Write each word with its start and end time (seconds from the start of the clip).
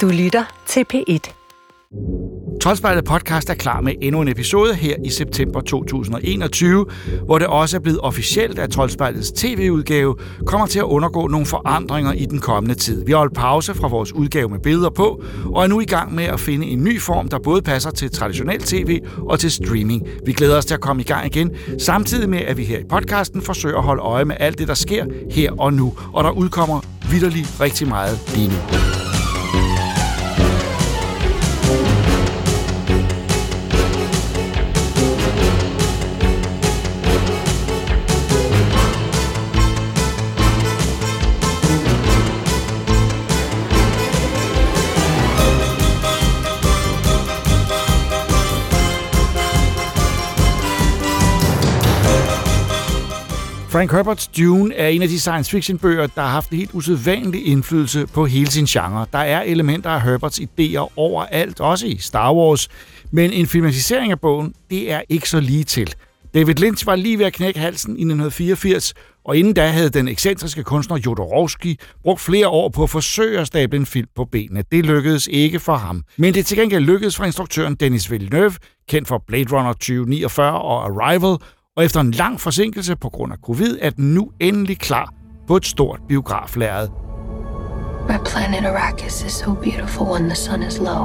Du 0.00 0.08
lytter 0.08 0.44
til 0.66 0.84
P1. 0.94 1.32
Troldspejlet 2.62 3.04
podcast 3.04 3.50
er 3.50 3.54
klar 3.54 3.80
med 3.80 3.92
endnu 4.00 4.20
en 4.20 4.28
episode 4.28 4.74
her 4.74 4.96
i 5.04 5.10
september 5.10 5.60
2021, 5.60 6.86
hvor 7.24 7.38
det 7.38 7.46
også 7.46 7.76
er 7.76 7.80
blevet 7.80 8.00
officielt, 8.00 8.58
at 8.58 8.70
Troldspejlets 8.70 9.32
tv-udgave 9.32 10.16
kommer 10.46 10.66
til 10.66 10.78
at 10.78 10.84
undergå 10.84 11.26
nogle 11.26 11.46
forandringer 11.46 12.12
i 12.12 12.24
den 12.24 12.38
kommende 12.38 12.74
tid. 12.74 13.04
Vi 13.04 13.12
har 13.12 13.18
holdt 13.18 13.34
pause 13.34 13.74
fra 13.74 13.88
vores 13.88 14.12
udgave 14.12 14.48
med 14.48 14.58
billeder 14.58 14.90
på, 14.90 15.22
og 15.54 15.62
er 15.62 15.66
nu 15.66 15.80
i 15.80 15.84
gang 15.84 16.14
med 16.14 16.24
at 16.24 16.40
finde 16.40 16.66
en 16.66 16.84
ny 16.84 17.00
form, 17.00 17.28
der 17.28 17.38
både 17.38 17.62
passer 17.62 17.90
til 17.90 18.10
traditionel 18.10 18.60
tv 18.60 19.00
og 19.28 19.38
til 19.38 19.50
streaming. 19.50 20.02
Vi 20.26 20.32
glæder 20.32 20.58
os 20.58 20.66
til 20.66 20.74
at 20.74 20.80
komme 20.80 21.02
i 21.02 21.06
gang 21.06 21.26
igen, 21.26 21.50
samtidig 21.78 22.28
med, 22.28 22.40
at 22.40 22.56
vi 22.56 22.64
her 22.64 22.78
i 22.78 22.84
podcasten 22.90 23.42
forsøger 23.42 23.76
at 23.76 23.84
holde 23.84 24.02
øje 24.02 24.24
med 24.24 24.36
alt 24.40 24.58
det, 24.58 24.68
der 24.68 24.74
sker 24.74 25.04
her 25.30 25.52
og 25.58 25.72
nu, 25.72 25.94
og 26.12 26.24
der 26.24 26.30
udkommer 26.30 26.80
vidderligt 27.10 27.60
rigtig 27.60 27.88
meget 27.88 28.18
lige 28.34 28.48
nu. 28.48 29.13
Frank 53.74 53.92
Herberts 53.92 54.26
Dune 54.26 54.74
er 54.74 54.88
en 54.88 55.02
af 55.02 55.08
de 55.08 55.20
science 55.20 55.50
fiction 55.50 55.78
bøger, 55.78 56.06
der 56.06 56.22
har 56.22 56.28
haft 56.28 56.50
en 56.50 56.58
helt 56.58 56.70
usædvanlig 56.74 57.46
indflydelse 57.46 58.06
på 58.06 58.26
hele 58.26 58.50
sin 58.50 58.64
genre. 58.64 59.06
Der 59.12 59.18
er 59.18 59.42
elementer 59.42 59.90
af 59.90 60.02
Herberts 60.02 60.40
idéer 60.40 60.92
overalt, 60.96 61.60
også 61.60 61.86
i 61.86 61.96
Star 61.98 62.34
Wars, 62.34 62.68
men 63.10 63.32
en 63.32 63.46
filmatisering 63.46 64.12
af 64.12 64.20
bogen, 64.20 64.54
det 64.70 64.92
er 64.92 65.02
ikke 65.08 65.28
så 65.28 65.40
lige 65.40 65.64
til. 65.64 65.94
David 66.34 66.54
Lynch 66.54 66.86
var 66.86 66.96
lige 66.96 67.18
ved 67.18 67.26
at 67.26 67.32
knække 67.32 67.60
halsen 67.60 67.90
i 67.90 68.02
1984, 68.02 68.94
og 69.24 69.36
inden 69.36 69.54
da 69.54 69.66
havde 69.66 69.90
den 69.90 70.08
ekscentriske 70.08 70.62
kunstner 70.62 70.98
Jodorowsky 71.06 71.80
brugt 72.02 72.20
flere 72.20 72.48
år 72.48 72.68
på 72.68 72.82
at 72.82 72.90
forsøge 72.90 73.40
at 73.40 73.46
stable 73.46 73.78
en 73.78 73.86
film 73.86 74.08
på 74.16 74.24
benene. 74.24 74.64
Det 74.72 74.86
lykkedes 74.86 75.28
ikke 75.32 75.60
for 75.60 75.76
ham. 75.76 76.02
Men 76.16 76.34
det 76.34 76.46
til 76.46 76.58
gengæld 76.58 76.84
lykkedes 76.84 77.16
for 77.16 77.24
instruktøren 77.24 77.74
Denis 77.74 78.10
Villeneuve, 78.10 78.54
kendt 78.88 79.08
for 79.08 79.24
Blade 79.26 79.56
Runner 79.56 79.72
2049 79.72 80.60
og 80.60 80.84
Arrival, 80.84 81.36
og 81.76 81.84
efter 81.84 82.00
en 82.00 82.10
lang 82.10 82.40
forsinkelse 82.40 82.96
på 82.96 83.08
grund 83.08 83.32
af 83.32 83.38
covid, 83.38 83.78
er 83.80 83.90
den 83.90 84.14
nu 84.14 84.30
endelig 84.40 84.78
klar 84.78 85.12
på 85.46 85.56
et 85.56 85.66
stort 85.66 86.00
biograflærred. 86.08 86.88
My 88.08 88.18
planet 88.24 88.66
Arrakis 88.66 89.24
is 89.24 89.32
so 89.32 89.54
beautiful 89.54 90.06
when 90.06 90.22
the 90.22 90.36
sun 90.36 90.62
is 90.62 90.78
low. 90.78 91.04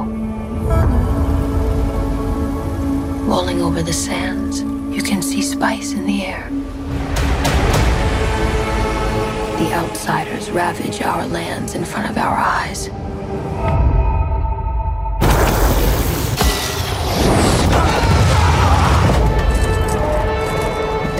Rolling 3.32 3.62
over 3.62 3.82
the 3.82 3.92
sands, 3.92 4.60
you 4.96 5.00
can 5.00 5.22
see 5.22 5.42
spice 5.42 5.96
in 5.96 6.02
the 6.02 6.26
air. 6.26 6.42
The 9.58 9.74
outsiders 9.80 10.50
ravage 10.50 11.02
our 11.04 11.26
lands 11.26 11.74
in 11.74 11.84
front 11.84 12.10
of 12.10 12.16
our 12.16 12.36
eyes. 12.62 12.90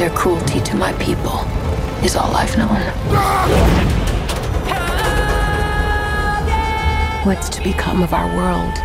Their 0.01 0.17
cruelty 0.23 0.61
to 0.61 0.77
my 0.77 0.93
people 1.07 1.39
is 2.07 2.17
all 2.17 2.33
I've 2.43 2.57
known. 2.57 2.83
What's 7.27 7.49
to 7.51 7.63
become 7.63 8.03
of 8.03 8.13
our 8.13 8.31
world? 8.37 8.77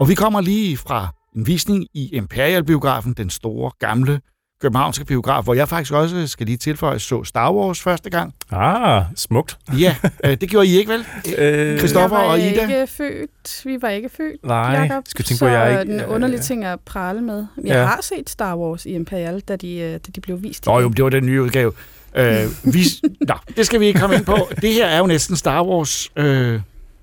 Og 0.00 0.08
vi 0.08 0.14
kommer 0.14 0.40
lige 0.40 0.76
fra 0.76 1.08
en 1.36 1.46
visning 1.46 1.86
i 1.94 2.14
Imperial-biografen, 2.16 3.12
den 3.12 3.30
store, 3.30 3.70
gamle 3.78 4.20
københavnske 4.62 5.04
biograf, 5.04 5.44
hvor 5.44 5.54
jeg 5.54 5.68
faktisk 5.68 5.92
også, 5.92 6.26
skal 6.26 6.46
lige 6.46 6.56
tilføje, 6.56 6.98
så 6.98 7.24
Star 7.24 7.52
Wars 7.52 7.80
første 7.80 8.10
gang. 8.10 8.34
Ah, 8.52 9.02
smukt. 9.16 9.58
Ja, 9.80 9.96
øh, 10.24 10.36
det 10.40 10.50
gjorde 10.50 10.66
I 10.66 10.76
ikke 10.78 10.92
vel? 10.92 11.04
Øh, 11.38 11.78
Christoffer 11.78 12.16
og 12.16 12.38
Ida? 12.38 12.48
ikke 12.62 12.86
født. 12.86 13.62
Vi 13.64 13.78
var 13.82 13.88
ikke 13.88 14.08
født, 14.16 14.44
Nej, 14.44 14.58
Jacob. 14.82 15.04
skal 15.06 15.24
tænke 15.24 15.38
på, 15.44 15.46
jeg 15.46 15.80
ikke- 15.80 15.92
den 15.92 16.04
underlige 16.04 16.40
ting 16.40 16.64
at 16.64 16.80
prale 16.80 17.20
med. 17.22 17.36
Jeg 17.56 17.64
Ja. 17.66 17.84
har 17.84 17.98
set 18.02 18.30
Star 18.30 18.56
Wars 18.56 18.86
i 18.86 18.90
Imperial, 18.90 19.40
da 19.40 19.56
de, 19.56 19.76
øh, 19.78 19.92
da 19.92 19.98
de 20.16 20.20
blev 20.20 20.42
vist. 20.42 20.66
Nå 20.66 20.80
jo, 20.80 20.88
det 20.88 21.04
var 21.04 21.10
den 21.10 21.26
nye 21.26 21.42
udgave. 21.42 21.72
Øh, 22.16 22.44
vi, 22.64 22.80
nå, 23.28 23.34
det 23.56 23.66
skal 23.66 23.80
vi 23.80 23.86
ikke 23.86 24.00
komme 24.00 24.16
ind 24.16 24.24
på. 24.24 24.48
Det 24.60 24.72
her 24.72 24.86
er 24.86 24.98
jo 24.98 25.06
næsten 25.06 25.36
Star 25.36 25.64
Wars 25.64 26.10
øh, 26.16 26.60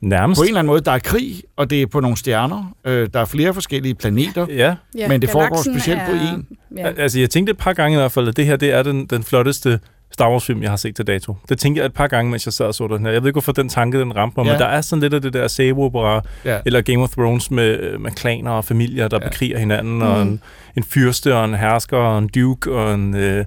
Nærmest. 0.10 0.40
på 0.40 0.44
en 0.44 0.48
eller 0.48 0.60
anden 0.60 0.68
måde. 0.68 0.82
Der 0.82 0.92
er 0.92 1.00
krig, 1.00 1.44
og 1.58 1.70
det 1.70 1.82
er 1.82 1.88
på 1.88 2.00
nogle 2.00 2.18
stjerner. 2.18 2.76
Øh, 2.86 3.08
der 3.14 3.20
er 3.20 3.26
flere 3.26 3.54
forskellige 3.54 3.96
planeter. 3.96 4.46
Ja, 4.50 4.76
Ja, 4.98 5.08
men 5.08 5.22
det 5.22 5.30
foregår 5.30 5.62
specielt 5.74 6.02
på 6.06 6.12
er- 6.12 6.34
en. 6.34 6.48
Ja. 6.78 6.88
Al- 6.88 7.00
altså 7.00 7.20
jeg 7.20 7.30
tænkte 7.30 7.52
et 7.52 7.58
par 7.58 7.74
gange 7.74 7.98
i 7.98 8.00
hvert 8.00 8.12
fald, 8.12 8.28
at 8.28 8.38
det 8.38 8.46
her 8.46 8.56
det 8.56 8.72
er 8.74 8.84
den, 8.84 9.06
den 9.06 9.24
flotteste 9.24 9.80
Star 10.12 10.30
Wars-film, 10.32 10.62
jeg 10.62 10.70
har 10.70 10.78
set 10.78 10.96
til 10.96 11.08
dato. 11.08 11.36
Det 11.50 11.60
tænkte 11.60 11.80
jeg 11.80 11.86
et 11.86 11.94
par 11.94 12.08
gange, 12.08 12.32
mens 12.32 12.46
jeg 12.46 12.54
sad 12.54 12.66
og 12.66 12.74
så 12.76 12.88
den 12.88 13.06
her. 13.06 13.12
Jeg 13.12 13.22
ved 13.22 13.30
ikke, 13.30 13.36
hvorfor 13.36 13.52
den 13.52 13.70
tanke, 13.70 14.00
den 14.00 14.16
ramte 14.16 14.34
mig, 14.40 14.46
Ja. 14.46 14.52
men 14.52 14.60
der 14.60 14.66
er 14.68 14.82
sådan 14.82 15.02
lidt 15.02 15.14
af 15.14 15.22
det 15.22 15.34
der 15.34 15.48
sæbeopera, 15.48 16.22
Ja. 16.46 16.58
eller 16.66 16.82
Game 16.82 17.04
of 17.04 17.10
Thrones 17.10 17.52
med, 17.52 17.98
med 17.98 18.12
klaner 18.12 18.52
og 18.52 18.66
familier, 18.66 19.08
der 19.08 19.18
Ja. 19.18 19.26
ja. 19.26 19.30
bekriger 19.30 19.60
hinanden, 19.60 20.02
og 20.02 20.20
Mhm. 20.20 20.32
en, 20.32 20.42
en 20.78 20.84
fyrste, 20.84 21.36
og 21.36 21.46
en 21.46 21.54
hersker, 21.54 21.98
og 21.98 22.20
en 22.20 22.28
duke, 22.28 22.72
og 22.72 22.94
en... 22.94 23.16
Øh, 23.16 23.46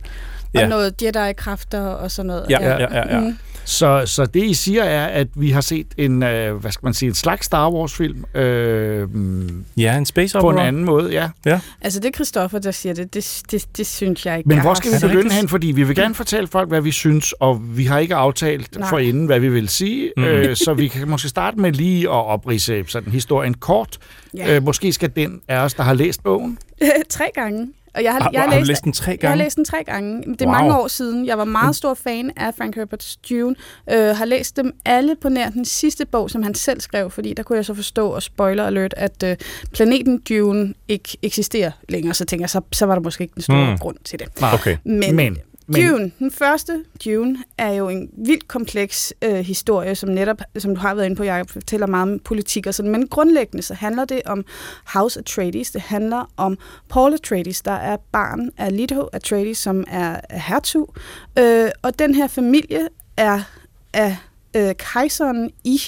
Og 0.55 0.61
ja. 0.63 0.69
noget 0.69 1.03
Jedi-kræfter 1.03 1.81
og 1.81 2.11
sådan 2.11 2.27
noget. 2.27 2.47
Ja, 2.51 2.59
ja, 2.63 2.77
ja, 2.81 3.15
ja. 3.15 3.21
Mhm. 3.21 3.39
Så, 3.67 4.03
så 4.07 4.27
det, 4.27 4.45
I 4.45 4.55
siger, 4.55 4.83
er, 4.83 5.07
at 5.07 5.29
vi 5.35 5.51
har 5.51 5.61
set 5.61 5.87
en, 5.97 6.23
øh, 6.23 6.57
hvad 6.57 6.73
skal 6.73 6.87
man 6.87 6.95
sige, 6.95 7.09
en 7.09 7.15
slags 7.15 7.47
Star 7.47 7.71
Wars-film 7.71 8.25
øh, 8.35 9.09
ja, 9.77 9.97
en 9.97 10.07
space 10.07 10.39
på 10.41 10.49
en 10.49 10.55
opera. 10.55 10.67
anden 10.67 10.85
måde, 10.85 11.31
ja. 11.45 11.61
Altså, 11.81 12.01
det 12.01 12.09
er 12.09 12.13
Christoffer, 12.13 12.59
der 12.59 12.71
siger 12.71 12.95
det. 12.95 13.15
Det, 13.15 13.43
det, 13.51 13.67
det 13.77 13.87
synes 13.87 14.27
jeg 14.27 14.39
ikke. 14.39 14.49
Men 14.49 14.61
hvor 14.61 14.75
skal 14.75 14.93
vi 14.93 14.97
begynde 15.01 15.33
hen? 15.35 15.49
Fordi 15.49 15.67
vi 15.67 15.83
vil 15.83 15.97
gerne 15.97 16.15
fortælle 16.15 16.49
folk, 16.49 16.69
hvad 16.69 16.81
vi 16.81 16.91
synes, 16.91 17.33
og 17.33 17.77
vi 17.77 17.85
har 17.85 17.99
ikke 17.99 18.15
aftalt 18.15 18.79
Nej. 18.79 18.89
for 18.89 18.99
inden, 18.99 19.27
hvad 19.27 19.41
vi 19.41 19.49
vil 19.49 19.69
sige. 19.69 20.13
Mm. 20.17 20.25
Øh, 20.25 20.57
så 20.57 20.75
vi 20.75 20.89
kan 20.89 21.09
måske 21.09 21.29
starte 21.29 21.61
med 21.61 21.73
lige 21.73 22.03
at 22.03 22.27
oprise 22.27 22.85
sådan 22.87 23.13
historien 23.13 23.55
kort. 23.55 23.99
Ja. 24.37 24.57
Øh, 24.57 24.63
måske 24.63 24.93
skal 24.93 25.11
den 25.17 25.41
af 25.49 25.59
os, 25.59 25.75
der 25.75 25.83
har 25.83 25.95
læst 25.95 26.23
bogen. 26.23 26.59
tre 27.09 27.25
gange. 27.35 27.69
Og 27.97 28.03
jeg 28.03 28.13
har, 28.13 28.21
Har, 28.23 28.31
jeg 28.33 28.41
har, 28.41 28.49
har 28.49 28.55
du 28.55 28.59
læst, 28.59 28.69
læst 28.69 28.85
den 28.85 28.93
tre 28.93 29.11
Jeg 29.11 29.19
har 29.23 29.29
gange? 29.29 29.45
læst 29.45 29.57
den 29.57 29.65
tre 29.65 29.85
gange. 29.87 30.23
Det 30.23 30.43
er 30.43 30.47
Wow. 30.47 30.53
mange 30.55 30.77
år 30.79 30.89
siden. 30.89 31.27
Jeg 31.27 31.39
var 31.39 31.45
meget 31.45 31.77
stor 31.77 31.95
fan 31.95 32.31
af 32.37 32.55
Frank 32.55 32.77
Herbert's 32.77 33.17
Dune. 33.31 33.55
Øh, 33.93 34.17
har 34.17 34.25
læst 34.25 34.57
dem 34.57 34.73
alle 34.85 35.17
på 35.23 35.29
nær 35.29 35.51
den 35.51 35.65
sidste 35.65 36.07
bog, 36.07 36.31
som 36.31 36.43
han 36.43 36.55
selv 36.55 36.81
skrev, 36.81 37.11
fordi 37.11 37.35
der 37.35 37.43
kunne 37.43 37.57
jeg 37.57 37.65
så 37.65 37.75
forstå, 37.75 38.09
og 38.09 38.23
spoiler 38.23 38.67
alert, 38.67 38.95
at 38.97 39.23
øh, 39.23 39.37
planeten 39.73 40.19
Dune 40.29 40.75
ikke 40.89 41.17
eksisterer 41.23 41.71
længere. 41.89 42.15
Så 42.15 42.25
tænker 42.25 42.43
jeg, 42.43 42.51
så, 42.51 42.61
så 42.73 42.87
var 42.87 42.95
der 42.95 43.03
måske 43.03 43.23
ikke 43.23 43.35
den 43.35 43.43
store 43.43 43.71
Mm. 43.71 43.79
grund 43.79 43.97
til 44.05 44.19
det. 44.19 44.29
Okay. 44.55 44.77
Men, 44.85 45.17
Men, 45.17 45.39
men 45.67 45.91
Dune, 45.91 46.13
den 46.19 46.31
første 46.31 46.85
Dune, 47.05 47.39
er 47.59 47.73
jo 47.73 47.89
en 47.89 48.11
vildt 48.27 48.49
kompleks 48.49 49.15
øh, 49.23 49.35
historie, 49.35 49.95
som 49.95 50.09
netop, 50.09 50.41
som 50.59 50.75
du 50.75 50.81
har 50.81 50.95
været 50.95 51.07
inde 51.07 51.17
på, 51.17 51.23
jeg 51.23 51.45
fortæller 51.49 51.87
meget 51.87 52.13
om 52.13 52.19
politik 52.19 52.67
og 52.67 52.75
sådan, 52.75 52.93
men 52.93 53.09
grundlæggende 53.09 53.63
så 53.63 53.75
handler 53.75 54.05
det 54.05 54.23
om 54.27 54.45
House 54.87 55.21
Atreides, 55.21 55.71
det 55.71 55.81
handler 55.81 56.33
om 56.37 56.59
Paul 56.89 57.15
Atreides, 57.15 57.63
der 57.63 57.73
er 57.73 57.97
barn 58.13 58.51
af 58.57 58.77
Leto 58.77 59.09
Atreides, 59.13 59.59
som 59.59 59.85
er, 59.89 60.21
er 60.29 60.39
hertug, 60.39 60.95
øh, 61.39 61.71
og 61.83 61.99
den 61.99 62.15
her 62.15 62.27
familie 62.27 62.89
er 63.17 63.41
af 63.93 64.17
øh, 64.57 64.75
kejseren 64.75 65.51
i 65.65 65.81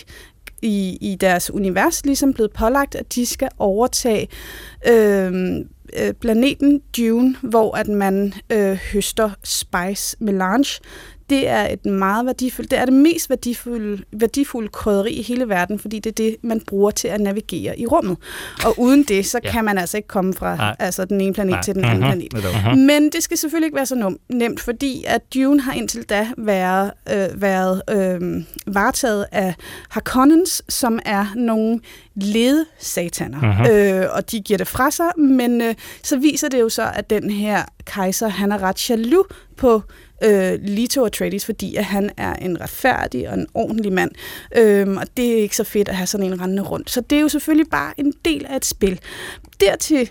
i, 0.62 0.99
i 1.00 1.17
deres 1.21 1.50
univers 1.50 2.05
ligesom 2.05 2.33
blevet 2.33 2.53
pålagt, 2.53 2.94
at 2.94 3.15
de 3.15 3.27
skal 3.27 3.49
overtage 3.59 4.28
øh, 4.88 5.65
øh, 5.97 6.12
planeten 6.15 6.81
Dune, 6.97 7.37
hvor 7.43 7.76
at 7.76 7.88
man 7.88 8.34
øh, 8.53 8.78
høster 8.93 9.31
spice 9.44 10.16
melange. 10.21 10.81
Det 11.31 11.49
er 11.49 11.69
et 11.69 11.87
meget 11.87 12.27
værdifuldt, 12.27 12.71
det 12.71 12.78
er 12.78 12.84
det 12.84 12.94
mest 12.94 13.31
værdifulde, 13.31 14.02
værdifulde 14.12 14.69
krydderi 14.69 15.12
i 15.12 15.23
hele 15.23 15.49
verden, 15.49 15.79
fordi 15.79 15.99
det 15.99 16.11
er 16.11 16.14
det, 16.14 16.37
man 16.43 16.61
bruger 16.61 16.91
til 16.91 17.08
at 17.08 17.20
navigere 17.20 17.79
i 17.81 17.87
rummet. 17.87 18.17
Og 18.64 18.75
uden 18.81 19.02
det, 19.02 19.26
så 19.26 19.41
Ja. 19.44 19.50
kan 19.50 19.64
man 19.64 19.79
altså 19.79 19.97
ikke 19.97 20.08
komme 20.08 20.35
fra 20.35 20.56
Nej. 20.56 20.76
altså 20.79 21.05
den 21.05 21.20
ene 21.20 21.32
planet 21.35 21.50
Nej. 21.50 21.62
til 21.62 21.75
den 21.75 21.85
anden 21.85 21.99
Mhm. 22.19 22.29
planet. 22.31 22.32
Netop. 22.32 22.76
Men 22.79 23.11
det 23.12 23.23
skal 23.23 23.38
selvfølgelig 23.38 23.67
ikke 23.67 23.76
være 23.76 23.87
så 23.87 24.17
nemt, 24.29 24.61
fordi 24.61 25.05
at 25.06 25.35
Dune 25.35 25.61
har 25.61 25.73
indtil 25.73 26.02
da 26.02 26.29
været, 26.38 26.91
øh, 27.12 27.43
været 27.43 27.82
øh, 27.91 28.44
varetaget 28.75 29.26
af 29.32 29.55
Harkonnens, 29.88 30.62
som 30.69 30.99
er 31.05 31.26
nogle 31.37 31.81
ledsataner. 32.17 33.41
Mhm. 33.41 33.70
Øh, 33.70 34.06
og 34.12 34.31
de 34.31 34.41
giver 34.41 34.58
det 34.58 34.69
fra 34.69 34.91
sig, 34.91 35.06
men 35.19 35.61
øh, 35.61 35.75
så 36.02 36.17
viser 36.19 36.49
det 36.49 36.61
jo 36.61 36.69
så, 36.69 36.91
at 36.94 37.11
den 37.11 37.31
her 37.31 37.62
kejser, 37.85 38.29
han 38.29 38.52
er 38.52 38.62
ret 38.62 38.91
jaloux 38.91 39.26
på 39.56 39.82
øh, 40.25 40.59
Leto 40.62 41.05
Atreides, 41.05 41.44
fordi 41.44 41.76
at 41.76 41.85
han 41.85 42.11
er 42.17 42.35
en 42.35 42.61
retfærdig 42.61 43.29
og 43.29 43.35
en 43.35 43.47
ordentlig 43.55 43.93
mand. 43.93 44.11
Øhm, 44.56 44.97
og 44.97 45.05
det 45.17 45.32
er 45.32 45.37
ikke 45.37 45.56
så 45.56 45.65
fedt 45.65 45.88
at 45.88 45.97
have 45.97 46.06
sådan 46.06 46.26
en 46.26 46.41
rendende 46.41 46.62
rundt. 46.62 46.91
Så 46.91 47.00
det 47.00 47.19
er 47.19 47.23
jo 47.23 47.29
selvfølgelig 47.29 47.70
bare 47.70 47.93
en 47.97 48.12
del 48.25 48.47
af 48.49 48.56
et 48.56 48.65
spil. 48.65 49.00
Dertil 49.61 50.11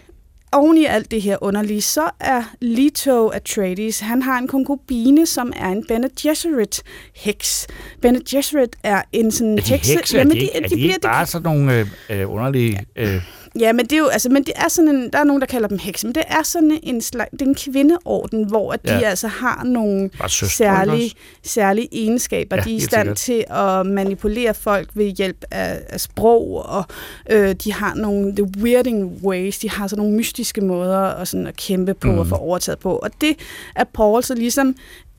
oven 0.51 0.77
i 0.77 0.85
alt 0.85 1.11
det 1.11 1.21
her 1.21 1.37
underlige, 1.41 1.81
så 1.81 2.09
er 2.19 2.43
Leto 2.61 3.27
Atreides, 3.27 3.99
han 3.99 4.21
har 4.21 4.37
en 4.37 4.47
konkubine, 4.47 5.25
som 5.25 5.53
er 5.55 5.69
en 5.69 5.85
Bene 5.87 6.09
Gesserit 6.21 6.81
heks. 7.15 7.67
Bene 8.01 8.21
Gesserit 8.29 8.75
er 8.83 9.01
en 9.13 9.31
sådan 9.31 9.57
Er 9.57 9.61
de 9.61 9.69
hekse... 9.69 9.93
hekse? 9.95 10.19
Er 10.19 10.23
de, 10.23 10.37
ikke, 10.39 10.55
er 10.55 10.67
de 10.67 10.79
ikke 10.79 10.99
bare 11.01 11.25
sådan 11.25 11.43
nogle 11.43 11.79
øh, 11.79 11.87
øh, 12.09 12.31
underlige... 12.31 12.85
Øh, 12.95 13.21
Ja, 13.59 13.73
men 13.73 13.85
det 13.85 13.93
er 13.93 13.97
jo, 13.97 14.07
altså, 14.07 14.29
men 14.29 14.43
det 14.43 14.53
er 14.55 14.67
sådan 14.67 14.95
en, 14.95 15.09
der 15.13 15.19
er 15.19 15.23
nogen, 15.23 15.41
der 15.41 15.47
kalder 15.47 15.67
dem 15.67 15.79
hekse, 15.79 16.07
men 16.07 16.15
det 16.15 16.23
er 16.27 16.43
sådan 16.43 16.79
en 16.83 17.01
slags, 17.01 17.31
det 17.31 17.41
er 17.41 17.45
en 17.45 17.55
kvindeorden, 17.55 18.43
hvor 18.43 18.73
at 18.73 18.83
de 18.87 18.93
Ja. 18.93 19.09
altså 19.09 19.27
har 19.27 19.63
nogle 19.63 20.09
søstre, 20.27 20.47
særlige, 20.47 21.11
særlige 21.43 21.87
egenskaber. 21.91 22.55
Ja, 22.55 22.61
de 22.61 22.71
er 22.71 22.75
i 22.75 22.79
stand 22.79 23.15
til 23.15 23.45
at 23.49 23.85
manipulere 23.85 24.53
folk 24.53 24.89
ved 24.93 25.05
hjælp 25.05 25.45
af, 25.51 25.81
af 25.89 26.01
sprog, 26.01 26.65
og 26.65 26.83
øh, 27.29 27.53
de 27.53 27.73
har 27.73 27.93
nogle 27.95 28.35
the 28.35 28.47
weirding 28.61 29.19
ways, 29.23 29.57
de 29.59 29.69
har 29.69 29.87
sådan 29.87 30.01
nogle 30.03 30.17
mystiske 30.17 30.61
måder 30.61 30.99
at, 30.99 31.27
sådan, 31.27 31.47
at 31.47 31.55
kæmpe 31.55 31.93
på 31.93 32.11
mm. 32.11 32.17
og 32.17 32.27
få 32.27 32.35
overtaget 32.35 32.79
på. 32.79 32.95
Og 32.95 33.09
det 33.21 33.35
er 33.75 33.83
Paul 33.83 34.23
så 34.23 34.35
ligesom 34.35 34.75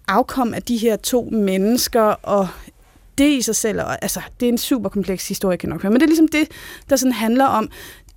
afkom 0.08 0.54
af 0.54 0.62
de 0.62 0.76
her 0.76 0.96
to 0.96 1.28
mennesker, 1.32 2.02
og 2.02 2.48
det 3.18 3.28
i 3.28 3.42
sig 3.42 3.56
selv, 3.56 3.80
og, 3.80 4.02
altså, 4.02 4.20
det 4.40 4.46
er 4.46 4.52
en 4.52 4.58
super 4.58 4.88
kompleks 4.88 5.28
historie, 5.28 5.56
kan 5.56 5.68
nok 5.68 5.82
høre, 5.82 5.90
men 5.92 6.00
det 6.00 6.06
er 6.06 6.08
ligesom 6.08 6.28
det, 6.28 6.48
der 6.90 6.96
sådan 6.96 7.12
handler 7.12 7.44
om, 7.44 7.70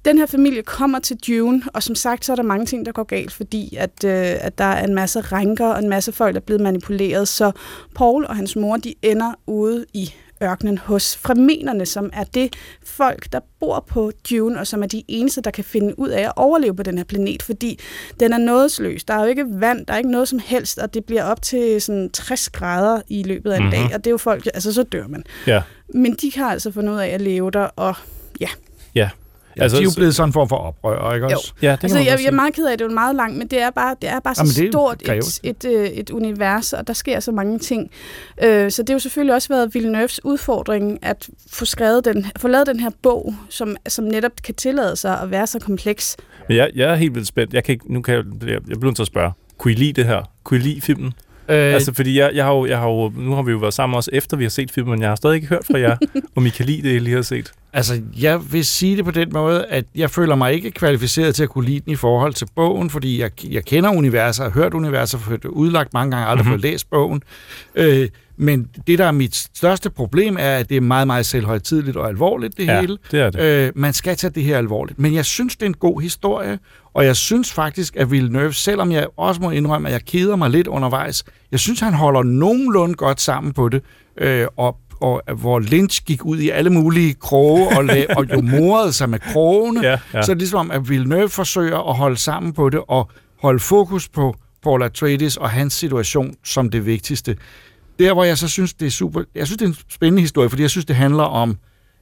den 0.06 0.18
her 0.18 0.26
familie 0.26 0.62
kommer 0.64 1.00
til 1.00 1.18
Dune, 1.28 1.62
og 1.74 1.84
som 1.84 1.96
sagt, 1.96 2.26
så 2.26 2.32
er 2.32 2.36
der 2.36 2.44
mange 2.44 2.66
ting, 2.66 2.86
der 2.86 2.92
går 2.92 3.04
galt, 3.04 3.34
fordi 3.34 3.76
at, 3.76 4.04
øh, 4.06 4.12
at 4.40 4.58
der 4.58 4.64
er 4.64 4.86
en 4.86 4.96
masse 4.96 5.22
rænker 5.22 5.68
og 5.68 5.80
en 5.80 5.90
masse 5.90 6.12
folk, 6.12 6.34
der 6.36 6.40
er 6.42 6.46
blevet 6.46 6.62
manipuleret. 6.62 7.28
Så 7.28 7.52
Paul 7.96 8.26
og 8.26 8.36
hans 8.36 8.56
mor, 8.56 8.78
de 8.78 8.94
ender 9.02 9.34
ude 9.48 9.86
i 9.94 10.14
ørkenen 10.44 10.78
hos 10.78 11.18
fremenerne, 11.18 11.86
som 11.86 12.10
er 12.14 12.24
det 12.24 12.56
folk, 12.84 13.28
der 13.32 13.40
bor 13.60 13.86
på 13.88 14.12
Dune, 14.30 14.60
og 14.60 14.68
som 14.68 14.84
er 14.84 14.88
de 14.88 15.04
eneste, 15.08 15.42
der 15.42 15.52
kan 15.52 15.64
finde 15.64 16.00
ud 16.00 16.10
af 16.10 16.22
at 16.22 16.32
overleve 16.36 16.76
på 16.76 16.84
den 16.84 16.98
her 16.98 17.06
planet, 17.06 17.44
fordi 17.44 17.80
den 18.20 18.34
er 18.34 18.38
nådesløs. 18.38 19.04
Der 19.04 19.14
er 19.14 19.20
jo 19.24 19.26
ikke 19.30 19.46
vand, 19.50 19.86
der 19.86 19.94
er 19.94 19.98
ikke 19.98 20.12
noget 20.12 20.28
som 20.28 20.40
helst, 20.46 20.78
og 20.80 20.94
det 20.94 21.06
bliver 21.06 21.24
op 21.24 21.42
til 21.42 21.82
sådan 21.82 22.10
60 22.10 22.50
grader 22.50 23.02
i 23.10 23.24
løbet 23.24 23.52
af 23.52 23.58
en 23.58 23.64
Mhm. 23.64 23.72
dag, 23.72 23.84
og 23.84 23.98
det 23.98 24.08
er 24.08 24.12
jo 24.12 24.18
folk, 24.18 24.46
altså 24.54 24.74
så 24.74 24.84
dør 24.84 25.08
man. 25.08 25.24
Ja. 25.48 25.62
Men 25.94 26.14
de 26.14 26.32
kan 26.32 26.44
altså 26.46 26.72
finde 26.72 26.92
ud 26.92 26.98
af 26.98 27.08
at 27.08 27.22
leve 27.22 27.52
der, 27.52 27.60
og 27.76 27.96
ja, 28.40 28.48
Ja. 28.96 29.10
Ja, 29.58 29.64
altså, 29.64 29.78
de 29.78 29.82
er 29.82 29.86
jo 29.86 29.92
blevet 29.96 30.16
sådan 30.16 30.30
en 30.30 30.34
form 30.34 30.50
for 30.50 30.56
oprør, 30.56 31.14
ikke 31.14 31.28
Jo. 31.30 31.36
også? 31.38 31.54
Ja, 31.62 31.72
det 31.72 31.84
Altså, 31.84 31.98
jeg, 31.98 32.08
jeg 32.08 32.26
er 32.28 32.32
meget 32.32 32.54
ked 32.54 32.66
af, 32.68 32.74
at 32.74 32.80
det 32.80 32.86
er 32.86 32.90
meget 32.90 33.16
langt, 33.16 33.38
men 33.38 33.48
det 33.48 33.62
er 33.62 33.70
bare, 33.70 33.96
det 34.02 34.10
er 34.10 34.20
bare 34.20 34.36
så 34.36 34.42
Jamen, 34.42 34.54
det 34.56 34.66
er 34.66 34.72
stort 34.72 35.02
grevet. 35.06 35.40
et, 35.44 35.66
et, 35.66 35.78
øh, 35.80 35.88
et 35.88 36.10
univers, 36.10 36.74
og 36.74 36.88
der 36.88 36.94
sker 36.94 37.20
så 37.20 37.32
mange 37.32 37.60
ting. 37.60 37.92
Øh, 38.44 38.72
så 38.72 38.82
det 38.82 38.90
har 38.90 38.96
jo 38.96 39.00
selvfølgelig 39.00 39.36
også 39.36 39.48
været 39.50 39.74
Villeneuves 39.74 40.26
udfordring 40.26 41.00
at 41.02 41.30
få, 41.52 41.66
skrevet 41.66 42.06
den, 42.06 42.26
få 42.40 42.48
lavet 42.48 42.68
den 42.68 42.80
her 42.80 42.90
bog, 43.02 43.36
som, 43.50 43.76
som 43.88 44.06
netop 44.06 44.32
kan 44.44 44.56
tillade 44.56 44.96
sig 44.96 45.20
at 45.22 45.32
være 45.32 45.48
så 45.48 45.60
kompleks. 45.60 46.18
Men 46.48 46.58
jeg, 46.58 46.70
jeg 46.76 46.92
er 46.92 46.96
helt 46.96 47.16
vildt 47.16 47.28
spændt. 47.28 47.54
Jeg 47.54 47.64
kan 47.64 47.74
ikke, 47.74 47.94
nu 47.94 48.02
kan 48.02 48.14
jeg, 48.16 48.24
jeg 48.50 48.62
bliver 48.64 48.84
nødt 48.86 48.96
til 48.96 49.04
at 49.04 49.08
spørge. 49.08 49.32
Kunne 49.58 49.72
I 49.72 49.76
lide 49.76 49.94
det 49.94 50.06
her? 50.06 50.22
Kunne 50.44 50.60
I 50.60 50.64
lide 50.64 50.82
filmen? 50.82 51.14
Øh, 51.52 51.74
Altså, 51.74 51.94
fordi 51.94 52.20
jeg, 52.20 52.32
jeg 52.34 52.46
har 52.46 52.52
jo, 52.54 52.66
jeg 52.66 52.78
har 52.78 52.88
jo, 52.88 53.12
nu 53.18 53.36
har 53.36 53.42
vi 53.42 53.52
jo 53.52 53.58
været 53.58 53.74
sammen 53.74 53.96
også 53.98 54.10
efter 54.14 54.38
vi 54.38 54.44
har 54.44 54.50
set 54.50 54.72
filmen, 54.72 54.92
men 54.92 55.02
jeg 55.02 55.10
har 55.10 55.16
stadig 55.16 55.36
ikke 55.36 55.48
hørt 55.48 55.66
fra 55.72 55.80
jer, 55.80 55.98
om 56.36 56.46
I 56.46 56.50
kan 56.50 56.66
lide 56.66 56.90
det, 56.90 56.96
I 56.96 57.00
lige 57.00 57.16
har 57.16 57.22
set. 57.22 57.52
Altså, 57.74 58.02
jeg 58.22 58.40
vil 58.52 58.66
sige 58.66 58.98
det 58.98 59.06
på 59.06 59.12
den 59.12 59.30
måde, 59.34 59.66
at 59.66 59.86
jeg 59.96 60.10
føler 60.10 60.36
mig 60.36 60.54
ikke 60.54 60.72
kvalificeret 60.72 61.36
til 61.36 61.44
at 61.44 61.50
kunne 61.50 61.66
lide 61.66 61.80
den 61.80 61.94
i 61.94 61.96
forhold 61.96 62.34
til 62.34 62.48
bogen, 62.56 62.90
fordi 62.90 63.22
jeg, 63.22 63.32
jeg 63.50 63.66
kender 63.66 63.90
universet, 63.90 64.44
har 64.46 64.52
hørt 64.52 64.74
universet, 64.74 65.20
har 65.20 65.40
udlagt 65.50 65.94
mange 65.94 66.12
gange, 66.12 66.28
aldrig 66.28 66.46
Mhm. 66.46 66.50
mm-hmm. 66.52 66.62
fået 66.62 66.72
læst 66.72 66.90
bogen. 66.90 67.24
Øh, 67.76 68.10
men 68.42 68.68
det, 68.88 69.00
der 69.00 69.06
er 69.06 69.12
mit 69.12 69.36
største 69.56 69.90
problem, 69.90 70.38
er, 70.40 70.56
at 70.56 70.70
det 70.70 70.78
er 70.78 70.82
meget, 70.82 71.08
meget 71.08 71.26
selvhøjtidligt 71.26 71.98
og 71.98 72.08
alvorligt, 72.10 72.58
det 72.58 72.68
Ja, 72.68 72.80
hele. 72.82 72.98
det 73.12 73.20
er 73.22 73.30
det. 73.30 73.40
Øh, 73.42 73.72
man 73.76 73.94
skal 73.94 74.16
tage 74.18 74.32
det 74.32 74.44
her 74.44 74.58
alvorligt. 74.58 75.00
Men 75.00 75.14
jeg 75.14 75.26
synes, 75.26 75.56
det 75.56 75.62
er 75.64 75.68
en 75.68 75.74
god 75.74 76.02
historie, 76.02 76.60
og 76.94 77.06
jeg 77.06 77.16
synes 77.16 77.54
faktisk, 77.54 77.96
at 77.96 78.12
Villeneuve, 78.12 78.54
selvom 78.54 78.92
jeg 78.92 79.08
også 79.18 79.42
må 79.42 79.50
indrømme, 79.52 79.88
at 79.88 79.94
jeg 79.94 80.02
keder 80.06 80.36
mig 80.36 80.50
lidt 80.50 80.68
undervejs, 80.68 81.24
jeg 81.52 81.60
synes, 81.60 81.80
han 81.80 81.94
holder 81.94 82.24
nogenlunde 82.24 82.96
godt 82.96 83.22
sammen 83.22 83.54
på 83.54 83.70
det, 83.70 83.82
øh, 84.18 84.48
og 84.58 84.78
og 85.02 85.22
hvor 85.38 85.60
Lynch 85.60 86.04
gik 86.06 86.26
ud 86.26 86.38
i 86.40 86.50
alle 86.50 86.70
mulige 86.70 87.14
kroge 87.14 87.68
og, 87.68 87.84
la- 87.84 88.14
og 88.18 88.26
jo 88.34 88.42
morede 88.42 88.94
sig 88.94 89.10
med 89.10 89.20
krogene, 89.20 89.82
Ja, 89.84 89.90
ja. 89.92 89.98
så 90.22 90.32
er 90.32 90.36
det 90.36 90.38
ligesom, 90.38 90.72
at 90.72 90.90
Villeneuve 90.90 91.30
forsøger 91.30 91.90
at 91.90 91.96
holde 91.96 92.18
sammen 92.18 92.54
på 92.54 92.70
det 92.70 92.80
og 92.88 93.10
holde 93.42 93.60
fokus 93.60 94.10
på 94.10 94.36
Paul 94.64 94.84
Atreides 94.84 95.38
og 95.38 95.50
hans 95.50 95.74
situation 95.74 96.34
som 96.44 96.70
det 96.70 96.86
vigtigste. 96.86 97.38
Der, 98.02 98.14
hvor 98.14 98.24
jeg 98.24 98.38
så 98.38 98.48
synes, 98.48 98.74
det 98.74 98.86
er 98.86 98.92
super... 98.92 99.24
Jeg 99.36 99.48
synes, 99.48 99.58
det 99.58 99.66
er 99.66 99.70
en 99.70 99.76
spændende 99.90 100.22
historie, 100.22 100.50
fordi 100.50 100.62
jeg 100.62 100.70
synes, 100.70 100.86
det 100.86 100.96
handler 100.96 101.24
om... 101.24 101.58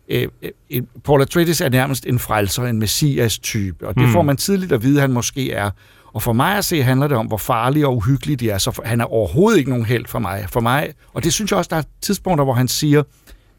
Øh, 0.09 0.27
øh, 0.71 0.81
Paul 1.03 1.21
Atreides 1.21 1.61
er 1.61 1.69
nærmest 1.69 2.05
en 2.05 2.19
frelser, 2.19 2.63
en 2.63 2.79
messias-type, 2.79 3.87
og 3.87 3.95
det 3.95 4.03
Hmm. 4.03 4.11
får 4.13 4.21
man 4.21 4.37
tidligt 4.37 4.71
at 4.71 4.83
vide, 4.83 4.95
at 4.95 5.01
han 5.01 5.11
måske 5.11 5.51
er. 5.51 5.69
Og 6.13 6.21
for 6.21 6.33
mig 6.33 6.57
at 6.57 6.65
se, 6.65 6.83
handler 6.83 7.07
det 7.07 7.17
om, 7.17 7.25
hvor 7.25 7.37
farlige 7.37 7.87
og 7.87 7.95
uhyggelige 7.95 8.37
de 8.37 8.49
er. 8.49 8.57
Så 8.57 8.71
for, 8.71 8.83
han 8.85 9.01
er 9.01 9.05
overhovedet 9.05 9.57
ikke 9.57 9.69
nogen 9.69 9.85
held 9.85 10.05
for 10.05 10.19
mig. 10.19 10.45
For 10.49 10.59
mig 10.59 10.93
og 11.13 11.23
det 11.23 11.33
synes 11.33 11.51
jeg 11.51 11.57
også, 11.57 11.67
der 11.71 11.75
er 11.77 11.83
tidspunkter, 12.01 12.43
hvor 12.43 12.53
han 12.53 12.67
siger, 12.67 13.03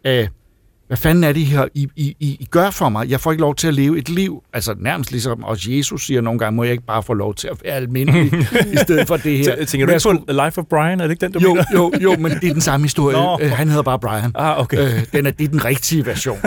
øh, 0.07 0.29
hvad 0.91 0.97
fanden 0.97 1.25
er 1.25 1.33
det 1.33 1.47
her, 1.47 1.69
I, 1.75 1.89
I, 1.97 2.17
I, 2.21 2.37
I 2.41 2.45
gør 2.51 2.71
for 2.71 2.89
mig? 2.89 3.11
Jeg 3.11 3.21
får 3.21 3.31
ikke 3.31 3.41
lov 3.41 3.55
til 3.55 3.69
at 3.69 3.75
leve 3.75 3.99
et 3.99 4.09
liv. 4.09 4.43
Altså 4.53 4.75
nærmest 4.79 5.11
ligesom 5.11 5.45
også 5.45 5.71
Jesus 5.71 6.07
siger 6.07 6.21
nogle 6.21 6.39
gange, 6.39 6.57
må 6.57 6.65
jeg 6.65 6.73
ikke 6.73 6.87
bare 6.87 7.03
få 7.03 7.15
lov 7.15 7.35
til 7.35 7.49
at 7.49 7.57
være 7.65 7.73
almindelig, 7.73 8.33
i 8.75 8.77
stedet 8.77 9.07
for 9.07 9.17
det 9.17 9.39
her. 9.39 9.65
Tænker 9.65 9.87
du 9.87 9.93
ikke 9.93 10.09
jeg 10.09 10.19
på 10.27 10.33
Life 10.45 10.61
of 10.61 10.67
Brian? 10.71 11.01
Er 11.01 11.05
det 11.05 11.11
ikke 11.11 11.25
den, 11.25 11.33
du 11.33 11.39
jo, 11.39 11.49
mener? 11.55 11.65
jo, 11.75 11.93
jo, 12.01 12.17
men 12.17 12.33
det 12.33 12.49
er 12.49 12.53
den 12.53 12.61
samme 12.61 12.85
historie. 12.85 13.17
Nå. 13.17 13.39
Øh, 13.43 13.51
han 13.51 13.69
hedder 13.69 13.83
bare 13.83 13.99
Brian. 13.99 14.33
Ah, 14.35 14.61
okay. 14.61 14.79
Øh, 14.79 15.05
den 15.13 15.27
er, 15.27 15.31
det 15.31 15.45
er 15.45 15.49
den 15.49 15.65
rigtige 15.65 16.07
version. 16.07 16.39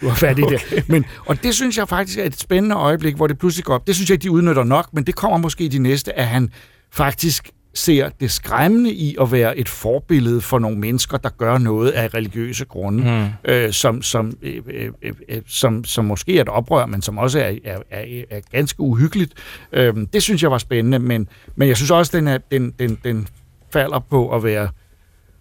Du 0.00 0.08
har 0.08 0.14
fat 0.14 0.38
i 0.38 0.42
okay. 0.42 0.58
det. 0.70 0.88
Men, 0.88 1.04
og 1.26 1.42
det 1.42 1.54
synes 1.54 1.78
jeg 1.78 1.88
faktisk 1.88 2.18
er 2.18 2.24
et 2.24 2.40
spændende 2.40 2.76
øjeblik, 2.76 3.14
hvor 3.16 3.26
det 3.26 3.38
pludselig 3.38 3.64
går 3.64 3.74
op. 3.74 3.86
Det 3.86 3.94
synes 3.94 4.10
jeg 4.10 4.22
de 4.22 4.30
udnytter 4.30 4.64
nok, 4.64 4.88
men 4.92 5.04
det 5.04 5.14
kommer 5.14 5.38
måske 5.38 5.64
i 5.64 5.68
de 5.68 5.78
næste, 5.78 6.18
at 6.18 6.26
han 6.26 6.50
faktisk 6.92 7.50
ser 7.76 8.08
det 8.20 8.30
skræmmende 8.30 8.92
i 8.92 9.16
at 9.20 9.32
være 9.32 9.58
et 9.58 9.68
forbillede 9.68 10.40
for 10.40 10.58
nogle 10.58 10.78
mennesker, 10.78 11.18
der 11.18 11.28
gør 11.28 11.58
noget 11.58 11.90
af 11.90 12.14
religiøse 12.14 12.64
grunde, 12.64 13.02
Mm. 13.04 13.50
øh, 13.52 13.72
som, 13.72 14.02
som, 14.02 14.32
øh, 14.42 14.62
øh, 14.74 14.90
øh, 15.02 15.12
øh, 15.28 15.42
som, 15.46 15.84
som 15.84 16.04
måske 16.04 16.36
er 16.36 16.40
et 16.42 16.48
oprør, 16.48 16.86
men 16.86 17.02
som 17.02 17.18
også 17.18 17.38
er, 17.40 17.52
er, 17.64 17.78
er, 17.90 18.22
er 18.30 18.40
ganske 18.52 18.80
uhyggeligt. 18.80 19.32
Øh, 19.72 19.94
det 20.12 20.22
synes 20.22 20.42
jeg 20.42 20.50
var 20.50 20.58
spændende, 20.58 20.98
men, 20.98 21.28
men 21.56 21.68
jeg 21.68 21.76
synes 21.76 21.90
også, 21.90 22.16
den, 22.16 22.26
er, 22.28 22.38
den, 22.50 22.72
den, 22.78 22.98
den 23.04 23.28
falder 23.72 23.98
på 23.98 24.36
at 24.36 24.44
være 24.44 24.68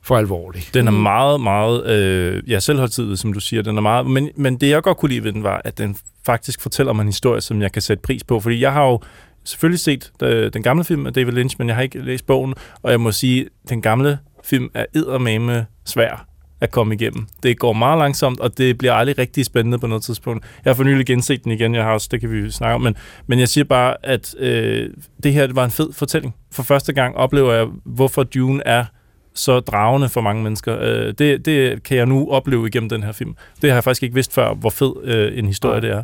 for 0.04 0.18
alvorlig. 0.18 0.64
Den 0.74 0.88
er 0.88 0.92
meget, 0.92 1.42
meget 1.42 1.86
øh, 1.88 2.52
ja, 2.52 2.60
selvhøjtidig, 2.60 3.18
som 3.18 3.34
du 3.34 3.40
siger. 3.40 3.62
Den 3.62 3.78
er 3.78 3.82
meget, 3.82 4.06
men, 4.06 4.30
men 4.36 4.58
det, 4.58 4.70
jeg 4.70 4.84
godt 4.84 4.98
kunne 4.98 5.10
lide 5.10 5.24
ved 5.24 5.32
den, 5.34 5.44
var, 5.44 5.62
at 5.66 5.78
den 5.78 5.98
faktisk 6.26 6.62
fortæller 6.62 6.94
mig 6.94 7.02
en 7.02 7.08
historie, 7.08 7.42
som 7.42 7.62
jeg 7.62 7.72
kan 7.72 7.82
sætte 7.82 8.02
pris 8.02 8.24
på. 8.24 8.40
Fordi 8.40 8.60
jeg 8.62 8.74
har 8.74 8.84
jo 8.84 9.00
selvfølgelig 9.46 9.80
set 9.80 10.12
øh, 10.24 10.54
den 10.54 10.64
gamle 10.64 10.84
film 10.84 11.08
af 11.08 11.14
David 11.14 11.32
Lynch, 11.32 11.56
men 11.60 11.68
jeg 11.68 11.76
har 11.76 11.84
ikke 11.84 12.00
læst 12.00 12.26
bogen, 12.26 12.54
og 12.84 12.92
jeg 12.92 13.02
må 13.02 13.12
sige, 13.12 13.48
den 13.70 13.82
gamle 13.82 14.20
film 14.44 14.70
er 14.74 14.86
eddermame 14.96 15.66
svær 15.86 16.26
at 16.62 16.72
komme 16.72 16.94
igennem. 16.94 17.28
Det 17.44 17.60
går 17.60 17.74
meget 17.74 17.98
langsomt, 17.98 18.40
og 18.40 18.58
det 18.58 18.78
bliver 18.78 18.94
aldrig 18.94 19.18
rigtig 19.18 19.46
spændende 19.46 19.80
på 19.80 19.88
noget 19.88 20.04
tidspunkt. 20.04 20.46
Jeg 20.66 20.70
har 20.70 20.76
for 20.76 20.84
nylig 20.84 21.06
genset 21.06 21.44
den 21.44 21.52
igen, 21.52 21.76
jeg 21.76 21.84
har 21.84 21.92
også, 21.92 22.08
det 22.12 22.22
kan 22.22 22.32
vi 22.32 22.52
snakke 22.52 22.76
om, 22.76 22.82
men, 22.82 22.96
men 23.28 23.40
jeg 23.40 23.50
siger 23.50 23.66
bare, 23.66 23.96
at 24.04 24.36
øh, 24.40 24.90
det 25.24 25.34
her 25.34 25.48
det 25.48 25.56
var 25.56 25.66
en 25.66 25.72
fed 25.72 25.94
fortælling. 25.94 26.36
For 26.52 26.64
første 26.64 26.94
gang 26.94 27.16
oplever 27.16 27.54
jeg, 27.54 27.68
hvorfor 27.86 28.24
Dune 28.24 28.68
er 28.68 28.86
så 29.34 29.60
dragende 29.60 30.10
for 30.10 30.22
mange 30.22 30.44
mennesker. 30.44 30.80
Øh, 30.82 31.14
det, 31.18 31.46
det 31.46 31.84
kan 31.84 31.98
jeg 31.98 32.06
nu 32.06 32.32
opleve 32.32 32.68
igennem 32.68 32.90
den 32.90 33.04
her 33.04 33.12
film. 33.12 33.36
Det 33.62 33.70
har 33.70 33.76
jeg 33.76 33.84
faktisk 33.84 34.04
ikke 34.04 34.16
vidst 34.16 34.34
før, 34.34 34.54
hvor 34.54 34.70
fed 34.70 34.94
øh, 35.04 35.38
en 35.38 35.46
historie 35.46 35.82
det 35.82 35.90
er. 35.90 36.04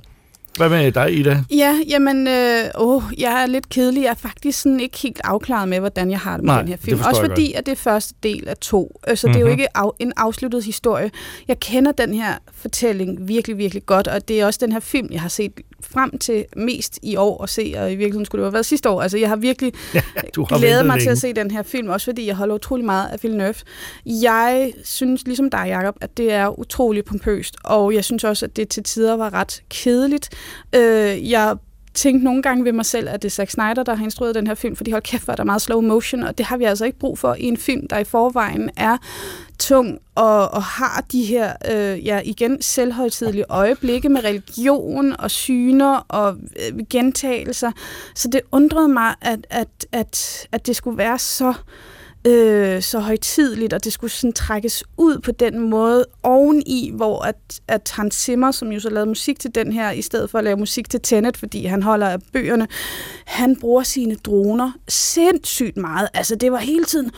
Hvad 0.57 0.69
med 0.69 0.91
dig, 0.91 1.13
Ida? 1.19 1.43
Ja, 1.51 1.79
jamen, 1.89 2.27
øh, 2.27 2.59
åh, 2.77 3.03
jeg 3.17 3.41
er 3.43 3.45
lidt 3.45 3.69
kedelig. 3.69 4.01
Jeg 4.03 4.09
er 4.09 4.13
faktisk 4.13 4.61
sådan 4.61 4.79
ikke 4.79 4.97
helt 4.97 5.21
afklaret 5.23 5.67
med, 5.69 5.79
hvordan 5.79 6.11
jeg 6.11 6.19
har 6.19 6.37
det 6.37 6.45
med 6.45 6.53
Nej, 6.53 6.59
den 6.61 6.67
her 6.69 6.77
film. 6.77 6.99
Også 7.07 7.21
fordi, 7.25 7.53
at 7.53 7.65
det 7.65 7.71
er 7.71 7.75
første 7.75 8.13
del 8.23 8.47
af 8.47 8.57
to. 8.57 8.99
Øh, 9.09 9.17
Så 9.17 9.27
mm-hmm. 9.27 9.33
det 9.33 9.39
er 9.39 9.41
jo 9.41 9.53
Mhm. 9.53 9.59
ikke 9.59 9.77
af, 9.77 9.89
en 9.99 10.13
afsluttet 10.17 10.63
historie. 10.65 11.11
Jeg 11.47 11.59
kender 11.59 11.91
den 11.91 12.13
her 12.13 12.33
fortælling 12.53 13.27
virkelig, 13.27 13.57
virkelig 13.57 13.85
godt, 13.85 14.07
og 14.07 14.27
det 14.27 14.41
er 14.41 14.45
også 14.45 14.59
den 14.61 14.71
her 14.71 14.79
film, 14.79 15.07
jeg 15.11 15.21
har 15.21 15.29
set 15.29 15.51
frem 15.83 16.17
til 16.17 16.45
mest 16.55 16.99
i 17.03 17.15
år 17.15 17.43
at 17.43 17.49
se, 17.49 17.73
og 17.77 17.91
i 17.91 17.95
virkeligheden 17.95 18.25
skulle 18.25 18.41
det 18.41 18.45
have 18.45 18.53
været 18.53 18.65
sidste 18.65 18.89
år. 18.89 19.01
Altså, 19.01 19.17
jeg 19.17 19.29
har 19.29 19.35
virkelig 19.35 19.73
Du 20.35 20.45
har 20.49 20.57
glædet 20.57 20.85
mig 20.85 20.93
til 20.95 21.01
længe. 21.01 21.11
at 21.11 21.17
se 21.17 21.33
den 21.33 21.51
her 21.51 21.63
film, 21.63 21.89
også 21.89 22.05
fordi 22.05 22.27
jeg 22.27 22.35
holder 22.35 22.55
utrolig 22.55 22.85
meget 22.85 23.09
af 23.09 23.19
Villeneuve. 23.23 23.55
Jeg 24.05 24.73
synes, 24.83 25.25
ligesom 25.25 25.49
dig, 25.49 25.65
Jacob, 25.67 25.95
at 26.01 26.17
det 26.17 26.31
er 26.31 26.59
utrolig 26.59 27.05
pompøst, 27.05 27.55
og 27.63 27.93
jeg 27.93 28.03
synes 28.03 28.23
også, 28.23 28.45
at 28.45 28.55
det 28.55 28.69
til 28.69 28.83
tider 28.83 29.15
var 29.15 29.33
ret 29.33 29.63
kedeligt. 29.69 30.29
Øh, 30.75 31.31
jeg 31.31 31.55
tænkte 31.93 32.23
nogle 32.23 32.41
gange 32.41 32.65
ved 32.65 32.71
mig 32.71 32.85
selv, 32.85 33.09
at 33.09 33.21
det 33.21 33.27
er 33.27 33.31
Zack 33.31 33.51
Snyder, 33.51 33.83
der 33.83 33.95
har 33.95 34.03
instrueret 34.03 34.35
den 34.35 34.47
her 34.47 34.55
film, 34.55 34.75
fordi 34.75 34.91
hold 34.91 35.01
kæft, 35.01 35.23
hvor 35.23 35.31
er 35.31 35.35
der 35.35 35.43
meget 35.43 35.61
slow 35.61 35.81
motion, 35.81 36.23
og 36.23 36.37
det 36.37 36.45
har 36.45 36.57
vi 36.57 36.63
altså 36.63 36.85
ikke 36.85 36.99
brug 36.99 37.19
for 37.19 37.33
i 37.33 37.43
en 37.43 37.57
film, 37.57 37.87
der 37.87 37.97
i 37.97 38.03
forvejen 38.03 38.69
er 38.77 38.97
tung 39.59 39.99
og, 40.15 40.51
og 40.51 40.63
har 40.63 41.05
de 41.11 41.25
her, 41.25 41.53
øh, 41.71 42.05
ja 42.05 42.21
igen, 42.25 42.61
selvhøjtidelige 42.61 43.45
øjeblikke 43.49 44.09
med 44.09 44.23
religion 44.23 45.15
og 45.19 45.31
syner 45.31 46.05
og 46.07 46.37
øh, 46.59 46.79
gentagelser. 46.89 47.71
Så 48.15 48.27
det 48.27 48.41
undrede 48.51 48.87
mig, 48.87 49.15
at, 49.21 49.47
at, 49.49 49.67
at, 49.91 50.47
at 50.51 50.67
det 50.67 50.75
skulle 50.75 50.97
være 50.97 51.19
så 51.19 51.49
øh, 51.49 51.55
så 52.81 52.99
højtidligt, 52.99 53.73
og 53.73 53.83
det 53.83 53.93
skulle 53.93 54.11
sådan 54.11 54.33
trækkes 54.33 54.83
ud 54.97 55.17
på 55.19 55.31
den 55.31 55.59
måde 55.69 56.05
oveni, 56.23 56.91
hvor 56.95 57.21
at, 57.21 57.35
at 57.67 57.91
Hans 57.95 58.15
Zimmer, 58.15 58.51
som 58.51 58.71
jo 58.71 58.79
så 58.79 58.89
lavede 58.89 59.05
musik 59.09 59.39
til 59.39 59.55
den 59.55 59.71
her, 59.71 59.91
i 59.91 60.01
stedet 60.01 60.29
for 60.29 60.37
at 60.37 60.43
lave 60.43 60.57
musik 60.57 60.89
til 60.89 60.99
Tenet, 61.03 61.37
fordi 61.37 61.65
han 61.65 61.83
holder 61.83 62.07
af 62.09 62.17
bøgerne, 62.33 62.67
han 63.25 63.55
bruger 63.55 63.83
sine 63.83 64.15
droner 64.15 64.71
sindssygt 64.87 65.77
meget. 65.77 66.07
Altså, 66.13 66.35
det 66.35 66.51
var 66.51 66.57
hele 66.57 66.85
tiden 66.85 67.11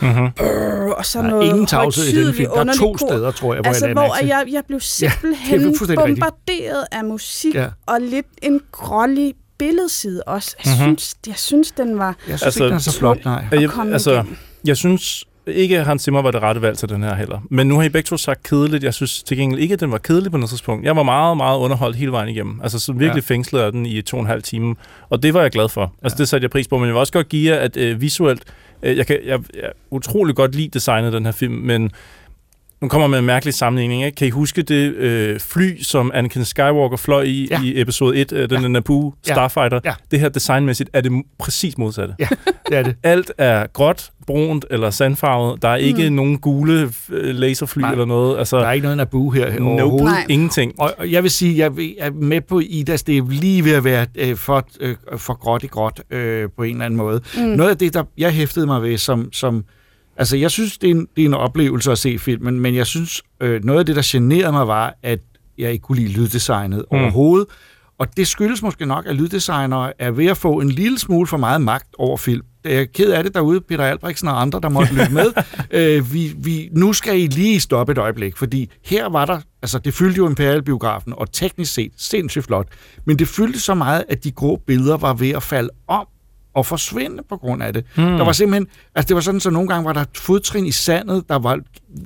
Mm-hmm. 0.00 0.90
og 0.96 1.06
så 1.06 1.22
noget 1.22 1.44
ingen 1.46 1.66
tavshed 1.66 2.04
i 2.04 2.24
den 2.24 2.34
film. 2.34 2.50
Der 2.54 2.64
er 2.64 2.72
to 2.74 2.98
steder, 2.98 3.30
tror 3.30 3.54
jeg, 3.54 3.60
hvor 3.60 3.68
Altså, 3.68 3.86
jeg 3.86 3.92
hvor 3.94 4.26
jeg, 4.26 4.44
jeg 4.50 4.62
blev 4.66 4.80
simpelthen 4.80 5.60
er 5.60 5.64
fuldstændig 5.64 5.98
rigtigt. 6.04 6.20
bombarderet 6.20 6.84
af 6.92 7.04
musik, 7.04 7.54
Ja. 7.54 7.60
ja. 7.62 7.68
og 7.86 8.00
lidt 8.00 8.26
en 8.42 8.60
grålig 8.72 9.34
billedside 9.66 10.22
også. 10.26 10.56
Jeg, 10.64 10.72
Mhm. 10.72 10.82
mm-hmm. 10.82 10.98
synes, 10.98 11.14
jeg 11.26 11.34
synes, 11.36 11.70
den 11.72 11.98
var 11.98 12.06
Jeg 12.06 12.16
synes 12.26 12.42
Altså, 12.42 12.64
ikke, 12.64 12.68
den 12.68 12.74
er 12.76 12.78
så 12.80 12.98
flot, 12.98 13.24
nej. 13.24 13.44
at 13.52 13.60
Jeg, 13.62 13.70
altså, 13.92 14.12
igennem. 14.12 14.36
jeg 14.66 14.76
synes 14.76 15.24
ikke, 15.46 15.78
at 15.78 15.86
Hans 15.86 16.02
Zimmer 16.02 16.22
var 16.22 16.30
det 16.30 16.42
rette 16.42 16.62
valg 16.62 16.78
til 16.78 16.88
den 16.88 17.02
her 17.02 17.14
heller. 17.14 17.38
Men 17.50 17.66
nu 17.66 17.76
har 17.76 17.82
I 17.82 17.88
begge 17.88 18.06
to 18.06 18.16
sagt 18.16 18.42
kedeligt. 18.42 18.84
Jeg 18.84 18.94
synes 18.94 19.22
til 19.22 19.36
gengæld 19.36 19.60
ikke, 19.60 19.72
at 19.74 19.80
den 19.80 19.92
var 19.92 19.98
kedelig 19.98 20.30
på 20.30 20.36
noget 20.36 20.50
tidspunkt. 20.50 20.84
Jeg 20.84 20.96
var 20.96 21.02
meget, 21.02 21.36
meget 21.36 21.58
underholdt 21.58 21.96
hele 21.96 22.12
vejen 22.12 22.28
igennem. 22.28 22.60
Altså 22.62 22.78
så 22.78 22.92
virkelig 22.92 23.10
Ja. 23.22 23.26
ja. 23.30 23.34
fængslet 23.34 23.60
af 23.60 23.72
den 23.72 23.86
i 23.86 24.02
to 24.02 24.16
og 24.16 24.20
en 24.20 24.26
halv 24.26 24.42
time. 24.42 24.74
Og 25.10 25.22
det 25.22 25.34
var 25.34 25.42
jeg 25.42 25.50
glad 25.50 25.68
for. 25.68 25.92
Altså 26.02 26.18
det 26.18 26.28
satte 26.28 26.44
jeg 26.44 26.50
pris 26.50 26.68
på. 26.68 26.78
Men 26.78 26.86
jeg 26.86 26.94
vil 26.94 27.00
også 27.00 27.12
godt 27.12 27.28
give 27.28 27.52
jer, 27.54 27.60
at 27.60 27.76
øh, 27.76 28.00
visuelt... 28.00 28.42
Øh, 28.82 28.96
jeg, 28.96 29.06
kan, 29.06 29.18
jeg, 29.26 29.38
jeg 29.54 29.70
utrolig 29.90 30.34
godt 30.36 30.54
lide 30.54 30.68
designet 30.68 31.12
den 31.12 31.24
her 31.24 31.32
film, 31.32 31.54
men 31.54 31.90
nu 32.82 32.88
kommer 32.88 33.06
med 33.06 33.18
en 33.18 33.24
mærkelig 33.24 33.54
sammenligning. 33.54 34.04
Ikke? 34.04 34.16
Kan 34.16 34.26
I 34.26 34.30
huske 34.30 34.62
det 34.62 34.94
øh, 34.94 35.40
fly, 35.40 35.82
som 35.82 36.10
Anakin 36.14 36.44
Skywalker 36.44 36.96
fløj 36.96 37.22
i 37.22 37.48
Ja. 37.50 37.60
ja. 37.60 37.64
i 37.64 37.80
episode 37.80 38.16
1, 38.16 38.32
øh, 38.32 38.40
den 38.50 38.50
Ja. 38.56 38.62
ja. 38.62 38.68
Naboo 38.68 39.14
Ja. 39.28 39.32
Starfighter? 39.34 39.80
Ja. 39.84 39.94
Det 40.10 40.20
her 40.20 40.28
designmæssigt 40.28 40.90
er 40.92 41.00
det 41.00 41.12
præcis 41.38 41.78
modsatte. 41.78 42.14
Ja, 42.18 42.28
det 42.68 42.76
er 42.78 42.82
det. 42.82 42.96
Alt 43.12 43.32
er 43.38 43.66
gråt, 43.72 44.10
brunt 44.26 44.64
eller 44.70 44.90
sandfarvet. 44.90 45.62
Der 45.62 45.68
er 45.68 45.76
ikke 45.76 46.10
mm. 46.10 46.16
nogen 46.16 46.38
gule 46.38 46.90
øh, 47.10 47.34
laserfly 47.34 47.80
Nej. 47.80 47.90
eller 47.92 48.04
noget. 48.04 48.38
Altså, 48.38 48.58
Der 48.58 48.66
er 48.66 48.72
ikke 48.72 48.82
noget 48.84 48.96
Naboo 48.96 49.30
her 49.30 49.58
nope, 49.58 49.82
overhovedet. 49.82 50.04
Nej. 50.04 50.26
ingenting. 50.28 50.72
Og 50.78 50.94
og 50.98 51.10
jeg 51.12 51.22
vil 51.22 51.30
sige, 51.30 51.58
jeg 51.58 51.72
er 51.98 52.10
med 52.10 52.40
på 52.40 52.60
Idas, 52.64 53.02
det 53.02 53.16
er 53.16 53.22
lige 53.30 53.64
ved 53.64 53.72
at 53.72 53.84
være 53.84 54.06
øh, 54.14 54.36
for, 54.36 54.66
øh, 54.80 54.96
for 55.16 55.34
gråt 55.34 55.62
i 55.62 55.66
gråt 55.66 56.00
øh, 56.10 56.48
på 56.56 56.62
en 56.62 56.70
eller 56.72 56.84
anden 56.84 56.96
måde. 56.98 57.20
Mm. 57.36 57.42
Noget 57.42 57.70
af 57.70 57.78
det, 57.78 57.94
der 57.94 58.04
jeg 58.18 58.30
hæftede 58.32 58.66
mig 58.66 58.82
ved, 58.82 58.98
som, 58.98 59.32
som 59.32 59.64
altså 60.22 60.36
jeg 60.36 60.50
synes, 60.50 60.78
det 60.78 60.90
er, 60.90 60.94
en, 60.94 61.08
det 61.16 61.22
er 61.22 61.26
en 61.26 61.34
oplevelse 61.34 61.92
at 61.92 61.98
se 61.98 62.18
filmen, 62.18 62.60
men 62.60 62.74
jeg 62.74 62.86
synes, 62.86 63.22
øh, 63.40 63.64
noget 63.64 63.78
af 63.78 63.86
det, 63.86 63.96
der 63.96 64.02
generede 64.04 64.52
mig, 64.52 64.66
var, 64.66 64.94
at 65.02 65.18
jeg 65.58 65.72
ikke 65.72 65.82
kunne 65.82 65.98
lide 65.98 66.12
lyddesignet 66.12 66.84
mm. 66.92 66.98
overhovedet. 66.98 67.46
Og 67.98 68.16
det 68.16 68.28
skyldes 68.28 68.62
måske 68.62 68.86
nok, 68.86 69.06
at 69.06 69.16
lyddesignere 69.16 69.92
er 69.98 70.10
ved 70.10 70.26
at 70.26 70.36
få 70.36 70.60
en 70.60 70.68
lille 70.68 70.98
smule 70.98 71.26
for 71.26 71.36
meget 71.36 71.60
magt 71.60 71.86
over 71.98 72.16
film. 72.16 72.42
Jeg 72.64 72.74
er 72.74 72.84
ked 72.84 73.12
af 73.12 73.24
det 73.24 73.34
derude, 73.34 73.60
Peter 73.60 73.84
Albrechtsen 73.84 74.28
og 74.28 74.40
andre, 74.40 74.60
der 74.60 74.68
måtte 74.68 74.94
lytte 74.94 75.12
med. 75.12 75.32
øh, 75.78 76.12
vi, 76.12 76.32
vi, 76.36 76.68
nu 76.72 76.92
skal 76.92 77.20
I 77.20 77.26
lige 77.26 77.60
stoppe 77.60 77.92
et 77.92 77.98
øjeblik, 77.98 78.36
fordi 78.36 78.70
her 78.84 79.08
var 79.08 79.24
der, 79.24 79.40
altså 79.62 79.78
det 79.78 79.94
fyldte 79.94 80.18
jo 80.18 80.28
Imperial-biografen, 80.28 81.12
og 81.16 81.32
teknisk 81.32 81.74
set 81.74 81.92
sindssygt 81.96 82.44
flot, 82.44 82.68
men 83.04 83.18
det 83.18 83.28
fyldte 83.28 83.60
så 83.60 83.74
meget, 83.74 84.04
at 84.08 84.24
de 84.24 84.30
grå 84.30 84.56
billeder 84.66 84.96
var 84.96 85.14
ved 85.14 85.30
at 85.30 85.42
falde 85.42 85.70
om 85.88 86.06
og 86.54 86.66
forsvinde 86.66 87.22
på 87.28 87.36
grund 87.36 87.62
af 87.62 87.72
det. 87.72 87.84
Mm. 87.96 88.02
Der 88.02 88.24
var 88.24 88.32
simpelthen, 88.32 88.66
altså 88.94 89.08
det 89.08 89.14
var 89.14 89.20
sådan, 89.20 89.40
så 89.40 89.50
nogle 89.50 89.68
gange 89.68 89.84
var 89.84 89.92
der 89.92 90.00
et 90.00 90.16
fodtrin 90.16 90.66
i 90.66 90.70
sandet, 90.72 91.24
der 91.28 91.38
var, 91.38 91.60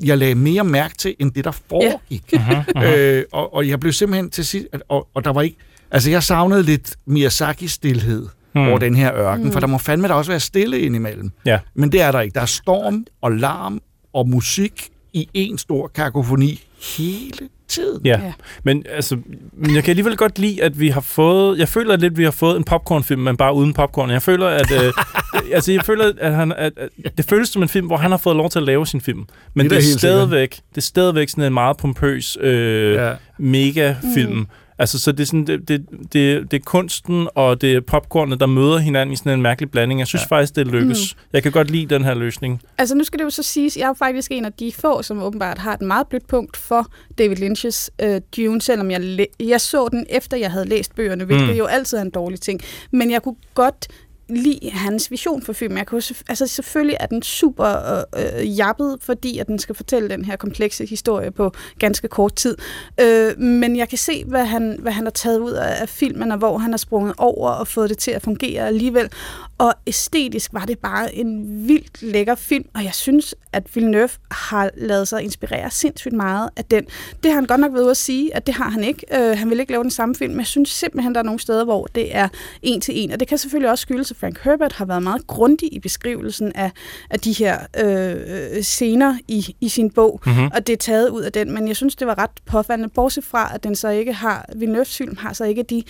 jeg 0.04 0.18
lagde 0.18 0.34
mere 0.34 0.64
mærke 0.64 0.94
til, 0.94 1.14
end 1.18 1.32
det 1.32 1.44
der 1.44 1.50
foregik. 1.50 2.34
Yeah. 2.34 3.16
øh, 3.18 3.24
og, 3.32 3.54
og 3.54 3.68
jeg 3.68 3.80
blev 3.80 3.92
simpelthen 3.92 4.30
til 4.30 4.46
sidst, 4.46 4.66
at- 4.72 4.82
og, 4.88 5.08
og 5.14 5.24
der 5.24 5.32
var 5.32 5.42
ikke, 5.42 5.56
altså 5.90 6.10
jeg 6.10 6.22
savnede 6.22 6.62
lidt 6.62 6.96
Miyazaki-stilhed 7.06 8.26
mm. 8.54 8.68
over 8.68 8.78
den 8.78 8.94
her 8.94 9.14
ørken, 9.14 9.44
mm. 9.46 9.52
for 9.52 9.60
der 9.60 9.66
må 9.66 9.78
fandme 9.78 10.08
da 10.08 10.12
også 10.14 10.30
være 10.30 10.40
stille 10.40 10.80
indimellem. 10.80 11.30
Ja. 11.46 11.58
Men 11.74 11.92
det 11.92 12.00
er 12.00 12.12
der 12.12 12.20
ikke. 12.20 12.34
Der 12.34 12.40
er 12.40 12.46
storm 12.46 13.06
og 13.22 13.32
larm 13.32 13.80
og 14.12 14.28
musik 14.28 14.88
i 15.12 15.28
en 15.34 15.58
stor 15.58 15.86
kakofoni 15.94 16.62
hele 16.96 17.48
tiden. 17.68 18.00
Ja. 18.04 18.20
Ja. 18.24 18.32
Men, 18.64 18.84
altså, 18.90 19.16
men 19.52 19.74
jeg 19.74 19.84
kan 19.84 19.90
alligevel 19.90 20.16
godt 20.16 20.38
lide, 20.38 20.62
at 20.62 20.80
vi 20.80 20.88
har 20.88 21.00
fået... 21.00 21.58
Jeg 21.58 21.68
føler 21.68 21.96
lidt, 21.96 22.12
at 22.12 22.18
vi 22.18 22.24
har 22.24 22.30
fået 22.30 22.56
en 22.56 22.64
popcornfilm, 22.64 23.20
men 23.20 23.36
bare 23.36 23.54
uden 23.54 23.72
popcorn. 23.72 24.10
Jeg 24.10 24.22
føler, 24.22 24.46
at... 24.46 24.72
Øh, 24.72 24.92
altså, 25.54 25.72
jeg 25.72 25.84
føler, 25.84 26.12
at, 26.18 26.34
han, 26.34 26.52
at, 26.52 26.72
at 27.04 27.16
det 27.16 27.24
føles 27.24 27.48
som 27.48 27.62
en 27.62 27.68
film, 27.68 27.86
hvor 27.86 27.96
han 27.96 28.10
har 28.10 28.18
fået 28.18 28.36
lov 28.36 28.50
til 28.50 28.58
at 28.58 28.64
lave 28.64 28.86
sin 28.86 29.00
film. 29.00 29.24
Men 29.54 29.66
Det 29.66 29.76
er 29.76 29.80
det, 29.80 29.94
er, 29.94 29.98
stadigvæk, 29.98 30.50
det 30.50 30.76
er 30.76 30.80
stadigvæk 30.80 31.28
sådan 31.28 31.44
en 31.44 31.54
meget 31.54 31.76
pompøs 31.76 32.38
øh, 32.40 32.94
ja. 32.94 33.12
mega-film. 33.38 34.32
Mm. 34.32 34.46
Altså, 34.78 34.98
så 34.98 35.12
det 35.12 35.20
er, 35.20 35.24
sådan, 35.24 35.46
det, 35.46 35.68
det, 35.68 35.86
det, 36.12 36.50
det 36.50 36.56
er 36.56 36.64
kunsten 36.64 37.28
og 37.34 37.60
det 37.60 37.72
er 37.72 37.80
popcornet, 37.80 38.40
der 38.40 38.46
møder 38.46 38.78
hinanden 38.78 39.12
i 39.12 39.16
sådan 39.16 39.32
en 39.32 39.42
mærkelig 39.42 39.70
blanding. 39.70 40.00
Jeg 40.00 40.06
synes 40.06 40.22
ja. 40.30 40.36
faktisk, 40.36 40.56
det 40.56 40.66
lykkes. 40.66 41.14
Mm. 41.14 41.20
Jeg 41.32 41.42
kan 41.42 41.52
godt 41.52 41.70
lide 41.70 41.94
den 41.94 42.04
her 42.04 42.14
løsning. 42.14 42.62
Altså 42.78 42.94
nu 42.94 43.04
skal 43.04 43.18
det 43.18 43.24
jo 43.24 43.30
så 43.30 43.42
siges, 43.42 43.76
jeg 43.76 43.82
er 43.82 43.88
jo 43.88 43.94
faktisk 43.94 44.32
en 44.32 44.44
af 44.44 44.52
de 44.52 44.72
få, 44.72 45.02
som 45.02 45.22
åbenbart 45.22 45.58
har 45.58 45.74
et 45.74 45.82
meget 45.82 46.06
blødt 46.06 46.26
punkt 46.26 46.56
for 46.56 46.86
David 47.18 47.36
Lynch's 47.36 47.88
øh, 48.02 48.20
Dune, 48.36 48.60
selvom 48.60 48.90
jeg, 48.90 49.26
jeg 49.40 49.60
så 49.60 49.88
den 49.88 50.06
efter 50.10 50.36
jeg 50.36 50.50
havde 50.50 50.68
læst 50.68 50.94
bøgerne, 50.94 51.24
hvilket 51.24 51.48
mm. 51.48 51.54
jo 51.54 51.64
altid 51.64 51.98
er 51.98 52.02
en 52.02 52.10
dårlig 52.10 52.40
ting. 52.40 52.60
Men 52.92 53.10
jeg 53.10 53.22
kunne 53.22 53.36
godt 53.54 53.88
lide 54.28 54.70
hans 54.70 55.10
vision 55.10 55.42
for 55.42 55.52
filmen. 55.52 55.78
Jeg 55.78 55.86
kunne, 55.86 56.02
altså 56.28 56.46
selvfølgelig 56.46 56.96
er 57.00 57.06
den 57.06 57.22
super 57.22 58.02
øh, 58.16 58.40
øh, 58.40 58.58
jappet, 58.58 58.98
fordi 59.00 59.38
at 59.38 59.46
den 59.46 59.58
skal 59.58 59.74
fortælle 59.74 60.08
den 60.08 60.24
her 60.24 60.36
komplekse 60.36 60.86
historie 60.86 61.30
på 61.30 61.52
ganske 61.78 62.08
kort 62.08 62.34
tid. 62.34 62.56
Øh, 63.00 63.38
men 63.38 63.76
jeg 63.76 63.88
kan 63.88 63.98
se, 63.98 64.24
hvad 64.24 64.44
han, 64.44 64.76
hvad 64.78 64.92
han 64.92 65.04
har 65.04 65.10
taget 65.10 65.38
ud 65.38 65.52
af, 65.52 65.80
af 65.80 65.88
filmen, 65.88 66.32
og 66.32 66.38
hvor 66.38 66.58
han 66.58 66.70
har 66.72 66.78
sprunget 66.78 67.14
over 67.18 67.50
og 67.50 67.68
fået 67.68 67.90
det 67.90 67.98
til 67.98 68.10
at 68.10 68.22
fungere 68.22 68.66
alligevel. 68.66 69.10
Og 69.58 69.74
æstetisk 69.86 70.52
var 70.52 70.64
det 70.64 70.78
bare 70.78 71.14
en 71.14 71.44
vildt 71.68 72.02
lækker 72.02 72.34
film, 72.34 72.68
og 72.74 72.84
jeg 72.84 72.94
synes, 72.94 73.34
at 73.52 73.74
Villeneuve 73.74 74.08
har 74.30 74.70
lavet 74.76 75.08
sig 75.08 75.22
inspirere 75.22 75.70
sindssygt 75.70 76.14
meget 76.14 76.50
af 76.56 76.64
den. 76.64 76.84
Det 77.22 77.30
har 77.30 77.34
han 77.34 77.46
godt 77.46 77.60
nok 77.60 77.72
ved 77.72 77.90
at 77.90 77.96
sige, 77.96 78.36
at 78.36 78.46
det 78.46 78.54
har 78.54 78.70
han 78.70 78.84
ikke. 78.84 79.06
Øh, 79.12 79.38
han 79.38 79.50
vil 79.50 79.60
ikke 79.60 79.72
lave 79.72 79.82
den 79.82 79.90
samme 79.90 80.14
film, 80.14 80.32
men 80.32 80.38
jeg 80.38 80.46
synes 80.46 80.68
simpelthen, 80.68 81.14
der 81.14 81.20
er 81.20 81.24
nogle 81.24 81.40
steder, 81.40 81.64
hvor 81.64 81.86
det 81.94 82.16
er 82.16 82.28
en 82.62 82.80
til 82.80 83.02
en. 83.02 83.12
Og 83.12 83.20
det 83.20 83.28
kan 83.28 83.38
selvfølgelig 83.38 83.70
også 83.70 83.82
skyldes, 83.82 84.12
Frank 84.20 84.38
Herbert 84.42 84.72
har 84.72 84.84
været 84.84 85.02
meget 85.02 85.26
grundig 85.26 85.72
i 85.72 85.78
beskrivelsen 85.78 86.52
af, 86.54 86.70
af 87.10 87.20
de 87.20 87.32
her 87.32 87.58
øh, 87.84 88.62
scener 88.62 89.18
i, 89.28 89.56
i 89.60 89.68
sin 89.68 89.90
bog, 89.90 90.20
mm-hmm. 90.26 90.50
og 90.54 90.66
det 90.66 90.72
er 90.72 90.76
taget 90.76 91.08
ud 91.08 91.22
af 91.22 91.32
den. 91.32 91.52
Men 91.52 91.68
jeg 91.68 91.76
synes, 91.76 91.96
det 91.96 92.06
var 92.06 92.18
ret 92.18 92.30
påfaldende, 92.46 92.88
bortset 92.88 93.24
fra, 93.24 93.50
at 93.54 93.64
den 93.64 93.76
så 93.76 93.88
ikke 93.88 94.12
har, 94.12 94.46
Villeneuve's 94.56 94.96
film 94.96 95.16
har 95.16 95.32
så 95.32 95.44
ikke 95.44 95.62
de 95.62 95.82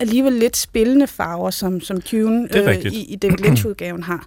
alligevel 0.00 0.32
lidt 0.32 0.56
spillende 0.56 1.06
farver, 1.06 1.50
som, 1.50 1.80
som 1.80 2.00
Dune 2.00 2.48
rigtigt. 2.54 2.94
i, 2.94 3.12
i 3.12 3.16
David 3.16 3.38
Lynch-udgaven 3.38 4.02
har. 4.02 4.26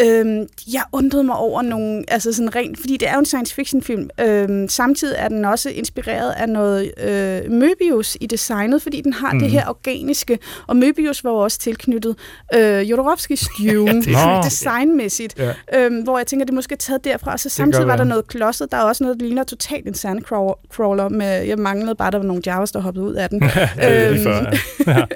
Øhm, 0.00 0.46
jeg 0.72 0.82
undrede 0.92 1.24
mig 1.24 1.36
over 1.36 1.62
nogle, 1.62 2.04
altså 2.08 2.32
sådan 2.32 2.54
rent, 2.54 2.80
fordi 2.80 2.96
det 2.96 3.08
er 3.08 3.12
jo 3.12 3.18
en 3.18 3.26
science 3.26 3.54
fiction 3.54 3.82
film. 3.82 4.10
Øhm, 4.20 4.68
samtidig 4.68 5.16
er 5.18 5.28
den 5.28 5.44
også 5.44 5.70
inspireret 5.70 6.30
af 6.30 6.48
noget 6.48 6.92
øh, 6.98 7.38
Möbius 7.38 8.16
i 8.20 8.26
designet, 8.26 8.82
fordi 8.82 9.00
den 9.00 9.12
har 9.12 9.32
mm. 9.32 9.38
det 9.38 9.50
her 9.50 9.68
organiske, 9.68 10.38
og 10.66 10.76
Möbius 10.76 11.20
var 11.22 11.30
jo 11.30 11.36
også 11.36 11.58
tilknyttet 11.58 12.16
øh, 12.54 12.85
Jodorowskis 12.86 13.48
Dune, 13.58 14.02
det 14.02 14.14
er 14.14 14.28
ja, 14.30 14.40
designmæssigt, 14.44 15.38
Ja. 15.38 15.52
øhm, 15.74 16.00
hvor 16.02 16.18
jeg 16.18 16.26
tænker, 16.26 16.46
det 16.46 16.50
er 16.52 16.54
måske 16.54 16.76
taget 16.76 17.04
derfra, 17.04 17.32
og 17.32 17.40
så 17.40 17.48
samtidig 17.48 17.86
var 17.86 17.96
der 17.96 18.04
noget 18.04 18.26
klodset, 18.26 18.72
der 18.72 18.76
er 18.78 18.82
også 18.82 19.04
noget, 19.04 19.20
der 19.20 19.26
ligner 19.26 19.44
totalt 19.44 19.86
en 19.88 19.94
sandcrawler, 19.94 21.08
med, 21.08 21.42
jeg 21.42 21.58
manglede 21.58 21.94
bare, 21.94 22.10
der 22.10 22.18
var 22.18 22.24
nogle 22.24 22.42
javas, 22.46 22.72
der 22.72 22.80
hoppede 22.80 23.04
ud 23.06 23.14
af 23.14 23.28
den. 23.30 23.42
Ja, 23.56 23.68
er 23.78 24.10
Øhm, 24.10 24.18
før, 24.22 24.52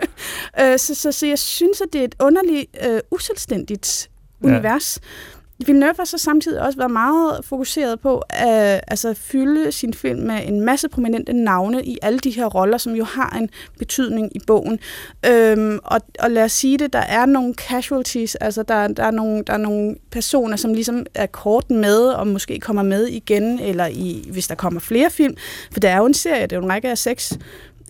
ja. 0.60 0.72
Øh, 0.72 0.78
så, 0.78 0.94
så, 0.94 1.12
så 1.12 1.26
jeg 1.26 1.38
synes, 1.38 1.80
at 1.80 1.86
det 1.92 2.00
er 2.00 2.04
et 2.04 2.14
underligt, 2.20 2.66
øh, 2.90 3.00
uselvstændigt 3.10 4.10
Ja. 4.44 4.48
univers. 4.48 4.98
Villeneuve 5.66 5.94
har 5.98 6.04
så 6.04 6.18
samtidig 6.18 6.62
også 6.62 6.78
været 6.78 6.90
meget 6.90 7.44
fokuseret 7.44 8.00
på 8.00 8.22
at 8.28 8.80
altså, 8.88 9.14
fylde 9.14 9.72
sin 9.72 9.94
film 9.94 10.20
med 10.20 10.40
en 10.44 10.60
masse 10.60 10.88
prominente 10.88 11.32
navne 11.32 11.84
i 11.84 11.98
alle 12.02 12.18
de 12.18 12.30
her 12.30 12.46
roller, 12.46 12.78
som 12.78 12.94
jo 12.94 13.04
har 13.04 13.36
en 13.40 13.50
betydning 13.78 14.36
i 14.36 14.40
bogen. 14.46 14.78
Øhm, 15.26 15.78
og, 15.84 16.00
og 16.18 16.30
lad 16.30 16.44
os 16.44 16.52
sige 16.52 16.78
det, 16.78 16.92
der 16.92 16.98
er 16.98 17.26
nogle 17.26 17.54
casualties, 17.54 18.34
altså 18.34 18.62
der, 18.62 18.88
der, 18.88 19.04
er 19.04 19.10
nogle, 19.10 19.42
der 19.46 19.52
er 19.52 19.58
nogle 19.58 19.96
personer, 20.10 20.56
som 20.56 20.74
ligesom 20.74 21.06
er 21.14 21.26
kort 21.26 21.70
med, 21.70 21.98
og 21.98 22.26
måske 22.26 22.60
kommer 22.60 22.82
med 22.82 23.06
igen, 23.06 23.58
eller 23.58 23.86
i, 23.86 24.28
hvis 24.32 24.48
der 24.48 24.54
kommer 24.54 24.80
flere 24.80 25.10
film. 25.10 25.34
For 25.72 25.80
der 25.80 25.90
er 25.90 25.96
jo 25.96 26.06
en 26.06 26.14
serie, 26.14 26.42
det 26.42 26.52
er 26.52 26.56
jo 26.56 26.62
en 26.64 26.70
række 26.70 26.88
af 26.88 26.98
seks 26.98 27.38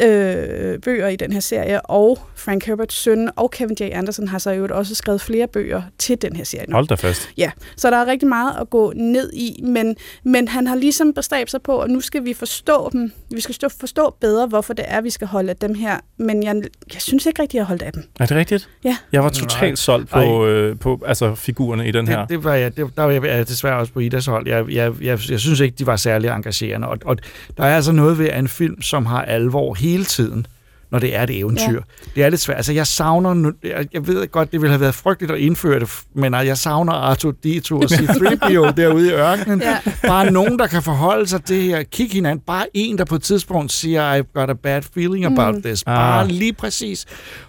øh, 0.02 0.78
bøger 0.78 1.09
i 1.09 1.16
den 1.16 1.33
her 1.33 1.40
serie, 1.40 1.80
og 1.80 2.19
Frank 2.37 2.66
Herberts 2.66 2.95
søn 2.95 3.30
og 3.37 3.50
Kevin 3.50 3.76
J. 3.80 3.83
Anderson 3.83 4.28
har 4.28 4.38
så 4.38 4.50
jo 4.50 4.69
også 4.71 4.95
skrevet 4.95 5.21
flere 5.21 5.47
bøger 5.47 5.83
til 5.99 6.23
den 6.23 6.37
her 6.37 6.45
serie. 6.45 6.64
nu. 6.69 6.75
Hold 6.75 6.87
da 6.87 6.95
fast. 6.95 7.30
Ja, 7.37 7.50
så 7.76 7.90
der 7.90 7.97
er 7.97 8.07
rigtig 8.07 8.28
meget 8.28 8.61
at 8.61 8.71
gå 8.71 8.92
ned 8.97 9.33
i, 9.33 9.61
men, 9.62 9.97
men 10.25 10.49
han 10.49 10.66
har 10.66 10.76
ligesom 10.76 11.14
bestræbt 11.14 11.50
sig 11.50 11.62
på, 11.62 11.78
at 11.80 11.90
nu 11.90 12.00
skal 12.00 12.25
vi 12.25 12.35
forstå 12.35 12.90
dem. 12.92 13.12
Vi 13.30 13.40
skal 13.40 13.54
stå, 13.54 13.69
forstå 13.80 14.16
bedre, 14.21 14.47
hvorfor 14.47 14.75
det 14.75 14.85
er, 14.88 15.00
vi 15.00 15.11
skal 15.11 15.26
holde 15.26 15.50
af 15.50 15.57
dem 15.57 15.75
her. 15.75 15.99
Men 16.19 16.42
jeg, 16.42 16.62
jeg 16.95 17.02
synes 17.02 17.26
ikke 17.26 17.42
rigtig, 17.42 17.57
at 17.57 17.61
jeg 17.61 17.64
har 17.64 17.69
holdt 17.69 17.83
af 17.83 17.92
dem. 17.92 18.04
Er 18.21 18.26
det 18.26 18.37
rigtigt? 18.37 18.69
Ja. 18.85 18.97
Jeg 19.12 19.23
var 19.25 19.30
Nej. 19.30 19.35
totalt 19.49 19.78
solgt 19.78 20.11
på, 20.11 20.47
øh, 20.47 20.78
på 20.78 21.02
altså, 21.07 21.35
figurerne 21.35 21.88
i 21.88 21.90
den 21.90 22.09
her. 22.09 22.21
Det, 22.21 22.28
det 22.28 22.45
var 22.45 22.54
jeg, 22.54 22.76
det, 22.76 22.90
der 22.97 23.02
var 23.02 23.11
jeg 23.11 23.25
jeg 23.25 23.49
desværre 23.49 23.76
også 23.76 23.92
på 23.92 24.00
Idas 24.00 24.26
hold. 24.26 24.49
Jeg, 24.49 24.69
jeg, 24.71 24.92
jeg, 25.00 25.19
jeg 25.30 25.40
synes 25.40 25.61
ikke, 25.61 25.76
de 25.78 25.87
var 25.87 25.97
særlig 25.97 26.30
engagerende. 26.30 26.88
Og, 26.88 26.99
og 27.04 27.16
der 27.57 27.64
er 27.64 27.76
altså 27.76 27.92
noget 27.92 28.19
ved 28.19 28.28
at 28.28 28.38
en 28.38 28.49
film, 28.49 28.83
som 28.83 29.07
har 29.07 29.23
alvor 29.23 29.75
hele 29.75 29.89
tiden. 30.04 30.47
når 30.92 30.99
det 30.99 31.16
er 31.16 31.23
et 31.23 31.38
eventyr. 31.38 31.73
Ja. 31.73 31.78
Det 32.14 32.25
er 32.25 32.30
lidt 32.30 32.40
svært. 32.40 32.56
Altså, 32.56 32.73
jeg 32.73 32.87
savner... 32.87 33.52
jeg 33.92 34.06
ved 34.06 34.28
godt, 34.30 34.52
det 34.52 34.61
ville 34.61 34.70
have 34.73 34.80
været 34.80 34.94
frygteligt 34.94 35.32
at 35.32 35.38
indføre 35.38 35.80
det, 35.80 35.90
men 36.14 36.35
jeg 36.35 36.59
savner 36.59 36.92
Arthur 36.92 37.35
D2 37.47 37.73
og 37.73 37.85
C-3PO 37.90 38.70
derude 38.76 39.09
i 39.09 39.12
ørkenen. 39.12 39.61
Ja. 39.62 39.78
Bare 40.06 40.30
nogen, 40.30 40.59
der 40.59 40.66
kan 40.66 40.82
forholde 40.82 41.26
sig 41.26 41.44
til 41.44 41.56
det 41.56 41.64
her. 41.64 41.82
Kig 41.82 42.11
hinanden. 42.11 42.44
Bare 42.47 42.66
en, 42.75 42.99
der 42.99 43.04
på 43.04 43.14
et 43.14 43.23
tidspunkt 43.23 43.73
siger, 43.73 44.18
I've 44.20 44.32
got 44.35 44.50
a 44.50 44.52
bad 44.52 44.82
feeling 44.94 45.25
about 45.25 45.54
Mm. 45.54 45.62
this. 45.62 45.85
Bare 45.85 46.23
Ah. 46.23 46.28
lige 46.28 46.52
præcis. 46.52 47.06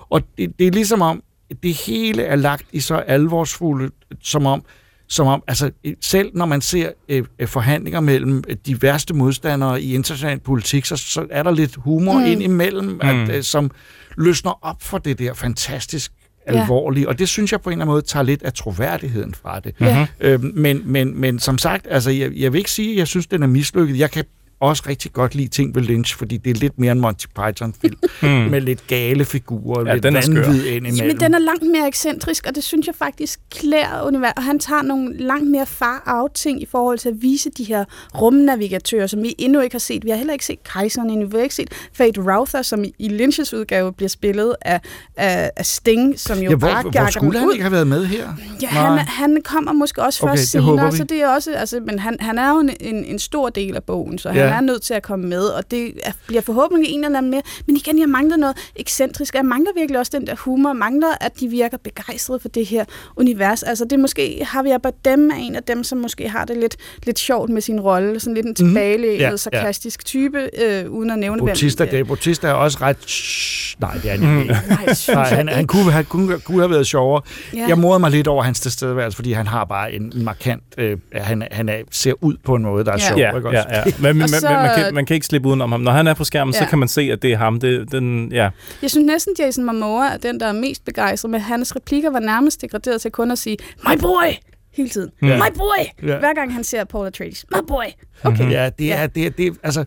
Og 0.10 0.22
det, 0.38 0.54
det 0.60 0.68
er 0.68 0.72
ligesom 0.72 1.02
om, 1.02 1.24
det 1.64 1.74
hele 1.74 2.24
er 2.24 2.36
lagt 2.36 2.66
i 2.72 2.80
så 2.80 2.96
alvorsfulde, 2.96 3.90
som 4.24 4.46
om, 4.46 4.64
som 5.12 5.28
om, 5.28 5.44
altså 5.48 5.72
selv 6.02 6.32
når 6.34 6.46
man 6.46 6.62
ser 6.62 6.90
øh, 7.10 7.24
øh, 7.40 7.48
forhandlinger 7.48 8.00
mellem 8.00 8.44
øh, 8.48 8.56
de 8.66 8.82
værste 8.82 9.14
modstandere 9.14 9.82
i 9.82 9.94
international 9.96 10.40
politik, 10.40 10.86
så, 10.86 10.96
så 10.96 11.28
er 11.30 11.44
der 11.44 11.52
lidt 11.52 11.76
humor 11.76 12.20
Mm. 12.20 12.26
ind 12.26 12.44
imellem, 12.44 12.86
Mm. 12.86 13.00
at, 13.02 13.30
øh, 13.36 13.44
som 13.44 13.72
løsner 14.18 14.60
op 14.66 14.82
for 14.84 14.98
det 14.98 15.20
der 15.20 15.34
fantastisk 15.34 16.12
Ja. 16.52 16.62
alvorlige, 16.62 17.08
og 17.10 17.20
det 17.20 17.30
synes 17.30 17.52
jeg 17.52 17.62
på 17.62 17.70
en 17.70 17.74
eller 17.74 17.86
anden 17.86 17.94
måde 17.94 18.02
tager 18.02 18.24
lidt 18.24 18.44
af 18.44 18.54
troværdigheden 18.54 19.34
fra 19.34 19.60
det. 19.60 19.76
Ja. 19.80 20.08
Øhm, 20.20 20.52
men, 20.56 20.82
men, 20.86 21.20
men 21.22 21.40
som 21.40 21.58
sagt, 21.58 21.88
altså, 21.90 22.12
jeg, 22.12 22.32
jeg 22.36 22.54
vil 22.54 22.58
ikke 22.60 22.72
sige, 22.72 22.92
at 22.92 22.98
jeg 22.98 23.08
synes, 23.08 23.28
den 23.28 23.44
er 23.44 23.48
mislykket. 23.48 24.00
Jeg 24.00 24.12
kan 24.12 24.26
også 24.62 24.84
rigtig 24.88 25.14
godt 25.14 25.36
lide 25.36 25.48
ting 25.48 25.76
ved 25.76 25.82
Lynch, 25.82 26.18
fordi 26.18 26.38
det 26.38 26.50
er 26.50 26.56
lidt 26.56 26.80
mere 26.80 26.92
en 26.92 27.00
Monty 27.00 27.26
Python-film, 27.36 27.96
Mm. 28.22 28.28
med 28.30 28.62
lidt 28.62 28.88
gale 28.88 29.26
figurer, 29.26 29.88
Ja, 29.88 29.94
lidt 29.94 30.06
er 30.06 30.12
vanvid 30.12 30.66
ind 30.66 30.76
imellem. 30.76 30.96
Jamen, 30.96 31.20
den 31.20 31.34
er 31.34 31.40
langt 31.40 31.64
mere 31.72 31.88
ekscentrisk, 31.88 32.46
og 32.48 32.56
det 32.56 32.64
synes 32.64 32.88
jeg 32.88 32.96
faktisk 32.96 33.40
klæder 33.52 34.04
univers. 34.08 34.32
Og 34.38 34.44
han 34.44 34.60
tager 34.60 34.82
nogle 34.82 35.18
langt 35.18 35.52
mere 35.52 35.66
far-out-ting 35.66 36.62
i 36.62 36.66
forhold 36.72 36.98
til 36.98 37.10
at 37.10 37.16
vise 37.22 37.50
de 37.58 37.64
her 37.64 37.86
rumnavigatører, 38.22 39.08
som 39.08 39.24
vi 39.24 39.36
endnu 39.38 39.60
ikke 39.60 39.74
har 39.74 39.80
set. 39.80 40.06
Vi 40.06 40.10
har 40.10 40.18
heller 40.18 40.34
ikke 40.34 40.46
set 40.46 40.64
kejseren 40.64 41.10
endnu. 41.10 41.28
Vi 41.28 41.36
har 41.38 41.44
ikke 41.44 41.56
set 41.56 41.70
Fate 41.94 42.22
Routher, 42.22 42.62
som 42.62 42.84
i- 43.00 43.08
Lynch's 43.24 43.56
udgave 43.58 43.94
bliver 43.94 44.10
spillet 44.10 44.56
af, 44.62 44.82
af, 45.18 45.52
af 45.58 45.66
Sting, 45.66 46.20
som 46.20 46.38
jo 46.40 46.50
ja, 46.50 46.56
bare 46.56 46.74
hvor, 46.74 46.82
hvor 46.82 46.92
gakker 46.92 47.12
skulle 47.12 47.40
han 47.40 47.48
ud. 47.48 47.54
ikke 47.54 47.64
have 47.64 47.72
været 47.72 47.88
med 47.88 48.06
her? 48.06 48.30
Ja, 48.62 48.68
han, 48.68 49.00
han 49.08 49.38
kommer 49.44 49.74
måske 49.74 50.02
også 50.04 50.24
Okay, 50.24 50.32
først 50.32 50.52
senere, 50.52 50.92
så 50.92 51.04
det 51.04 51.22
er 51.22 51.28
også, 51.28 51.52
altså, 51.54 51.80
men 51.86 52.00
han, 52.00 52.18
han 52.20 52.38
er 52.40 52.50
jo 52.50 52.60
en, 52.60 52.70
en, 52.80 53.06
en 53.06 53.20
stor 53.20 53.50
del 53.50 53.76
af 53.76 53.84
bogen, 53.84 54.18
så 54.18 54.30
han 54.30 54.38
Ja. 54.38 54.51
Er 54.56 54.62
nødt 54.62 54.82
til 54.82 54.94
at 54.94 55.04
komme 55.04 55.28
med, 55.28 55.44
og 55.44 55.72
det 55.72 55.94
er, 56.04 56.12
bliver 56.28 56.42
forhåbentlig 56.42 56.90
en 56.92 57.04
eller 57.06 57.18
anden 57.18 57.32
mere. 57.32 57.42
Men 57.68 57.76
igen, 57.76 58.00
jeg 58.00 58.10
mangler 58.10 58.38
noget 58.38 58.58
ekscentrisk, 58.76 59.36
jeg 59.36 59.46
mangler 59.46 59.72
virkelig 59.78 60.00
også 60.00 60.12
den 60.20 60.28
der 60.28 60.36
humor, 60.36 60.70
jeg 60.70 60.76
mangler, 60.76 61.08
at 61.22 61.40
de 61.40 61.48
virker 61.48 61.78
begejstrede 61.78 62.40
for 62.40 62.50
det 62.50 62.66
her 62.66 62.86
univers. 63.18 63.64
Altså 63.64 63.84
det 63.84 63.94
er 63.94 63.98
måske, 63.98 64.46
har 64.48 64.64
vi 64.64 64.70
bare 64.84 64.94
dem 65.06 65.30
er 65.30 65.36
en 65.36 65.56
af 65.56 65.64
dem, 65.64 65.84
som 65.84 65.98
måske 65.98 66.30
har 66.30 66.46
det 66.46 66.58
lidt, 66.58 66.76
lidt 67.04 67.20
sjovt 67.20 67.50
med 67.50 67.62
sin 67.62 67.80
rolle, 67.80 68.20
sådan 68.20 68.34
lidt 68.34 68.46
en 68.46 68.50
Mhm. 68.50 68.56
tilbagelænet, 68.56 69.18
Ja, 69.20 69.24
ja, 69.24 69.30
ja. 69.30 69.38
sarkastisk 69.38 70.06
type, 70.06 70.50
øh, 70.64 70.90
uden 70.92 71.10
at 71.12 71.20
nævne 71.20 71.40
Bautista, 71.46 71.84
hvem. 71.84 71.92
det, 71.96 72.08
Bautista 72.08 72.48
er 72.48 72.52
også 72.54 72.78
ret... 72.82 72.98
Shh, 73.10 73.82
nej, 73.82 73.94
det 74.04 74.12
er 74.12 74.18
han 74.18 74.40
ikke. 74.42 74.54
Nej, 74.70 74.94
synes 74.94 75.08
Nej, 75.08 75.24
jeg 75.24 75.38
han, 75.38 75.50
han, 75.50 75.68
kunne, 75.68 75.92
han 75.92 76.06
kunne, 76.06 76.40
kunne 76.40 76.60
have 76.60 76.70
været 76.72 76.88
sjovere. 76.88 77.22
Ja. 77.54 77.66
Jeg 77.68 77.78
morede 77.78 78.00
mig 78.00 78.12
lidt 78.12 78.28
over 78.28 78.44
hans 78.44 78.60
tilstedeværelse, 78.60 79.16
fordi 79.16 79.32
han 79.32 79.48
har 79.48 79.66
bare 79.66 79.94
en 79.94 80.12
markant... 80.16 80.64
Øh, 80.78 80.98
han, 81.14 81.48
han 81.52 81.70
er, 81.70 81.76
ser 81.92 82.14
ud 82.22 82.36
på 82.44 82.56
en 82.56 82.64
måde, 82.64 82.86
der 82.86 82.92
er 82.92 82.96
Ja. 83.00 83.08
sjov. 83.08 83.18
Ja, 83.20 83.36
ikke 83.36 83.50
ja, 83.50 83.58
også? 83.64 83.70
ja. 83.76 83.84
Men, 83.86 84.18
men, 84.18 84.18
men, 84.18 84.41
så- 84.42 84.50
men 84.50 84.58
man, 84.58 84.76
kan, 84.76 84.94
man 84.94 85.06
kan 85.06 85.14
ikke 85.14 85.26
slippe 85.26 85.48
udenom 85.50 85.72
ham. 85.72 85.82
Når 85.82 85.92
han 85.92 86.08
er 86.08 86.14
på 86.14 86.24
skærmen, 86.24 86.54
så 86.54 86.64
Ja. 86.64 86.70
kan 86.70 86.80
man 86.80 86.88
se, 86.88 87.02
at 87.02 87.22
det 87.22 87.32
er 87.34 87.38
ham. 87.38 87.60
Det, 87.60 87.92
den, 87.92 88.32
ja. 88.32 88.50
Jeg 88.82 88.90
synes 88.90 89.06
næsten, 89.06 89.34
Jason 89.40 89.64
Momoa 89.64 90.14
er 90.14 90.18
den, 90.18 90.40
der 90.40 90.48
er 90.48 90.52
mest 90.54 90.86
begejstret, 90.86 91.30
men 91.32 91.42
hans 91.42 91.76
replikker 91.76 92.10
var 92.12 92.20
nærmest 92.20 92.62
degraderet 92.62 93.02
til 93.02 93.12
kun 93.12 93.32
at 93.32 93.38
sige, 93.38 93.58
my 93.90 93.98
boy, 94.02 94.34
hele 94.74 94.90
tiden. 94.90 95.10
Ja. 95.22 95.38
My 95.38 95.58
boy! 95.58 96.08
Ja. 96.10 96.18
Hver 96.20 96.34
gang 96.34 96.54
han 96.54 96.64
ser 96.64 96.84
Paul 96.84 97.08
Atreides. 97.08 97.46
My 97.56 97.60
boy! 97.68 97.84
Okay. 98.24 98.52
Ja, 98.52 98.70
det 98.80 98.94
er, 98.94 99.08
det 99.08 99.26
er, 99.26 99.30
det 99.30 99.48
er, 99.48 99.52
altså, 99.64 99.86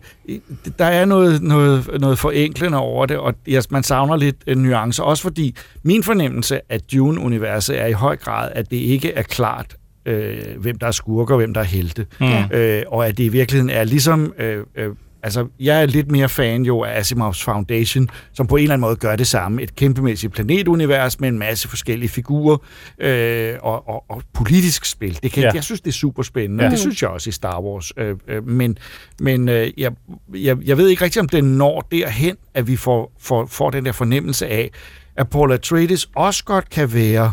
der 0.79 0.85
er 0.85 1.05
noget, 1.05 1.41
noget, 1.41 1.87
noget 1.99 2.19
forenklende 2.19 2.77
over 2.77 3.05
det, 3.05 3.17
og 3.17 3.33
jeg, 3.47 3.63
man 3.69 3.83
savner 3.83 4.15
lidt 4.15 4.35
uh, 4.51 4.57
nuancer, 4.57 5.03
også 5.03 5.23
fordi 5.23 5.55
min 5.83 6.03
fornemmelse 6.03 6.59
af 6.69 6.81
Dune-universet 6.81 7.81
er 7.81 7.85
i 7.85 7.91
høj 7.91 8.15
grad, 8.17 8.51
at 8.55 8.69
det 8.71 8.77
ikke 8.77 9.13
er 9.13 9.21
klart, 9.21 9.75
øh, 10.05 10.41
hvem 10.57 10.77
der 10.77 10.87
er 10.87 10.91
skurker 10.91 11.35
hvem 11.35 11.53
der 11.53 11.61
er 11.61 11.65
helte, 11.65 12.05
Mm. 12.19 12.27
Øh, 12.57 12.83
og 12.87 13.07
at 13.07 13.17
det 13.17 13.23
i 13.23 13.27
virkeligheden 13.29 13.69
er 13.69 13.83
ligesom... 13.83 14.33
Øh, 14.37 14.63
øh, 14.75 14.89
Altså, 15.23 15.47
jeg 15.59 15.81
er 15.81 15.85
lidt 15.85 16.11
mere 16.11 16.29
fan 16.29 16.63
jo 16.63 16.83
af 16.83 16.99
Asimovs 16.99 17.43
Foundation, 17.43 18.09
som 18.33 18.47
på 18.47 18.55
en 18.55 18.61
eller 18.61 18.73
anden 18.73 18.81
måde 18.87 18.95
gør 18.95 19.15
det 19.15 19.27
samme. 19.27 19.61
Et 19.61 19.75
kæmpemæssigt 19.75 20.33
planetunivers 20.33 21.19
med 21.19 21.29
en 21.29 21.39
masse 21.39 21.67
forskellige 21.67 22.09
figurer 22.09 22.57
øh, 22.99 23.53
og, 23.61 23.89
og, 23.89 24.03
og 24.09 24.21
politisk 24.33 24.85
spil. 24.85 25.19
Det 25.23 25.31
kan, 25.31 25.43
Ja. 25.43 25.51
Jeg 25.53 25.63
synes, 25.63 25.81
det 25.81 25.87
er 25.87 25.93
super 25.93 26.23
spændende. 26.23 26.63
Ja. 26.63 26.69
Det 26.69 26.79
synes 26.79 27.01
jeg 27.01 27.09
også 27.09 27.29
i 27.29 27.31
Star 27.31 27.61
Wars. 27.61 27.91
Øh, 27.97 28.15
øh, 28.27 28.47
men 28.47 28.77
men 29.19 29.49
øh, 29.49 29.71
jeg, 29.77 29.91
jeg, 30.33 30.57
jeg 30.65 30.77
ved 30.77 30.87
ikke 30.87 31.03
rigtig, 31.03 31.19
om 31.21 31.29
det 31.29 31.43
når 31.43 31.87
derhen, 31.91 32.35
at 32.53 32.67
vi 32.67 32.75
får, 32.75 33.11
får, 33.19 33.45
får 33.45 33.69
den 33.69 33.85
der 33.85 33.91
fornemmelse 33.91 34.47
af, 34.47 34.69
at 35.15 35.29
Paul 35.29 35.51
Atreides 35.51 36.09
også 36.15 36.43
godt 36.43 36.69
kan 36.69 36.93
være 36.93 37.31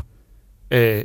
øh, 0.71 1.03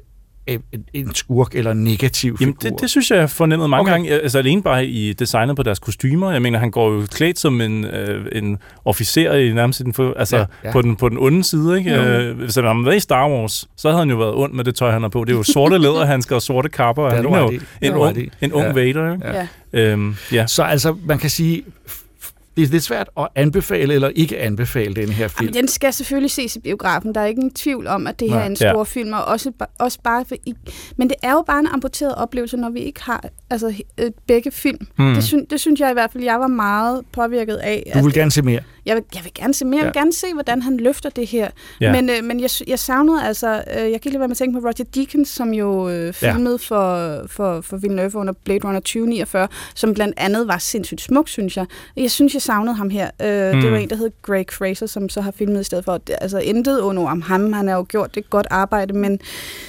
en, 0.94 1.16
skurk 1.16 1.56
eller 1.56 1.72
en 1.72 1.84
negativ 1.84 2.38
Jamen, 2.42 2.56
figur. 2.62 2.70
det, 2.70 2.82
det 2.82 2.90
synes 2.90 3.12
jeg, 3.12 3.30
fornemmet 3.30 3.70
mange 3.70 3.82
okay. 3.82 3.92
Gange. 3.92 4.10
Altså 4.22 4.38
alene 4.38 4.64
bare 4.64 4.86
i 4.86 5.14
designet 5.14 5.56
på 5.56 5.64
deres 5.64 5.80
kostymer. 5.80 6.32
Jeg 6.32 6.42
mener, 6.42 6.60
han 6.60 6.72
går 6.72 6.92
jo 6.92 7.06
klædt 7.12 7.40
som 7.40 7.62
en, 7.62 7.86
øh, 7.86 8.26
en 8.32 8.58
officer 8.86 9.34
i 9.34 9.54
nærmest 9.54 9.84
den, 9.84 9.94
for, 9.94 10.14
altså, 10.18 10.38
ja, 10.38 10.42
Ja, 10.42 10.48
ja. 10.64 10.68
ja. 10.68 10.72
På, 10.72 10.82
den, 10.82 10.96
på 10.96 11.10
den 11.10 11.18
onde 11.18 11.44
side. 11.44 11.78
Ikke? 11.78 11.96
Øh, 11.96 12.38
hvis 12.38 12.56
han 12.56 12.64
havde 12.64 12.86
været 12.86 12.96
i 12.96 13.00
Star 13.00 13.30
Wars, 13.30 13.68
så 13.78 13.88
havde 13.90 14.00
han 14.00 14.10
jo 14.10 14.16
været 14.18 14.34
ond 14.36 14.54
med 14.54 14.64
det 14.64 14.76
tøj, 14.76 14.92
han 14.92 15.02
har 15.02 15.10
på. 15.10 15.24
Det 15.24 15.34
er 15.34 15.38
jo 15.38 15.44
sorte 15.44 15.78
læderhandsker 15.78 16.36
og 16.36 16.42
sorte 16.42 16.70
kapper. 16.70 17.10
Han 17.10 17.28
ret 17.28 17.54
jo 17.54 17.60
en 17.82 17.94
ung, 17.94 18.18
en 18.42 18.54
ung 18.54 18.66
Ja. 18.66 18.72
Vader. 18.72 19.14
Ikke? 19.14 19.28
Ja. 19.28 19.48
Øhm, 19.74 20.16
ja. 20.32 20.48
Så 20.48 20.64
altså, 20.64 20.96
man 21.06 21.18
kan 21.20 21.30
sige, 21.30 21.64
f- 22.58 22.62
det 22.62 22.68
er 22.68 22.72
lidt 22.72 22.84
svært 22.84 23.10
at 23.20 23.28
anbefale 23.36 23.94
eller 23.94 24.10
ikke 24.16 24.38
anbefale 24.40 24.94
den 24.94 25.10
her 25.10 25.28
film. 25.28 25.46
Jamen, 25.50 25.54
den 25.54 25.68
skal 25.68 25.94
selvfølgelig 25.94 26.32
ses 26.32 26.56
i 26.56 26.60
biografen. 26.60 27.16
Der 27.16 27.22
er 27.22 27.26
ikke 27.26 27.42
en 27.42 27.54
tvivl 27.54 27.88
om, 27.88 28.08
at 28.08 28.20
det 28.20 28.30
her 28.30 28.36
Nej. 28.36 28.44
er 28.44 28.50
en 28.50 28.58
Ja. 28.62 28.72
stor 28.72 28.84
film, 28.84 29.14
og 29.14 29.26
også, 29.26 29.52
også 29.80 30.00
bare 30.04 30.26
for, 30.28 30.36
men 30.98 31.10
det 31.10 31.16
er 31.24 31.32
jo 31.32 31.44
bare 31.48 31.60
en 31.60 31.68
amputeret 31.68 32.16
oplevelse, 32.16 32.58
når 32.58 32.70
vi 32.70 32.80
ikke 32.80 33.04
har 33.04 33.24
altså, 33.50 33.74
øh, 33.98 34.12
begge 34.28 34.52
film. 34.52 34.88
Hmm. 34.98 35.14
Det, 35.14 35.24
syn, 35.24 35.46
det 35.50 35.60
synes 35.60 35.80
jeg 35.80 35.90
i 35.90 35.94
hvert 35.94 36.12
fald, 36.12 36.24
jeg 36.24 36.40
var 36.40 36.48
meget 36.48 37.02
påvirket 37.14 37.56
af. 37.56 37.92
Du 37.94 38.00
at- 38.00 38.06
vil 38.06 38.14
gerne 38.14 38.32
se 38.32 38.42
mere. 38.42 38.60
Jeg 38.88 38.96
vil, 38.96 39.04
jeg 39.16 39.24
vil 39.24 39.32
gerne 39.36 39.54
se 39.54 39.66
mere. 39.66 39.78
Jeg 39.78 39.86
vil 39.86 39.92
Ja. 39.96 40.00
gerne 40.00 40.14
se, 40.14 40.28
hvordan 40.34 40.62
han 40.62 40.78
løfter 40.78 41.10
det 41.10 41.28
her. 41.28 41.48
Ja. 41.82 41.86
Ja. 41.86 41.92
Men, 42.02 42.10
øh, 42.10 42.24
men 42.24 42.40
jeg, 42.40 42.50
jeg 42.68 42.80
savnede 42.80 43.24
altså... 43.24 43.48
Øh, 43.48 43.62
jeg 43.78 43.84
kan 43.84 43.94
ikke 43.94 44.10
lade 44.10 44.20
være 44.20 44.28
med 44.28 44.34
at 44.34 44.38
tænke 44.38 44.60
på 44.62 44.68
Roger 44.68 44.84
Deakins, 44.96 45.30
som 45.30 45.54
jo 45.54 45.90
øh, 45.90 46.14
filmede 46.14 46.60
ja. 46.72 46.76
for, 46.76 47.22
for, 47.28 47.62
for 47.62 47.78
Villeneuve 47.78 48.16
under 48.16 48.34
Blade 48.46 48.60
Runner 48.68 48.80
2049, 48.80 49.48
som 49.76 49.94
blandt 49.94 50.14
andet 50.18 50.48
var 50.48 50.58
sindssygt 50.58 51.02
smuk, 51.02 51.30
synes 51.30 51.58
jeg. 51.58 51.66
Jeg 51.98 52.12
synes, 52.12 52.34
jeg 52.34 52.42
savnede 52.42 52.76
ham 52.76 52.90
her. 52.90 53.06
Øh, 53.22 53.56
mm. 53.56 53.62
Det 53.62 53.72
var 53.72 53.78
en, 53.78 53.90
der 53.90 53.96
hed 53.96 54.10
Greg 54.22 54.46
Fraser, 54.52 54.86
som 54.86 55.10
så 55.10 55.22
har 55.22 55.32
filmet 55.32 55.62
i 55.62 55.64
stedet 55.64 55.86
for. 55.86 55.98
Det- 55.98 56.16
Altså 56.22 56.40
intet 56.40 56.80
under 56.80 57.08
om 57.08 57.22
ham. 57.22 57.54
Han 57.54 57.68
har 57.68 57.76
jo 57.76 57.86
gjort 57.90 58.16
det 58.16 58.30
godt 58.30 58.48
arbejde, 58.50 58.94
men 58.94 59.20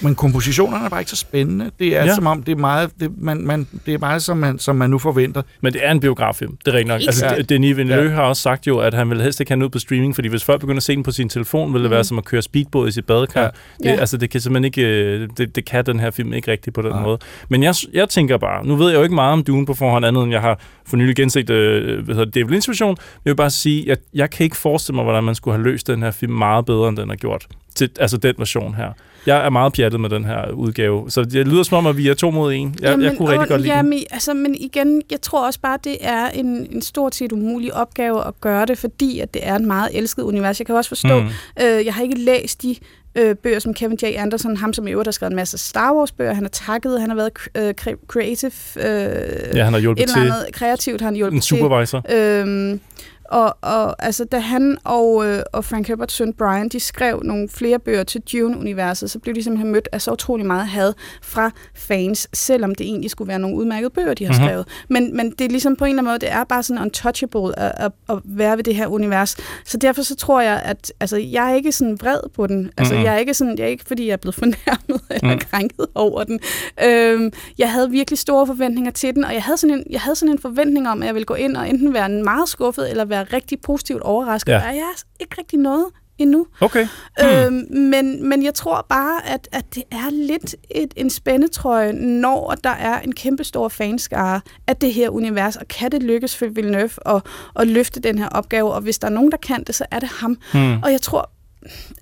Men 0.02 0.14
kompositionerne 0.14 0.84
er 0.84 0.88
bare 0.88 1.00
ikke 1.00 1.10
så 1.10 1.16
spændende. 1.16 1.70
Det 1.78 1.86
er 1.86 1.90
Ja. 1.90 2.04
ja. 2.06 2.14
som 2.14 2.26
om, 2.26 2.42
det 2.42 2.52
er 2.52 2.56
meget, 2.56 2.90
det, 3.00 3.10
man, 3.18 3.36
man, 3.46 3.66
det 3.86 3.94
er 3.94 3.98
meget 3.98 4.22
som, 4.22 4.36
man, 4.36 4.58
som 4.58 4.76
man 4.76 4.90
nu 4.90 4.98
forventer. 4.98 5.42
Men 5.60 5.72
det 5.72 5.80
er 5.86 5.90
en 5.90 6.00
biograffilm, 6.00 6.56
det 6.56 6.68
er 6.68 6.72
rigtigt 6.72 6.88
nok. 6.88 7.00
Altså, 7.00 7.26
sikkert. 7.28 7.48
Denis 7.48 7.76
Villeneuve 7.76 8.08
Ja. 8.08 8.14
har 8.14 8.22
også 8.22 8.42
sagt 8.42 8.66
jo, 8.66 8.78
at 8.78 8.94
han 8.94 9.07
vil 9.10 9.22
helst 9.22 9.40
ikke 9.40 9.50
have 9.50 9.56
den 9.56 9.62
ud 9.64 9.68
på 9.68 9.78
streaming, 9.78 10.14
fordi 10.14 10.28
hvis 10.28 10.44
folk 10.44 10.60
begynder 10.60 10.76
at 10.78 10.82
se 10.82 10.94
den 10.94 11.02
på 11.02 11.10
sin 11.10 11.28
telefon, 11.28 11.72
vil 11.72 11.80
det 11.82 11.88
Mhm. 11.90 11.94
være 11.94 12.04
som 12.04 12.18
at 12.18 12.24
køre 12.24 12.42
speedbåd 12.42 12.88
i 12.88 12.90
sit 12.90 13.04
badekar. 13.06 13.40
Ja. 13.40 13.46
Det, 13.78 13.84
Ja. 13.84 13.90
Altså, 14.00 14.16
det 14.16 14.30
kan 14.30 14.40
simpelthen 14.40 14.64
ikke, 14.64 14.82
øh, 14.82 15.28
det, 15.36 15.56
det 15.56 15.64
kan 15.64 15.86
den 15.86 16.00
her 16.00 16.10
film 16.10 16.32
ikke 16.32 16.50
rigtigt 16.50 16.74
på 16.74 16.82
den 16.82 16.90
Nej. 16.90 17.02
måde. 17.02 17.18
Men 17.48 17.62
jeg, 17.62 17.74
jeg 17.92 18.08
tænker 18.08 18.38
bare, 18.38 18.66
nu 18.66 18.76
ved 18.76 18.88
jeg 18.90 18.96
jo 18.98 19.02
ikke 19.02 19.14
meget 19.14 19.32
om 19.32 19.44
Dune 19.44 19.66
på 19.66 19.74
forhånd, 19.74 20.06
andet 20.06 20.22
end 20.22 20.32
jeg 20.32 20.40
har 20.40 20.60
for 20.86 20.96
nylig 20.96 21.16
genset 21.16 21.50
øh, 21.50 22.04
hvad 22.04 22.14
hedder 22.14 22.24
det, 22.24 22.34
David 22.34 22.48
Lynch 22.48 22.68
version. 22.70 22.96
Jeg 23.24 23.30
vil 23.30 23.36
bare 23.36 23.50
sige, 23.50 23.92
at 23.92 23.98
jeg 24.14 24.30
kan 24.30 24.44
ikke 24.44 24.56
forestille 24.56 24.94
mig, 24.94 25.04
hvordan 25.04 25.24
man 25.24 25.34
skulle 25.34 25.56
have 25.56 25.64
løst 25.64 25.86
den 25.86 26.02
her 26.02 26.10
film 26.10 26.32
meget 26.32 26.66
bedre, 26.66 26.88
end 26.88 26.96
den 26.96 27.08
har 27.08 27.16
gjort. 27.16 27.46
Til, 27.74 27.90
altså 28.00 28.16
den 28.16 28.34
version 28.38 28.74
her. 28.74 28.92
Jeg 29.28 29.46
er 29.46 29.50
meget 29.50 29.72
pjattet 29.72 30.00
med 30.00 30.10
den 30.10 30.24
her 30.24 30.50
udgave, 30.50 31.10
så 31.10 31.22
det 31.24 31.48
lyder 31.48 31.62
som 31.62 31.78
om, 31.78 31.86
at 31.86 31.96
vi 31.96 32.08
er 32.08 32.14
to 32.14 32.30
mod 32.30 32.52
en. 32.54 32.76
Jeg, 32.80 32.98
jeg 33.00 33.14
kunne 33.16 33.28
rigtig 33.28 33.40
og- 33.40 33.48
godt 33.48 33.60
lide 33.60 33.70
den. 33.72 33.76
jamen, 33.76 33.98
altså, 34.10 34.34
men 34.34 34.54
igen, 34.54 35.02
jeg 35.10 35.20
tror 35.20 35.46
også 35.46 35.60
bare, 35.60 35.78
det 35.84 35.96
er 36.00 36.28
en, 36.28 36.46
en 36.72 36.82
stort 36.82 37.14
set 37.14 37.32
umulig 37.32 37.74
opgave 37.74 38.26
at 38.26 38.40
gøre 38.40 38.66
det, 38.66 38.78
fordi 38.78 39.20
at 39.20 39.34
det 39.34 39.46
er 39.46 39.54
et 39.54 39.62
meget 39.62 39.88
elsket 39.92 40.22
univers. 40.22 40.58
Jeg 40.60 40.66
kan 40.66 40.74
også 40.74 40.88
forstå, 40.88 41.20
Mm. 41.20 41.26
Øh, 41.62 41.86
jeg 41.86 41.94
har 41.94 42.02
ikke 42.02 42.18
læst 42.18 42.62
de 42.62 42.76
øh, 43.14 43.34
bøger, 43.36 43.58
som 43.58 43.74
Kevin 43.74 43.98
J. 44.02 44.04
Anderson, 44.16 44.56
ham 44.56 44.72
som 44.72 44.86
i 44.88 44.90
øvrigt 44.90 45.06
har 45.06 45.12
skrevet 45.12 45.30
en 45.32 45.36
masse 45.36 45.58
Star 45.58 45.94
Wars-bøger, 45.94 46.32
han 46.34 46.44
har 46.44 46.48
takket, 46.50 47.00
han 47.00 47.10
har 47.10 47.16
været 47.16 47.30
øh, 47.54 47.74
cre- 47.80 48.06
creative, 48.06 48.52
øh, 48.76 49.56
Ja, 49.56 49.64
han 49.64 49.72
har 49.72 49.76
et 49.76 49.80
hjulpet 49.82 50.02
eller 50.02 50.14
til 50.14 50.20
andet 50.20 50.44
kreativt, 50.52 51.00
har 51.00 51.06
han 51.06 51.14
hjulpet 51.16 51.36
en 51.36 51.42
supervisor. 51.42 52.00
til. 52.08 52.16
Øhm, 52.16 52.80
og, 53.28 53.56
og 53.62 54.04
altså, 54.04 54.24
da 54.24 54.38
han 54.38 54.78
og, 54.84 55.26
øh, 55.26 55.42
og 55.52 55.64
Frank 55.64 55.88
Herberts 55.88 56.14
søn 56.14 56.32
Brian, 56.32 56.68
de 56.68 56.80
skrev 56.80 57.22
nogle 57.24 57.48
flere 57.48 57.78
bøger 57.78 58.02
til 58.04 58.20
Dune-universet, 58.20 59.10
så 59.10 59.18
blev 59.18 59.34
de 59.34 59.42
simpelthen 59.42 59.72
mødt 59.72 59.88
af 59.92 60.02
så 60.02 60.12
utrolig 60.12 60.46
meget 60.46 60.66
had 60.66 60.92
fra 61.22 61.50
fans, 61.74 62.28
selvom 62.32 62.74
det 62.74 62.86
egentlig 62.86 63.10
skulle 63.10 63.28
være 63.28 63.38
nogle 63.38 63.56
udmærkede 63.56 63.90
bøger, 63.90 64.14
de 64.14 64.24
har 64.24 64.32
Mhm. 64.32 64.38
mm-hmm. 64.40 64.48
skrevet. 64.48 64.66
Men, 64.88 65.16
men 65.16 65.30
det 65.30 65.40
er 65.44 65.48
ligesom 65.48 65.76
på 65.76 65.84
en 65.84 65.88
eller 65.88 66.02
anden 66.02 66.10
måde, 66.10 66.18
det 66.18 66.32
er 66.32 66.44
bare 66.44 66.62
sådan 66.62 66.82
untouchable 66.82 67.58
at, 67.58 67.72
at, 67.76 67.92
at 68.08 68.18
være 68.24 68.56
ved 68.56 68.64
det 68.64 68.74
her 68.74 68.86
univers. 68.86 69.36
Så 69.64 69.76
derfor 69.78 70.02
så 70.02 70.16
tror 70.16 70.40
jeg, 70.40 70.60
at 70.64 70.92
altså, 71.00 71.16
jeg 71.16 71.50
er 71.50 71.54
ikke 71.54 71.72
sådan 71.72 71.98
vred 72.00 72.20
på 72.34 72.46
den. 72.46 72.70
Altså, 72.76 72.94
Mhm. 72.94 72.98
mm-hmm. 72.98 73.04
jeg 73.06 73.14
er 73.14 73.18
ikke 73.18 73.34
sådan, 73.34 73.58
jeg 73.58 73.64
er 73.64 73.68
ikke, 73.68 73.84
fordi 73.86 74.06
jeg 74.06 74.12
er 74.12 74.16
blevet 74.16 74.34
fornærmet 74.42 75.00
eller 75.10 75.34
Mm. 75.34 75.40
krænket 75.50 75.86
over 75.94 76.24
den. 76.24 76.40
Øhm, 76.84 77.32
jeg 77.58 77.72
havde 77.72 77.90
virkelig 77.90 78.18
store 78.18 78.46
forventninger 78.46 78.90
til 78.90 79.14
den, 79.14 79.24
og 79.24 79.34
jeg 79.34 79.42
havde, 79.42 79.56
sådan 79.58 79.76
en, 79.76 79.84
jeg 79.90 80.00
havde 80.00 80.16
sådan 80.16 80.32
en 80.32 80.38
forventning 80.38 80.88
om, 80.88 81.02
at 81.02 81.06
jeg 81.06 81.14
ville 81.14 81.24
gå 81.26 81.34
ind 81.34 81.56
og 81.56 81.68
enten 81.68 81.94
være 81.94 82.08
meget 82.08 82.48
skuffet, 82.48 82.90
eller 82.90 83.04
være 83.04 83.17
være 83.18 83.36
rigtig 83.36 83.60
positivt 83.60 84.02
overrasket. 84.02 84.52
Ja. 84.52 84.58
Og 84.58 84.74
jeg 84.74 84.82
er 84.82 85.02
ikke 85.20 85.34
rigtig 85.38 85.58
noget 85.58 85.86
endnu. 86.18 86.46
Okay. 86.60 86.86
Hmm. 87.20 87.28
Øhm, 87.28 87.66
men, 87.70 88.28
men 88.28 88.44
jeg 88.44 88.54
tror 88.54 88.86
bare, 88.88 89.26
at, 89.26 89.48
at 89.52 89.74
det 89.74 89.82
er 89.90 90.10
lidt 90.10 90.54
et, 90.70 90.94
en 90.96 91.10
spændetrøje, 91.10 91.92
når 91.92 92.54
der 92.64 92.70
er 92.70 93.00
en 93.00 93.14
kæmpe 93.14 93.44
stor 93.44 93.68
fanskare 93.68 94.40
af 94.66 94.76
det 94.76 94.94
her 94.94 95.10
univers, 95.10 95.56
og 95.56 95.68
kan 95.68 95.92
det 95.92 96.02
lykkes 96.02 96.36
for 96.36 96.46
Villeneuve 96.46 96.90
at, 97.06 97.22
at 97.56 97.66
løfte 97.66 98.00
den 98.00 98.18
her 98.18 98.28
opgave, 98.28 98.72
og 98.72 98.80
hvis 98.80 98.98
der 98.98 99.06
er 99.06 99.12
nogen, 99.12 99.30
der 99.30 99.36
kan 99.36 99.64
det, 99.64 99.74
så 99.74 99.84
er 99.90 99.98
det 99.98 100.08
ham. 100.08 100.38
Hmm. 100.52 100.82
Og 100.82 100.92
jeg 100.92 101.00
tror, 101.00 101.30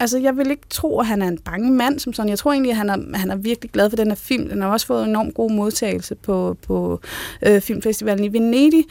altså 0.00 0.18
jeg 0.18 0.36
vil 0.36 0.50
ikke 0.50 0.66
tro, 0.70 1.00
at 1.00 1.06
han 1.06 1.22
er 1.22 1.28
en 1.28 1.38
bange 1.38 1.70
mand 1.70 1.98
som 1.98 2.12
sådan. 2.12 2.28
Jeg 2.28 2.38
tror 2.38 2.52
egentlig, 2.52 2.70
at 2.70 2.76
han 2.76 2.88
er, 2.88 3.18
han 3.18 3.30
er 3.30 3.36
virkelig 3.36 3.70
glad 3.70 3.90
for 3.90 3.96
den 3.96 4.08
her 4.08 4.14
film. 4.14 4.48
Den 4.48 4.62
har 4.62 4.68
også 4.68 4.86
fået 4.86 5.02
en 5.02 5.08
enormt 5.08 5.34
god 5.34 5.50
modtagelse 5.50 6.14
på, 6.14 6.56
på 6.66 7.00
øh, 7.46 7.60
filmfestivalen 7.60 8.24
i 8.24 8.32
Venedig, 8.32 8.84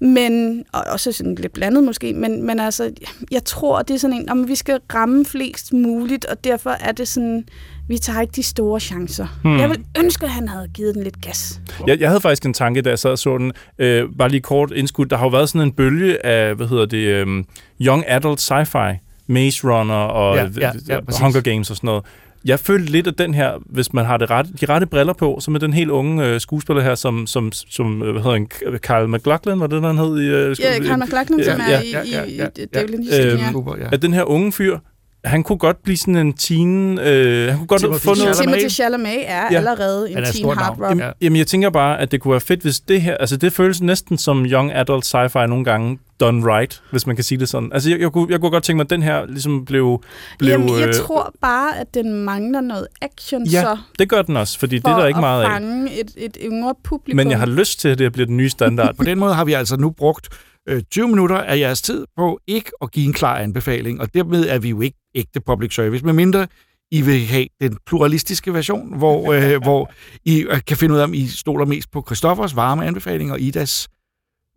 men, 0.00 0.64
og 0.72 0.84
også 0.92 1.12
sådan 1.12 1.34
lidt 1.34 1.52
blandet 1.52 1.84
måske, 1.84 2.12
men, 2.12 2.46
men 2.46 2.60
altså, 2.60 2.92
jeg 3.30 3.44
tror, 3.44 3.82
det 3.82 3.94
er 3.94 3.98
sådan 3.98 4.16
en, 4.16 4.28
om 4.28 4.48
vi 4.48 4.54
skal 4.54 4.80
ramme 4.94 5.24
flest 5.24 5.72
muligt, 5.72 6.24
og 6.24 6.44
derfor 6.44 6.70
er 6.70 6.92
det 6.92 7.08
sådan, 7.08 7.44
vi 7.88 7.98
tager 7.98 8.20
ikke 8.20 8.32
de 8.36 8.42
store 8.42 8.80
chancer. 8.80 9.26
Hmm. 9.42 9.58
Jeg 9.58 9.70
vil 9.70 9.84
ønske, 9.98 10.24
at 10.24 10.30
han 10.30 10.48
havde 10.48 10.68
givet 10.74 10.94
den 10.94 11.02
lidt 11.02 11.22
gas. 11.22 11.60
Jeg, 11.86 12.00
jeg 12.00 12.08
havde 12.08 12.20
faktisk 12.20 12.44
en 12.46 12.54
tanke, 12.54 12.82
da 12.82 12.90
jeg 12.90 12.98
sad 12.98 13.10
og 13.10 13.18
så 13.18 13.38
den. 13.38 13.52
Øh, 13.78 14.04
bare 14.18 14.28
lige 14.28 14.40
kort 14.40 14.70
indskud. 14.70 15.06
Der 15.06 15.16
har 15.16 15.24
jo 15.24 15.30
været 15.30 15.48
sådan 15.48 15.68
en 15.68 15.72
bølge 15.72 16.26
af, 16.26 16.54
hvad 16.54 16.66
hedder 16.66 16.86
det, 16.86 17.22
um, 17.22 17.46
young 17.80 18.04
adult 18.08 18.50
sci-fi. 18.50 19.11
Maze 19.32 19.68
Runner 19.68 19.94
og 19.94 20.36
Ja, 20.36 20.46
ja, 20.60 20.70
ja, 20.88 21.00
præcis. 21.00 21.20
Hunger 21.20 21.40
Games 21.40 21.70
og 21.70 21.76
sådan 21.76 21.86
noget. 21.86 22.04
Jeg 22.44 22.60
følte 22.60 22.92
lidt 22.92 23.06
af 23.06 23.14
den 23.14 23.34
her, 23.34 23.52
hvis 23.66 23.92
man 23.92 24.04
har 24.04 24.16
det 24.16 24.30
rette, 24.30 24.50
de 24.60 24.66
rette 24.66 24.86
briller 24.86 25.12
på, 25.12 25.38
så 25.40 25.50
med 25.50 25.60
den 25.60 25.72
helt 25.72 25.90
unge 25.90 26.26
øh, 26.26 26.40
skuespiller 26.40 26.82
her, 26.82 26.94
som, 26.94 27.26
som, 27.26 27.52
som 27.52 28.02
øh, 28.02 28.12
hvad 28.12 28.22
hedder 28.22 28.36
han, 28.70 28.78
Carl 28.78 29.08
McLachlan, 29.08 29.60
var 29.60 29.66
det, 29.66 29.82
der 29.82 29.88
han 29.88 29.98
hed? 29.98 30.20
I, 30.20 30.26
øh, 30.26 30.56
Ja, 30.60 30.84
Carl 30.88 31.00
McLachlan, 31.02 31.44
som 31.44 31.60
ja, 31.68 31.74
er 31.74 31.80
i, 31.80 31.90
ja, 31.92 31.98
ja, 32.12 32.22
i, 32.24 32.36
ja, 32.36 32.44
i 32.46 32.56
ja. 32.58 32.64
David 32.74 32.88
Lynch. 32.88 33.10
Øhm, 33.20 33.38
ja. 33.38 33.50
Super, 33.52 33.76
ja. 33.76 33.88
At 33.92 34.02
den 34.02 34.12
her 34.12 34.22
unge 34.24 34.52
fyr, 34.52 34.78
han 35.24 35.42
kunne 35.42 35.58
godt 35.58 35.82
blive 35.82 35.96
sådan 35.96 36.16
en 36.16 36.32
teen... 36.32 36.98
Øh, 36.98 37.48
han 37.48 37.58
kunne 37.58 37.66
godt 37.66 37.80
Timothy 37.80 38.02
få 38.02 38.14
noget... 38.14 38.36
Chalamet. 38.36 38.58
Timothy 38.58 38.72
Chalamet 38.74 39.30
er 39.30 39.42
Ja. 39.50 39.56
allerede 39.56 40.10
en 40.10 40.18
er 40.18 40.24
teen 40.32 40.46
navn. 40.46 40.58
heartthrob. 40.58 40.82
Jamen, 40.82 40.98
Jamen, 40.98 41.14
jamen, 41.20 41.36
jeg 41.36 41.46
tænker 41.46 41.70
bare, 41.70 42.00
at 42.00 42.12
det 42.12 42.20
kunne 42.20 42.32
være 42.32 42.40
fedt, 42.40 42.60
hvis 42.60 42.80
det 42.80 43.02
her... 43.02 43.16
Altså, 43.16 43.36
det 43.36 43.52
føles 43.52 43.80
næsten 43.80 44.18
som 44.18 44.44
young 44.46 44.72
adult 44.74 45.14
sci-fi 45.14 45.46
nogle 45.46 45.64
gange 45.64 45.98
done 46.20 46.54
right, 46.54 46.82
hvis 46.90 47.06
man 47.06 47.16
kan 47.16 47.24
sige 47.24 47.38
det 47.38 47.48
sådan. 47.48 47.70
Altså, 47.72 47.90
jeg, 47.90 48.00
jeg, 48.00 48.10
kunne, 48.12 48.26
jeg 48.30 48.40
kunne 48.40 48.50
godt 48.50 48.64
tænke 48.64 48.76
mig, 48.76 48.84
at 48.84 48.90
den 48.90 49.02
her 49.02 49.26
ligesom 49.26 49.64
blev... 49.64 50.02
blev 50.38 50.50
Jamen, 50.50 50.68
jeg 50.80 50.88
øh, 50.88 50.94
tror 50.94 51.32
bare, 51.40 51.78
at 51.80 51.94
den 51.94 52.12
mangler 52.24 52.60
noget 52.60 52.86
action, 53.02 53.46
Ja, 53.46 53.62
så 53.62 53.78
det 53.98 54.08
gør 54.08 54.22
den 54.22 54.36
også, 54.36 54.58
fordi 54.58 54.74
det 54.76 54.82
for 54.84 54.90
er 54.90 54.98
der 54.98 55.06
ikke 55.06 55.16
at 55.18 55.20
meget 55.20 55.42
af. 55.44 55.50
fange 55.50 56.00
et, 56.00 56.10
et 56.16 56.36
yngre 56.44 56.74
publikum. 56.84 57.16
Men 57.16 57.30
jeg 57.30 57.38
har 57.38 57.46
lyst 57.46 57.80
til, 57.80 57.88
at 57.88 57.98
det 57.98 58.12
bliver 58.12 58.26
den 58.26 58.36
nye 58.36 58.50
standard. 58.50 58.94
På 58.98 59.04
den 59.04 59.18
måde 59.18 59.34
har 59.34 59.44
vi 59.44 59.52
altså 59.52 59.76
nu 59.76 59.90
brugt 59.90 60.28
øh, 60.68 60.82
20 60.90 61.08
minutter 61.08 61.36
af 61.36 61.58
jeres 61.58 61.82
tid 61.82 62.06
på 62.16 62.40
ikke 62.46 62.70
at 62.82 62.90
give 62.90 63.06
en 63.06 63.12
klar 63.12 63.36
anbefaling, 63.36 64.00
og 64.00 64.14
dermed 64.14 64.48
er 64.48 64.58
vi 64.58 64.68
jo 64.68 64.80
ikke 64.80 64.98
ægte 65.14 65.40
public 65.40 65.74
service, 65.74 66.04
medmindre 66.04 66.46
I 66.90 67.02
vil 67.02 67.20
have 67.20 67.46
den 67.60 67.78
pluralistiske 67.86 68.54
version, 68.54 68.98
hvor, 68.98 69.32
øh, 69.32 69.62
hvor 69.62 69.92
I 70.24 70.42
øh, 70.42 70.60
kan 70.66 70.76
finde 70.76 70.94
ud 70.94 70.98
af, 70.98 71.04
om 71.04 71.14
I 71.14 71.26
stoler 71.26 71.64
mest 71.64 71.90
på 71.90 72.02
Christoffers 72.06 72.56
varme 72.56 72.86
anbefaling 72.86 73.32
og 73.32 73.40
Idas 73.40 73.88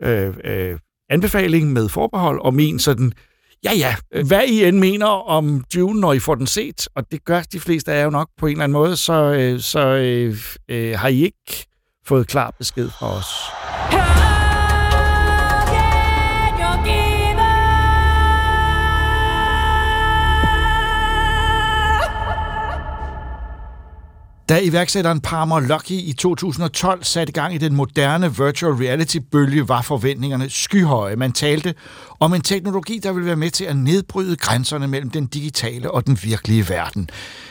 øh, 0.02 0.34
øh, 0.44 0.80
anbefaling 1.10 1.74
med 1.74 1.90
forbehold, 1.90 2.40
og 2.40 2.54
min 2.54 2.80
sådan, 2.80 3.14
ja 3.64 3.74
ja, 3.74 3.96
hvad 4.24 4.44
I 4.48 4.66
end 4.66 4.80
mener 4.80 5.08
om 5.08 5.64
Dune, 5.74 6.00
når 6.00 6.14
I 6.14 6.20
får 6.20 6.36
den 6.36 6.48
set, 6.48 6.88
og 6.96 7.12
det 7.12 7.26
gør 7.26 7.42
de 7.42 7.60
fleste 7.60 7.92
af 7.92 7.98
jer 7.98 8.04
jo 8.04 8.10
nok 8.10 8.30
på 8.38 8.48
en 8.48 8.52
eller 8.52 8.64
anden 8.64 8.74
måde, 8.74 8.98
så, 8.98 9.14
øh, 9.34 9.60
så 9.60 9.88
øh, 9.88 10.38
øh, 10.70 11.00
har 11.00 11.08
I 11.08 11.24
ikke 11.24 11.68
fået 12.06 12.28
klar 12.28 12.54
besked 12.60 12.90
fra 12.90 13.18
os. 13.18 14.25
Da 24.50 24.60
iværksætteren 24.64 25.22
Palmer 25.22 25.60
Lucky 25.60 25.92
i 25.92 26.14
2012 26.14 27.04
satte 27.04 27.34
gang 27.34 27.56
i 27.56 27.58
den 27.58 27.76
moderne 27.76 28.38
virtual 28.38 28.74
reality-bølge, 28.74 29.70
var 29.70 29.82
forventningerne 29.82 30.50
skyhøje. 30.50 31.16
Man 31.16 31.32
talte 31.32 31.74
om 32.20 32.34
en 32.34 32.42
teknologi, 32.42 33.00
der 33.04 33.12
ville 33.12 33.28
være 33.28 33.36
med 33.36 33.52
til 33.52 33.66
at 33.66 33.78
nedbryde 33.78 34.36
grænserne 34.36 34.88
mellem 34.88 35.10
den 35.10 35.26
digitale 35.26 35.92
og 35.92 36.08
den 36.08 36.20
virkelige 36.24 36.70
verden. 36.70 37.10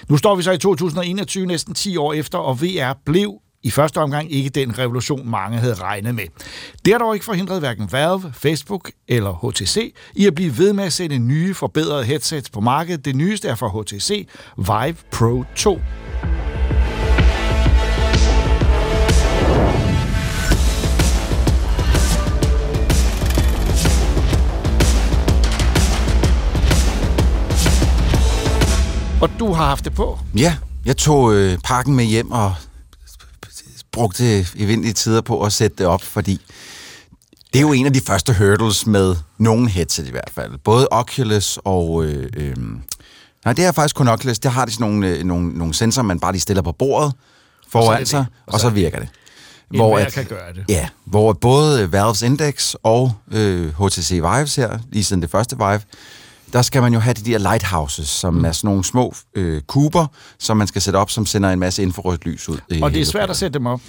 Nu 0.09 0.17
står 0.17 0.35
vi 0.35 0.43
så 0.43 0.53
i 0.53 0.59
2021, 0.59 1.47
næsten 1.47 1.75
10 1.75 1.97
år 1.97 2.13
efter, 2.13 2.39
og 2.39 2.63
VR 2.63 2.99
blev 3.05 3.35
i 3.63 3.71
første 3.71 3.99
omgang 3.99 4.33
ikke 4.33 4.51
den 4.51 4.79
revolution, 4.79 5.31
mange 5.31 5.59
havde 5.59 5.75
regnet 5.75 6.15
med. 6.15 6.25
Det 6.85 6.93
har 6.93 6.99
dog 6.99 7.15
ikke 7.15 7.25
forhindret 7.25 7.61
hverken 7.61 7.93
Valve, 7.93 8.33
Facebook 8.37 8.91
eller 9.09 9.51
HTC 9.51 9.95
i 10.15 10.27
at 10.27 10.35
blive 10.35 10.59
ved 10.59 10.73
med 10.73 10.85
at 10.85 10.93
sætte 10.93 11.19
nye, 11.19 11.55
forbedrede 11.55 12.05
headsets 12.05 12.51
på 12.51 12.61
markedet. 12.61 13.05
Det 13.05 13.17
nyeste 13.17 13.49
er 13.49 13.55
fra 13.55 13.81
HTC 13.81 14.29
Vive 14.57 14.97
Pro 15.13 15.45
2. 15.57 15.79
Og 29.25 29.31
du 29.39 29.53
har 29.53 29.67
haft 29.67 29.85
det 29.85 29.95
på. 29.95 30.19
Ja, 30.37 30.57
jeg 30.85 30.97
tog 30.97 31.35
øh, 31.35 31.59
pakken 31.59 31.97
med 31.97 32.05
hjem 32.05 32.31
og 32.31 32.55
brugte 33.93 34.47
evindelige 34.57 34.93
tider 34.93 35.21
på 35.21 35.43
at 35.43 35.53
sætte 35.53 35.77
det 35.79 35.87
op, 35.87 36.03
fordi 36.03 36.41
det 37.53 37.59
er 37.59 37.61
jo 37.61 37.73
en 37.73 37.87
af 37.87 37.93
de 37.93 38.01
første 38.01 38.35
hurdles 38.35 38.87
med 38.87 39.17
nogen 39.39 39.69
headset 39.69 40.09
i 40.09 40.11
hvert 40.11 40.31
fald. 40.35 40.59
Både 40.65 40.89
Oculus 40.91 41.59
og... 41.65 42.05
Øh, 42.05 42.29
øh, 42.37 42.57
nej, 43.45 43.55
det 43.55 43.65
er 43.65 43.73
faktisk 43.73 43.97
kun 43.97 44.09
Oculus. 44.09 44.39
Der 44.39 44.49
har 44.49 44.65
de 44.65 44.73
sådan 44.73 44.91
nogle, 44.91 45.09
øh, 45.09 45.25
nogle, 45.25 45.59
nogle 45.59 45.75
sensorer, 45.75 46.07
man 46.07 46.21
bare 46.21 46.33
lige 46.33 46.43
stiller 46.43 46.63
på 46.63 46.73
bordet 46.73 47.13
foran 47.69 48.07
sig, 48.07 48.19
det. 48.19 48.55
og 48.55 48.61
så 48.61 48.71
virker 48.71 48.99
det. 48.99 49.09
Hvor 49.69 49.99
at, 49.99 50.13
kan 50.13 50.25
gøre 50.25 50.53
det. 50.55 50.65
Ja, 50.69 50.89
hvor 51.05 51.33
både 51.33 51.93
Valves 51.93 52.23
Index 52.23 52.75
og 52.83 53.13
øh, 53.33 53.87
HTC 53.87 54.11
Vives 54.11 54.57
her, 54.57 54.79
lige 54.93 55.05
siden 55.05 55.23
det 55.23 55.31
første 55.31 55.57
Vive, 55.57 55.81
der 56.55 56.63
skal 56.63 56.83
man 56.83 56.93
jo 56.93 56.99
have 56.99 57.15
de 57.15 57.33
der 57.33 57.39
lighthouses, 57.39 58.09
som 58.09 58.35
mm. 58.35 58.45
er 58.45 58.53
sådan 58.53 58.69
nogle 58.69 58.85
små 58.85 59.15
øh, 59.35 59.63
kuber, 59.63 60.07
som 60.39 60.57
man 60.57 60.67
skal 60.67 60.83
sætte 60.83 60.97
op, 60.97 61.11
som 61.11 61.27
sender 61.27 61.51
en 61.51 61.59
masse 61.59 61.83
infrarødt 61.83 62.25
lys 62.25 62.49
ud. 62.49 62.59
i 62.71 62.83
Og 62.83 62.93
det 62.93 63.01
er 63.01 63.05
svært 63.05 63.31
at 63.31 63.37
sætte 63.37 63.59
dem 63.59 63.67
op. 63.67 63.81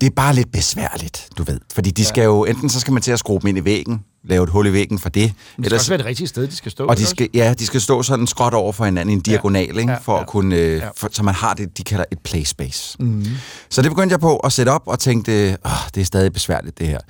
Det 0.00 0.06
er 0.06 0.10
bare 0.16 0.34
lidt 0.34 0.52
besværligt, 0.52 1.28
du 1.38 1.42
ved. 1.42 1.60
Fordi 1.74 1.90
de 1.90 2.04
skal 2.04 2.24
jo, 2.24 2.44
enten 2.44 2.68
så 2.68 2.80
skal 2.80 2.92
man 2.92 3.02
til 3.02 3.12
at 3.12 3.18
skrue 3.18 3.40
dem 3.40 3.48
ind 3.48 3.58
i 3.58 3.64
væggen, 3.64 4.04
lave 4.28 4.44
et 4.44 4.50
hul 4.50 4.66
i 4.66 4.72
væggen 4.72 4.98
for 4.98 5.08
det, 5.08 5.22
Men 5.22 5.28
det 5.28 5.36
skal 5.52 5.64
ellers, 5.64 5.80
også 5.80 5.90
være 5.90 5.98
det 5.98 6.06
rigtige 6.06 6.26
sted, 6.26 6.46
de 6.46 6.56
skal 6.56 6.72
stå. 6.72 6.86
og 6.86 6.96
de 6.96 7.02
ikke 7.02 7.10
skal, 7.10 7.28
ja, 7.34 7.54
de 7.58 7.66
skal 7.66 7.80
stå 7.80 8.02
sådan 8.02 8.26
skråt 8.26 8.54
over 8.54 8.72
for 8.72 8.84
hinanden 8.84 9.10
i 9.10 9.12
en 9.12 9.20
diagonal, 9.20 9.78
ikke? 9.78 9.92
Ja, 9.92 9.98
for 9.98 10.14
ja, 10.14 10.20
at 10.20 10.26
kunne, 10.26 10.56
øh, 10.56 10.76
ja. 10.76 10.88
for, 10.96 11.08
så 11.12 11.22
man 11.22 11.34
har 11.34 11.54
det, 11.54 11.78
de 11.78 11.84
kalder 11.84 12.04
et 12.12 12.18
play 12.18 12.44
space. 12.44 12.96
Mm. 12.98 13.26
Så 13.70 13.82
det 13.82 13.90
begyndte 13.90 14.12
jeg 14.12 14.20
på 14.20 14.36
at 14.36 14.52
sætte 14.52 14.70
op 14.70 14.82
og 14.86 14.98
tænkte, 14.98 15.56
åh, 15.64 15.70
det 15.94 16.00
er 16.00 16.04
stadig 16.04 16.32
besværligt 16.32 16.78
det 16.78 16.86
her. 16.86 17.00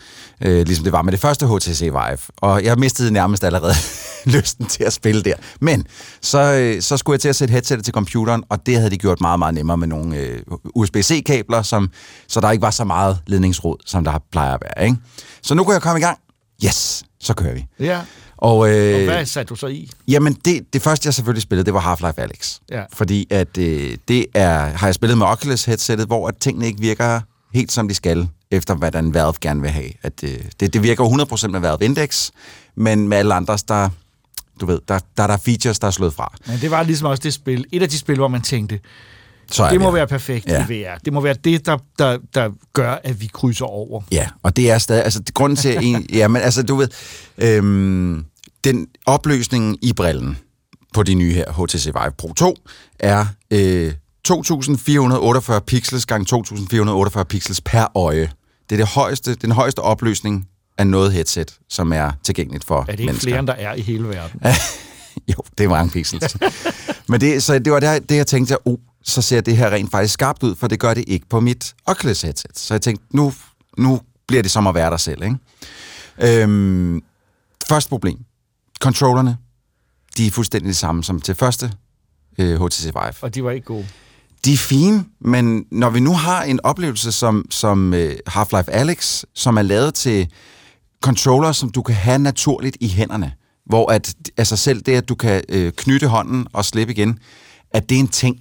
Øh, 0.40 0.66
ligesom 0.66 0.84
det 0.84 0.92
var 0.92 1.02
med 1.02 1.12
det 1.12 1.20
første 1.20 1.46
HTC 1.46 1.80
Vive. 1.80 2.18
Og 2.36 2.64
jeg 2.64 2.76
mistede 2.78 3.10
nærmest 3.10 3.44
allerede 3.44 3.74
lysten 4.36 4.66
til 4.66 4.84
at 4.84 4.92
spille 4.92 5.22
der. 5.22 5.34
Men 5.60 5.86
så, 6.22 6.38
øh, 6.38 6.82
så 6.82 6.96
skulle 6.96 7.14
jeg 7.14 7.20
til 7.20 7.28
at 7.28 7.36
sætte 7.36 7.52
headsetet 7.52 7.84
til 7.84 7.94
computeren, 7.94 8.44
og 8.48 8.66
det 8.66 8.76
havde 8.76 8.90
de 8.90 8.98
gjort 8.98 9.20
meget, 9.20 9.38
meget 9.38 9.54
nemmere 9.54 9.76
med 9.76 9.88
nogle 9.88 10.16
øh, 10.16 10.40
USB-C-kabler, 10.74 11.62
som, 11.62 11.90
så 12.28 12.40
der 12.40 12.50
ikke 12.50 12.62
var 12.62 12.70
så 12.70 12.84
meget 12.84 13.18
ledningsråd, 13.26 13.76
som 13.86 14.04
der 14.04 14.18
plejer 14.32 14.54
at 14.54 14.60
være. 14.62 14.84
Ikke? 14.86 14.96
Så 15.42 15.54
nu 15.54 15.64
kunne 15.64 15.74
jeg 15.74 15.82
komme 15.82 15.98
i 15.98 16.02
gang. 16.02 16.18
Yes, 16.64 17.04
så 17.20 17.34
kører 17.34 17.54
vi. 17.54 17.66
Ja. 17.80 18.00
Og, 18.36 18.70
øh, 18.70 18.94
Og 18.98 19.04
hvad 19.04 19.26
satte 19.26 19.48
du 19.50 19.56
så 19.56 19.66
i? 19.66 19.90
Jamen, 20.08 20.32
det, 20.44 20.72
det 20.72 20.82
første, 20.82 21.06
jeg 21.06 21.14
selvfølgelig 21.14 21.42
spillede, 21.42 21.66
det 21.66 21.74
var 21.74 21.94
Half-Life 21.94 22.20
Alyx. 22.22 22.58
Ja. 22.70 22.82
Fordi 22.92 23.26
at 23.30 23.58
øh, 23.58 23.96
det 24.08 24.26
er, 24.34 24.58
har 24.58 24.86
jeg 24.86 24.94
spillet 24.94 25.18
med 25.18 25.26
Oculus-headsettet, 25.26 26.06
hvor 26.06 26.28
at 26.28 26.36
tingene 26.36 26.66
ikke 26.66 26.80
virker 26.80 27.20
helt 27.54 27.72
som 27.72 27.88
de 27.88 27.94
skal, 27.94 28.28
efter 28.50 28.74
hvordan 28.74 29.14
Valve 29.14 29.32
gerne 29.40 29.60
vil 29.62 29.70
have. 29.70 29.90
At, 30.02 30.12
øh, 30.24 30.38
det, 30.60 30.72
det 30.74 30.82
virker 30.82 31.04
jo 31.04 31.24
100% 31.36 31.46
med 31.46 31.60
Valve 31.60 31.84
Index, 31.84 32.30
men 32.74 33.08
med 33.08 33.16
alle 33.16 33.34
andres, 33.34 33.62
der, 33.62 33.88
du 34.60 34.66
ved, 34.66 34.80
der, 34.88 34.98
der 35.16 35.22
er 35.22 35.26
der 35.26 35.36
features, 35.36 35.78
der 35.78 35.86
er 35.86 35.90
slået 35.90 36.14
fra. 36.14 36.34
Men 36.46 36.60
det 36.60 36.70
var 36.70 36.82
ligesom 36.82 37.08
også 37.08 37.22
det 37.22 37.34
spil, 37.34 37.64
et 37.72 37.82
af 37.82 37.88
de 37.88 37.98
spil, 37.98 38.16
hvor 38.16 38.28
man 38.28 38.42
tænkte, 38.42 38.80
Så 39.50 39.64
er 39.64 39.70
det 39.70 39.80
må 39.80 39.90
være 39.90 40.06
perfekt 40.06 40.46
Ja. 40.48 40.66
i 40.68 40.82
VR. 40.84 40.98
Det 41.04 41.12
må 41.12 41.20
være 41.20 41.34
det, 41.44 41.66
der, 41.66 41.78
der, 41.98 42.18
der 42.34 42.50
gør, 42.72 42.92
at 43.04 43.20
vi 43.20 43.30
krydser 43.32 43.64
over. 43.64 44.02
Ja, 44.12 44.28
og 44.42 44.56
det 44.56 44.70
er 44.70 44.78
stadig, 44.78 45.04
altså 45.04 45.22
grunden 45.34 45.56
til, 45.56 45.78
en, 45.82 46.06
ja, 46.12 46.28
men 46.28 46.42
altså 46.42 46.62
du 46.62 46.76
ved, 46.76 46.88
øhm, 47.38 48.24
den 48.64 48.86
opløsning 49.06 49.78
i 49.82 49.92
brillen 49.92 50.38
på 50.94 51.02
de 51.02 51.14
nye 51.14 51.32
her 51.34 51.52
HTC 51.52 51.84
Vive 51.86 52.12
Pro 52.18 52.32
2 52.32 52.56
er 52.98 53.26
øh, 53.50 53.92
2448 54.24 55.60
pixels 55.60 56.06
gange 56.06 56.24
2448 56.24 57.24
pixels 57.24 57.60
per 57.60 57.96
øje. 57.96 58.30
Det 58.70 58.76
er 58.76 58.84
det 58.84 58.86
højeste, 58.88 59.34
den 59.34 59.52
højeste 59.52 59.78
opløsning 59.78 60.48
af 60.78 60.86
noget 60.86 61.12
headset, 61.12 61.58
som 61.70 61.92
er 61.92 62.10
tilgængeligt 62.24 62.64
for 62.64 62.80
Er 62.80 62.84
det 62.84 62.92
ikke 62.92 63.04
mennesker. 63.04 63.28
flere, 63.28 63.38
end 63.38 63.46
der 63.46 63.52
er 63.52 63.74
i 63.74 63.80
hele 63.80 64.08
verden? 64.08 64.40
Jo, 65.28 65.34
det 65.58 65.64
er 65.64 65.68
mange 65.68 65.90
pixels. 65.90 66.36
Men 67.08 67.20
det, 67.20 67.42
så 67.42 67.58
det 67.58 67.72
var 67.72 67.80
det, 67.80 68.08
det 68.08 68.16
jeg 68.16 68.26
tænkte, 68.26 68.56
oh, 68.66 68.76
så 69.06 69.22
ser 69.22 69.40
det 69.40 69.56
her 69.56 69.70
rent 69.70 69.90
faktisk 69.90 70.14
skarpt 70.14 70.42
ud, 70.42 70.54
for 70.54 70.66
det 70.66 70.80
gør 70.80 70.94
det 70.94 71.04
ikke 71.06 71.28
på 71.28 71.40
mit 71.40 71.74
Oculus 71.86 72.22
headset. 72.22 72.58
Så 72.58 72.74
jeg 72.74 72.82
tænkte, 72.82 73.04
nu, 73.10 73.32
nu 73.78 74.00
bliver 74.28 74.42
det 74.42 74.50
som 74.50 74.66
at 74.66 74.74
være 74.74 74.90
der 74.90 74.96
selv, 74.96 75.22
ikke? 75.22 76.42
Øhm, 76.42 77.02
Første 77.68 77.88
problem. 77.88 78.18
Controllerne, 78.80 79.36
de 80.16 80.26
er 80.26 80.30
fuldstændig 80.30 80.68
de 80.68 80.74
samme 80.74 81.04
som 81.04 81.20
til 81.20 81.34
første 81.34 81.72
øh, 82.38 82.62
HTC 82.62 82.84
Vive. 82.84 83.14
Og 83.22 83.34
de 83.34 83.44
var 83.44 83.50
ikke 83.50 83.64
gode. 83.64 83.86
De 84.44 84.52
er 84.52 84.56
fine, 84.56 85.04
men 85.20 85.66
når 85.70 85.90
vi 85.90 86.00
nu 86.00 86.12
har 86.12 86.42
en 86.42 86.60
oplevelse 86.64 87.12
som, 87.12 87.46
som 87.50 87.94
øh, 87.94 88.16
Half-Life 88.28 88.70
Alyx, 88.70 89.24
som 89.34 89.56
er 89.56 89.62
lavet 89.62 89.94
til 89.94 90.28
controller, 91.00 91.52
som 91.52 91.70
du 91.70 91.82
kan 91.82 91.94
have 91.94 92.18
naturligt 92.18 92.76
i 92.80 92.88
hænderne, 92.88 93.32
hvor 93.66 93.92
at, 93.92 94.14
altså 94.36 94.56
selv 94.56 94.80
det, 94.80 94.92
at 94.92 95.08
du 95.08 95.14
kan 95.14 95.42
øh, 95.48 95.72
knytte 95.72 96.06
hånden 96.08 96.46
og 96.52 96.64
slippe 96.64 96.92
igen, 96.92 97.18
at 97.70 97.88
det 97.88 97.94
er 97.94 98.00
en 98.00 98.08
ting, 98.08 98.40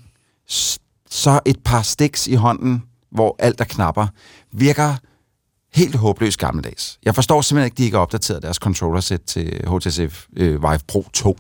så 1.10 1.40
et 1.46 1.58
par 1.66 1.82
sticks 1.82 2.28
i 2.28 2.34
hånden, 2.34 2.84
hvor 3.12 3.36
alt 3.40 3.62
er 3.62 3.66
knapper, 3.66 4.08
virker 4.54 4.96
helt 5.74 5.96
håbløst 5.96 6.40
gammeldags. 6.40 7.00
Jeg 7.06 7.16
forstår 7.16 7.42
simpelthen 7.42 7.66
ikke, 7.66 7.74
at 7.74 7.78
de 7.78 7.84
ikke 7.84 7.96
har 7.98 8.02
opdateret 8.02 8.42
deres 8.42 8.58
controllersæt 8.58 9.22
til 9.22 9.62
HTC 9.68 10.00
øh, 10.38 10.62
Vive 10.62 10.80
Pro 10.88 11.06
2. 11.14 11.38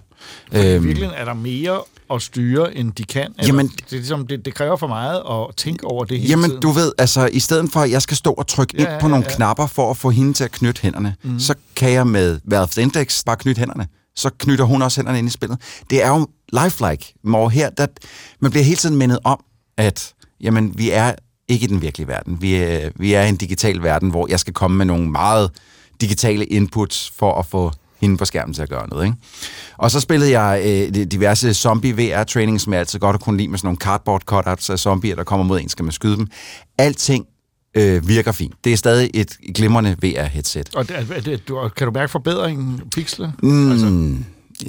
I 0.52 0.58
virkeligheden 0.58 1.12
er 1.15 1.26
der 1.26 1.34
mere 1.34 1.82
at 2.13 2.22
styre, 2.22 2.78
end 2.78 2.91
de 2.91 3.04
kan. 3.04 3.22
Eller, 3.39 3.46
Jamen- 3.46 3.68
det, 3.68 3.82
er 3.91 3.96
ligesom, 3.96 4.28
det, 4.28 4.46
det 4.46 4.54
kræver 4.54 4.76
for 4.78 4.88
meget 4.88 5.22
at 5.32 5.56
tænke 5.56 5.88
over 5.88 6.06
det 6.06 6.20
hele 6.20 6.30
Jamen, 6.30 6.50
tiden. 6.50 6.62
du 6.62 6.70
ved, 6.70 6.91
altså, 6.98 7.26
i 7.34 7.39
stedet 7.39 7.72
for, 7.72 7.80
at 7.80 7.91
jeg 7.91 8.02
skal 8.02 8.18
stå 8.18 8.32
og 8.32 8.48
trykke 8.48 8.74
Ja, 8.78 8.80
ind 8.80 9.00
på 9.02 9.06
ja, 9.06 9.12
nogle 9.12 9.26
ja. 9.30 9.36
knapper 9.36 9.68
for 9.68 9.91
at 9.91 9.98
få 9.98 10.10
hende 10.10 10.34
til 10.34 10.44
at 10.44 10.52
knytte 10.52 10.82
hænderne, 10.82 11.15
mm. 11.24 11.39
så 11.39 11.56
kan 11.76 11.91
jeg 11.91 12.08
med 12.08 12.39
Valve 12.46 12.82
Index 12.82 13.24
bare 13.26 13.36
knytte 13.36 13.60
hænderne. 13.60 13.88
Så 14.15 14.30
knytter 14.38 14.65
hun 14.65 14.82
også 14.82 15.00
hænderne 15.02 15.20
ind 15.20 15.28
i 15.28 15.32
spillet. 15.32 15.58
Det 15.89 16.04
er 16.04 16.08
jo 16.10 16.28
lifelike. 16.53 17.13
Hvor 17.23 17.49
her, 17.49 17.69
der, 17.69 17.88
man 18.39 18.51
bliver 18.51 18.63
hele 18.63 18.77
tiden 18.77 18.97
mindet 18.97 19.19
om, 19.23 19.43
at 19.77 20.13
jamen, 20.41 20.77
vi 20.77 20.91
er 20.91 21.13
ikke 21.47 21.63
i 21.63 21.67
den 21.67 21.81
virkelige 21.81 22.08
verden. 22.08 22.41
Vi 22.41 22.55
er, 22.55 22.89
vi 22.95 23.13
er 23.13 23.21
i 23.21 23.29
en 23.29 23.36
digital 23.36 23.84
verden, 23.84 24.10
hvor 24.10 24.27
jeg 24.29 24.39
skal 24.39 24.53
komme 24.53 24.77
med 24.77 24.86
nogle 24.86 25.12
meget 25.12 25.51
digitale 26.01 26.45
inputs 26.45 27.13
for 27.15 27.39
at 27.39 27.45
få 27.45 27.71
hende 28.01 28.17
på 28.17 28.25
skærmen 28.25 28.53
til 28.53 28.62
at 28.62 28.69
gøre 28.69 28.89
noget. 28.89 29.05
Ikke? 29.05 29.17
Og 29.77 29.91
så 29.91 29.99
spillede 29.99 30.39
jeg 30.39 30.62
øh, 30.65 31.05
diverse 31.05 31.53
zombie 31.53 31.93
VR-training, 31.93 32.62
som 32.62 32.73
jeg 32.73 32.79
altid 32.79 32.99
godt 32.99 33.21
kunne 33.21 33.38
lide 33.38 33.47
med 33.47 33.58
sådan 33.58 33.67
nogle 33.67 33.77
cardboard 33.77 34.21
cutouts 34.21 34.69
af 34.69 34.79
zombier, 34.79 35.15
der 35.15 35.23
kommer 35.23 35.45
mod 35.45 35.60
en, 35.62 35.69
skal 35.69 35.86
man 35.86 35.91
skyde 35.91 36.17
dem. 36.17 36.27
Alting 36.77 37.25
øh, 37.77 38.08
virker 38.08 38.31
fint. 38.31 38.53
Det 38.63 38.73
er 38.73 38.77
stadig 38.77 39.12
et 39.13 39.38
glimrende 39.55 39.95
VR-headset. 40.03 40.75
Og 40.75 40.88
det, 40.89 41.25
det, 41.25 41.47
du, 41.47 41.69
kan 41.77 41.88
du 41.88 41.93
mærke 41.93 42.12
forbedringen, 42.12 42.81
pixler? 42.91 43.31
Mm, 43.43 43.71
altså. 43.71 44.15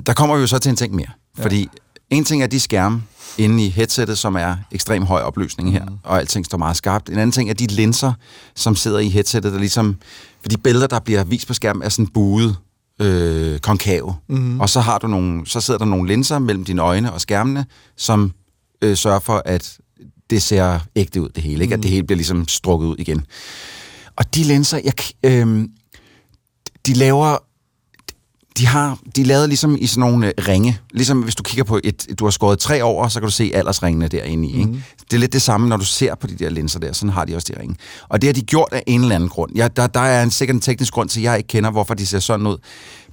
Der 0.07 0.13
kommer 0.13 0.37
vi 0.37 0.41
jo 0.41 0.47
så 0.47 0.59
til 0.59 0.71
en 0.71 0.77
ting 0.77 0.95
mere. 0.95 1.09
Ja. 1.39 1.45
Fordi 1.45 1.69
en 2.11 2.25
ting 2.25 2.43
er 2.43 2.47
de 2.47 2.61
skærme 2.61 3.03
inde 3.39 3.67
i 3.67 3.69
headsettet, 3.69 4.19
som 4.19 4.37
er 4.37 4.57
ekstrem 4.73 5.03
høj 5.03 5.21
opløsning 5.21 5.73
her, 5.73 5.85
mm. 5.85 5.99
og 6.03 6.19
alting 6.19 6.47
står 6.47 6.59
meget 6.59 6.77
skarpt. 6.77 7.09
En 7.09 7.19
anden 7.19 7.33
ting 7.33 7.51
er 7.51 7.55
de 7.55 7.67
linser, 7.67 8.13
som 8.55 8.77
sidder 8.77 8.99
i 8.99 9.09
headsettet, 9.09 9.53
der 9.53 9.59
ligesom... 9.59 9.97
For 10.43 10.49
de 10.49 10.59
billeder, 10.59 10.87
der 10.87 11.01
bliver 11.01 11.25
vist 11.25 11.47
på 11.47 11.55
skærmen, 11.55 11.83
er 11.83 11.89
sådan 11.89 12.07
buet 12.07 12.57
øh, 13.01 13.59
konkave. 13.59 14.15
Mm. 14.29 14.61
Og 14.61 14.69
så, 14.69 14.81
har 14.81 14.99
du 14.99 15.07
nogle, 15.07 15.47
så 15.47 15.61
sidder 15.61 15.79
der 15.79 15.87
nogle 15.87 16.09
linser 16.09 16.39
mellem 16.39 16.65
dine 16.65 16.83
øjne 16.83 17.13
og 17.13 17.21
skærmene, 17.21 17.67
som 17.97 18.33
øh, 18.83 18.97
sørger 18.97 19.21
for, 19.21 19.43
at 19.45 19.79
det 20.31 20.43
ser 20.43 20.79
ægte 20.97 21.23
ud, 21.23 21.29
det 21.29 21.43
hele. 21.43 21.63
Ikke? 21.63 21.75
At 21.75 21.83
det 21.83 21.91
hele 21.91 22.07
bliver 22.07 22.17
ligesom 22.17 22.49
strukket 22.49 22.87
ud 22.87 22.97
igen. 22.99 23.25
Og 24.17 24.35
de 24.35 24.43
linser, 24.43 24.81
jeg, 24.85 24.93
øh, 25.23 25.69
de 26.87 26.95
laver 26.95 27.37
de 28.59 28.67
har, 28.67 28.99
de 29.17 29.21
er 29.21 29.25
lavet 29.27 29.49
ligesom 29.49 29.77
i 29.81 29.87
sådan 29.87 30.01
nogle 30.01 30.27
øh, 30.27 30.33
ringe. 30.49 30.79
Ligesom 30.91 31.21
hvis 31.23 31.35
du 31.35 31.43
kigger 31.43 31.65
på 31.65 31.81
et, 31.85 32.07
du 32.19 32.25
har 32.25 32.31
skåret 32.31 32.59
tre 32.59 32.83
over, 32.83 33.09
så 33.09 33.21
kan 33.21 33.27
du 33.27 33.33
se 33.33 33.51
aldersringene 33.55 34.09
derinde 34.09 34.49
i. 34.49 34.59
Ikke? 34.59 34.71
Mhm. 34.71 34.83
Det 35.11 35.17
er 35.17 35.21
lidt 35.21 35.33
det 35.33 35.43
samme, 35.43 35.69
når 35.69 35.77
du 35.77 35.85
ser 35.85 36.15
på 36.15 36.27
de 36.27 36.35
der 36.35 36.51
linser 36.51 36.81
der. 36.81 36.93
Sådan 36.93 37.13
har 37.13 37.25
de 37.25 37.37
også 37.37 37.53
de 37.55 37.61
ringe. 37.61 37.77
Og 38.09 38.23
det 38.23 38.29
har 38.29 38.33
de 38.35 38.43
gjort 38.43 38.69
af 38.73 38.83
en 38.87 39.01
eller 39.01 39.15
anden 39.15 39.29
grund. 39.29 39.53
Ja, 39.57 39.69
der, 39.69 39.87
der 39.87 40.01
er 40.01 40.23
en 40.23 40.31
sikkert 40.31 40.55
en 40.55 40.61
teknisk 40.61 40.93
grund 40.93 41.09
til, 41.09 41.23
jeg 41.23 41.37
ikke 41.37 41.49
kender, 41.49 41.71
hvorfor 41.71 41.95
de 41.95 42.07
ser 42.07 42.19
sådan 42.19 42.47
ud. 42.47 42.57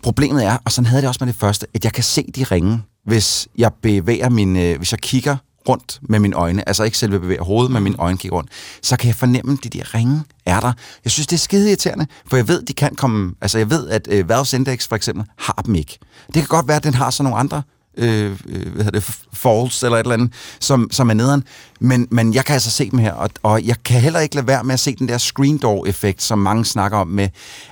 Problemet 0.03 0.45
er, 0.45 0.57
og 0.65 0.71
sådan 0.71 0.85
havde 0.85 1.01
det 1.01 1.07
også 1.07 1.25
med 1.25 1.33
det 1.33 1.39
første, 1.39 1.67
at 1.73 1.83
jeg 1.83 1.93
kan 1.93 2.03
se 2.03 2.25
de 2.35 2.43
ringe, 2.43 2.81
hvis 3.05 3.47
jeg 3.57 3.71
bevæger 3.81 4.29
min, 4.29 4.57
øh, 4.57 4.77
hvis 4.77 4.91
jeg 4.91 4.99
kigger 4.99 5.37
rundt 5.69 5.99
med 6.01 6.19
mine 6.19 6.35
øjne, 6.35 6.67
altså 6.67 6.83
ikke 6.83 6.97
selve 6.97 7.19
bevæger 7.19 7.43
hovedet, 7.43 7.71
men 7.71 7.83
mine 7.83 7.95
øjne 7.99 8.17
kigger 8.17 8.37
rundt, 8.37 8.49
så 8.81 8.97
kan 8.97 9.07
jeg 9.07 9.15
fornemme, 9.15 9.53
at 9.53 9.63
de 9.63 9.69
der 9.69 9.95
ringe 9.95 10.23
er 10.45 10.59
der. 10.59 10.73
Jeg 11.03 11.11
synes, 11.11 11.27
det 11.27 11.35
er 11.35 11.39
skide 11.39 11.67
irriterende, 11.67 12.07
for 12.27 12.37
jeg 12.37 12.47
ved, 12.47 12.61
de 12.61 12.73
kan 12.73 12.95
komme, 12.95 13.33
altså 13.41 13.57
jeg 13.57 13.69
ved, 13.69 13.89
at 13.89 14.07
øh, 14.11 14.25
Valve's 14.29 14.55
Index 14.55 14.87
for 14.87 14.95
eksempel 14.95 15.25
har 15.37 15.61
dem 15.65 15.75
ikke. 15.75 15.99
Det 16.27 16.33
kan 16.33 16.47
godt 16.47 16.67
være, 16.67 16.77
at 16.77 16.83
den 16.83 16.93
har 16.93 17.09
så 17.09 17.23
nogle 17.23 17.37
andre 17.37 17.61
øh, 17.97 18.37
øh, 18.47 18.73
hvad 18.73 18.85
hedder 18.85 18.99
det, 18.99 19.19
falls 19.33 19.83
eller 19.83 19.97
et 19.97 20.03
eller 20.03 20.13
andet, 20.13 20.33
som, 20.59 20.87
som 20.91 21.09
er 21.09 21.13
nederen. 21.13 21.43
Men, 21.79 22.07
men 22.11 22.33
jeg 22.33 22.45
kan 22.45 22.53
altså 22.53 22.69
se 22.69 22.89
dem 22.91 22.99
her, 22.99 23.13
og, 23.13 23.29
og 23.43 23.65
jeg 23.65 23.75
kan 23.85 24.01
heller 24.01 24.19
ikke 24.19 24.35
lade 24.35 24.47
være 24.47 24.63
med 24.63 24.73
at 24.73 24.79
se 24.79 24.95
den 24.95 25.07
der 25.07 25.17
screen 25.17 25.57
door-effekt, 25.57 26.21
som 26.21 26.39
mange 26.39 26.65
snakker 26.65 26.97
om 26.97 27.07
med, 27.07 27.29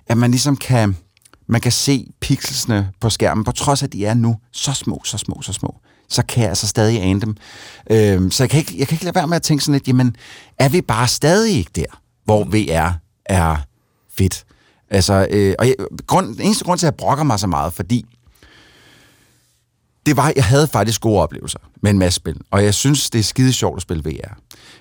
at 0.07 0.17
man 0.17 0.31
ligesom 0.31 0.57
kan, 0.57 0.95
man 1.47 1.61
kan 1.61 1.71
se 1.71 2.07
pixelsene 2.21 2.89
på 2.99 3.09
skærmen, 3.09 3.43
på 3.43 3.51
trods 3.51 3.81
af, 3.81 3.87
at 3.87 3.93
de 3.93 4.05
er 4.05 4.13
nu 4.13 4.35
så 4.51 4.73
små, 4.73 5.01
så 5.05 5.17
små, 5.17 5.41
så 5.41 5.53
små 5.53 5.75
så 6.11 6.23
kan 6.25 6.41
jeg 6.41 6.49
altså 6.49 6.67
stadig 6.67 7.01
ane 7.01 7.21
dem. 7.21 7.35
Øhm, 7.91 8.31
så 8.31 8.43
jeg 8.43 8.49
kan, 8.49 8.59
ikke, 8.59 8.75
jeg 8.77 8.87
kan 8.87 8.95
ikke 8.95 9.05
lade 9.05 9.15
være 9.15 9.27
med 9.27 9.35
at 9.35 9.41
tænke 9.41 9.63
sådan 9.63 9.73
lidt, 9.73 9.87
jamen, 9.87 10.15
er 10.59 10.69
vi 10.69 10.81
bare 10.81 11.07
stadig 11.07 11.57
ikke 11.57 11.71
der, 11.75 11.85
hvor 12.25 12.43
VR 12.43 12.91
er 13.25 13.57
fedt? 14.17 14.43
Altså, 14.89 15.27
øh, 15.29 15.55
og 15.59 15.67
jeg, 15.67 15.75
grund, 16.07 16.35
den 16.35 16.41
eneste 16.41 16.63
grund 16.63 16.79
til, 16.79 16.85
at 16.87 16.91
jeg 16.91 16.97
brokker 16.97 17.23
mig 17.23 17.39
så 17.39 17.47
meget, 17.47 17.73
fordi 17.73 18.05
det 20.05 20.17
var, 20.17 20.33
jeg 20.35 20.45
havde 20.45 20.67
faktisk 20.67 21.01
gode 21.01 21.21
oplevelser 21.21 21.59
med 21.81 21.91
en 21.91 21.99
masse 21.99 22.15
spil, 22.15 22.37
og 22.51 22.63
jeg 22.63 22.73
synes, 22.73 23.09
det 23.09 23.19
er 23.19 23.23
skide 23.23 23.53
sjovt 23.53 23.75
at 23.75 23.81
spille 23.81 24.03
VR. 24.03 24.37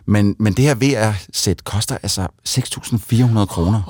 Men, 0.06 0.36
men 0.38 0.52
det 0.52 0.64
her 0.64 0.74
VR-sæt 0.74 1.64
koster 1.64 1.98
altså 2.02 2.26
6.400 2.48 3.44
kroner. 3.44 3.82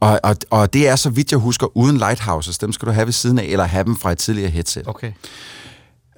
Og, 0.00 0.20
og, 0.22 0.36
og 0.50 0.72
det 0.72 0.88
er, 0.88 0.96
så 0.96 1.10
vidt 1.10 1.32
jeg 1.32 1.38
husker, 1.38 1.76
uden 1.76 1.96
lighthouses. 1.96 2.58
Dem 2.58 2.72
skal 2.72 2.88
du 2.88 2.92
have 2.92 3.06
ved 3.06 3.12
siden 3.12 3.38
af, 3.38 3.44
eller 3.44 3.64
have 3.64 3.84
dem 3.84 3.96
fra 3.96 4.12
et 4.12 4.18
tidligere 4.18 4.50
headset. 4.50 4.88
Okay. 4.88 5.12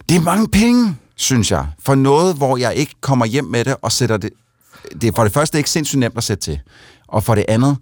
Det 0.09 0.17
er 0.17 0.21
mange 0.21 0.49
penge, 0.49 0.97
synes 1.17 1.51
jeg, 1.51 1.67
for 1.85 1.95
noget, 1.95 2.37
hvor 2.37 2.57
jeg 2.57 2.75
ikke 2.75 2.95
kommer 3.01 3.27
hjem 3.27 3.45
med 3.45 3.65
det 3.65 3.77
og 3.83 3.93
sætter 3.93 4.17
det... 4.17 4.31
Det 5.01 5.05
er 5.09 5.13
for 5.17 5.23
det 5.23 5.33
første 5.33 5.59
ikke 5.59 5.71
sindssygt 5.71 5.99
nemt 6.01 6.17
at 6.17 6.25
sætte 6.25 6.43
til. 6.45 6.61
Og 7.09 7.25
for 7.25 7.35
det 7.35 7.45
andet... 7.49 7.77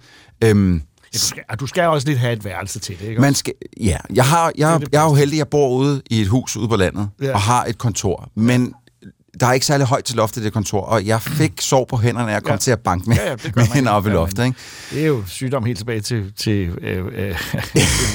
Øhm, 0.45 0.83
Ja, 1.15 1.19
du, 1.19 1.25
skal, 1.25 1.43
du 1.61 1.67
skal 1.67 1.83
også 1.83 2.09
lidt 2.09 2.19
have 2.19 2.33
et 2.33 2.45
værelse 2.45 2.79
til 2.79 2.99
det, 3.01 3.09
ikke? 3.09 3.21
man 3.21 3.35
skal, 3.35 3.53
ja, 3.81 3.97
jeg, 4.15 4.25
har, 4.27 4.53
jeg, 4.59 4.81
jeg 4.93 5.01
er 5.05 5.09
jo 5.09 5.15
heldig, 5.15 5.35
at 5.35 5.39
jeg 5.39 5.49
bor 5.49 5.69
ude 5.69 6.03
i 6.11 6.21
et 6.21 6.29
hus 6.29 6.57
ude 6.57 6.69
på 6.69 6.77
landet, 6.77 7.09
ja. 7.23 7.33
og 7.33 7.41
har 7.41 7.65
et 7.65 7.79
kontor. 7.79 8.29
Men 8.35 8.75
der 9.41 9.47
er 9.47 9.53
ikke 9.53 9.67
særlig 9.67 9.87
højt 9.87 10.05
til 10.05 10.17
loftet 10.17 10.41
i 10.41 10.45
det 10.45 10.53
kontor, 10.53 10.81
og 10.81 11.07
jeg 11.07 11.23
fik 11.23 11.53
sår 11.71 11.85
på 11.85 11.97
hænderne, 11.97 12.27
og 12.27 12.33
jeg 12.33 12.43
kom 12.43 12.53
Ja. 12.53 12.57
til 12.59 12.71
at 12.71 12.79
banke 12.81 13.09
med, 13.09 13.17
Ja, 13.17 13.31
ja, 13.31 13.37
med 13.55 13.65
hænder 13.67 13.91
op 13.93 14.07
i 14.07 14.11
loftet. 14.11 14.45
Ikke? 14.45 14.59
Det 14.91 15.03
er 15.03 15.07
jo 15.07 15.23
sygdom 15.27 15.65
helt 15.65 15.79
tilbage 15.79 16.01
til, 16.01 16.33
til 16.37 16.69
øh, 16.83 17.05
øh, 17.13 17.37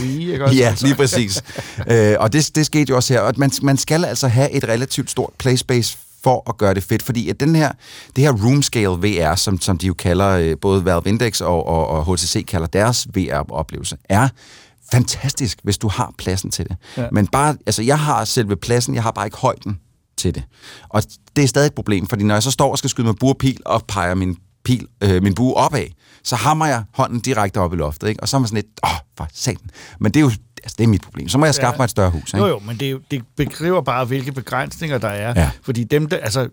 Wii, 0.02 0.32
ikke 0.34 0.44
også? 0.46 0.56
Ja, 0.58 0.68
Altså. 0.70 0.86
lige 0.86 0.96
præcis. 0.96 1.44
øh, 1.92 2.16
og 2.20 2.34
det, 2.34 2.52
det 2.56 2.66
skete 2.66 2.90
jo 2.90 2.96
også 2.96 3.14
her. 3.14 3.22
Og 3.22 3.34
man, 3.38 3.52
man 3.62 3.78
skal 3.78 4.06
altså 4.06 4.28
have 4.28 4.52
et 4.52 4.64
relativt 4.64 5.12
stort 5.12 5.30
playspace 5.38 5.98
for 6.24 6.50
at 6.50 6.58
gøre 6.58 6.74
det 6.74 6.84
fedt, 6.84 7.04
fordi 7.04 7.30
at 7.30 7.40
den 7.40 7.56
her, 7.56 7.72
det 8.16 8.24
her 8.24 8.32
room 8.32 8.62
scale 8.62 8.88
VR, 8.88 9.36
som, 9.36 9.62
som 9.62 9.78
de 9.78 9.88
jo 9.88 9.94
kalder, 9.94 10.28
øh, 10.30 10.56
både 10.62 10.86
Valve 10.86 11.02
Index 11.10 11.42
og, 11.42 11.68
og, 11.68 11.88
og 11.88 12.16
HTC 12.16 12.46
kalder 12.48 12.68
deres 12.68 13.08
VR-oplevelse, 13.16 13.98
er 14.10 14.28
fantastisk, 14.92 15.60
hvis 15.64 15.78
du 15.78 15.88
har 15.88 16.14
pladsen 16.18 16.52
til 16.52 16.66
det. 16.68 16.76
Ja. 16.98 17.06
Men 17.12 17.28
bare, 17.28 17.58
altså 17.66 17.82
jeg 17.82 18.00
har 18.00 18.26
selve 18.26 18.56
pladsen, 18.56 18.96
jeg 18.96 19.04
har 19.04 19.12
bare 19.12 19.26
ikke 19.28 19.38
højden 19.38 19.80
til 20.18 20.36
det. 20.36 20.44
Og 20.90 21.04
det 21.36 21.44
er 21.44 21.48
stadig 21.48 21.68
et 21.68 21.74
problem, 21.74 22.08
fordi 22.08 22.24
når 22.24 22.36
jeg 22.36 22.44
så 22.44 22.52
står 22.52 22.72
og 22.72 22.78
skal 22.78 22.90
skyde 22.90 23.08
med 23.08 23.14
burpil 23.14 23.60
og 23.66 23.84
peger 23.88 24.16
min 24.16 24.38
pil, 24.64 24.88
øh, 25.02 25.24
min 25.24 25.36
bue 25.36 25.54
opad, 25.54 25.88
så 26.24 26.36
hammer 26.36 26.66
jeg 26.66 26.84
hånden 26.94 27.20
direkte 27.20 27.58
op 27.58 27.74
i 27.74 27.76
loftet, 27.76 28.08
ikke? 28.08 28.24
Og 28.24 28.30
så 28.30 28.38
er 28.38 28.40
man 28.40 28.48
sådan 28.48 28.64
lidt, 28.64 28.80
åh, 28.84 28.90
for 29.18 29.28
satan. 29.34 29.70
Men 30.00 30.14
det 30.14 30.20
er 30.20 30.24
jo, 30.24 30.32
altså 30.66 30.76
det 30.78 30.84
er 30.84 30.88
mit 30.88 31.02
problem. 31.02 31.30
Så 31.30 31.38
må 31.38 31.46
jeg 31.46 31.56
skaffe 31.56 31.74
Ja. 31.76 31.78
mig 31.78 31.84
et 31.84 31.90
større 31.90 32.10
hus, 32.10 32.34
ikke? 32.34 32.38
Jo, 32.38 32.48
jo, 32.48 32.60
men 32.60 32.78
det, 32.78 32.98
det 33.12 33.22
beskriver 33.38 33.82
bare, 33.82 34.06
hvilke 34.06 34.32
begrænsninger 34.32 34.98
der 34.98 35.08
er. 35.08 35.34
Ja. 35.42 35.50
Fordi 35.64 35.84
dem, 35.84 36.08
der, 36.10 36.18
altså, 36.18 36.48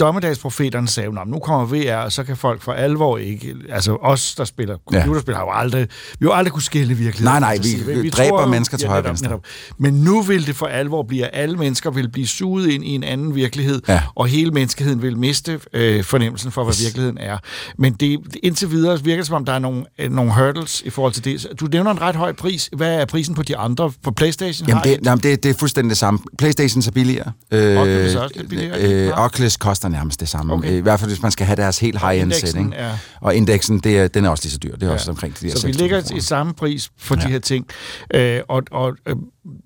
dommedagsprofeterne 0.00 0.88
sagde 0.88 1.04
jo, 1.06 1.12
"Nå, 1.12 1.20
nu 1.26 1.38
kommer 1.38 1.66
VR, 1.66 1.96
og 1.96 2.12
så 2.12 2.24
kan 2.24 2.36
folk 2.36 2.62
for 2.62 2.72
alvor 2.72 3.18
ikke... 3.18 3.54
Altså 3.70 3.96
os, 4.02 4.34
der 4.34 4.44
spiller 4.44 4.76
computerspil, 4.92 5.34
har 5.34 5.42
jo 5.42 5.50
aldrig... 5.52 5.80
Vi 6.18 6.26
har 6.26 6.30
jo 6.30 6.32
aldrig 6.32 6.52
kunne 6.52 6.62
skille 6.62 6.94
virkeligheden. 6.94 7.24
Nej, 7.24 7.40
nej, 7.40 7.52
Altså, 7.52 7.76
vi 8.02 8.10
dræber 8.10 8.46
mennesker 8.46 8.76
til 8.76 8.88
højre 8.88 8.98
og 8.98 9.02
netop, 9.02 9.10
venstre. 9.12 9.28
netop. 9.28 9.44
Men 9.78 9.94
nu 9.94 10.22
vil 10.22 10.46
det 10.46 10.56
for 10.56 10.66
alvor 10.66 11.02
blive, 11.02 11.24
at 11.24 11.30
alle 11.42 11.56
mennesker 11.56 11.90
vil 11.90 12.08
blive 12.10 12.26
suget 12.26 12.68
ind 12.70 12.84
i 12.84 12.88
en 12.94 13.04
anden 13.04 13.34
virkelighed, 13.34 13.82
Ja. 13.88 14.02
og 14.14 14.26
hele 14.26 14.50
menneskeheden 14.50 15.02
vil 15.02 15.18
miste 15.18 15.60
øh, 15.72 16.04
fornemmelsen 16.04 16.50
for, 16.52 16.64
hvad 16.64 16.74
virkeligheden 16.84 17.18
er. 17.18 17.38
Men 17.78 17.92
det, 17.92 18.20
indtil 18.42 18.70
videre 18.70 19.02
virker 19.02 19.20
det, 19.20 19.26
som 19.26 19.36
om 19.36 19.44
der 19.44 19.52
er 19.52 19.58
nogle, 19.58 19.84
øh, 19.98 20.10
nogle 20.12 20.34
hurdles 20.34 20.82
i 20.84 20.90
forhold 20.90 21.12
til 21.12 21.24
det. 21.24 21.46
Du 21.60 21.66
nævner 21.66 21.90
en 21.90 22.00
ret 22.00 22.16
høj 22.16 22.32
pris. 22.32 22.70
Hvad 22.76 22.94
er 22.94 23.04
prisen 23.04 23.34
på 23.34 23.41
de 23.42 23.56
andre? 23.56 23.92
På 24.02 24.10
Playstation 24.10 24.68
Jamen, 24.68 24.84
det, 24.84 24.92
et- 24.92 25.06
jamen 25.06 25.22
det, 25.22 25.42
det 25.42 25.50
er 25.50 25.54
fuldstændig 25.54 25.90
det 25.90 25.98
samme. 25.98 26.20
Playstation 26.38 26.82
er 26.86 26.90
billigere. 26.90 27.32
Øh, 27.50 27.76
Oculus 27.80 28.14
er 28.14 28.20
også 28.20 28.34
lidt 28.36 28.48
billigere? 28.48 28.80
Øh. 28.80 29.24
Oculus 29.24 29.56
koster 29.56 29.88
nærmest 29.88 30.20
det 30.20 30.28
samme. 30.28 30.52
Okay. 30.54 30.72
I 30.78 30.80
hvert 30.80 31.00
fald, 31.00 31.10
hvis 31.10 31.22
man 31.22 31.30
skal 31.32 31.46
have 31.46 31.56
deres 31.56 31.78
helt 31.78 32.00
high-end. 32.00 32.32
Ikke? 32.58 32.74
er- 32.74 32.96
Og 33.20 33.34
indeksen, 33.36 33.78
det 33.78 33.98
er, 33.98 34.08
den 34.08 34.24
er 34.24 34.28
også 34.28 34.44
lige 34.44 34.52
så 34.52 34.58
dyr. 34.58 34.74
Det 34.74 34.82
er 34.82 34.86
ja. 34.86 34.92
også 34.92 35.10
omkring 35.10 35.40
de 35.40 35.46
der 35.48 35.56
Så 35.58 35.66
vi 35.66 35.72
6.000 35.72 35.76
ligger 35.78 36.16
i 36.16 36.20
samme 36.20 36.54
pris 36.54 36.90
for 36.98 37.16
ja. 37.16 37.22
de 37.26 37.28
her 37.32 37.38
ting. 37.38 37.66
Øh, 38.14 38.40
og 38.48 38.62
og 38.70 38.96
øh, 39.06 39.16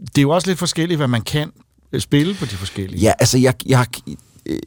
det 0.07 0.19
er 0.19 0.23
jo 0.23 0.31
også 0.31 0.49
lidt 0.49 0.59
forskelligt, 0.59 0.99
hvad 0.99 1.09
man 1.09 1.23
kan 1.23 1.51
øh, 1.93 2.01
spille 2.01 2.35
på 2.35 2.45
de 2.45 2.51
forskellige. 2.57 3.01
Ja, 3.01 3.13
altså, 3.19 3.39
jeg, 3.39 3.55
jeg, 3.67 3.87
øh, 4.47 4.59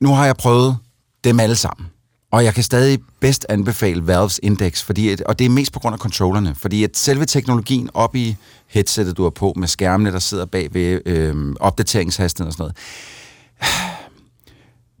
nu 0.00 0.14
har 0.14 0.26
jeg 0.26 0.36
prøvet 0.36 0.76
dem 1.24 1.40
alle 1.40 1.56
sammen. 1.56 1.86
Og 2.30 2.44
jeg 2.44 2.54
kan 2.54 2.64
stadig 2.64 2.98
bedst 3.20 3.46
anbefale 3.48 4.06
Valves 4.06 4.40
Index, 4.42 4.82
fordi 4.82 5.08
at, 5.08 5.20
og 5.20 5.38
det 5.38 5.44
er 5.44 5.48
mest 5.48 5.72
på 5.72 5.78
grund 5.80 5.94
af 5.94 5.98
controllerne, 5.98 6.54
fordi 6.54 6.84
at 6.84 6.96
selve 6.96 7.26
teknologien 7.26 7.90
op 7.94 8.16
i 8.16 8.36
headsettet, 8.66 9.16
du 9.16 9.22
har 9.22 9.30
på, 9.30 9.52
med 9.56 9.68
skærmene, 9.68 10.12
der 10.12 10.18
sidder 10.18 10.46
bag 10.46 10.74
ved 10.74 11.00
øh, 11.06 11.54
opdateringshastigheden 11.60 12.48
og 12.48 12.52
sådan 12.52 12.62
noget, 12.62 12.76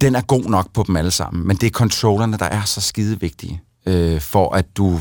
den 0.00 0.14
er 0.14 0.20
god 0.20 0.44
nok 0.44 0.72
på 0.72 0.84
dem 0.86 0.96
alle 0.96 1.10
sammen, 1.10 1.46
men 1.46 1.56
det 1.56 1.66
er 1.66 1.70
controllerne, 1.70 2.38
der 2.38 2.46
er 2.46 2.64
så 2.64 2.80
skide 2.80 3.20
vigtige, 3.20 3.62
øh, 3.86 4.20
for 4.20 4.54
at 4.54 4.76
du 4.76 5.00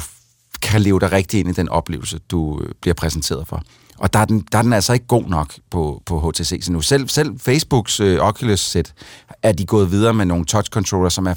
kan 0.61 0.81
leve 0.81 0.99
dig 0.99 1.11
rigtig 1.11 1.39
ind 1.39 1.49
i 1.49 1.53
den 1.53 1.69
oplevelse, 1.69 2.19
du 2.19 2.61
øh, 2.61 2.69
bliver 2.81 2.93
præsenteret 2.93 3.47
for. 3.47 3.63
Og 3.97 4.13
der 4.13 4.19
er 4.19 4.25
den, 4.25 4.47
der 4.51 4.57
er 4.57 4.61
den 4.61 4.73
altså 4.73 4.93
ikke 4.93 5.07
god 5.07 5.23
nok 5.27 5.53
på, 5.69 6.01
på 6.05 6.29
HTC 6.29 6.59
så 6.63 6.71
nu. 6.71 6.81
Selv, 6.81 7.09
selv 7.09 7.39
Facebooks 7.39 7.99
øh, 7.99 8.19
Oculus-sæt 8.19 8.93
er 9.43 9.51
de 9.51 9.65
gået 9.65 9.91
videre 9.91 10.13
med 10.13 10.25
nogle 10.25 10.45
touch-controller, 10.45 11.09
som 11.09 11.27
er, 11.27 11.33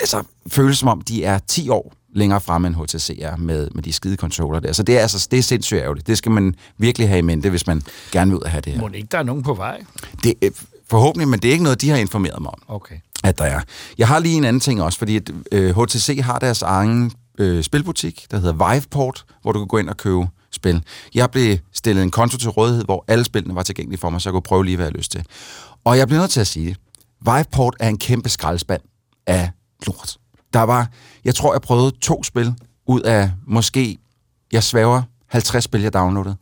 altså, 0.00 0.22
føles 0.46 0.78
som 0.78 0.88
om, 0.88 1.00
de 1.00 1.24
er 1.24 1.38
10 1.38 1.68
år 1.68 1.94
længere 2.14 2.40
fremme 2.40 2.68
end 2.68 2.76
HTC 2.76 3.18
er 3.22 3.36
med, 3.36 3.68
med 3.74 3.82
de 3.82 3.92
skide 3.92 4.16
controller 4.16 4.60
der. 4.60 4.72
Så 4.72 4.82
det 4.82 4.96
er, 4.96 5.00
altså, 5.00 5.28
det 5.30 5.38
er 5.38 5.42
sindssygt 5.42 5.80
ærgerligt. 5.80 6.06
Det 6.06 6.18
skal 6.18 6.32
man 6.32 6.54
virkelig 6.78 7.08
have 7.08 7.18
i 7.18 7.22
mente, 7.22 7.50
hvis 7.50 7.66
man 7.66 7.82
gerne 8.12 8.30
vil 8.30 8.38
ud 8.38 8.44
at 8.44 8.50
have 8.50 8.60
det 8.60 8.72
her. 8.72 8.80
Må 8.80 8.88
det 8.88 8.94
ikke, 8.96 9.08
der 9.12 9.18
er 9.18 9.22
nogen 9.22 9.42
på 9.42 9.54
vej? 9.54 9.80
Det, 10.24 10.34
øh, 10.42 10.50
forhåbentlig, 10.90 11.28
men 11.28 11.40
det 11.40 11.48
er 11.48 11.52
ikke 11.52 11.64
noget, 11.64 11.80
de 11.80 11.90
har 11.90 11.96
informeret 11.96 12.42
mig 12.42 12.50
om 12.50 12.62
Okay. 12.68 12.96
at 13.24 13.38
der 13.38 13.44
er. 13.44 13.60
Jeg 13.98 14.08
har 14.08 14.18
lige 14.18 14.36
en 14.36 14.44
anden 14.44 14.60
ting 14.60 14.82
også, 14.82 14.98
fordi 14.98 15.16
at, 15.16 15.30
øh, 15.52 15.76
HTC 15.82 16.20
har 16.22 16.38
deres 16.38 16.62
egen 16.62 17.12
øh, 17.38 17.62
spilbutik, 17.62 18.26
der 18.30 18.38
hedder 18.38 18.72
Viveport, 18.72 19.24
hvor 19.42 19.52
du 19.52 19.58
kan 19.58 19.68
gå 19.68 19.78
ind 19.78 19.88
og 19.88 19.96
købe 19.96 20.26
spil. 20.50 20.82
Jeg 21.14 21.30
blev 21.30 21.56
stillet 21.72 22.02
en 22.02 22.10
konto 22.10 22.38
til 22.38 22.50
rådighed, 22.50 22.84
hvor 22.84 23.04
alle 23.08 23.24
spillene 23.24 23.54
var 23.54 23.62
tilgængelige 23.62 24.00
for 24.00 24.10
mig, 24.10 24.20
så 24.20 24.28
jeg 24.28 24.32
kunne 24.32 24.42
prøve 24.42 24.64
lige, 24.64 24.76
hvad 24.76 24.86
jeg 24.86 24.92
har 24.92 24.98
lyst 24.98 25.12
til. 25.12 25.24
Og 25.84 25.98
jeg 25.98 26.08
bliver 26.08 26.20
nødt 26.20 26.30
til 26.30 26.40
at 26.40 26.46
sige, 26.46 26.76
Viveport 27.20 27.76
er 27.80 27.88
en 27.88 27.98
kæmpe 27.98 28.28
skraldespand 28.28 28.80
af 29.26 29.50
lort. 29.86 30.18
Der 30.52 30.62
var, 30.62 30.90
jeg 31.24 31.34
tror, 31.34 31.54
jeg 31.54 31.60
prøvede 31.60 31.90
to 32.00 32.22
spil 32.22 32.54
ud 32.86 33.00
af 33.00 33.30
måske, 33.46 33.98
jeg 34.52 34.62
svæver, 34.62 35.02
50 35.26 35.64
spil, 35.64 35.80
jeg 35.80 35.92
downloadede, 35.92 36.36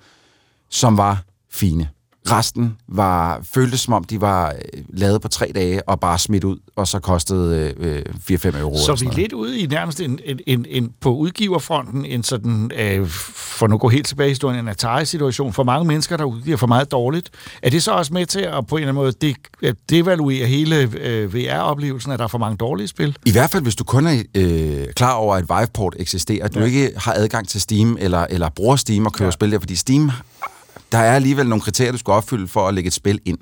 som 0.70 0.96
var 0.96 1.24
fine. 1.50 1.88
Resten 2.30 2.76
var, 2.88 3.40
føltes 3.54 3.80
som 3.80 3.94
om, 3.94 4.04
de 4.04 4.20
var 4.20 4.48
øh, 4.74 4.82
lavet 4.88 5.20
på 5.22 5.28
tre 5.28 5.50
dage 5.54 5.88
og 5.88 6.00
bare 6.00 6.18
smidt 6.18 6.44
ud, 6.44 6.58
og 6.76 6.88
så 6.88 6.98
kostede 6.98 7.74
øh, 7.76 8.02
4-5 8.30 8.58
euro. 8.58 8.76
Så 8.78 8.96
vi 9.00 9.06
er 9.06 9.12
lidt 9.12 9.32
ude 9.32 9.58
i 9.60 9.66
nærmest 9.66 10.00
en, 10.00 10.18
en, 10.24 10.40
en, 10.46 10.66
en 10.68 10.92
på 11.00 11.14
udgiverfronten, 11.14 12.04
en 12.04 12.22
sådan, 12.22 12.70
øh, 12.78 13.06
for 13.08 13.66
nu 13.66 13.74
at 13.74 13.80
gå 13.80 13.88
helt 13.88 14.06
tilbage 14.06 14.26
i 14.28 14.30
historien, 14.30 14.58
en 14.60 14.68
Atari-situation 14.68 15.52
for 15.52 15.64
mange 15.64 15.86
mennesker, 15.86 16.16
der 16.16 16.24
udgiver 16.24 16.56
for 16.56 16.66
meget 16.66 16.90
dårligt. 16.92 17.30
Er 17.62 17.70
det 17.70 17.82
så 17.82 17.90
også 17.92 18.12
med 18.14 18.26
til 18.26 18.40
at 18.40 18.66
på 18.66 18.76
en 18.76 18.82
eller 18.82 18.88
anden 18.92 19.02
måde 19.02 19.12
det, 19.20 19.36
at 19.62 19.76
devaluere 19.90 20.46
hele 20.46 20.76
øh, 21.00 21.34
VR-oplevelsen, 21.34 22.12
at 22.12 22.18
der 22.18 22.24
er 22.24 22.28
for 22.28 22.38
mange 22.38 22.56
dårlige 22.56 22.88
spil? 22.88 23.16
I 23.26 23.32
hvert 23.32 23.50
fald, 23.50 23.62
hvis 23.62 23.76
du 23.76 23.84
kun 23.84 24.06
er 24.06 24.22
øh, 24.34 24.86
klar 24.96 25.12
over, 25.12 25.34
at 25.36 25.44
Viveport 25.58 25.94
eksisterer, 25.98 26.44
at 26.44 26.54
du 26.54 26.58
Ja. 26.58 26.64
ja. 26.66 26.70
ikke 26.72 26.90
har 26.96 27.12
adgang 27.16 27.48
til 27.48 27.60
Steam, 27.60 27.96
eller, 28.00 28.26
eller 28.30 28.48
bruger 28.48 28.76
Steam 28.76 29.06
og 29.06 29.12
køber 29.12 29.24
Ja. 29.24 29.26
ja. 29.26 29.30
spil 29.30 29.52
der, 29.52 29.58
fordi 29.58 29.74
Steam, 29.76 30.10
der 30.92 30.98
er 30.98 31.14
alligevel 31.14 31.48
nogle 31.48 31.62
kriterier, 31.62 31.92
du 31.92 31.98
skal 31.98 32.10
opfylde 32.12 32.48
for 32.48 32.68
at 32.68 32.74
lægge 32.74 32.88
et 32.88 32.94
spil 32.94 33.20
ind. 33.24 33.38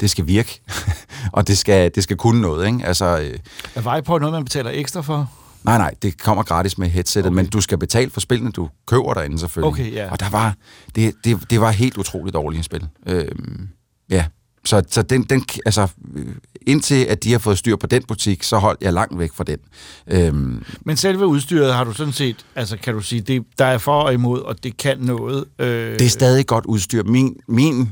Det 0.00 0.10
skal 0.10 0.26
virke, 0.26 0.60
og 1.32 1.48
det 1.48 1.58
skal, 1.58 1.90
det 1.94 2.02
skal 2.02 2.16
kunne 2.16 2.40
noget, 2.40 2.66
ikke? 2.66 2.86
Altså, 2.86 3.18
øh, 3.20 3.38
Er 3.74 3.80
Vejport 3.80 4.20
noget, 4.20 4.32
man 4.34 4.44
betaler 4.44 4.70
ekstra 4.74 5.00
for? 5.00 5.30
nej, 5.64 5.78
nej, 5.78 5.94
det 6.02 6.20
kommer 6.22 6.42
gratis 6.44 6.78
med 6.78 6.88
headsettet, 6.88 7.30
Okay. 7.30 7.36
men 7.36 7.46
du 7.46 7.60
skal 7.60 7.78
betale 7.78 8.10
for 8.10 8.20
spillene, 8.20 8.50
du 8.52 8.68
køber 8.86 9.14
derinde 9.14 9.38
selvfølgelig. 9.38 9.68
Okay, 9.72 9.92
ja. 9.92 10.10
Og 10.10 10.20
der 10.20 10.30
var, 10.30 10.54
det, 10.94 11.14
det, 11.24 11.50
det 11.50 11.60
var 11.60 11.70
helt 11.70 11.96
utroligt 11.96 12.34
dårligt 12.34 12.64
spil. 12.64 12.86
Øhm, 13.06 13.68
ja, 14.10 14.24
så, 14.66 14.82
så 14.88 15.02
den, 15.02 15.22
den, 15.22 15.44
altså, 15.66 15.88
øh, 16.16 16.26
indtil 16.66 17.04
at 17.04 17.24
de 17.24 17.32
har 17.32 17.38
fået 17.38 17.58
styr 17.58 17.76
på 17.76 17.86
den 17.86 18.02
butik, 18.08 18.42
så 18.42 18.58
holdt 18.58 18.82
jeg 18.82 18.92
langt 18.92 19.18
væk 19.18 19.30
fra 19.34 19.44
den. 19.44 19.58
Øhm, 20.06 20.64
Men 20.84 20.96
selve 20.96 21.26
udstyret 21.26 21.74
har 21.74 21.84
du 21.84 21.92
sådan 21.92 22.12
set, 22.12 22.46
altså 22.54 22.76
kan 22.76 22.94
du 22.94 23.00
sige, 23.00 23.20
det, 23.20 23.42
der 23.58 23.64
er 23.64 23.78
for 23.78 24.02
og 24.02 24.12
imod, 24.14 24.40
og 24.40 24.64
det 24.64 24.76
kan 24.76 24.98
noget. 24.98 25.44
Øh, 25.58 25.92
Det 25.98 26.02
er 26.02 26.08
stadig 26.08 26.46
godt 26.46 26.66
udstyr. 26.66 27.02
Min, 27.02 27.36
min 27.48 27.90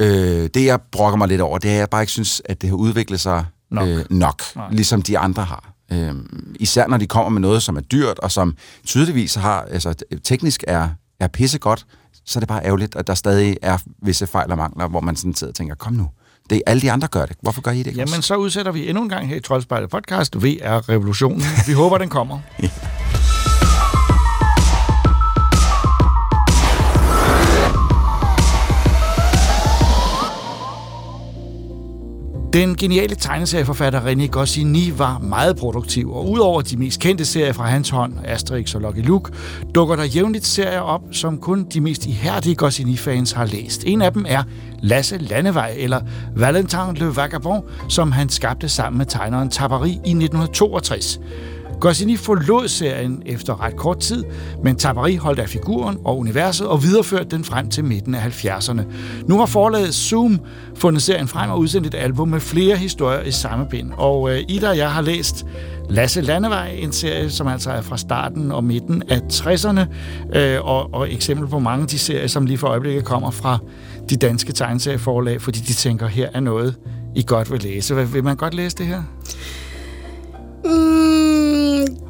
øh, 0.00 0.06
det, 0.54 0.64
jeg 0.64 0.80
brokker 0.92 1.16
mig 1.16 1.28
lidt 1.28 1.40
over, 1.40 1.58
det 1.58 1.70
er, 1.70 1.74
at 1.74 1.78
jeg 1.80 1.90
bare 1.90 2.02
ikke 2.02 2.12
synes, 2.12 2.42
at 2.44 2.62
det 2.62 2.68
har 2.70 2.76
udviklet 2.76 3.20
sig 3.20 3.44
Nok. 3.70 3.88
øh, 3.88 4.04
nok 4.10 4.42
Nej. 4.56 4.70
ligesom 4.72 5.02
de 5.02 5.18
andre 5.18 5.44
har. 5.44 5.72
Øh, 5.92 6.14
især 6.60 6.86
når 6.86 6.96
de 6.96 7.06
kommer 7.06 7.28
med 7.30 7.40
noget, 7.40 7.62
som 7.62 7.76
er 7.76 7.80
dyrt, 7.80 8.18
og 8.18 8.32
som 8.32 8.56
tydeligvis 8.86 9.34
har, 9.34 9.62
altså 9.70 9.94
teknisk 10.24 10.64
er, 10.66 10.88
er 11.20 11.28
pissegodt, 11.28 11.86
så 12.24 12.38
er 12.38 12.40
det 12.40 12.48
bare 12.48 12.64
ærgerligt, 12.64 12.96
at 12.96 13.06
der 13.06 13.14
stadig 13.14 13.56
er 13.62 13.78
visse 14.02 14.26
fejl 14.26 14.50
og 14.50 14.58
mangler, 14.58 14.88
hvor 14.88 15.00
man 15.00 15.16
sådan 15.16 15.34
sidder 15.34 15.50
og 15.50 15.54
tænker, 15.54 15.74
kom 15.74 15.92
nu, 15.92 16.08
det 16.50 16.56
er 16.56 16.62
alle 16.66 16.80
de 16.82 16.92
andre 16.92 17.08
gør 17.08 17.26
det. 17.26 17.36
Hvorfor 17.42 17.60
gør 17.62 17.70
I 17.70 17.78
det 17.78 17.86
ikke 17.86 17.98
Jamen, 18.00 18.14
også? 18.14 18.26
så 18.26 18.36
udsætter 18.36 18.72
vi 18.72 18.88
endnu 18.88 19.02
en 19.02 19.08
gang 19.08 19.28
her 19.28 19.36
i 19.36 19.40
Troldspejlet 19.40 19.90
podcast 19.90 20.36
VR-revolutionen. 20.36 21.42
Vi 21.66 21.72
håber, 21.72 21.98
den 21.98 22.08
kommer. 22.08 22.38
Den 32.52 32.76
geniale 32.76 33.14
tegneserieforfatter 33.14 34.00
René 34.00 34.26
Goscinny 34.26 34.92
var 34.96 35.18
meget 35.18 35.56
produktiv, 35.56 36.12
og 36.12 36.30
udover 36.30 36.62
de 36.62 36.76
mest 36.76 37.00
kendte 37.00 37.24
serier 37.24 37.52
fra 37.52 37.64
hans 37.64 37.90
hånd, 37.90 38.12
Asterix 38.24 38.74
og 38.74 38.80
Lucky 38.80 39.06
Luke, 39.06 39.32
dukker 39.74 39.96
der 39.96 40.04
jævnligt 40.04 40.46
serier 40.46 40.80
op, 40.80 41.00
som 41.12 41.38
kun 41.38 41.64
de 41.64 41.80
mest 41.80 42.06
ihærdige 42.06 42.54
Goscinny-fans 42.54 43.32
har 43.32 43.44
læst. 43.44 43.84
En 43.86 44.02
af 44.02 44.12
dem 44.12 44.24
er 44.28 44.42
Lasse 44.80 45.18
Landevej, 45.18 45.74
eller 45.78 46.00
Valentin 46.36 46.94
le 46.94 47.16
Vagabond, 47.16 47.62
som 47.88 48.12
han 48.12 48.28
skabte 48.28 48.68
sammen 48.68 48.98
med 48.98 49.06
tegneren 49.06 49.50
Tabari 49.50 49.90
i 49.90 49.94
1962. 49.94 51.20
Goscinny 51.82 52.18
forlod 52.18 52.68
serien 52.68 53.22
efter 53.26 53.60
ret 53.60 53.76
kort 53.76 53.98
tid, 53.98 54.24
men 54.64 54.76
Tabari 54.76 55.16
holdt 55.16 55.38
af 55.38 55.48
figuren 55.48 55.98
og 56.04 56.18
universet 56.18 56.66
og 56.66 56.82
videreførte 56.82 57.24
den 57.30 57.44
frem 57.44 57.70
til 57.70 57.84
midten 57.84 58.14
af 58.14 58.44
70'erne. 58.44 58.82
Nu 59.26 59.38
har 59.38 59.46
forlaget 59.46 59.94
Zoom 59.94 60.40
fundet 60.74 61.02
serien 61.02 61.28
frem 61.28 61.50
og 61.50 61.58
udsendt 61.58 61.86
et 61.86 61.94
album 61.94 62.28
med 62.28 62.40
flere 62.40 62.76
historier 62.76 63.22
i 63.22 63.30
samme 63.30 63.66
bind. 63.70 63.90
Og 63.96 64.30
øh, 64.30 64.44
Ida 64.48 64.68
og 64.68 64.76
jeg 64.76 64.92
har 64.92 65.02
læst 65.02 65.46
Lasse 65.88 66.20
Landevej, 66.20 66.68
en 66.68 66.92
serie, 66.92 67.30
som 67.30 67.46
altså 67.46 67.70
er 67.70 67.80
fra 67.80 67.96
starten 67.96 68.52
og 68.52 68.64
midten 68.64 69.02
af 69.08 69.20
60'erne, 69.32 69.80
øh, 70.38 70.64
og, 70.64 70.94
og 70.94 71.12
eksempel 71.12 71.48
på 71.48 71.58
mange 71.58 71.82
af 71.82 71.88
de 71.88 71.98
serier, 71.98 72.26
som 72.26 72.46
lige 72.46 72.58
for 72.58 72.68
øjeblikket 72.68 73.04
kommer 73.04 73.30
fra 73.30 73.58
de 74.10 74.16
danske 74.16 74.52
tegneserieforlag, 74.52 75.42
fordi 75.42 75.58
de 75.58 75.72
tænker, 75.72 76.06
her 76.06 76.28
er 76.34 76.40
noget, 76.40 76.74
I 77.14 77.24
godt 77.26 77.52
vil 77.52 77.62
læse. 77.62 77.96
Vil 77.96 78.24
man 78.24 78.36
godt 78.36 78.54
læse 78.54 78.76
det 78.76 78.86
her? 78.86 79.02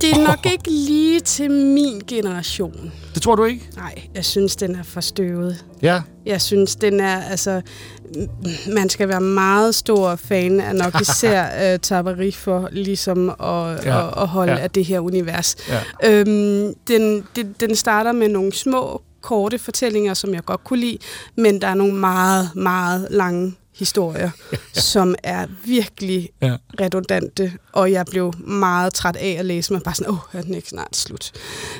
Det 0.02 0.12
er 0.12 0.26
nok 0.26 0.46
ikke 0.52 0.70
lige 0.70 1.20
til 1.20 1.50
min 1.50 2.02
generation. 2.08 2.92
Det 3.14 3.22
tror 3.22 3.34
du 3.34 3.44
ikke? 3.44 3.68
Nej, 3.76 3.94
jeg 4.14 4.24
synes, 4.24 4.56
den 4.56 4.74
er 4.74 4.82
for 4.82 5.00
støvet. 5.00 5.64
Ja. 5.82 6.00
Jeg 6.26 6.42
synes, 6.42 6.76
den 6.76 7.00
er, 7.00 7.22
altså, 7.22 7.62
man 8.74 8.88
skal 8.88 9.08
være 9.08 9.20
meget 9.20 9.74
stor 9.74 10.16
fan 10.16 10.60
af 10.60 10.76
nok 10.76 11.00
især 11.08 11.74
uh, 11.74 11.80
Tabari 11.80 12.30
for 12.30 12.68
ligesom 12.72 13.30
at, 13.30 13.36
Ja, 13.84 14.08
at, 14.08 14.14
at 14.16 14.28
holde 14.28 14.52
ja. 14.52 14.58
af 14.58 14.70
det 14.70 14.84
her 14.84 15.00
univers. 15.00 15.56
Ja. 15.68 15.80
Øhm, 16.10 16.74
den, 16.88 17.26
den, 17.36 17.54
den 17.60 17.76
starter 17.76 18.12
med 18.12 18.28
nogle 18.28 18.52
små, 18.52 19.02
korte 19.20 19.58
fortællinger, 19.58 20.14
som 20.14 20.34
jeg 20.34 20.44
godt 20.44 20.64
kunne 20.64 20.80
lide, 20.80 20.98
men 21.36 21.60
der 21.60 21.66
er 21.66 21.74
nogle 21.74 21.94
meget, 21.94 22.50
meget 22.54 23.06
lange 23.10 23.54
historier, 23.74 24.30
ja. 24.52 24.56
som 24.80 25.14
er 25.22 25.46
virkelig 25.64 26.28
Ja. 26.42 26.56
redundante, 26.80 27.52
og 27.72 27.92
jeg 27.92 28.06
blev 28.10 28.32
meget 28.38 28.94
træt 28.94 29.16
af 29.16 29.36
at 29.38 29.44
læse 29.44 29.72
mig. 29.72 29.82
Bare 29.82 29.94
sådan, 29.94 30.10
åh, 30.12 30.18
oh, 30.34 30.40
er 30.40 30.42
den 30.42 30.54
ikke 30.54 30.68
snart 30.68 30.96
slut? 30.96 31.32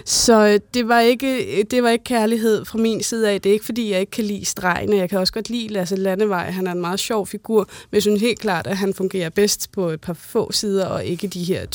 Så 0.07 0.47
øh, 0.47 0.61
det 0.75 0.89
var, 0.89 1.01
ikke, 1.01 1.65
det 1.71 1.83
var 1.83 1.89
ikke 1.89 2.05
kærlighed 2.05 2.65
fra 2.65 2.79
min 2.79 3.03
side 3.03 3.31
af. 3.31 3.41
Det 3.41 3.51
er 3.51 3.55
ikke, 3.55 3.65
fordi 3.65 3.91
jeg 3.93 4.01
ikke 4.01 4.11
kan 4.11 4.25
lide 4.25 4.45
stregene. 4.45 4.97
Jeg 4.97 5.11
kan 5.11 5.19
også 5.19 5.33
godt 5.33 5.51
lide 5.51 5.69
Lasse 5.69 5.97
Landevej. 5.97 6.51
Han 6.51 6.67
er 6.67 6.73
en 6.73 6.81
meget 6.81 7.01
sjov 7.01 7.27
figur, 7.27 7.59
men 7.91 7.95
jeg 7.97 8.03
synes 8.03 8.21
helt 8.21 8.39
klart, 8.39 8.67
at 8.67 8.77
han 8.77 8.95
fungerer 8.95 9.31
bedst 9.31 9.73
på 9.73 9.89
et 9.89 10.01
par 10.01 10.13
få 10.13 10.53
sider, 10.53 10.87
og 10.87 11.05
ikke 11.05 11.27
de 11.29 11.45
her 11.45 11.67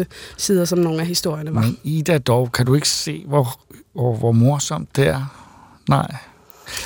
20-30 0.00 0.04
sider, 0.36 0.64
som 0.64 0.78
nogle 0.78 1.00
af 1.00 1.06
historierne 1.06 1.54
var. 1.54 1.60
Men 1.60 1.78
Ida 1.84 2.18
dog, 2.18 2.52
kan 2.52 2.66
du 2.66 2.74
ikke 2.74 2.88
se, 2.88 3.24
hvor, 3.26 3.60
hvor, 3.92 4.14
hvor 4.16 4.32
morsomt 4.32 4.96
det 4.96 5.06
er? 5.06 5.42
Nej. 5.88 6.14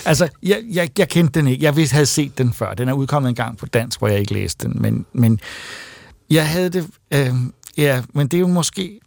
Altså, 0.05 0.29
jeg, 0.43 0.63
jeg, 0.73 0.91
jeg 0.99 1.09
kendte 1.09 1.41
den 1.41 1.49
ikke. 1.49 1.65
Jeg 1.65 1.77
vidste, 1.77 1.95
havde 1.95 2.07
set 2.07 2.39
den 2.39 2.53
før. 2.53 2.75
Den 2.75 2.89
er 2.89 2.93
udkommet 2.93 3.29
en 3.29 3.35
gang 3.35 3.57
på 3.59 3.67
dansk, 3.67 3.99
hvor 3.99 4.09
jeg 4.09 4.19
ikke 4.21 4.33
læste 4.33 4.67
den. 4.69 4.83
Men, 4.83 5.07
men 5.13 5.41
jeg 6.31 6.49
havde 6.49 6.69
det... 6.71 6.87
Øh, 7.15 7.29
ja, 7.77 8.03
men 8.15 8.29
det 8.29 8.37
er 8.37 8.41
jo 8.41 8.47
måske... 8.49 9.01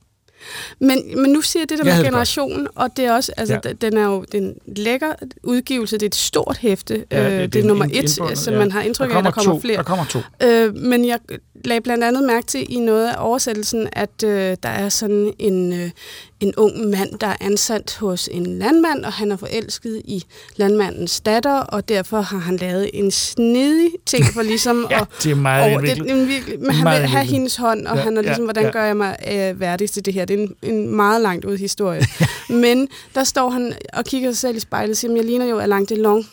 Men, 0.79 1.21
men 1.21 1.31
nu 1.31 1.41
siger 1.41 1.65
det 1.65 1.69
der 1.69 1.75
Jeg 1.77 1.85
med 1.85 1.91
havde 1.91 2.03
det 2.03 2.11
generation, 2.11 2.67
og 2.75 2.89
det 2.97 3.05
er 3.05 3.13
også, 3.13 3.31
altså, 3.37 3.59
Ja. 3.65 3.71
den 3.73 3.97
er 3.97 4.03
jo 4.05 4.25
den 4.31 4.53
lækker 4.75 5.13
udgivelse, 5.43 5.95
det 5.97 6.03
er 6.03 6.07
et 6.07 6.15
stort 6.15 6.57
hæfte, 6.57 7.05
Ja, 7.11 7.23
det- 7.23 7.31
det, 7.31 7.39
det 7.41 7.53
det 7.53 7.59
er 7.59 7.63
er 7.63 7.67
nummer 7.67 7.85
et, 7.85 7.91
indbundet, 7.91 8.37
så 8.37 8.51
ja. 8.51 8.57
man 8.59 8.71
har 8.71 8.81
indtryk 8.81 9.11
af, 9.11 9.17
at 9.17 9.23
der 9.23 9.31
kommer 9.31 9.53
to, 9.53 9.59
flere. 9.59 9.77
Der 9.77 9.83
kommer 9.83 10.05
to. 10.05 10.19
Øh, 10.43 10.75
men 10.75 11.07
jeg 11.07 11.19
lagde 11.65 11.81
blandt 11.81 12.03
andet 12.03 12.23
mærke 12.23 12.47
til 12.47 12.65
i 12.73 12.79
noget 12.79 13.07
af 13.07 13.15
oversættelsen, 13.17 13.87
at 13.91 14.23
øh, 14.25 14.57
der 14.63 14.69
er 14.69 14.89
sådan 14.89 15.33
en, 15.39 15.73
øh, 15.73 15.89
en 16.43 16.53
ung 16.57 16.89
mand, 16.89 17.19
der 17.21 17.27
er 17.27 17.35
ansat 17.41 17.97
hos 17.99 18.29
en 18.31 18.45
landmand, 18.59 19.05
og 19.05 19.13
han 19.13 19.31
er 19.31 19.37
forelsket 19.37 20.01
i 20.05 20.23
landmandens 20.55 21.21
datter, 21.21 21.53
og 21.59 21.89
derfor 21.89 22.21
har 22.21 22.37
han 22.37 22.57
lavet 22.57 22.89
en 22.93 23.11
snedig 23.11 23.89
ting 24.05 24.25
for 24.25 24.41
ligesom 24.41 24.87
Ja, 24.91 25.01
at... 25.01 25.07
det 25.23 25.31
er 25.31 25.35
meget 25.35 25.71
over, 25.71 25.81
det, 25.81 25.89
er 26.11 26.25
virkelig, 26.25 26.59
men 26.59 26.71
han 26.71 26.83
Meget 26.83 27.01
vil 27.01 27.09
have 27.09 27.19
indviklet. 27.21 27.37
hendes 27.39 27.55
hånd, 27.55 27.87
og 27.87 27.95
Ja, 27.95 27.99
ja, 27.99 28.03
han 28.03 28.17
er 28.17 28.21
ja, 28.21 28.27
ligesom, 28.27 28.43
hvordan 28.43 28.63
ja. 28.63 28.69
gør 28.71 28.83
jeg 28.83 28.97
mig 28.97 29.15
øh, 29.31 29.59
værdig 29.59 29.89
til 29.91 30.05
det 30.05 30.13
her? 30.13 30.25
Det 30.25 30.39
er 30.39 30.43
en, 30.43 30.55
en 30.75 30.95
meget 30.95 31.21
langt 31.21 31.45
ud 31.45 31.57
historie. 31.57 32.01
men 32.63 32.87
der 33.15 33.23
står 33.23 33.49
han 33.49 33.73
og 33.93 34.05
kigger 34.05 34.31
sig 34.31 34.37
selv 34.37 34.57
i 34.57 34.59
spejlet 34.59 34.91
og 34.91 34.97
siger, 34.97 35.11
"Men 35.11 35.17
jeg 35.17 35.25
ligner 35.25 35.45
jo 35.45 35.57
Alain 35.59 35.85
Delon. 35.85 36.25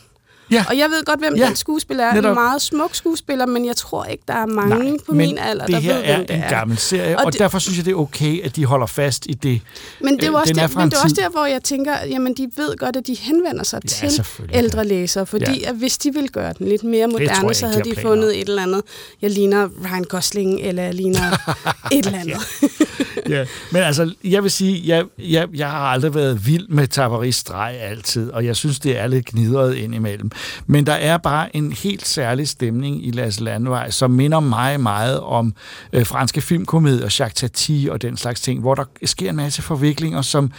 Ja. 0.51 0.65
Og 0.69 0.77
jeg 0.77 0.89
ved 0.89 1.05
godt, 1.05 1.19
hvem 1.19 1.35
Ja, 1.35 1.47
den 1.47 1.55
skuespiller 1.55 2.03
er. 2.05 2.13
netop. 2.13 2.29
En 2.29 2.35
meget 2.43 2.61
smuk 2.61 2.95
skuespiller, 2.95 3.45
men 3.45 3.65
jeg 3.65 3.75
tror 3.75 4.05
ikke, 4.05 4.23
der 4.27 4.33
er 4.33 4.45
mange 4.45 4.89
Nej, 4.89 4.97
på 5.05 5.13
min 5.13 5.37
alder, 5.37 5.65
det 5.65 5.73
der 5.73 5.79
her 5.79 5.93
ved, 5.95 6.03
er 6.05 6.15
hvem 6.15 6.27
det 6.27 6.35
en 6.35 6.41
er. 6.43 6.49
gammel 6.49 6.77
serie, 6.77 7.19
og, 7.19 7.25
Og 7.25 7.31
det- 7.33 7.39
derfor 7.39 7.59
synes 7.59 7.77
jeg, 7.77 7.85
det 7.85 7.91
er 7.91 7.95
okay, 7.95 8.43
at 8.43 8.55
de 8.55 8.65
holder 8.65 8.85
fast 8.87 9.25
i 9.25 9.33
det. 9.33 9.61
Men 10.01 10.15
det 10.17 10.23
er 10.23 10.29
Øh, 10.31 10.39
også, 10.39 10.51
er 10.57 10.67
der, 10.67 10.67
men 10.75 10.83
en 10.83 10.91
det 10.91 10.97
er 10.97 11.03
også 11.03 11.15
der, 11.19 11.29
hvor 11.29 11.45
jeg 11.45 11.63
tænker, 11.63 11.93
jamen 12.09 12.33
de 12.33 12.47
ved 12.57 12.77
godt, 12.77 12.95
at 12.95 13.07
de 13.07 13.13
henvender 13.15 13.63
sig 13.63 13.81
Ja, 14.01 14.07
til 14.09 14.23
ældre 14.53 14.85
læsere, 14.85 15.25
fordi 15.25 15.59
Ja. 15.61 15.69
at 15.69 15.75
hvis 15.75 15.97
de 15.97 16.13
ville 16.13 16.27
gøre 16.29 16.53
den 16.59 16.67
lidt 16.67 16.83
mere 16.83 16.99
jeg 16.99 17.09
moderne, 17.09 17.47
ikke, 17.47 17.53
så 17.55 17.65
de 17.65 17.71
havde 17.71 17.83
de 17.83 17.93
planer 17.93 18.09
fundet 18.09 18.41
et 18.41 18.49
eller 18.49 18.63
andet. 18.63 18.81
Jeg 19.21 19.29
ligner 19.31 19.69
Ryan 19.85 20.03
Gosling, 20.03 20.59
eller 20.61 20.83
jeg 20.83 20.93
ligner 20.93 21.19
et 21.91 22.05
eller 22.05 22.19
andet. 22.19 22.37
ja. 23.29 23.45
Men 23.71 23.81
altså, 23.81 24.13
jeg 24.23 24.43
vil 24.43 24.51
sige, 24.51 24.81
jeg, 24.85 25.05
jeg, 25.19 25.47
jeg 25.53 25.69
har 25.69 25.79
aldrig 25.79 26.15
været 26.15 26.47
vild 26.47 26.67
med 26.67 26.87
Tabaris 26.87 27.35
streg 27.35 27.75
altid, 27.81 28.31
og 28.31 28.45
jeg 28.45 28.55
synes, 28.55 28.79
det 28.79 28.99
er 28.99 29.07
lidt 29.07 29.25
gnidret 29.25 29.75
ind 29.75 29.95
imellem. 29.95 30.31
Men 30.65 30.85
der 30.85 30.93
er 30.93 31.17
bare 31.17 31.55
en 31.55 31.71
helt 31.71 32.07
særlig 32.07 32.47
stemning 32.47 33.07
i 33.07 33.11
Las 33.11 33.39
Landvej, 33.39 33.89
som 33.89 34.11
minder 34.11 34.39
mig 34.39 34.79
meget 34.79 35.19
om 35.19 35.53
øh, 35.93 36.05
franske 36.05 36.41
filmkomedier, 36.41 37.01
Jacques 37.19 37.33
Tati 37.33 37.87
og 37.91 38.01
den 38.01 38.17
slags 38.17 38.41
ting, 38.41 38.59
hvor 38.59 38.75
der 38.75 38.83
sker 39.05 39.29
en 39.29 39.35
masse 39.35 39.61
forviklinger, 39.61 40.21
som 40.21 40.51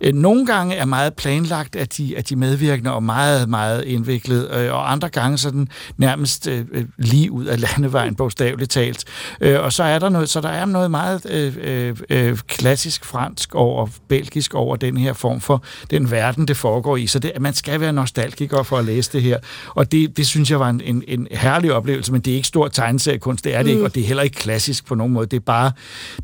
øh, 0.00 0.14
nogle 0.14 0.46
gange 0.46 0.74
er 0.74 0.84
meget 0.84 1.14
planlagt 1.14 1.76
af 1.76 1.88
de, 1.88 2.16
af 2.16 2.24
de 2.24 2.36
medvirkende, 2.36 2.92
og 2.92 3.02
meget, 3.02 3.48
meget 3.48 3.84
indviklet, 3.84 4.50
øh, 4.50 4.72
og 4.72 4.92
andre 4.92 5.08
gange 5.08 5.38
sådan 5.38 5.68
nærmest 5.96 6.48
øh, 6.48 6.64
øh, 6.72 6.84
lige 6.98 7.30
ud 7.30 7.44
af 7.44 7.60
landevejen, 7.60 8.14
bogstaveligt 8.14 8.70
talt. 8.70 9.04
Øh, 9.40 9.60
og 9.60 9.72
så 9.72 9.82
er 9.82 9.98
der 9.98 10.08
noget, 10.08 10.28
så 10.28 10.40
der 10.40 10.48
er 10.48 10.64
noget 10.64 10.90
meget 10.90 11.26
øh, 11.30 11.56
øh 11.60 11.96
øh, 12.10 12.24
øh, 12.24 12.38
klassisk 12.38 13.04
fransk 13.04 13.54
over, 13.54 13.86
belgisk 14.08 14.54
over 14.54 14.76
den 14.76 14.96
her 14.96 15.12
form 15.12 15.40
for 15.40 15.62
den 15.90 16.10
verden, 16.10 16.48
det 16.48 16.56
foregår 16.56 16.96
i. 16.96 17.06
Så 17.06 17.18
det, 17.18 17.32
man 17.40 17.54
skal 17.54 17.80
være 17.80 17.92
nostalgiker 17.92 18.62
for 18.62 18.78
at 18.78 18.84
læse 18.84 19.12
det 19.12 19.22
her. 19.22 19.38
Og 19.68 19.92
det, 19.92 20.16
det 20.16 20.26
synes 20.26 20.50
jeg 20.50 20.60
var 20.60 20.68
en, 20.68 20.80
en, 20.80 21.04
en 21.08 21.28
herlig 21.30 21.72
oplevelse, 21.72 22.12
men 22.12 22.20
det 22.20 22.30
er 22.30 22.34
ikke 22.36 22.48
stor 22.48 22.68
tegneseriekunst, 22.68 23.44
det 23.44 23.54
er 23.54 23.58
det 23.58 23.66
mm. 23.66 23.72
ikke, 23.72 23.84
og 23.84 23.94
det 23.94 24.02
er 24.02 24.06
heller 24.06 24.22
ikke 24.22 24.36
klassisk 24.36 24.86
på 24.86 24.94
nogen 24.94 25.12
måde. 25.12 25.26
Det 25.26 25.36
er 25.36 25.40
bare, 25.40 25.72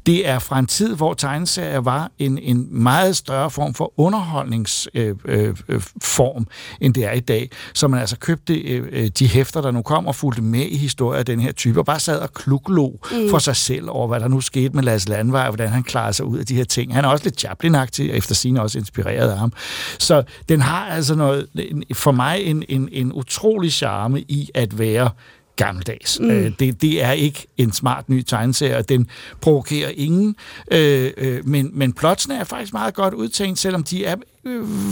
det 0.07 0.29
er 0.29 0.39
fra 0.39 0.59
en 0.59 0.67
tid, 0.67 0.97
hvor 0.97 1.15
tegneserier 1.15 1.81
var 1.81 2.11
en, 2.19 2.39
en 2.39 2.83
meget 2.83 3.17
større 3.17 3.51
form 3.51 3.75
for 3.75 3.93
underholdningsform, 3.97 5.19
øh, 5.25 5.57
øh, 5.69 5.83
form, 6.03 6.47
end 6.81 6.95
det 6.95 7.05
er 7.05 7.13
i 7.13 7.21
dag. 7.21 7.51
Så 7.75 7.89
man 7.89 8.01
altså 8.01 8.17
købte 8.17 8.55
øh, 8.55 8.87
øh, 8.93 9.09
de 9.19 9.29
hæfter, 9.29 9.61
der 9.61 9.71
nu 9.71 9.83
kom 9.83 10.07
og 10.07 10.15
fulgte 10.15 10.43
med 10.43 10.67
i 10.67 10.77
historier 10.77 11.19
af 11.19 11.27
den 11.27 11.41
her 11.41 11.53
type, 11.53 11.81
og 11.81 11.87
bare 11.87 12.01
sad 12.01 12.19
og 12.19 12.33
kluklog 12.33 13.01
mm. 13.13 13.31
for 13.31 13.39
sig 13.39 13.57
selv 13.57 13.89
over, 13.89 14.09
hvad 14.09 14.21
der 14.21 14.29
nu 14.29 14.41
skete 14.41 14.75
med 14.75 14.83
Lasse 14.83 15.09
Landvej, 15.09 15.43
og 15.43 15.55
hvordan 15.55 15.69
han 15.71 15.83
klarede 15.83 16.13
sig 16.13 16.27
ud 16.27 16.39
af 16.39 16.47
de 16.47 16.55
her 16.55 16.65
ting. 16.65 16.95
Han 16.95 17.05
er 17.05 17.09
også 17.09 17.25
lidt 17.25 17.45
Chaplin-agtig, 17.45 18.11
og 18.11 18.17
efter 18.17 18.35
sine 18.35 18.63
også 18.63 18.79
inspireret 18.79 19.31
af 19.31 19.39
ham. 19.39 19.53
Så 19.99 20.23
den 20.49 20.61
har 20.61 20.87
altså 20.87 21.15
noget, 21.15 21.47
for 21.93 22.13
mig 22.13 22.43
en, 22.43 22.65
en, 22.69 22.89
en 22.93 23.13
utrolig 23.13 23.73
charme 23.73 24.21
i 24.21 24.51
at 24.55 24.79
være 24.79 25.11
gammeldags. 25.57 26.21
Mm. 26.21 26.31
Øh, 26.31 26.53
det, 26.59 26.83
det 26.83 27.03
er 27.05 27.13
ikke 27.13 27.47
en 27.57 27.73
smart 27.73 28.09
ny 28.09 28.23
tegneserie, 28.23 28.77
og 28.77 28.89
den 28.89 29.09
provokerer 29.41 29.91
ingen, 29.97 30.37
øh, 30.73 31.11
øh, 31.17 31.49
men, 31.49 31.71
men 31.73 31.93
plotsene 31.93 32.35
er 32.35 32.45
faktisk 32.45 32.73
meget 32.73 32.95
godt 32.95 33.15
udtænkt, 33.15 33.59
selvom 33.59 33.83
de 33.83 34.05
er 34.05 34.17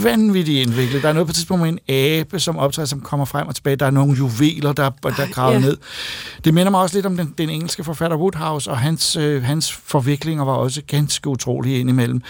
vanvittigt 0.02 0.68
indviklet. 0.68 1.02
Der 1.02 1.08
er 1.08 1.12
noget 1.12 1.26
på 1.26 1.30
et 1.30 1.34
tidspunkt 1.34 1.62
med 1.62 1.68
en 1.68 1.78
abe, 1.94 2.40
som 2.40 2.56
optræder, 2.58 2.86
som 2.86 3.00
kommer 3.00 3.26
frem 3.26 3.48
og 3.48 3.54
tilbage. 3.54 3.76
Der 3.76 3.86
er 3.86 3.90
nogle 3.90 4.16
juveler, 4.16 4.72
der, 4.72 4.90
der 4.90 5.32
graver 5.32 5.52
ja. 5.52 5.58
ned. 5.58 5.76
Det 6.44 6.54
minder 6.54 6.70
mig 6.70 6.80
også 6.80 6.96
lidt 6.96 7.06
om 7.06 7.16
den, 7.16 7.34
den 7.38 7.50
engelske 7.50 7.84
forfatter 7.84 8.16
Woodhouse, 8.16 8.70
og 8.70 8.78
hans, 8.78 9.16
øh, 9.16 9.42
hans 9.42 9.72
forviklinger 9.72 10.44
var 10.44 10.52
også 10.52 10.82
ganske 10.86 11.28
utrolige 11.28 11.80
indimellem. 11.80 12.22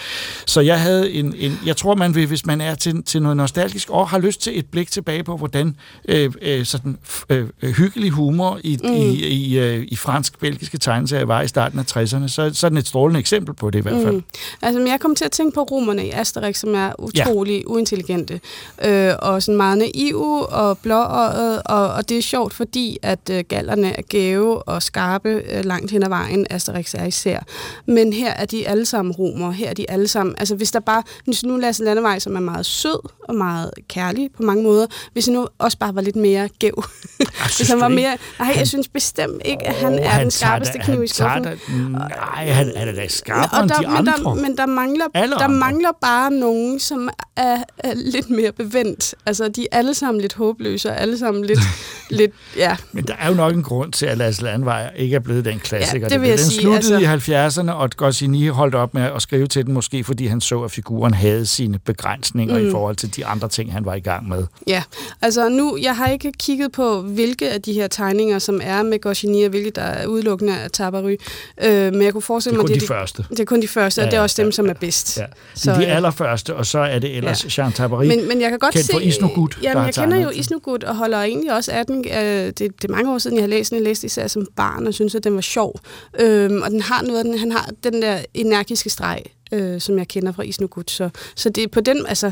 Så 0.47 0.61
jeg 0.61 0.81
havde 0.81 1.13
en, 1.13 1.35
en 1.37 1.59
jeg 1.67 1.77
tror, 1.77 1.95
man 1.95 2.15
vil, 2.15 2.27
hvis 2.27 2.47
man 2.47 2.61
er 2.61 2.75
til, 2.75 3.03
til 3.03 3.23
noget 3.23 3.37
nostalgisk, 3.37 3.91
og 3.91 4.09
har 4.09 4.19
lyst 4.19 4.41
til 4.41 4.59
et 4.59 4.67
blik 4.67 4.91
tilbage 4.91 5.25
på, 5.25 5.37
hvordan 5.37 5.77
øh, 6.09 6.33
øh, 6.43 6.65
sådan, 6.65 6.99
øh, 7.29 7.49
øh, 7.63 7.71
hyggelig 7.71 8.11
humor 8.11 8.61
i, 8.65 8.79
mm. 8.85 8.93
i, 8.93 9.27
i, 9.27 9.59
øh, 9.59 9.87
i 9.89 9.97
fransk-belgiske 9.97 10.79
tegneserier 10.79 11.25
var 11.25 11.43
i 11.43 11.49
starten 11.49 11.79
af 11.79 11.97
60'erne, 11.97 12.29
så, 12.29 12.51
så 12.55 12.67
er 12.67 12.69
den 12.69 12.79
et 12.79 12.87
strålende 12.87 13.21
eksempel 13.21 13.55
på 13.55 13.71
det 13.71 13.79
i 13.79 13.83
hvert 13.83 14.03
fald. 14.03 14.15
Mm. 14.15 14.25
Altså, 14.63 14.79
men 14.79 14.89
jeg 14.89 15.01
kom 15.01 15.15
til 15.15 15.25
at 15.25 15.33
tænke 15.33 15.55
på 15.55 15.63
romerne 15.63 16.07
i 16.07 16.11
Asterix, 16.11 16.57
som 16.57 16.75
er 16.75 16.93
utrolig 17.09 17.63
ja. 17.67 17.73
uintelligente, 17.73 18.41
øh, 18.85 19.13
og 19.19 19.43
sådan 19.43 19.57
meget 19.57 19.79
naive 19.79 20.47
og 20.47 20.79
blåøjet, 20.79 21.63
og, 21.65 21.89
og 21.93 22.09
det 22.09 22.19
er 22.19 22.23
sjovt, 22.23 22.55
fordi 22.55 22.99
at 23.03 23.31
øh, 23.31 23.45
gallerne 23.49 23.99
er 23.99 24.03
gave 24.03 24.63
og 24.63 24.83
skarpe 24.83 25.29
øh, 25.29 25.65
langt 25.65 25.91
hen 25.91 26.03
ad 26.03 26.09
vejen, 26.09 26.47
Asterix 26.51 26.95
er 26.95 27.05
især. 27.05 27.41
Men 27.87 28.13
her 28.13 28.33
er 28.33 28.45
de 28.45 28.69
alle 28.69 28.85
sammen 28.87 29.13
romer, 29.15 29.51
her 29.51 29.71
er 29.71 29.75
de 29.75 29.91
alle 29.91 30.09
sammen, 30.09 30.35
altså 30.39 30.55
hvis 30.55 30.71
der 30.71 30.81
bare, 30.81 31.03
hvis 31.25 31.45
nu 31.45 31.57
Lasse 31.57 31.85
Landevej, 31.85 32.19
som 32.19 32.37
er 32.37 32.41
meget 32.41 32.67
sød 32.67 33.09
og 33.29 33.35
meget 33.35 33.71
kærlig 33.89 34.31
på 34.37 34.43
mange 34.43 34.63
måder, 34.63 34.87
hvis 35.13 35.29
nu 35.29 35.47
også 35.59 35.79
bare 35.79 35.95
var 35.95 36.01
lidt 36.01 36.17
mere 36.17 36.49
gæv. 36.59 36.85
hvis 37.57 37.69
han 37.69 37.81
var 37.81 37.89
mere, 37.89 38.17
nej, 38.39 38.53
jeg 38.57 38.69
synes 38.69 38.89
bestemt 38.89 39.43
ikke, 39.45 39.67
at 39.67 39.75
han 39.75 39.99
er 39.99 40.21
den 40.21 40.31
skarpeste 40.31 40.79
kniv 40.79 41.03
i 41.03 41.07
skuffen. 41.07 41.47
Nej, 41.91 42.49
han 42.49 42.73
er 42.75 42.93
da 42.93 43.09
skarpere 43.09 43.59
Og 43.59 43.63
end 43.63 43.71
der, 43.71 43.77
de 43.81 43.87
men, 43.87 43.97
andre. 43.97 44.13
der, 44.13 44.35
men 44.35 44.57
der 44.57 44.67
mangler, 44.67 45.05
Alle 45.15 45.35
der 45.35 45.45
andre. 45.45 45.59
mangler 45.59 45.91
bare 46.01 46.31
nogen, 46.31 46.81
som 46.81 46.98
er, 47.37 47.63
er 47.79 47.95
lidt 47.95 48.31
mere 48.31 48.53
bevendt. 48.53 49.15
Altså, 49.27 49.49
de 49.49 49.67
er 49.73 49.79
alle 49.79 49.95
sammen 49.95 50.21
lidt 50.21 50.35
håbløse, 50.35 50.91
og 50.91 51.01
alle 51.01 51.19
sammen 51.19 51.45
lidt, 51.45 51.59
lidt 52.11 52.33
ja. 52.57 52.77
Men 52.93 53.05
der 53.05 53.15
er 53.21 53.29
jo 53.29 53.35
nok 53.35 53.55
en 53.55 53.63
grund 53.63 53.93
til, 53.93 54.07
at 54.07 54.19
Lasse 54.19 54.43
Landvej 54.43 54.91
ikke 54.97 55.17
er 55.17 55.21
blevet 55.21 55.45
den 55.45 55.59
klassiker. 55.59 56.07
Ja, 56.07 56.15
det 56.15 56.21
vil 56.21 56.29
jeg 56.29 56.39
den 56.39 56.47
sige, 56.47 56.61
sluttede 56.61 57.09
altså- 57.09 57.33
i 57.33 57.67
70'erne, 57.67 57.71
og 57.71 57.91
Goscinny 57.97 58.51
holdt 58.51 58.75
op 58.75 58.95
med 58.95 59.03
at 59.03 59.23
skrive 59.23 59.47
til 59.47 59.67
den, 59.67 59.75
måske 59.75 60.05
fordi 60.05 60.27
han 60.27 60.41
så, 60.41 60.63
at 60.63 60.71
figuren 60.71 61.15
havde 61.15 61.47
sine 61.47 61.79
begrænsninger 61.79 62.59
mm. 62.59 62.69
i 62.69 62.71
forhold 62.71 62.97
til 62.97 63.17
de 63.17 63.27
andre 63.27 63.49
ting, 63.49 63.73
han 63.73 63.85
var 63.85 63.95
i 63.95 64.01
gang 64.01 64.29
med. 64.29 64.45
Ja, 64.67 64.83
altså 65.23 65.49
nu, 65.49 65.79
jeg 65.83 65.97
har 65.97 66.07
ikke 66.07 66.33
kigget 66.33 66.73
på, 66.73 67.01
hvilke 67.01 67.51
af 67.51 67.63
de 67.63 67.73
her 67.73 67.87
tegninger, 67.87 68.39
som 68.39 68.61
er 68.63 68.83
med 68.83 69.01
Goscinny, 69.01 69.45
og 69.45 69.51
hvilke 69.51 69.71
der 69.71 69.83
er 69.83 70.07
udelukkende 70.07 70.59
af 70.59 70.71
Tabary, 70.71 71.17
øh, 71.65 71.93
men 71.93 72.03
jeg 72.03 72.13
kunne 72.13 72.23
forestille 72.23 72.59
Det 72.59 72.59
er 72.59 72.63
mig, 72.63 72.69
kun 72.69 72.75
det 72.75 72.83
de 72.83 72.87
første. 72.87 73.25
Det 73.31 73.41
er 73.41 73.45
kun 73.45 73.63
de 73.63 73.69
første, 73.69 73.99
og 74.01 74.05
Ja, 74.05 74.11
det 74.11 74.17
er 74.17 74.21
også 74.21 74.43
dem, 74.43 74.47
ja, 74.47 74.53
som 74.53 74.69
er 74.69 74.73
bedst. 74.73 75.19
Ja. 75.19 75.25
Så, 75.55 75.65
Så, 75.65 75.73
de 75.73 75.87
øh, 75.87 75.97
allerførste, 75.97 76.55
og 76.55 76.67
så 76.67 76.79
er 76.89 76.99
det 76.99 77.17
ellers 77.17 77.59
Ja. 77.59 77.63
Jean 77.63 77.73
Tabary. 77.73 78.05
Men, 78.05 78.29
men 78.29 78.41
jeg 78.41 78.51
kan 78.51 78.59
godt 78.59 78.75
kendt 78.75 78.87
se... 78.87 78.93
for 78.93 79.01
Isnogut, 79.01 79.59
Jamen, 79.63 79.85
jeg 79.85 79.95
kender 79.95 80.17
jo. 80.17 80.31
Isnogut 80.31 80.85
og 80.85 80.97
holder 80.97 81.23
egentlig 81.23 81.53
også 81.53 81.73
af 81.73 81.87
den. 81.87 82.05
Øh, 82.09 82.47
det, 82.47 82.59
det 82.59 82.85
er 82.85 82.89
mange 82.89 83.13
år 83.13 83.19
siden, 83.19 83.37
jeg 83.37 83.43
har 83.43 83.49
læst 83.49 83.71
den. 83.71 83.77
Jeg 83.77 83.85
læste 83.85 84.07
især 84.07 84.27
som 84.27 84.47
barn 84.57 84.87
og 84.87 84.95
synes, 84.95 85.15
at 85.15 85.25
den 85.25 85.35
var 85.35 85.41
sjov. 85.41 85.81
Øhm, 86.21 86.63
og 86.63 86.71
den 86.71 86.81
har 86.81 87.03
noget, 87.03 87.25
den, 87.25 87.39
han 87.39 87.53
har 87.53 87.71
den 87.85 88.03
der 88.03 88.19
energiske 88.35 88.91
streg, 88.91 89.23
øh, 89.53 89.81
som 89.81 89.99
jeg 89.99 90.09
kender 90.09 90.33
fra 90.33 90.43
Isnogut. 90.43 90.91
Så, 90.91 91.09
så 91.37 91.51
det 91.51 91.63
er 91.63 91.69
på 91.69 91.81
den, 91.81 92.07
altså 92.07 92.31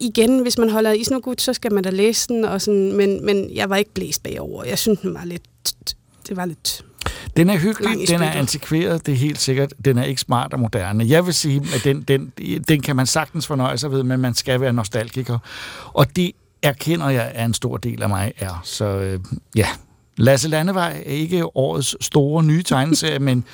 igen, 0.00 0.38
hvis 0.38 0.58
man 0.58 0.70
holder 0.70 0.90
af 0.90 0.96
Isnogut, 0.96 1.40
så 1.40 1.52
skal 1.52 1.72
man 1.72 1.84
da 1.84 1.90
læse 1.90 2.28
den. 2.28 2.44
Og 2.44 2.60
sådan, 2.60 2.92
men, 2.92 3.26
men 3.26 3.50
jeg 3.54 3.70
var 3.70 3.76
ikke 3.76 3.94
blæst 3.94 4.22
bagover. 4.22 4.64
Jeg 4.64 4.78
synes, 4.78 4.98
den 4.98 5.14
var 5.14 5.24
lidt... 5.24 5.42
Det 6.28 6.36
var 6.36 6.44
lidt... 6.44 6.84
Den 7.36 7.50
er 7.50 7.56
hyggelig, 7.58 8.08
den 8.08 8.22
er 8.22 8.30
antikveret, 8.30 9.06
det 9.06 9.12
er 9.12 9.18
helt 9.18 9.40
sikkert. 9.40 9.74
Den 9.84 9.98
er 9.98 10.04
ikke 10.04 10.20
smart 10.20 10.52
og 10.52 10.60
moderne. 10.60 11.04
Jeg 11.08 11.26
vil 11.26 11.34
sige, 11.34 11.62
at 11.74 11.84
den, 11.84 12.02
den, 12.02 12.32
den 12.68 12.82
kan 12.82 12.96
man 12.96 13.06
sagtens 13.06 13.46
fornøje 13.46 13.78
sig 13.78 13.90
ved, 13.90 14.02
men 14.02 14.20
man 14.20 14.34
skal 14.34 14.60
være 14.60 14.72
nostalgiker. 14.72 15.38
Og 15.84 16.16
det 16.16 16.32
erkender 16.62 17.08
jeg, 17.08 17.30
at 17.34 17.44
en 17.44 17.54
stor 17.54 17.76
del 17.76 18.02
af 18.02 18.08
mig 18.08 18.32
er. 18.38 18.60
Så 18.64 18.84
øh, 18.84 19.20
ja, 19.56 19.66
Lasse 20.16 20.48
Landevej 20.48 21.02
er 21.06 21.10
ikke 21.10 21.56
årets 21.56 21.96
store 22.04 22.44
nye 22.44 22.62
tegneserie, 22.62 23.18
men, 23.28 23.44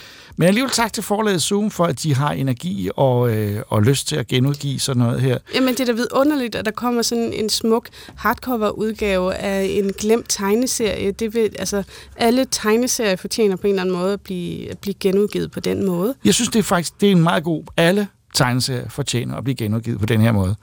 men 0.41 0.49
alligevel 0.49 0.70
tak 0.70 0.93
til 0.93 1.03
forlaget 1.03 1.43
Zoom 1.43 1.70
for, 1.70 1.84
at 1.84 2.03
de 2.03 2.14
har 2.14 2.32
energi 2.32 2.91
og, 2.97 3.36
øh, 3.36 3.62
og 3.68 3.82
lyst 3.82 4.09
til 4.09 4.16
at 4.16 4.26
genudgive 4.26 4.78
sådan 4.78 5.03
noget 5.03 5.20
her. 5.20 5.38
Jamen, 5.55 5.68
det 5.68 5.80
er 5.80 5.84
da 5.84 5.93
vidunderligt, 5.93 6.55
at 6.55 6.64
der 6.64 6.70
kommer 6.70 7.03
sådan 7.03 7.32
en 7.32 7.49
smuk 7.49 7.88
hardcover-udgave 8.16 9.34
af 9.34 9.62
en 9.70 9.93
glemt 9.93 10.26
tegneserie. 10.28 11.12
Det 11.12 11.34
vil, 11.34 11.51
altså, 11.59 11.82
alle 12.16 12.47
tegneserier 12.51 13.16
fortjener 13.16 13.57
på 13.57 13.66
en 13.66 13.68
eller 13.70 13.82
anden 13.82 13.97
måde 13.97 14.12
at 14.12 14.20
blive, 14.20 14.70
at 14.70 14.78
blive 14.78 14.95
genudgivet 14.95 15.51
på 15.51 15.61
den 15.61 15.86
måde. 15.86 16.14
Jeg 16.24 16.34
synes, 16.34 16.49
det 16.49 16.59
er 16.59 16.62
faktisk 16.62 17.01
det 17.01 17.07
er 17.07 17.12
en 17.12 17.22
meget 17.22 17.45
god... 17.45 17.64
Alle 17.76 18.09
tegneserie 18.35 18.85
fortjener 18.89 19.37
at 19.37 19.45
blive 19.45 19.55
genudgivet 19.57 20.01
på 20.01 20.07
den 20.07 20.20
her 20.20 20.33
måde. 20.33 20.55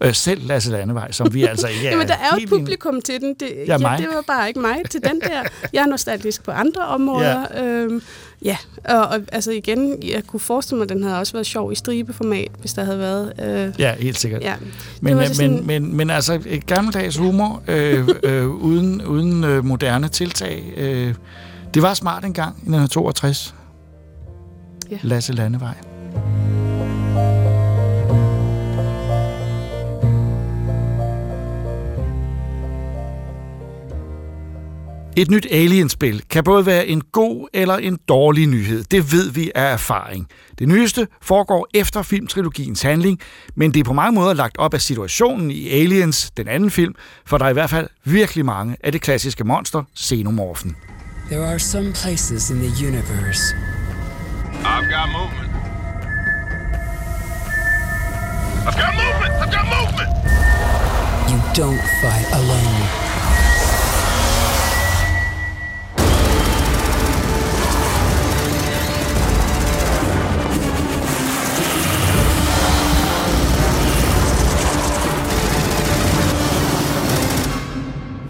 Øh, 0.00 0.14
selv 0.14 0.46
Lasse 0.46 0.70
Landevej, 0.70 1.12
som 1.12 1.34
vi 1.34 1.44
altså 1.44 1.66
ikke 1.68 1.86
er 1.86 1.90
Jamen, 1.90 2.08
der 2.08 2.14
er 2.14 2.36
jo 2.36 2.42
et 2.42 2.48
publikum 2.48 3.00
til 3.02 3.20
den. 3.20 3.34
Det, 3.40 3.48
Ja, 3.66 3.72
ja, 3.80 3.96
det 3.98 4.06
var 4.14 4.22
bare 4.26 4.48
ikke 4.48 4.60
mig 4.60 4.76
til 4.90 5.00
den 5.02 5.20
der. 5.20 5.42
Jeg 5.72 5.82
er 5.82 5.86
nostalgisk 5.86 6.44
på 6.44 6.50
andre 6.50 6.86
områder. 6.86 7.46
Ja, 7.54 7.64
øhm, 7.64 8.02
ja. 8.44 8.56
Og, 8.84 8.98
og 9.06 9.20
altså 9.32 9.50
igen, 9.52 9.96
jeg 10.02 10.22
kunne 10.26 10.40
forestille 10.40 10.76
mig, 10.78 10.82
at 10.84 10.88
den 10.88 11.02
havde 11.02 11.18
også 11.18 11.32
været 11.32 11.46
sjov 11.46 11.72
i 11.72 11.74
stribeformat, 11.74 12.48
hvis 12.60 12.72
der 12.72 12.84
havde 12.84 12.98
været... 12.98 13.32
Øh, 13.68 13.80
Ja, 13.80 13.94
helt 13.98 14.18
sikkert. 14.18 14.42
ja. 14.42 14.54
Men, 15.00 15.16
var 15.16 15.20
men, 15.22 15.34
sådan- 15.34 15.50
men, 15.50 15.66
men, 15.66 15.96
men 15.96 16.10
altså, 16.10 16.40
et 16.46 16.66
gammeldags 16.66 17.16
humor, 17.16 17.62
øh, 17.68 18.08
øh, 18.22 18.48
uden, 18.48 19.02
uden 19.06 19.44
øh, 19.44 19.64
moderne 19.64 20.08
tiltag. 20.08 20.72
Øh, 20.76 21.14
det 21.74 21.82
var 21.82 21.94
smart 21.94 22.24
engang 22.24 22.50
i 22.56 22.58
1962. 22.58 23.54
Ja. 24.90 24.98
Lasse 25.02 25.32
Landevej. 25.32 25.74
Et 35.16 35.30
nyt 35.30 35.46
Alien-spil 35.50 36.22
kan 36.30 36.44
både 36.44 36.66
være 36.66 36.86
en 36.86 37.02
god 37.12 37.48
eller 37.52 37.76
en 37.76 37.98
dårlig 38.08 38.46
nyhed. 38.46 38.84
Det 38.84 39.12
ved 39.12 39.30
vi 39.30 39.50
af 39.54 39.72
erfaring. 39.72 40.28
Det 40.58 40.68
nyeste 40.68 41.06
foregår 41.22 41.68
efter 41.74 42.02
filmtrilogiens 42.02 42.82
handling, 42.82 43.20
men 43.54 43.74
det 43.74 43.80
er 43.80 43.84
på 43.84 43.92
mange 43.92 44.12
måder 44.12 44.34
lagt 44.34 44.58
op 44.58 44.74
af 44.74 44.80
situationen 44.80 45.50
i 45.50 45.70
Aliens, 45.70 46.30
den 46.36 46.48
anden 46.48 46.70
film, 46.70 46.94
for 47.26 47.38
der 47.38 47.44
er 47.44 47.50
i 47.50 47.52
hvert 47.52 47.70
fald 47.70 47.88
virkelig 48.04 48.44
mange 48.44 48.76
af 48.84 48.92
det 48.92 49.00
klassiske 49.00 49.44
monster, 49.44 49.82
xenomorfen. 49.98 50.76
There 51.30 51.46
are 51.46 51.58
some 51.58 51.92
places 51.92 52.50
in 52.50 52.56
the 52.56 52.88
universe 52.88 53.42
I've 54.64 54.90
got 54.90 55.08
movement. 55.12 55.50
I've 58.66 58.76
got 58.82 58.94
movement! 58.94 59.32
I've 59.42 59.52
got 59.52 59.64
movement! 59.64 60.10
you 61.30 61.40
don't 61.54 61.82
fight 62.00 62.26
alone. 62.32 63.03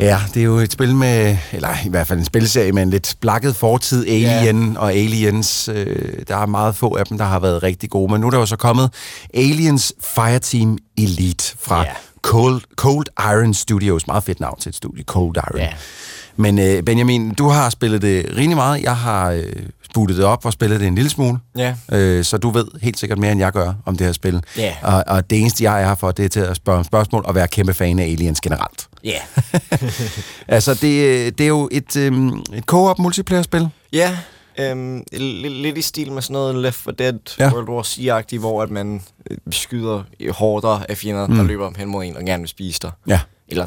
Ja, 0.05 0.21
det 0.35 0.41
er 0.41 0.45
jo 0.45 0.57
et 0.59 0.73
spil 0.73 0.95
med, 0.95 1.37
eller 1.53 1.69
i 1.87 1.89
hvert 1.89 2.07
fald 2.07 2.19
en 2.19 2.25
spilserie 2.25 2.73
med 2.73 2.83
en 2.83 2.91
lidt 2.91 3.15
blakket 3.21 3.57
fortid, 3.57 4.07
Alien 4.07 4.65
yeah. 4.67 4.83
og 4.83 4.93
Aliens. 4.93 5.69
Øh, 5.69 6.13
der 6.29 6.37
er 6.37 6.47
meget 6.47 6.77
få 6.77 6.97
af 6.97 7.07
dem, 7.07 7.19
der 7.19 7.25
har 7.25 7.39
været 7.39 7.63
rigtig 7.63 7.91
gode, 7.91 8.13
men 8.13 8.21
nu 8.21 8.27
er 8.27 8.31
der 8.31 8.39
jo 8.39 8.47
så 8.47 8.57
kommet 8.57 8.91
Aliens 9.35 9.93
Fireteam 10.15 10.79
Elite 10.99 11.55
fra 11.61 11.81
Ja. 11.83 11.91
Cold, 12.23 12.63
Cold 12.77 13.07
Iron 13.21 13.55
Studios. 13.55 14.07
Meget 14.07 14.25
fedt 14.25 14.41
navn 14.41 14.61
til 14.61 14.69
et 14.69 14.75
studie, 14.77 15.05
Cold 15.05 15.37
Iron. 15.37 15.61
Ja. 15.61 15.73
Men 16.37 16.59
øh, 16.59 16.83
Benjamin, 16.83 17.35
du 17.35 17.49
har 17.49 17.71
spillet 17.71 18.03
det 18.03 18.27
rimelig 18.37 18.57
meget. 18.57 18.83
Jeg 18.83 18.97
har 18.97 19.31
øh, 19.31 19.43
sputtet 19.91 20.17
det 20.17 20.25
op 20.25 20.47
og 20.47 20.53
spillet 20.53 20.81
det 20.81 20.89
en 20.89 20.95
lille 20.95 21.11
smule. 21.11 21.39
Ja. 21.57 21.75
Øh, 21.93 22.25
så 22.25 22.39
du 22.39 22.51
ved 22.51 22.67
helt 22.83 22.99
sikkert 22.99 23.19
mere, 23.19 23.33
end 23.33 23.41
jeg 23.41 23.53
gør 23.53 23.73
om 23.87 23.97
det 23.97 24.07
her 24.07 24.13
spil. 24.13 24.43
Ja. 24.57 24.75
Og, 24.83 25.05
og 25.07 25.31
det 25.31 25.41
eneste, 25.41 25.65
jeg 25.65 25.83
er 25.83 25.87
her 25.89 25.95
for, 25.95 26.11
det 26.11 26.25
er 26.25 26.29
til 26.29 26.41
at 26.41 26.57
spørge 26.57 26.79
om 26.79 26.85
spørgsmål 26.85 27.23
og 27.27 27.35
være 27.35 27.49
kæmpe 27.49 27.75
fan 27.75 27.99
af 27.99 28.05
Aliens 28.05 28.41
generelt. 28.41 28.89
Ja. 29.05 29.19
Altså, 30.49 30.75
det, 30.75 31.39
det 31.39 31.45
er 31.45 31.49
jo 31.49 31.69
et, 31.73 31.97
øhm, 31.97 32.29
et 32.55 32.65
co-op 32.67 32.99
multiplayer-spil. 32.99 33.69
Ja, 33.93 34.17
øhm, 34.59 35.05
lidt, 35.13 35.79
i 35.79 35.83
stil 35.83 36.13
med 36.13 36.23
sådan 36.23 36.33
noget 36.33 36.55
Left 36.57 36.77
4 36.77 36.95
Dead, 36.99 37.19
Ja. 37.39 37.53
World 37.53 37.69
War 37.69 37.83
C-agtigt, 37.83 38.39
hvor 38.39 38.63
at 38.63 38.71
man 38.71 39.03
øh, 39.31 39.37
skyder 39.51 40.03
hårdere 40.31 40.91
af 40.91 40.97
fjender, 40.97 41.27
mm. 41.27 41.37
der 41.37 41.43
løber 41.43 41.71
hen 41.77 41.89
mod 41.89 42.05
en 42.05 42.17
og 42.17 42.25
gerne 42.25 42.41
vil 42.41 42.49
spise 42.49 42.79
dig. 42.83 42.91
Ja. 43.07 43.21
Eller, 43.49 43.67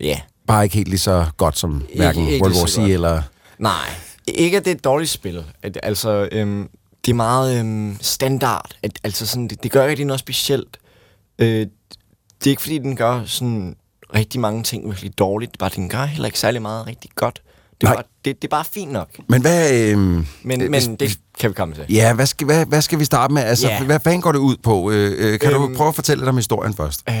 ja, 0.00 0.20
Bare 0.50 0.64
ikke 0.64 0.76
helt 0.76 0.88
lige 0.88 0.98
så 0.98 1.26
godt 1.36 1.58
som 1.58 1.82
hverken 1.96 2.28
ikke 2.28 2.42
World 2.44 2.52
lige 2.54 2.60
War 2.82 2.88
C 2.88 2.92
eller... 2.92 3.22
nej. 3.58 3.72
Ikke 4.26 4.56
at 4.56 4.64
det 4.64 4.70
er 4.70 4.74
et 4.74 4.84
dårligt 4.84 5.10
spil. 5.10 5.44
At, 5.62 5.78
altså, 5.82 6.28
øhm, 6.32 6.68
det 7.06 7.10
er 7.10 7.14
meget 7.16 7.58
øhm, 7.60 7.96
standard. 8.00 8.70
At, 8.82 8.92
altså, 9.04 9.26
sådan, 9.26 9.48
det, 9.48 9.62
det 9.62 9.70
gør 9.70 9.80
ikke 9.82 9.90
rigtig 9.90 10.06
noget 10.06 10.20
specielt. 10.20 10.76
Øh, 11.38 11.46
det 11.48 11.66
er 12.46 12.50
ikke 12.50 12.62
fordi, 12.62 12.78
den 12.78 12.96
gør 12.96 13.22
sådan 13.26 13.76
rigtig 14.14 14.40
mange 14.40 14.62
ting 14.62 14.84
virkelig 14.84 15.18
dårligt, 15.18 15.58
bare 15.58 15.70
den 15.76 15.88
gør 15.88 16.04
heller 16.04 16.26
ikke 16.26 16.38
særlig 16.38 16.62
meget 16.62 16.86
rigtig 16.86 17.10
godt. 17.14 17.42
Det 17.80 17.88
er, 17.88 17.94
bare, 17.94 18.02
det, 18.24 18.42
det 18.42 18.48
er 18.48 18.56
bare 18.56 18.64
fint 18.64 18.92
nok. 18.92 19.08
Men 19.28 19.40
hvad... 19.40 19.72
Øhm, 19.90 20.26
Men, 20.42 20.60
det- 20.60 20.70
men 20.70 20.96
det 20.96 21.18
kan 21.40 21.50
vi 21.50 21.54
komme 21.54 21.74
til. 21.74 21.84
Ja, 21.88 22.14
hvad 22.14 22.26
skal, 22.26 22.44
hvad, 22.44 22.66
hvad 22.66 22.82
skal 22.82 22.98
vi 22.98 23.04
starte 23.04 23.34
med? 23.34 23.42
Altså, 23.42 23.68
Ja. 23.68 23.82
hvad 23.84 24.00
fanden 24.00 24.20
går 24.20 24.32
det 24.32 24.38
ud 24.38 24.56
på? 24.62 24.90
Øh, 24.90 25.32
øh, 25.32 25.38
kan 25.38 25.52
du 25.52 25.64
Øhm. 25.64 25.76
prøve 25.76 25.88
at 25.88 25.94
fortælle 25.94 26.20
lidt 26.20 26.28
om 26.28 26.36
historien 26.36 26.74
først? 26.74 27.02
Øh, 27.08 27.14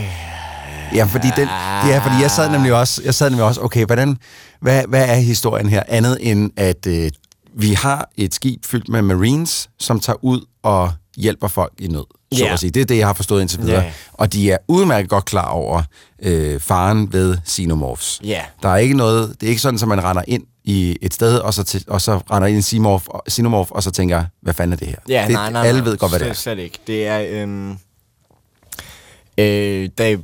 ja, 0.94 1.04
fordi 1.04 1.28
den, 1.36 1.48
ja, 1.86 1.98
fordi 1.98 2.22
jeg 2.22 2.30
sad 2.30 2.50
nemlig 2.50 2.72
også, 2.74 3.02
jeg 3.04 3.14
sad 3.14 3.30
nemlig 3.30 3.44
også, 3.44 3.60
okay, 3.60 3.84
hvordan, 3.86 4.18
hvad, 4.60 4.84
hvad 4.88 5.08
er 5.08 5.14
historien 5.14 5.68
her? 5.68 5.82
Andet 5.88 6.18
end, 6.20 6.50
at 6.56 6.86
øh, 6.86 7.10
vi 7.54 7.72
har 7.72 8.08
et 8.16 8.34
skib 8.34 8.64
fyldt 8.66 8.88
med 8.88 9.02
marines, 9.02 9.70
som 9.78 10.00
tager 10.00 10.24
ud 10.24 10.40
og 10.62 10.92
hjælper 11.16 11.48
folk 11.48 11.72
i 11.78 11.86
nød. 11.88 12.04
Så 12.32 12.44
Ja. 12.44 12.52
at 12.52 12.60
sige. 12.60 12.70
Det 12.70 12.80
er 12.80 12.84
det, 12.84 12.98
jeg 12.98 13.06
har 13.06 13.14
forstået 13.14 13.40
indtil 13.40 13.60
videre. 13.62 13.82
Ja. 13.82 13.90
Og 14.12 14.32
de 14.32 14.50
er 14.50 14.56
udmærket 14.68 15.10
godt 15.10 15.24
klar 15.24 15.48
over 15.48 15.82
øh, 16.22 16.60
faren 16.60 17.12
ved 17.12 17.36
xenomorphs. 17.48 18.20
Ja. 18.24 18.40
Der 18.62 18.68
er 18.68 18.76
ikke 18.76 18.94
noget, 18.96 19.36
det 19.40 19.46
er 19.46 19.50
ikke 19.50 19.62
sådan, 19.62 19.78
at 19.82 19.88
man 19.88 20.04
render 20.04 20.22
ind 20.28 20.42
i 20.64 20.96
et 21.02 21.14
sted, 21.14 21.38
og 21.38 21.54
så, 21.54 21.62
til, 21.64 21.84
og 21.88 22.00
så 22.00 22.16
render 22.30 22.48
ind 22.48 22.54
i 22.54 22.56
en 22.56 22.62
xenomorph, 22.62 23.04
xenomorph, 23.30 23.70
og 23.72 23.82
så 23.82 23.90
tænker, 23.90 24.24
hvad 24.42 24.54
fanden 24.54 24.72
er 24.72 24.76
det 24.76 24.88
her? 24.88 24.96
Ja, 25.08 25.22
det, 25.26 25.32
nej, 25.32 25.50
nej, 25.50 25.66
alle 25.66 25.80
nej, 25.80 25.88
ved 25.90 25.96
godt, 25.98 26.12
hvad 26.12 26.20
det 26.20 26.28
er. 26.28 26.32
Slet 26.32 26.58
ikke. 26.58 26.78
Det 26.86 27.06
er... 27.06 27.24
Øhm, 27.28 27.70
øh, 29.38 29.88
det, 29.98 30.20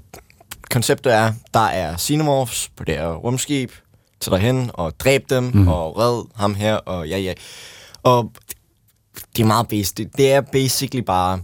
konceptet 0.70 1.14
er, 1.14 1.32
der 1.54 1.60
er 1.66 1.96
xenomorphs 1.96 2.70
på 2.76 2.84
det 2.84 2.94
her 2.94 3.14
rumskib, 3.14 3.72
tag 4.20 4.32
derhen 4.32 4.70
og 4.74 5.00
dræb 5.00 5.30
dem, 5.30 5.44
mm. 5.44 5.68
og 5.68 5.98
red 5.98 6.24
ham 6.34 6.54
her, 6.54 6.74
og 6.74 7.08
ja, 7.08 7.18
ja. 7.18 7.32
Og 8.02 8.32
det 9.36 9.42
er 9.42 9.46
meget 9.46 9.68
basic. 9.68 9.94
Det, 9.94 10.16
det 10.16 10.32
er 10.32 10.40
basically 10.40 11.04
bare... 11.04 11.40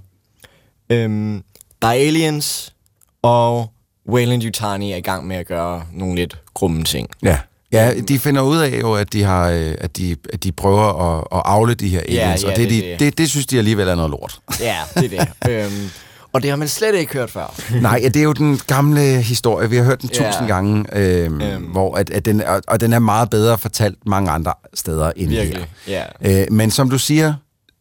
Øhm, 0.91 1.43
der 1.83 1.89
er 1.89 1.93
aliens, 1.93 2.75
og 3.23 3.73
Wayland 4.09 4.43
Yutani 4.43 4.93
er 4.93 4.97
i 4.97 5.01
gang 5.01 5.27
med 5.27 5.37
at 5.37 5.47
gøre 5.47 5.85
nogle 5.93 6.15
lidt 6.15 6.37
grumme 6.55 6.85
ting. 6.85 7.09
Ja. 7.23 7.39
Ja, 7.73 7.95
de 8.09 8.19
finder 8.19 8.43
ud 8.43 8.57
af 8.57 8.81
jo, 8.81 8.95
at 8.95 9.13
de, 9.13 9.23
har, 9.23 9.51
øh, 9.51 9.75
at 9.79 9.97
de, 9.97 10.17
at 10.33 10.45
de 10.45 10.53
prøver 10.53 11.17
at, 11.19 11.25
at 11.33 11.43
afle 11.45 11.75
de 11.75 11.89
her 11.89 12.01
aliens, 12.01 12.43
ja, 12.43 12.51
og 12.51 12.57
det, 12.57 12.71
det 12.71 12.83
de, 12.83 12.89
det. 12.91 13.01
det, 13.01 13.19
det 13.19 13.31
synes 13.31 13.47
de 13.47 13.59
alligevel 13.59 13.89
er 13.89 13.95
noget 13.95 14.11
lort. 14.11 14.41
Ja, 14.61 14.77
det 14.95 15.13
er 15.13 15.25
det. 15.25 15.51
øhm, 15.51 15.91
og 16.33 16.43
det 16.43 16.51
har 16.51 16.57
man 16.57 16.69
slet 16.69 16.95
ikke 16.95 17.13
hørt 17.13 17.31
før. 17.31 17.55
Nej, 17.83 17.99
ja, 18.03 18.09
det 18.09 18.17
er 18.17 18.23
jo 18.25 18.33
den 18.33 18.61
gamle 18.67 19.01
historie. 19.23 19.71
Vi 19.71 19.77
har 19.77 19.85
hørt 19.85 20.03
den 20.03 20.11
Ja. 20.15 20.27
tusind 20.31 20.47
gange, 20.49 20.85
øhm, 20.99 21.41
Øhm. 21.41 21.63
hvor 21.63 21.95
at, 21.97 22.11
at 22.11 22.25
den, 22.25 22.41
er- 22.41 22.61
og 22.69 22.81
den 22.81 22.93
er 22.93 22.99
meget 22.99 23.31
bedre 23.31 23.59
fortalt 23.59 23.99
mange 24.07 24.31
andre 24.31 24.53
steder 24.75 25.13
end 25.17 25.29
Virkelig, 25.29 25.67
her. 25.87 26.05
ja. 26.25 26.43
Øh, 26.43 26.53
men 26.53 26.71
som 26.71 26.91
du 26.91 26.99
siger, 26.99 27.35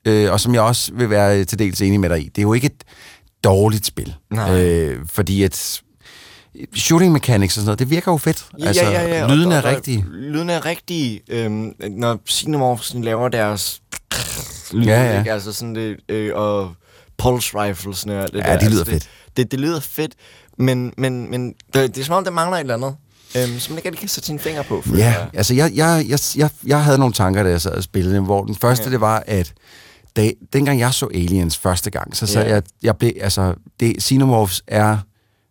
øh, 0.08 0.32
og 0.32 0.40
som 0.40 0.54
jeg 0.54 0.62
også 0.62 0.92
vil 0.94 1.10
være 1.10 1.44
til 1.44 1.60
dels 1.60 1.82
enig 1.82 2.00
med 2.00 2.10
dig 2.10 2.20
i, 2.22 2.24
det 2.30 2.38
er 2.38 2.42
jo 2.42 2.54
ikke 2.54 2.66
et 2.66 2.84
dårligt 3.44 3.86
spil. 3.86 4.16
Nej. 4.32 4.62
Øh, 4.62 5.00
fordi 5.06 5.44
at 5.44 5.82
shooting 6.76 7.12
mechanics 7.14 7.58
og 7.58 7.62
sådan 7.62 7.66
noget, 7.66 7.80
det 7.80 7.90
virker 7.90 8.12
jo 8.12 8.18
fedt. 8.18 8.46
altså, 8.64 8.86
og- 9.24 9.36
lyden 9.36 9.48
og- 9.52 9.54
er 9.58 9.58
og- 9.62 9.64
rigtig. 9.76 10.06
Lyden 10.12 10.50
er 10.50 10.66
rigtig, 10.66 11.22
øhm, 11.30 11.72
når 11.90 12.20
Xenomorphs 12.30 12.94
laver 12.98 13.30
deres 13.30 13.82
lyd, 14.74 14.86
Ja, 14.86 15.04
ja. 15.12 15.20
Ikke? 15.20 15.32
Altså 15.34 15.54
sådan 15.54 15.76
det, 15.76 15.98
øh, 16.10 16.32
og 16.36 16.72
pulse 17.22 17.58
rifles. 17.64 18.04
Og 18.06 18.12
alt 18.12 18.34
det 18.34 18.40
Ja, 18.40 18.44
der. 18.54 18.60
de 18.60 18.66
lyder 18.70 18.80
altså, 18.80 18.92
fedt. 18.94 19.04
Det, 19.28 19.38
det, 19.38 19.52
det 19.52 19.60
lyder 19.60 19.80
fedt, 19.80 20.14
men, 20.58 20.94
men, 20.98 21.32
men 21.32 21.54
det, 21.74 21.96
det 21.96 22.02
er 22.02 22.06
som 22.06 22.16
om, 22.16 22.24
der 22.24 22.32
mangler 22.32 22.58
et 22.58 22.62
eller 22.62 22.74
andet, 22.74 22.96
øhm, 23.38 23.60
som 23.60 23.72
man 23.72 23.78
ikke 23.78 23.88
rigtig 23.90 24.00
kan 24.00 24.10
sætte 24.10 24.28
sine 24.28 24.40
fingre 24.40 24.64
på. 24.64 24.84
Ja, 24.92 24.98
jeg. 24.98 25.30
altså 25.34 25.54
jeg, 25.54 25.72
jeg, 25.76 26.06
jeg, 26.10 26.20
jeg, 26.36 26.50
jeg 26.66 26.84
havde 26.84 26.98
nogle 26.98 27.14
tanker, 27.14 27.44
da 27.44 27.50
jeg 27.50 27.62
sad 27.62 27.72
og 27.72 27.84
spillede, 27.84 28.20
hvor 28.20 28.44
den 28.46 28.56
første, 28.56 28.84
ja. 28.84 28.90
Ja. 28.90 28.92
det 28.92 29.02
var, 29.02 29.24
at 29.28 29.54
da, 30.16 30.32
dengang 30.54 30.80
jeg 30.80 30.94
så 30.94 31.08
Aliens 31.14 31.58
første 31.58 31.90
gang, 31.92 32.16
så 32.18 32.26
sad 32.28 32.44
Ja. 32.48 32.54
jeg, 32.54 32.64
jeg 32.84 32.98
blev, 32.98 33.12
altså, 33.22 33.54
det, 33.80 34.04
Xenomorphs 34.04 34.64
er 34.68 34.98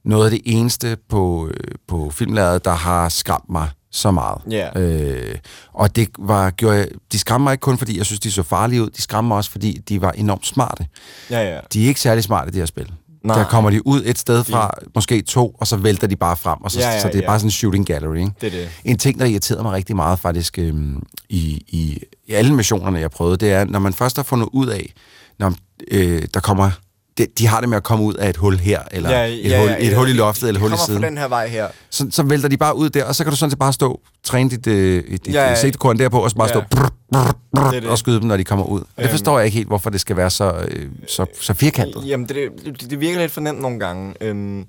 noget 0.04 0.24
af 0.24 0.30
det 0.30 0.40
eneste 0.44 0.96
på, 1.08 1.48
øh, 1.48 1.74
på 1.88 2.10
filmladet, 2.10 2.64
der 2.64 2.70
har 2.74 3.08
skræmt 3.08 3.50
mig 3.50 3.68
så 3.92 4.10
meget. 4.10 4.38
Ja. 4.50 4.80
Øh, 4.80 5.34
og 5.72 5.96
det 5.96 6.08
var, 6.18 6.50
gjorde 6.50 6.76
jeg, 6.76 6.88
de 7.12 7.18
skræmte 7.18 7.42
mig 7.42 7.52
ikke 7.52 7.62
kun, 7.62 7.78
fordi 7.78 7.98
jeg 7.98 8.06
synes, 8.06 8.20
de 8.20 8.32
så 8.32 8.42
farlige 8.42 8.82
ud, 8.82 8.90
de 8.90 9.02
skræmte 9.02 9.28
mig 9.28 9.36
også, 9.36 9.50
fordi 9.50 9.78
de 9.88 10.00
var 10.00 10.10
enormt 10.10 10.46
smarte. 10.46 10.86
Ja, 11.30 11.54
ja. 11.54 11.60
De 11.72 11.84
er 11.84 11.88
ikke 11.88 12.00
særlig 12.00 12.24
smarte, 12.24 12.52
de 12.52 12.58
her 12.58 12.66
spil. 12.66 12.92
Nej. 13.24 13.38
Der 13.38 13.44
kommer 13.44 13.70
de 13.70 13.86
ud 13.86 14.02
et 14.04 14.18
sted 14.18 14.44
fra, 14.44 14.70
måske 14.94 15.22
to, 15.22 15.56
og 15.60 15.66
så 15.66 15.76
vælter 15.76 16.06
de 16.06 16.16
bare 16.16 16.36
frem, 16.36 16.58
og 16.60 16.70
så, 16.70 16.80
Ja, 16.80 16.90
ja, 16.90 17.00
så 17.00 17.08
det 17.08 17.14
er 17.14 17.20
ja. 17.20 17.26
bare 17.26 17.38
sådan 17.38 17.46
en 17.46 17.50
shooting 17.50 17.86
gallery. 17.86 18.16
Ikke? 18.16 18.30
Det 18.40 18.52
det. 18.52 18.68
En 18.84 18.98
ting, 18.98 19.18
der 19.18 19.26
irriterede 19.26 19.62
mig 19.62 19.72
rigtig 19.72 19.96
meget 19.96 20.18
faktisk 20.18 20.58
øhm, 20.58 21.02
i, 21.28 21.64
i, 21.68 22.02
i 22.26 22.32
alle 22.32 22.54
missionerne, 22.54 22.98
jeg 23.00 23.10
prøvede, 23.10 23.36
det 23.36 23.52
er, 23.52 23.64
når 23.64 23.78
man 23.78 23.92
først 23.92 24.16
har 24.16 24.22
fundet 24.22 24.48
ud 24.52 24.66
af, 24.66 24.92
når 25.38 25.54
øh, 25.90 26.22
der 26.34 26.40
kommer 26.40 26.70
de, 27.18 27.26
de 27.38 27.46
har 27.46 27.60
det 27.60 27.68
med 27.68 27.76
at 27.76 27.82
komme 27.82 28.04
ud 28.04 28.14
af 28.14 28.28
et 28.28 28.36
hul 28.36 28.58
her, 28.58 28.80
eller 28.90 29.10
Ja, 29.10 29.24
et, 29.26 29.44
ja, 29.50 29.60
hul, 29.60 29.68
ja, 29.70 29.76
et 29.78 29.90
ja. 29.90 29.96
hul 29.96 30.08
i 30.08 30.12
loftet, 30.12 30.48
eller 30.48 30.58
et 30.60 30.62
hul 30.62 30.72
i 30.74 30.76
siden. 30.86 31.02
den 31.02 31.18
her 31.18 31.28
vej 31.28 31.48
her. 31.48 31.68
Så, 31.90 32.06
så 32.10 32.22
vælter 32.22 32.48
de 32.48 32.56
bare 32.56 32.76
ud 32.76 32.90
der, 32.90 33.04
og 33.04 33.14
så 33.14 33.24
kan 33.24 33.30
du 33.30 33.36
sådan 33.36 33.50
set 33.50 33.58
bare 33.58 33.72
stå, 33.72 34.00
træne 34.22 34.50
dit, 34.50 34.66
øh, 34.66 35.04
dit 35.10 35.26
Ja, 35.26 35.32
ja, 35.42 35.48
ja. 35.48 35.54
sigtekorn 35.54 35.98
derpå, 35.98 36.18
og 36.24 36.30
så 36.30 36.36
bare 36.36 36.48
Ja. 36.48 36.52
stå 36.52 36.60
brr, 36.70 36.88
brr, 37.12 37.32
brr, 37.54 37.70
Det 37.70 37.82
det. 37.82 37.90
og 37.90 37.98
skyde 37.98 38.20
dem, 38.20 38.28
når 38.28 38.36
de 38.36 38.44
kommer 38.44 38.64
ud. 38.64 38.80
Det 38.80 38.86
Øhm. 38.98 39.10
forstår 39.10 39.38
jeg 39.38 39.46
ikke 39.46 39.56
helt, 39.56 39.68
hvorfor 39.68 39.90
det 39.90 40.00
skal 40.00 40.16
være 40.16 40.30
så, 40.30 40.66
øh, 40.68 40.88
så, 41.08 41.26
så 41.40 41.54
firkantet. 41.54 42.02
Jamen, 42.08 42.28
det, 42.28 42.36
det, 42.64 42.90
det 42.90 43.00
virker 43.00 43.18
lidt 43.20 43.32
for 43.32 43.40
nemt 43.40 43.60
nogle 43.60 43.78
gange. 43.80 44.14
Øhm, 44.20 44.64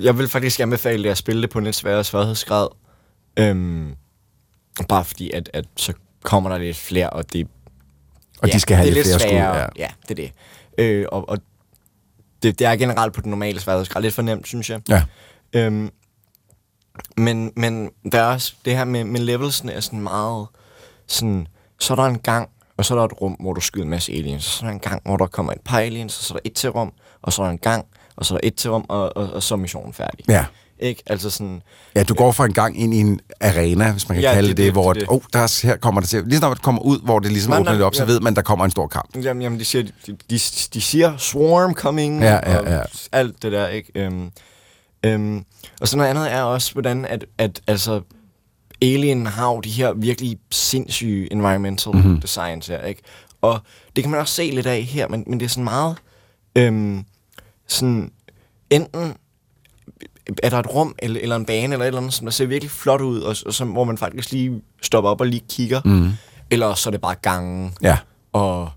jeg 0.00 0.18
vil 0.18 0.28
faktisk 0.28 0.60
anbefale 0.60 1.02
det 1.04 1.10
at 1.10 1.16
spille 1.18 1.42
det 1.42 1.50
på 1.50 1.58
en 1.58 1.64
lidt 1.64 1.76
sværere 1.76 2.04
sværhedsgrad. 2.04 2.68
Øhm, 3.38 3.88
bare 4.88 5.04
fordi, 5.04 5.30
at, 5.30 5.50
at 5.52 5.64
så 5.76 5.92
kommer 6.24 6.50
der 6.50 6.58
lidt 6.58 6.76
flere, 6.76 7.10
og 7.10 7.32
det 7.32 7.46
Og 8.42 8.52
de 8.52 8.60
skal 8.60 8.76
have 8.76 8.84
det 8.86 8.90
er 8.90 8.94
lidt 8.94 9.06
flere 9.06 9.18
skud. 9.20 9.30
Ja. 9.38 9.66
ja, 9.84 9.88
det 10.08 10.10
er 10.10 10.14
det. 10.14 10.30
Øh, 10.84 11.06
og 11.12 11.28
og 11.28 11.38
det, 12.44 12.58
det 12.58 12.66
er 12.66 12.76
generelt 12.76 13.12
på 13.12 13.20
den 13.20 13.30
normale 13.30 13.60
sværhedsgrad 13.60 14.02
lidt 14.02 14.14
for 14.14 14.22
nemt, 14.22 14.46
synes 14.46 14.70
jeg. 14.70 14.80
Ja. 14.88 15.02
Øhm, 15.52 15.90
men, 17.16 17.52
men 17.56 17.90
der 18.12 18.20
er 18.20 18.32
også 18.32 18.54
det 18.64 18.76
her 18.76 18.84
med, 18.84 19.04
med 19.04 19.20
levelsene 19.20 19.72
er 19.72 19.80
sådan 19.80 20.00
meget 20.00 20.46
sådan, 21.06 21.46
så 21.80 21.92
er 21.92 21.96
der 21.96 22.04
en 22.04 22.18
gang, 22.18 22.48
og 22.76 22.84
så 22.84 22.94
er 22.94 22.98
der 22.98 23.04
et 23.04 23.20
rum, 23.20 23.32
hvor 23.32 23.52
du 23.52 23.60
skyder 23.60 23.84
en 23.84 23.90
masse 23.90 24.12
aliens, 24.12 24.44
så 24.44 24.64
er 24.64 24.68
der 24.68 24.74
en 24.74 24.80
gang, 24.80 25.02
hvor 25.04 25.16
der 25.16 25.26
kommer 25.26 25.52
et 25.52 25.60
par 25.64 25.78
aliens, 25.78 26.18
og 26.18 26.24
så 26.24 26.34
er 26.34 26.38
der 26.38 26.50
et 26.50 26.54
til 26.54 26.70
rum, 26.70 26.92
og 27.22 27.32
så 27.32 27.42
er 27.42 27.46
der 27.46 27.52
en 27.52 27.58
gang, 27.58 27.86
og 28.16 28.24
så 28.26 28.34
er 28.34 28.38
der 28.38 28.48
et 28.48 28.54
til 28.54 28.70
rum, 28.70 28.86
og, 28.88 29.16
og, 29.16 29.32
og 29.32 29.42
så 29.42 29.54
er 29.54 29.58
missionen 29.58 29.92
færdig. 29.92 30.24
Ja. 30.28 30.44
Ikke? 30.78 31.02
Altså 31.06 31.30
sådan, 31.30 31.62
Ja, 31.96 32.02
du 32.02 32.14
går 32.14 32.32
fra 32.32 32.44
en 32.44 32.52
gang 32.52 32.80
ind 32.80 32.94
i 32.94 33.00
en 33.00 33.20
arena, 33.40 33.92
hvis 33.92 34.08
man 34.08 34.16
kan 34.16 34.22
Ja, 34.22 34.34
kalde 34.34 34.48
det 34.48 34.56
det, 34.56 34.64
det, 34.64 34.72
hvor 34.72 34.92
det 34.92 35.04
oh, 35.08 35.20
der 35.32 35.38
er, 35.38 35.66
her 35.66 35.76
kommer 35.76 36.00
det 36.00 36.10
til. 36.10 36.22
Lige 36.26 36.40
når 36.40 36.54
det 36.54 36.62
kommer 36.62 36.82
ud, 36.82 36.98
hvor 37.04 37.18
det 37.18 37.32
ligesom 37.32 37.50
Nej, 37.50 37.58
åbner 37.60 37.70
nej, 37.70 37.76
det 37.78 37.84
op, 37.86 37.94
så 37.94 38.02
ja. 38.02 38.06
ved 38.06 38.20
man, 38.20 38.34
der 38.36 38.42
kommer 38.42 38.64
en 38.64 38.70
stor 38.70 38.86
kamp. 38.86 39.16
Jamen, 39.24 39.42
jamen 39.42 39.58
de, 39.58 39.64
siger, 39.64 39.82
de, 40.06 40.12
de, 40.30 40.38
de 40.74 40.80
siger 40.80 41.16
swarm 41.16 41.74
coming, 41.74 42.20
Ja, 42.22 42.50
ja, 42.50 42.58
og 42.58 42.66
ja. 42.66 42.80
alt 43.12 43.42
det 43.42 43.52
der, 43.52 43.68
ikke? 43.68 43.92
Øhm, 43.94 44.30
øhm, 45.06 45.44
og 45.80 45.88
så 45.88 45.96
noget 45.96 46.10
andet 46.10 46.32
er 46.32 46.42
også, 46.42 46.72
hvordan 46.72 47.04
at, 47.04 47.24
at 47.38 47.60
altså, 47.66 48.00
Alien 48.82 49.26
har 49.26 49.52
jo 49.52 49.60
de 49.60 49.70
her 49.70 49.92
virkelig 49.92 50.38
sindssyge 50.50 51.32
environmental 51.32 51.92
Mhm. 51.96 52.02
mm-hmm. 52.04 52.20
designs 52.20 52.66
her, 52.66 52.82
ikke? 52.82 53.02
Og 53.42 53.60
det 53.96 54.04
kan 54.04 54.10
man 54.10 54.20
også 54.20 54.34
se 54.34 54.50
lidt 54.50 54.66
af 54.66 54.82
her, 54.82 55.08
men, 55.08 55.24
men 55.26 55.40
det 55.40 55.44
er 55.46 55.50
sådan 55.50 55.64
meget, 55.64 55.96
øhm, 56.56 57.04
sådan, 57.68 58.10
enten 58.70 59.14
er 60.42 60.50
der 60.50 60.58
et 60.58 60.74
rum, 60.74 60.94
eller, 60.98 61.20
eller 61.20 61.36
en 61.36 61.44
bane, 61.44 61.72
eller 61.72 61.84
et 61.84 61.86
eller 61.86 62.00
andet, 62.00 62.14
som 62.14 62.26
der 62.26 62.30
ser 62.32 62.46
virkelig 62.46 62.70
flot 62.70 63.00
ud, 63.00 63.20
og, 63.20 63.36
og 63.46 63.54
som, 63.54 63.68
hvor 63.68 63.84
man 63.84 63.98
faktisk 63.98 64.32
lige 64.32 64.62
stopper 64.82 65.10
op 65.10 65.20
og 65.20 65.26
lige 65.26 65.42
kigger, 65.50 65.80
mm. 65.84 66.10
eller 66.50 66.74
så 66.74 66.88
er 66.88 66.90
det 66.90 67.00
bare 67.00 67.14
gangen, 67.22 67.72
Ja. 67.82 67.96
og, 68.32 68.68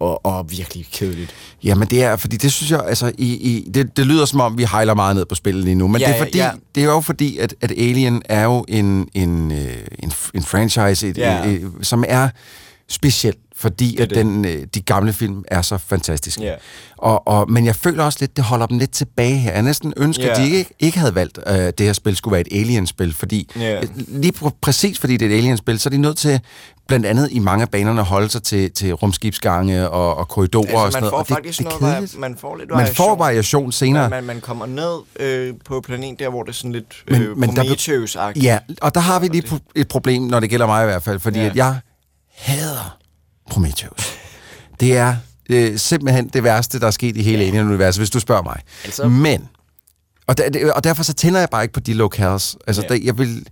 og, 0.00 0.26
og 0.26 0.50
virkelig 0.50 0.86
kedeligt. 0.92 1.34
Jamen 1.64 1.88
det 1.88 2.02
er, 2.02 2.16
fordi 2.16 2.36
det 2.36 2.52
synes 2.52 2.70
jeg, 2.70 2.84
altså, 2.86 3.12
i, 3.18 3.32
i, 3.34 3.70
det, 3.70 3.96
det 3.96 4.06
lyder 4.06 4.24
som 4.24 4.40
om, 4.40 4.58
vi 4.58 4.64
hejler 4.64 4.94
meget 4.94 5.16
ned 5.16 5.24
på 5.24 5.34
spillet 5.34 5.64
lige 5.64 5.74
nu, 5.74 5.88
men 5.88 6.00
Ja, 6.00 6.06
det 6.06 6.14
er 6.14 6.18
fordi, 6.18 6.38
ja. 6.38 6.50
det 6.74 6.82
er 6.82 6.86
jo 6.86 7.00
fordi, 7.00 7.38
at, 7.38 7.54
at 7.60 7.70
Alien 7.70 8.22
er 8.24 8.44
jo 8.44 8.64
en, 8.68 9.08
en, 9.14 9.52
øh, 9.52 9.76
en, 9.98 10.12
en 10.34 10.42
franchise, 10.42 11.08
et, 11.08 11.18
Ja. 11.18 11.44
et, 11.44 11.52
et, 11.54 11.72
som 11.82 12.04
er 12.08 12.28
speciel, 12.88 13.34
fordi 13.56 13.96
er 13.98 14.02
at 14.02 14.10
det. 14.10 14.16
den, 14.16 14.44
øh, 14.44 14.66
de 14.74 14.80
gamle 14.80 15.12
film 15.12 15.44
er 15.48 15.62
så 15.62 15.78
fantastiske. 15.78 16.42
Ja. 16.42 16.54
Og, 16.96 17.28
og, 17.28 17.50
men 17.50 17.66
jeg 17.66 17.76
føler 17.76 18.04
også 18.04 18.18
lidt, 18.20 18.36
det 18.36 18.44
holder 18.44 18.66
dem 18.66 18.78
lidt 18.78 18.90
tilbage 18.90 19.36
her. 19.36 19.52
Jeg 19.52 19.62
næsten 19.62 19.92
ønsker, 19.96 20.30
at 20.32 20.38
Ja. 20.38 20.44
de 20.44 20.50
ikke, 20.50 20.70
ikke 20.78 20.98
havde 20.98 21.14
valgt, 21.14 21.38
at 21.38 21.78
det 21.78 21.86
her 21.86 21.92
spil 21.92 22.16
skulle 22.16 22.32
være 22.32 22.40
et 22.52 22.60
Alien-spil, 22.60 23.14
fordi 23.14 23.50
Ja. 23.56 23.80
lige 24.08 24.32
pr- 24.36 24.58
præcis 24.60 24.98
fordi 24.98 25.16
det 25.16 25.26
er 25.26 25.34
et 25.34 25.38
Alien-spil, 25.38 25.78
så 25.78 25.88
er 25.88 25.90
de 25.90 25.98
nødt 25.98 26.16
til 26.18 26.40
blandt 26.88 27.06
andet 27.06 27.28
i 27.32 27.38
mange 27.38 27.62
af 27.62 27.68
banerne 27.70 28.00
at 28.00 28.06
holde 28.06 28.28
sig 28.28 28.42
til, 28.42 28.70
til 28.72 28.92
rumskibsgange 28.92 29.90
og, 29.90 30.16
og 30.16 30.28
korridorer 30.28 30.76
og 30.78 30.84
Altså, 30.84 30.90
sådan 30.90 31.02
man 31.04 31.10
noget. 31.10 31.10
får 31.12 31.18
og 31.18 31.26
det, 31.28 31.34
faktisk 31.34 31.58
det 31.58 31.64
noget, 31.80 31.94
kedeligt. 31.94 32.14
vari- 32.14 32.20
man 32.20 32.36
får 32.40 32.56
lidt 32.56 32.70
Man 32.70 32.86
får 32.94 33.16
variation 33.16 33.72
senere. 33.72 34.02
Man, 34.02 34.10
man, 34.10 34.24
man 34.24 34.40
kommer 34.40 34.66
ned 34.66 34.98
øh, 35.20 35.54
på 35.64 35.80
planeten 35.80 36.16
der, 36.18 36.28
hvor 36.30 36.42
det 36.42 36.50
er 36.50 36.54
sådan 36.54 36.72
lidt 36.72 36.94
øh, 37.08 37.38
men 37.38 37.56
der- 37.56 37.62
Prometheus-agtigt. 37.62 38.42
Ja, 38.44 38.58
og 38.80 38.94
der 38.94 39.00
har 39.00 39.20
vi 39.20 39.28
lige 39.28 39.44
et 39.74 39.88
problem, 39.88 40.22
når 40.22 40.40
det 40.40 40.50
gælder 40.50 40.66
mig 40.66 40.82
i 40.82 40.86
hvert 40.86 41.02
fald, 41.02 41.20
fordi 41.20 41.38
ja. 41.38 41.46
at 41.46 41.56
jeg 41.56 41.76
hader 42.36 42.98
Prometheus. 43.50 44.18
Det 44.80 44.96
er 44.96 45.16
øh, 45.50 45.78
simpelthen 45.78 46.28
det 46.28 46.42
værste, 46.44 46.80
der 46.80 46.86
er 46.86 46.90
sket 46.90 47.16
i 47.16 47.22
hele 47.22 47.38
ja. 47.42 47.46
Alien-universet, 47.48 48.00
hvis 48.00 48.10
du 48.10 48.20
spørger 48.20 48.42
mig. 48.42 48.60
Altså- 48.84 49.08
Men, 49.08 49.48
og, 50.26 50.38
der, 50.38 50.48
det- 50.50 50.72
og 50.72 50.84
derfor 50.84 51.02
så 51.02 51.14
tænder 51.14 51.40
jeg 51.40 51.48
bare 51.50 51.62
ikke 51.64 51.72
på 51.74 51.80
de 51.80 51.94
locales. 51.94 52.56
Altså, 52.66 52.82
Ja. 52.82 52.88
der, 52.88 53.00
jeg 53.04 53.18
vil... 53.18 53.46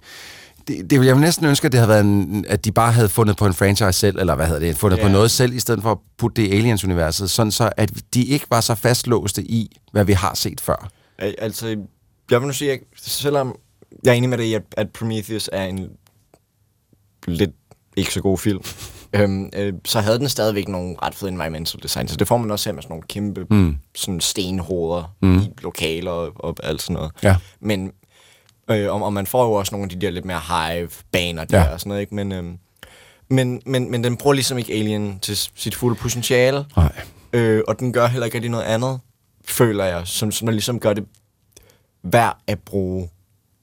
Det, 0.69 0.91
det 0.91 1.01
vil 1.01 1.07
jeg 1.07 1.17
næsten 1.19 1.47
ønske, 1.47 1.67
at 1.67 1.73
det 1.73 1.79
havde 1.81 1.89
været 1.89 2.01
en, 2.05 2.45
at 2.49 2.65
de 2.65 2.73
bare 2.73 2.93
havde 2.93 3.09
fundet 3.09 3.37
på 3.37 3.47
en 3.47 3.55
franchise 3.55 3.93
selv, 3.93 4.19
eller 4.19 4.35
hvad 4.35 4.47
hedder 4.47 4.61
det, 4.61 4.77
fundet 4.77 4.99
Ja. 4.99 5.03
på 5.03 5.09
noget 5.09 5.31
selv, 5.31 5.55
i 5.55 5.61
stedet 5.61 5.83
for 5.83 5.93
at 5.93 5.99
putte 6.19 6.43
det 6.43 6.49
i 6.49 6.53
Aliens-universet, 6.57 7.31
sådan 7.31 7.53
så, 7.53 7.71
at 7.77 7.93
de 8.15 8.25
ikke 8.25 8.47
var 8.51 8.61
så 8.61 8.75
fastlåste 8.75 9.43
i, 9.43 9.77
hvad 9.93 10.05
vi 10.05 10.13
har 10.13 10.35
set 10.35 10.61
før. 10.61 10.91
Al- 11.19 11.35
Altså, 11.39 11.67
jeg 12.31 12.41
vil 12.41 12.47
nu 12.47 12.53
sige, 12.53 12.73
at 12.73 12.79
selvom 12.97 13.55
jeg 14.05 14.11
er 14.11 14.15
enig 14.15 14.31
med 14.31 14.39
dig 14.39 14.55
at, 14.55 14.63
at 14.77 14.91
Prometheus 14.91 15.51
er 15.53 15.65
en 15.65 15.89
lidt 17.27 17.51
ikke 17.97 18.13
så 18.15 18.21
god 18.21 18.39
film, 18.39 18.63
øhm, 19.13 19.51
øh, 19.53 19.73
så 19.85 20.01
havde 20.01 20.19
den 20.19 20.29
stadigvæk 20.29 20.69
nogle 20.69 20.97
ret 21.03 21.15
fede 21.15 21.31
environmental 21.31 21.83
design. 21.83 22.09
Så 22.09 22.17
det 22.17 22.29
får 22.29 22.37
man 22.37 22.51
også 22.51 22.69
her 22.69 22.75
med 22.75 22.83
sådan 22.83 22.93
nogle 22.93 23.07
kæmpe 23.09 23.47
mm. 23.51 23.77
sådan 23.95 24.21
stenhoveder 24.21 25.15
mm. 25.23 25.39
i 25.39 25.51
lokaler 25.63 26.11
og, 26.11 26.33
og 26.35 26.57
alt 26.63 26.83
sådan 26.83 26.95
noget. 26.95 27.13
Ja. 27.23 27.37
Men, 27.61 27.93
øh, 28.71 28.93
og, 28.93 29.03
og 29.03 29.13
man 29.13 29.27
får 29.27 29.45
jo 29.45 29.53
også 29.53 29.75
nogle 29.75 29.85
af 29.85 29.89
de 29.91 30.07
der 30.07 30.11
lidt 30.11 30.25
mere 30.25 30.41
hive-baner 30.41 31.45
der 31.45 31.59
Ja. 31.59 31.73
og 31.73 31.81
sådan 31.81 31.89
noget, 31.89 32.01
ikke? 32.01 32.15
Men, 32.15 32.33
øhm, 32.33 32.59
men, 33.31 33.63
men, 33.67 33.91
men 33.91 34.05
den 34.05 34.17
bruger 34.17 34.35
ligesom 34.35 34.59
ikke 34.59 34.73
Alien 34.73 35.19
til 35.19 35.37
sit 35.55 35.75
fulde 35.75 35.97
potentiale. 35.97 36.65
Nej. 36.77 36.93
Øh, 37.33 37.63
og 37.69 37.81
den 37.81 37.93
gør 37.93 38.07
heller 38.07 38.25
ikke 38.25 38.35
rigtig 38.37 38.51
noget 38.51 38.65
andet, 38.65 39.01
føler 39.45 39.85
jeg, 39.85 40.07
som, 40.07 40.33
som 40.33 40.47
der 40.47 40.53
ligesom 40.53 40.81
gør 40.81 40.93
det 40.93 41.05
værd 42.03 42.39
at 42.47 42.59
bruge 42.59 43.09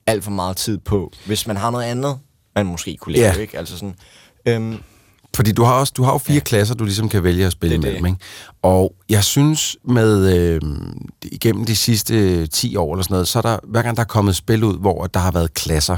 alt 0.07 0.23
for 0.23 0.31
meget 0.31 0.57
tid 0.57 0.77
på, 0.77 1.11
hvis 1.25 1.47
man 1.47 1.57
har 1.57 1.71
noget 1.71 1.85
andet, 1.85 2.19
man 2.55 2.65
måske 2.65 2.97
kunne 2.97 3.13
lave, 3.13 3.25
Ja. 3.25 3.33
ikke? 3.41 3.57
Altså 3.57 3.77
sådan, 3.77 3.95
øhm, 4.45 4.77
Fordi 5.35 5.51
du 5.51 5.63
har 5.63 5.73
også 5.73 5.93
du 5.97 6.03
har 6.03 6.11
jo 6.11 6.17
fire 6.17 6.33
ja. 6.33 6.39
klasser, 6.39 6.75
du 6.75 6.83
ligesom 6.83 7.09
kan 7.09 7.23
vælge 7.23 7.45
at 7.45 7.51
spille 7.51 7.77
Det 7.77 7.83
imellem. 7.83 8.05
Ikke? 8.05 8.17
Og 8.61 8.95
jeg 9.09 9.23
synes, 9.23 9.77
med 9.87 10.37
øh, 10.37 10.61
igennem 11.23 11.65
de 11.65 11.75
sidste 11.75 12.47
10 12.47 12.75
år 12.75 12.93
eller 12.93 13.03
sådan 13.03 13.13
noget, 13.13 13.27
så 13.27 13.39
er 13.39 13.41
der, 13.41 13.57
hver 13.63 13.81
gang 13.81 13.97
der 13.97 14.03
er 14.03 14.07
kommet 14.07 14.35
spil 14.35 14.63
ud, 14.63 14.77
hvor 14.77 15.05
der 15.05 15.19
har 15.19 15.31
været 15.31 15.53
klasser, 15.53 15.97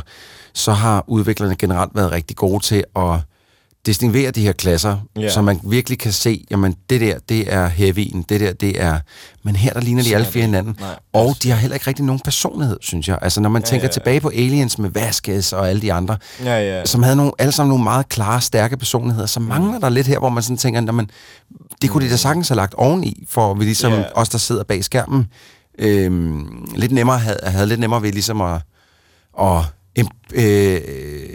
så 0.53 0.71
har 0.71 1.03
udviklerne 1.07 1.55
generelt 1.55 1.91
været 1.95 2.11
rigtig 2.11 2.35
gode 2.35 2.63
til 2.63 2.83
at 2.95 3.19
distinguere 3.85 4.31
de 4.31 4.41
her 4.41 4.51
klasser, 4.51 4.97
Ja. 5.19 5.29
så 5.29 5.41
man 5.41 5.59
virkelig 5.63 5.99
kan 5.99 6.11
se, 6.11 6.45
jamen 6.51 6.75
det 6.89 7.01
der, 7.01 7.17
det 7.29 7.53
er 7.53 7.67
heavyen, 7.67 8.25
det 8.29 8.39
der, 8.39 8.53
det 8.53 8.81
er... 8.81 8.99
Men 9.43 9.55
her, 9.55 9.73
der 9.73 9.81
ligner 9.81 10.03
de 10.03 10.15
alle 10.15 10.27
fire 10.27 10.43
hinanden. 10.43 10.75
Nej, 10.79 10.95
og 11.13 11.35
de 11.43 11.49
har 11.49 11.57
heller 11.57 11.73
ikke 11.75 11.87
rigtig 11.87 12.05
nogen 12.05 12.19
personlighed, 12.19 12.77
synes 12.81 13.07
jeg. 13.07 13.17
Altså, 13.21 13.41
når 13.41 13.49
man 13.49 13.61
ja, 13.61 13.65
tænker 13.65 13.83
ja, 13.83 13.87
ja, 13.87 13.91
tilbage 13.91 14.19
på 14.21 14.29
Aliens 14.29 14.77
med 14.79 14.89
Vasquez 14.89 15.53
og 15.53 15.69
alle 15.69 15.81
de 15.81 15.93
andre, 15.93 16.17
ja, 16.43 16.59
ja. 16.79 16.85
som 16.85 17.03
havde 17.03 17.15
nogle, 17.15 17.31
alle 17.39 17.51
sammen 17.51 17.69
nogle 17.69 17.83
meget 17.83 18.09
klare, 18.09 18.41
stærke 18.41 18.77
personligheder, 18.77 19.27
så 19.27 19.39
mangler 19.39 19.79
der 19.79 19.89
lidt 19.89 20.07
her, 20.07 20.19
hvor 20.19 20.29
man 20.29 20.43
sådan 20.43 20.57
tænker, 20.57 20.81
"Nå, 20.81 20.91
men 20.91 21.09
det 21.81 21.89
kunne 21.89 22.05
de 22.05 22.11
da 22.11 22.15
sagtens 22.17 22.47
have 22.47 22.55
lagt 22.55 22.73
oveni, 22.73 23.23
for 23.29 23.53
vi 23.53 23.63
ligesom 23.63 23.93
yeah. 23.93 24.05
os, 24.15 24.29
der 24.29 24.37
sidder 24.37 24.63
bag 24.63 24.83
skærmen, 24.83 25.27
øhm, 25.79 26.65
lidt 26.75 26.91
nemmere 26.91 27.17
havde, 27.19 27.39
havde 27.43 27.67
lidt 27.67 27.79
nemmere 27.79 28.01
ved 28.01 28.11
ligesom 28.11 28.41
at, 28.41 28.61
at 29.41 29.61
em, 29.95 30.07
øh, 30.33 30.81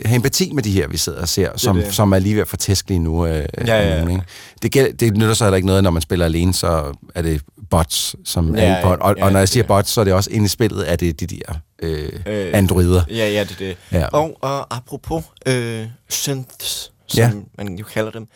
have 0.05 0.17
empati 0.17 0.53
med 0.55 0.63
de 0.63 0.71
her, 0.73 0.89
vi 0.89 0.97
sidder 0.97 1.21
og 1.21 1.29
ser, 1.29 1.51
som, 1.57 1.77
det. 1.77 1.95
som 1.95 2.13
er 2.13 2.19
lige 2.19 2.35
ved 2.35 2.43
at 2.43 2.49
få 2.49 2.57
tæsk 2.57 2.89
lige 2.89 2.99
nu. 2.99 3.27
Øh, 3.27 3.45
Ja, 3.67 3.89
ja. 3.89 3.95
nogen, 3.99 4.11
ikke? 4.11 4.23
Det, 4.63 4.73
gæld, 4.73 4.95
det 4.95 5.17
nytter 5.17 5.35
så 5.35 5.45
heller 5.45 5.57
ikke 5.57 5.67
noget, 5.67 5.83
når 5.83 5.91
man 5.91 6.03
spiller 6.03 6.25
alene, 6.25 6.55
så 6.55 6.97
er 7.15 7.23
det 7.23 7.43
bots, 7.71 8.17
som 8.25 8.57
Ja, 8.57 8.63
ja, 8.63 8.69
er 8.73 8.83
bot. 8.83 8.99
Og, 9.01 9.15
ja, 9.19 9.25
og 9.25 9.33
når 9.33 9.39
jeg 9.39 9.47
det 9.47 9.53
siger 9.53 9.65
er. 9.65 9.69
bots, 9.69 9.91
så 9.91 10.01
er 10.01 10.05
det 10.05 10.13
også 10.15 10.31
inde 10.31 10.45
i 10.45 10.49
spillet, 10.49 10.83
at 10.85 11.01
det 11.01 11.09
er 11.09 11.13
de 11.13 11.27
der 11.27 11.55
øh, 11.83 12.09
Øh, 12.27 12.51
androider. 12.55 13.03
Ja, 13.11 13.15
ja, 13.31 13.41
det 13.45 13.51
er 13.51 13.57
det. 13.59 13.77
Ja. 13.93 14.07
Og, 14.07 14.37
og 14.41 14.77
apropos 14.77 15.25
øh, 15.47 15.87
synths, 16.09 16.93
som 17.07 17.19
Ja. 17.19 17.31
man 17.59 17.75
jo 17.79 17.85
kalder 17.85 18.11
dem, 18.11 18.27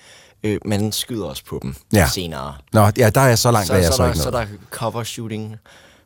øh, 0.45 0.59
man 0.65 0.93
skyder 0.93 1.25
også 1.25 1.43
på 1.49 1.59
dem 1.63 1.75
Ja. 1.93 2.09
senere. 2.15 2.55
Nå, 2.73 2.81
ja, 2.99 3.11
der 3.11 3.21
er 3.21 3.29
jeg 3.29 3.39
så 3.39 3.51
langt, 3.51 3.67
så, 3.67 3.73
at 3.73 3.83
jeg 3.83 3.89
så, 3.93 3.97
så, 3.97 4.03
der, 4.03 4.09
ikke 4.09 4.19
så 4.21 4.31
noget. 4.31 4.49
der 4.49 4.55
cover 4.71 5.03
shooting, 5.03 5.57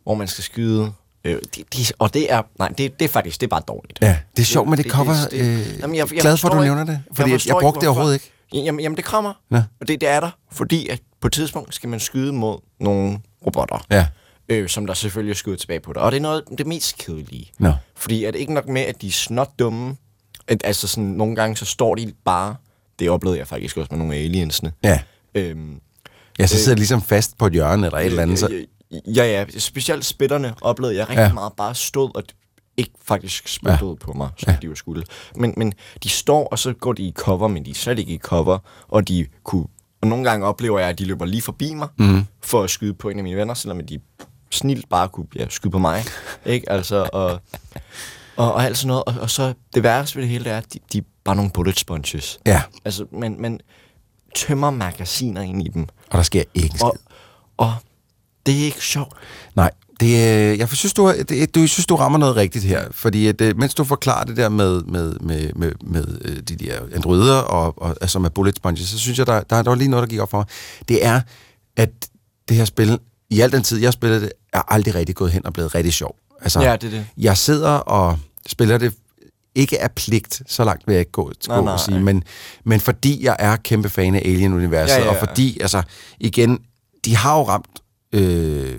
hvor 0.04 0.14
man 0.14 0.28
skal 0.28 0.44
skyde. 0.44 0.92
Øh, 1.26 1.40
de, 1.56 1.64
de, 1.76 1.84
og 1.98 2.14
det 2.14 2.32
er, 2.32 2.42
nej, 2.58 2.68
det, 2.68 2.98
det 2.98 3.04
er 3.04 3.08
faktisk, 3.08 3.40
det 3.40 3.46
er 3.46 3.48
bare 3.48 3.62
dårligt. 3.68 3.98
Ja, 4.02 4.18
det 4.36 4.42
er 4.42 4.46
sjovt 4.46 4.68
med 4.68 4.76
det 4.76 4.86
cover. 4.90 5.14
det- 5.30 5.40
Øh, 5.40 5.78
Jamen, 5.80 5.96
jeg- 5.96 6.12
jeg 6.14 6.20
glad 6.20 6.36
for, 6.36 6.48
at 6.48 6.52
du 6.52 6.56
forstår 6.56 6.64
nævner 6.64 6.82
ikke- 6.82 6.92
det, 6.92 7.02
fordi 7.16 7.30
jeg, 7.30 7.40
jeg 7.46 7.54
ikke, 7.54 7.60
brugte 7.60 7.80
det 7.80 7.88
overhovedet 7.88 8.14
ikke. 8.14 8.64
Jamen, 8.66 8.80
jamen 8.80 8.96
det 8.96 9.04
kommer. 9.04 9.32
Ja. 9.50 9.62
Og 9.80 9.88
det, 9.88 10.00
det 10.00 10.08
er 10.08 10.20
der, 10.20 10.30
fordi 10.52 10.88
at 10.88 11.00
på 11.20 11.26
et 11.26 11.32
tidspunkt 11.32 11.74
skal 11.74 11.88
man 11.88 12.00
skyde 12.00 12.32
mod 12.32 12.58
nogle 12.80 13.18
robotter, 13.46 13.84
Ja. 13.90 14.06
øh, 14.48 14.68
som 14.68 14.86
der 14.86 14.94
selvfølgelig 14.94 15.36
skyder 15.36 15.56
tilbage 15.56 15.80
på 15.80 15.92
dig. 15.92 16.02
Og 16.02 16.12
det 16.12 16.16
er 16.18 16.22
noget 16.22 16.42
det 16.58 16.66
mest 16.66 16.98
kedelige. 16.98 17.50
Nå. 17.58 17.72
Fordi 17.96 18.24
er 18.24 18.30
det 18.30 18.38
ikke 18.38 18.54
nok 18.54 18.68
med, 18.68 18.82
at 18.82 19.02
de 19.02 19.06
er 19.06 19.10
snot 19.12 19.50
dumme, 19.58 19.96
at, 20.48 20.60
altså 20.64 20.88
sådan, 20.88 21.04
nogle 21.04 21.36
gange 21.36 21.56
så 21.56 21.64
står 21.64 21.94
de 21.94 22.12
bare, 22.24 22.56
det 22.98 23.10
oplevede 23.10 23.38
jeg 23.38 23.48
faktisk 23.48 23.76
også 23.76 23.88
med 23.90 23.98
nogle 23.98 24.14
af 24.14 24.18
aliensene. 24.24 24.72
Ja. 24.84 25.00
Øhm, 25.34 25.80
Ja, 26.38 26.46
så 26.46 26.56
sidder 26.56 26.70
jeg 26.70 26.76
ligesom 26.76 27.02
fast 27.02 27.38
på 27.38 27.46
et 27.46 27.52
hjørne 27.52 27.86
eller 27.86 27.98
et 27.98 28.06
eller 28.06 28.22
andet. 28.22 28.38
Så, 28.38 28.64
Ja, 28.92 29.24
ja, 29.24 29.44
specielt 29.58 30.04
spætterne 30.04 30.54
oplevede 30.60 30.96
jeg 30.96 31.08
rigtig 31.08 31.22
ja. 31.22 31.32
Meget 31.32 31.52
bare 31.56 31.74
stod 31.74 32.10
og 32.16 32.22
ikke 32.76 32.92
faktisk 33.04 33.48
spyttede 33.48 33.90
ja. 33.90 33.94
på 33.94 34.12
mig, 34.12 34.28
som 34.36 34.50
ja. 34.52 34.58
De 34.62 34.66
jo 34.66 34.74
skulle. 34.74 35.04
Men, 35.36 35.54
men 35.56 35.72
de 36.02 36.08
står, 36.08 36.46
og 36.48 36.58
så 36.58 36.72
går 36.72 36.92
de 36.92 37.02
i 37.02 37.12
cover, 37.12 37.48
men 37.48 37.64
de 37.64 37.70
er 37.70 37.74
slet 37.74 37.98
ikke 37.98 38.12
i 38.12 38.18
cover, 38.18 38.58
og 38.88 39.08
de 39.08 39.26
kunne 39.44 39.66
Og 40.02 40.08
nogle 40.08 40.24
gange 40.30 40.46
oplever 40.46 40.78
jeg, 40.78 40.88
at 40.88 40.98
de 40.98 41.04
løber 41.04 41.24
lige 41.24 41.42
forbi 41.42 41.74
mig, 41.74 41.88
Mhm. 41.98 42.26
for 42.42 42.62
at 42.62 42.70
skyde 42.70 42.94
på 42.94 43.08
en 43.08 43.18
af 43.18 43.24
mine 43.24 43.36
venner, 43.36 43.54
selvom 43.54 43.86
de 43.86 44.00
snilt 44.50 44.88
bare 44.88 45.08
kunne 45.08 45.26
ja, 45.36 45.46
skyde 45.48 45.70
på 45.70 45.78
mig. 45.78 46.04
ikke? 46.46 46.70
Altså, 46.72 47.08
og, 47.12 47.30
og, 48.36 48.52
og 48.54 48.64
alt 48.64 48.76
sådan 48.78 48.88
noget. 48.88 49.04
Og, 49.04 49.14
og 49.20 49.30
så 49.30 49.54
det 49.74 49.82
værste 49.82 50.16
ved 50.16 50.22
det 50.22 50.30
hele, 50.30 50.44
det 50.44 50.52
er, 50.52 50.58
at 50.58 50.72
de, 50.72 50.78
de 50.92 50.98
er 50.98 51.02
bare 51.24 51.36
nogle 51.36 51.50
bullet 51.50 51.78
sponges. 51.78 52.38
Ja, 52.46 52.62
Altså, 52.84 53.06
men, 53.12 53.42
men 53.42 53.60
tømmer 54.34 54.70
magasiner 54.70 55.40
ind 55.40 55.62
i 55.66 55.68
dem. 55.68 55.82
og 56.10 56.16
der 56.16 56.22
sker 56.22 56.42
ikke. 56.54 56.74
Og, 56.82 56.96
og 57.56 57.74
det 58.46 58.60
er 58.60 58.64
ikke 58.64 58.80
sjovt. 58.84 59.12
Nej, 59.56 59.70
det, 60.00 60.08
jeg 60.58 60.68
synes, 60.68 60.94
du, 60.94 61.12
det, 61.28 61.54
du, 61.54 61.66
synes, 61.66 61.86
du 61.86 61.96
rammer 61.96 62.18
noget 62.18 62.36
rigtigt 62.36 62.64
her. 62.64 62.84
Fordi 62.90 63.26
at, 63.26 63.40
øh, 63.40 63.58
mens 63.58 63.74
du 63.74 63.84
forklarer 63.84 64.24
det 64.24 64.36
der 64.36 64.48
med, 64.48 64.82
med, 64.82 65.14
med, 65.20 65.50
med, 65.56 65.72
med 65.84 66.04
øh, 66.24 66.36
de 66.36 66.56
der 66.56 66.78
androider, 66.94 67.38
og, 67.38 67.82
og, 67.82 67.96
altså 68.00 68.18
med 68.18 68.30
bullet 68.30 68.56
sponges, 68.56 68.88
så 68.88 68.98
synes 68.98 69.18
jeg, 69.18 69.26
der, 69.26 69.40
der, 69.40 69.62
der 69.62 69.70
var 69.70 69.74
lige 69.74 69.88
noget, 69.88 70.02
der 70.02 70.08
gik 70.08 70.20
op 70.20 70.30
for 70.30 70.38
mig. 70.38 70.46
Det 70.88 71.04
er, 71.04 71.20
at 71.76 71.90
det 72.48 72.56
her 72.56 72.64
spil, 72.64 72.98
i 73.30 73.40
al 73.40 73.52
den 73.52 73.62
tid, 73.62 73.78
jeg 73.78 73.92
spillede 73.92 74.20
det, 74.20 74.32
er 74.52 74.72
aldrig 74.74 74.94
rigtig 74.94 75.14
gået 75.14 75.32
hen 75.32 75.46
og 75.46 75.52
blevet 75.52 75.74
rigtig 75.74 75.92
sjov. 75.92 76.16
Altså, 76.42 76.60
Ja, 76.60 76.72
det 76.76 76.86
er 76.86 76.90
det. 76.90 77.06
Jeg 77.18 77.36
sidder 77.36 77.70
og 77.70 78.18
spiller 78.48 78.78
det 78.78 78.94
ikke 79.54 79.82
af 79.82 79.92
pligt, 79.92 80.42
så 80.46 80.64
langt 80.64 80.86
vil 80.86 80.92
jeg 80.92 81.00
ikke 81.00 81.12
gå, 81.12 81.32
Nej, 81.48 81.56
gå 81.58 81.64
nej, 81.64 81.72
og 81.72 81.80
sige, 81.80 81.94
nej. 81.94 82.02
men, 82.02 82.22
men 82.64 82.80
fordi 82.80 83.24
jeg 83.24 83.36
er 83.38 83.56
kæmpe 83.56 83.90
fan 83.90 84.14
af 84.14 84.22
Alien-universet, 84.24 84.94
Ja, 84.94 84.98
ja, 85.00 85.04
ja. 85.04 85.10
og 85.20 85.28
fordi, 85.28 85.60
altså, 85.60 85.82
igen, 86.20 86.58
de 87.04 87.16
har 87.16 87.36
jo 87.38 87.48
ramt 87.48 87.66
øh, 88.16 88.74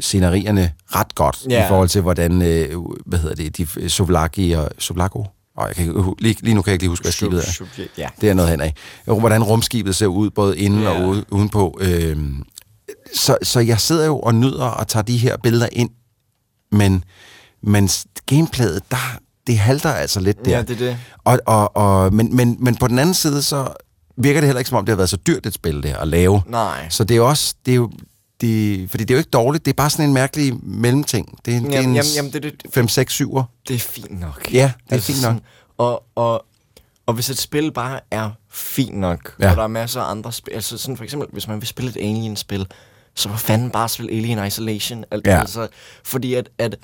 scenerierne 0.00 0.72
ret 0.86 1.14
godt 1.14 1.38
Ja. 1.50 1.64
i 1.64 1.68
forhold 1.68 1.88
til, 1.88 2.00
hvordan, 2.00 2.42
øh, 2.42 2.76
hvad 3.06 3.18
hedder 3.18 3.34
det, 3.34 3.56
de 3.78 3.88
Sovlaki 3.90 4.52
og 4.52 4.70
Sovlako, 4.78 5.26
og 5.56 5.66
jeg 5.66 5.74
kan, 5.76 5.86
ikke 5.86 6.14
lige, 6.22 6.36
lige 6.42 6.54
nu 6.54 6.62
kan 6.62 6.70
jeg 6.70 6.74
ikke 6.74 6.82
lige 6.82 6.88
huske, 6.90 7.04
hvad 7.04 7.12
skibet 7.12 7.38
er. 7.38 7.82
Ja. 7.98 8.08
Det 8.20 8.28
er 8.30 8.34
noget 8.34 8.50
hen 8.50 8.60
af. 8.60 8.74
Hvordan 9.04 9.42
rumskibet 9.42 9.96
ser 9.96 10.06
ud, 10.06 10.30
både 10.30 10.58
inden 10.58 10.82
Ja. 10.82 10.88
og 11.02 11.08
ude, 11.08 11.24
udenpå. 11.30 11.78
Øhm, 11.80 12.42
så, 13.14 13.36
så 13.42 13.60
jeg 13.60 13.80
sidder 13.80 14.06
jo 14.06 14.18
og 14.18 14.34
nyder 14.34 14.64
og 14.64 14.88
tager 14.88 15.02
de 15.02 15.16
her 15.16 15.36
billeder 15.42 15.68
ind, 15.72 15.90
men, 16.72 17.04
men 17.62 17.88
gameplayet, 18.26 18.82
der, 18.90 19.18
det 19.46 19.58
halter 19.58 19.90
altså 19.90 20.20
lidt 20.20 20.44
der. 20.44 20.50
Ja, 20.56 20.62
det 20.62 20.70
er 20.70 20.76
det. 20.78 20.96
Og, 21.24 21.38
og, 21.46 21.76
og, 21.76 22.14
men, 22.14 22.36
men, 22.36 22.56
men 22.60 22.74
på 22.76 22.88
den 22.88 22.98
anden 22.98 23.14
side, 23.14 23.42
så 23.42 23.68
virker 24.16 24.40
det 24.40 24.46
heller 24.48 24.58
ikke, 24.58 24.68
som 24.68 24.78
om 24.78 24.84
det 24.84 24.92
har 24.92 24.96
været 24.96 25.10
så 25.10 25.16
dyrt 25.16 25.46
et 25.46 25.54
spil, 25.54 25.76
det 25.76 25.84
her, 25.84 25.96
at 25.98 26.08
lave. 26.08 26.42
Nej. 26.46 26.88
Så 26.88 27.04
det 27.04 27.16
er 27.16 27.20
også, 27.20 27.54
det 27.66 27.72
er 27.72 27.76
jo, 27.76 27.90
det, 28.40 28.90
fordi 28.90 29.04
det 29.04 29.10
er 29.10 29.14
jo 29.14 29.18
ikke 29.18 29.30
dårligt, 29.30 29.64
det 29.64 29.70
er 29.72 29.74
bare 29.74 29.90
sådan 29.90 30.08
en 30.08 30.14
mærkelig 30.14 30.52
mellemting. 30.62 31.38
Det 31.44 31.54
er, 31.54 31.58
en- 31.58 31.64
det 31.64 31.70
er 31.74 31.76
Jamen, 31.76 31.90
en 31.90 31.96
jamen, 31.96 32.10
jamen, 32.16 32.32
det, 32.32 32.42
det, 32.42 32.54
5, 32.74 32.88
6, 32.88 33.20
7'er. 33.20 33.42
det 33.68 33.74
er 33.74 33.78
fint 33.78 34.20
nok. 34.20 34.48
Ja, 34.52 34.72
det 34.84 34.90
er 34.90 34.94
Altså 34.94 35.06
fint 35.12 35.22
nok. 35.22 35.28
sådan- 35.30 35.40
Og, 35.78 36.04
og, 36.14 36.44
og 37.06 37.14
hvis 37.14 37.30
et 37.30 37.38
spil 37.38 37.72
bare 37.72 38.00
er 38.10 38.30
fint 38.50 38.96
nok, 38.98 39.34
Ja. 39.40 39.50
og 39.50 39.56
der 39.56 39.62
er 39.62 39.66
masser 39.66 40.00
af 40.00 40.10
andre 40.10 40.32
spil, 40.32 40.52
altså 40.54 40.78
sådan 40.78 40.96
for 40.96 41.04
eksempel, 41.04 41.28
hvis 41.32 41.48
man 41.48 41.60
vil 41.60 41.68
spille 41.68 41.90
et 41.90 41.96
Alien-spil, 41.96 42.66
så 43.14 43.28
hvor 43.28 43.38
fanden 43.38 43.70
bare 43.70 43.88
spille 43.88 44.12
Alien 44.12 44.46
Isolation? 44.46 45.04
Al- 45.10 45.22
Ja. 45.26 45.40
Altså, 45.40 45.68
fordi 46.04 46.34
at, 46.34 46.48
at 46.58 46.76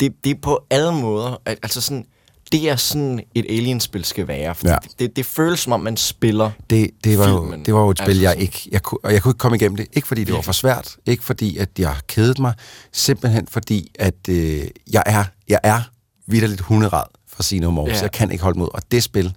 det, 0.00 0.14
det 0.24 0.30
er 0.30 0.40
på 0.42 0.64
alle 0.70 0.92
måder, 0.92 1.36
at, 1.44 1.58
altså 1.62 1.80
sådan, 1.80 2.06
det 2.52 2.70
er 2.70 2.76
sådan 2.76 3.20
et 3.34 3.46
Alien-spil 3.48 4.04
skal 4.04 4.28
være. 4.28 4.54
Fordi 4.54 4.68
Ja. 4.68 4.74
ja. 4.82 4.88
det, 5.04 5.16
det 5.16 5.26
føles 5.26 5.60
som 5.60 5.72
om, 5.72 5.80
man 5.80 5.96
spiller 5.96 6.50
Det, 6.70 6.90
det, 7.04 7.18
var 7.18 7.28
jo, 7.28 7.40
filmen. 7.42 7.64
det 7.66 7.74
var 7.74 7.80
jo 7.80 7.90
et 7.90 7.98
spil, 7.98 8.08
Altså 8.08 8.22
jeg 8.22 8.36
ikke... 8.38 8.68
Jeg 8.72 8.82
kunne, 8.82 8.98
og 9.04 9.12
jeg 9.12 9.22
kunne 9.22 9.30
ikke 9.30 9.38
komme 9.38 9.56
igennem 9.56 9.76
det. 9.76 9.86
Ikke 9.92 10.08
fordi 10.08 10.24
det 10.24 10.34
var 10.34 10.40
for 10.40 10.52
svært. 10.52 10.96
Ikke 11.06 11.24
fordi, 11.24 11.56
at 11.56 11.68
jeg 11.78 11.96
kedede 12.08 12.42
mig. 12.42 12.54
Simpelthen 12.92 13.46
fordi, 13.50 13.90
at 13.98 14.28
øh, 14.28 14.62
jeg 14.92 15.02
er, 15.06 15.24
jeg 15.48 15.60
er 15.62 15.80
vidderligt 16.26 16.60
hunderad 16.60 17.04
for 17.28 17.42
Sino 17.42 17.70
Morse. 17.70 17.94
Ja. 17.94 18.00
Jeg 18.02 18.12
kan 18.12 18.30
ikke 18.30 18.44
holde 18.44 18.58
mod. 18.58 18.68
Og 18.74 18.82
det 18.92 19.02
spil 19.02 19.34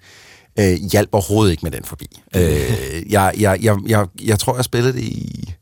øh, 0.59 0.73
hjalp 0.91 1.09
overhovedet 1.11 1.51
ikke 1.51 1.63
med 1.63 1.71
den 1.71 1.83
forbi. 1.83 2.07
øh, 2.35 2.41
jeg, 3.11 3.33
jeg, 3.37 3.59
jeg, 3.63 3.77
jeg, 3.87 4.07
jeg 4.23 4.39
tror, 4.39 4.55
jeg 4.55 4.65
spillede 4.65 4.93
det 4.93 5.03
i 5.03 5.53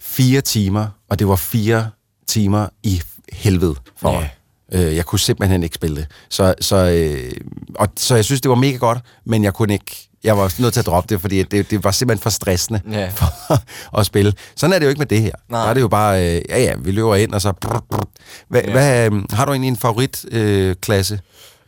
fire 0.00 0.40
timer, 0.40 0.86
og 1.10 1.18
det 1.18 1.28
var 1.28 1.36
fire 1.36 1.90
timer 2.26 2.68
i 2.82 3.02
helvede 3.32 3.74
for 3.96 4.12
mig. 4.12 4.30
Øh, 4.74 4.96
jeg 4.96 5.04
kunne 5.04 5.18
simpelthen 5.18 5.62
ikke 5.62 5.74
spille 5.74 5.96
det. 5.96 6.06
Så, 6.30 6.54
så, 6.60 6.76
øh, 6.76 7.32
og, 7.74 7.88
så 7.96 8.14
jeg 8.14 8.24
synes, 8.24 8.40
det 8.40 8.48
var 8.48 8.54
mega 8.54 8.76
godt, 8.76 8.98
men 9.26 9.44
jeg 9.44 9.54
kunne 9.54 9.72
ikke... 9.74 10.04
Jeg 10.24 10.38
var 10.38 10.54
nødt 10.58 10.72
til 10.72 10.80
at 10.80 10.86
droppe 10.86 11.14
det, 11.14 11.20
fordi 11.20 11.42
det, 11.42 11.70
det 11.70 11.84
var 11.84 11.90
simpelthen 11.90 12.22
for 12.22 12.30
stressende 12.30 12.80
Ja. 12.92 13.08
for 13.18 13.98
at 13.98 14.06
spille. 14.06 14.32
Sådan 14.56 14.74
er 14.74 14.78
det 14.78 14.86
jo 14.86 14.88
ikke 14.88 14.98
med 14.98 15.06
det 15.06 15.20
her. 15.20 15.30
Nej. 15.48 15.62
Der 15.62 15.68
er 15.70 15.74
det 15.74 15.80
jo 15.80 15.88
bare, 15.88 16.36
øh, 16.36 16.42
ja 16.48 16.58
ja, 16.62 16.74
vi 16.78 16.90
løber 16.90 17.14
ind, 17.16 17.32
og 17.32 17.40
så... 17.40 17.52
Brr, 17.52 17.84
brr. 17.90 18.08
Hvad, 18.48 18.62
Ja. 18.62 18.72
hvad, 18.72 19.06
øh, 19.12 19.22
har 19.32 19.44
du 19.44 19.52
egentlig 19.52 19.68
en 19.68 19.76
favoritklasse? 19.76 20.28
Øh, 20.38 20.76
klasse? 20.80 21.20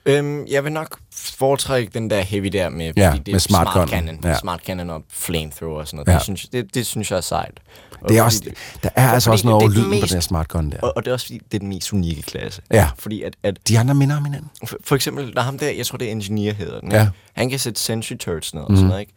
Øhm, 0.07 0.46
jeg 0.46 0.64
vil 0.64 0.72
nok 0.72 0.98
foretrække 1.12 1.90
den 1.94 2.11
der 2.11 2.20
heavy 2.20 2.46
der 2.46 2.68
med, 2.68 2.92
Ja, 2.96 3.11
fordi 3.11 3.22
det 3.22 3.32
med 3.32 3.40
smart 3.40 3.68
gun. 3.74 3.88
cannon, 3.88 4.18
Ja. 4.24 4.38
smart 4.38 4.61
cannon 4.66 4.90
og 4.90 5.03
flamethrower 5.12 5.80
og 5.80 5.86
sådan 5.88 5.96
noget. 5.96 6.09
Ja. 6.09 6.12
Det, 6.14 6.22
synes, 6.22 6.48
det, 6.48 6.74
det 6.74 6.86
synes 6.86 7.11
jeg 7.11 7.16
er 7.16 7.20
sejt. 7.20 7.61
Og 8.01 8.09
det 8.09 8.18
er 8.18 8.22
også, 8.22 8.42
der 8.82 8.88
er 8.94 9.09
og 9.09 9.14
altså 9.14 9.30
også 9.30 9.46
noget 9.46 9.61
det 9.61 9.62
over 9.62 9.70
er 9.70 9.74
den 9.74 9.76
lyden 9.78 9.90
på 9.90 10.05
mest- 10.05 10.11
den 10.11 10.16
her 10.16 10.20
smart 10.20 10.48
gun 10.48 10.70
der. 10.70 10.80
Og, 10.80 10.92
og 10.96 11.05
det 11.05 11.11
er 11.11 11.14
også 11.14 11.26
fordi, 11.26 11.38
det 11.38 11.55
er 11.55 11.59
den 11.59 11.68
mest 11.68 11.92
unikke 11.92 12.22
klasse. 12.22 12.62
Ja. 12.72 12.88
Fordi 12.98 13.22
at, 13.22 13.36
at 13.42 13.68
De 13.68 13.78
andre 13.78 13.94
minder 13.94 14.16
om 14.16 14.24
hinanden. 14.24 14.51
for, 14.66 14.76
for 14.84 14.94
eksempel, 14.94 15.32
der 15.34 15.40
er 15.40 15.44
ham 15.44 15.59
der, 15.59 15.70
jeg 15.70 15.86
tror 15.86 15.98
det 15.98 16.09
er 16.09 16.12
Engineer 16.12 16.53
hedder 16.53 16.80
den. 16.80 16.92
Ja. 16.92 17.01
ikke? 17.01 17.12
Han 17.32 17.51
kan 17.51 17.59
sætte 17.59 17.80
sentry 17.80 18.14
turrets 18.16 18.55
ned 18.55 18.62
og 18.62 18.76
sådan 18.76 18.88
noget, 18.88 19.01
ikke? 19.01 19.12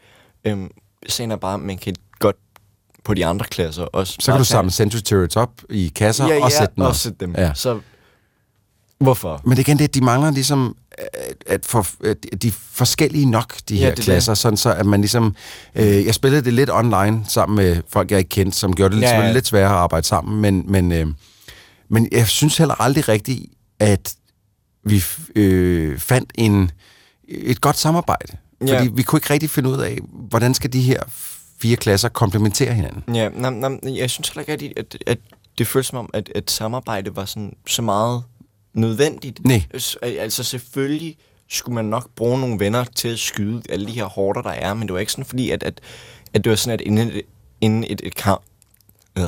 Øhm, 0.45 0.71
sagen 1.07 1.31
er 1.31 1.35
bare, 1.35 1.57
man 1.57 1.77
kan 1.77 1.95
godt 2.19 2.35
på 3.03 3.13
de 3.13 3.25
andre 3.25 3.45
klasser 3.45 3.83
også. 3.83 4.15
Så 4.19 4.31
kan 4.31 4.39
du 4.39 4.45
samle 4.45 4.71
Sentry 4.71 4.97
Turrets 4.99 5.35
op 5.35 5.51
i 5.69 5.91
kasser 5.95 6.27
ja, 6.27 6.33
ja, 6.33 6.43
og 6.43 6.51
sætte 6.51 6.73
dem 6.75 6.81
og 6.83 6.89
op. 6.89 6.95
sætte 6.95 7.17
dem. 7.19 7.35
Ja. 7.37 7.53
Så 7.53 7.79
hvorfor? 9.03 9.41
Men 9.43 9.51
det 9.57 9.59
igen 9.59 9.79
det, 9.79 9.95
de 9.95 10.01
mangler 10.01 10.31
ligesom 10.31 10.75
at, 11.47 11.65
for, 11.65 11.87
at 12.05 12.17
de 12.41 12.47
er 12.47 12.51
forskellige 12.71 13.25
nok, 13.25 13.55
de 13.69 13.75
Ja, 13.75 13.79
her 13.79 13.89
det 13.89 13.99
er 13.99 14.03
klasser, 14.03 14.33
sådan 14.33 14.57
så 14.57 14.73
at 14.73 14.85
man 14.85 15.01
ligesom... 15.01 15.35
Øh, 15.75 16.05
jeg 16.05 16.13
spillede 16.13 16.45
det 16.45 16.53
lidt 16.53 16.69
online 16.71 17.25
sammen 17.27 17.55
med 17.55 17.81
folk, 17.89 18.11
jeg 18.11 18.19
ikke 18.19 18.29
kendte, 18.29 18.57
som 18.57 18.75
gjorde 18.75 18.95
det 18.95 19.01
Ja, 19.01 19.09
ja, 19.09 19.19
ja. 19.19 19.25
ja. 19.27 19.33
lidt 19.33 19.47
sværere 19.47 19.69
at 19.69 19.75
arbejde 19.75 20.07
sammen, 20.07 20.41
men, 20.41 20.63
men, 20.71 20.91
øh, 20.91 21.07
men 21.89 22.07
jeg 22.11 22.27
synes 22.27 22.57
heller 22.57 22.81
aldrig 22.81 23.09
rigtigt, 23.09 23.45
at 23.79 24.15
vi 24.85 25.03
øh, 25.35 25.99
fandt 25.99 26.31
en, 26.35 26.71
et 27.27 27.61
godt 27.61 27.77
samarbejde. 27.77 28.37
Ja. 28.67 28.79
Fordi 28.79 28.91
vi 28.93 29.03
kunne 29.03 29.17
ikke 29.17 29.33
rigtig 29.33 29.49
finde 29.49 29.69
ud 29.69 29.77
af, 29.77 29.97
hvordan 30.29 30.53
skal 30.53 30.73
de 30.73 30.81
her 30.81 31.03
fire 31.59 31.75
klasser 31.75 32.09
komplementere 32.09 32.73
hinanden. 32.73 33.15
Ja, 33.15 33.29
nam, 33.29 33.53
nam, 33.53 33.79
jeg 33.83 34.09
synes 34.09 34.29
heller 34.29 34.41
ikke, 34.41 34.51
rigtigt, 34.51 34.79
at, 34.79 34.97
at 35.07 35.17
det 35.57 35.67
føles 35.67 35.87
som 35.87 35.97
om, 35.99 36.09
at, 36.13 36.31
at 36.35 36.51
samarbejde 36.51 37.15
var 37.15 37.25
sådan, 37.25 37.53
så 37.67 37.81
meget 37.81 38.23
nødvendigt. 38.73 39.45
Nej. 39.45 39.61
Altså 40.01 40.43
selvfølgelig 40.43 41.17
skulle 41.49 41.75
man 41.75 41.85
nok 41.85 42.09
bruge 42.15 42.39
nogle 42.39 42.59
venner 42.59 42.83
til 42.83 43.07
at 43.07 43.19
skyde 43.19 43.61
alle 43.69 43.87
de 43.87 43.91
her 43.91 44.05
hårder, 44.05 44.41
der 44.41 44.49
er, 44.49 44.73
men 44.73 44.87
det 44.87 44.93
var 44.93 44.99
ikke 44.99 45.11
sådan 45.11 45.25
fordi, 45.25 45.49
at, 45.49 45.63
at, 45.63 45.81
at 46.33 46.43
det 46.43 46.49
var 46.49 46.55
sådan, 46.55 46.73
at 46.79 46.81
inden 46.81 47.07
et, 47.07 47.21
inden 47.61 47.83
et, 47.87 48.01
et 48.03 48.13
count, 48.13 48.41
øh, 49.17 49.23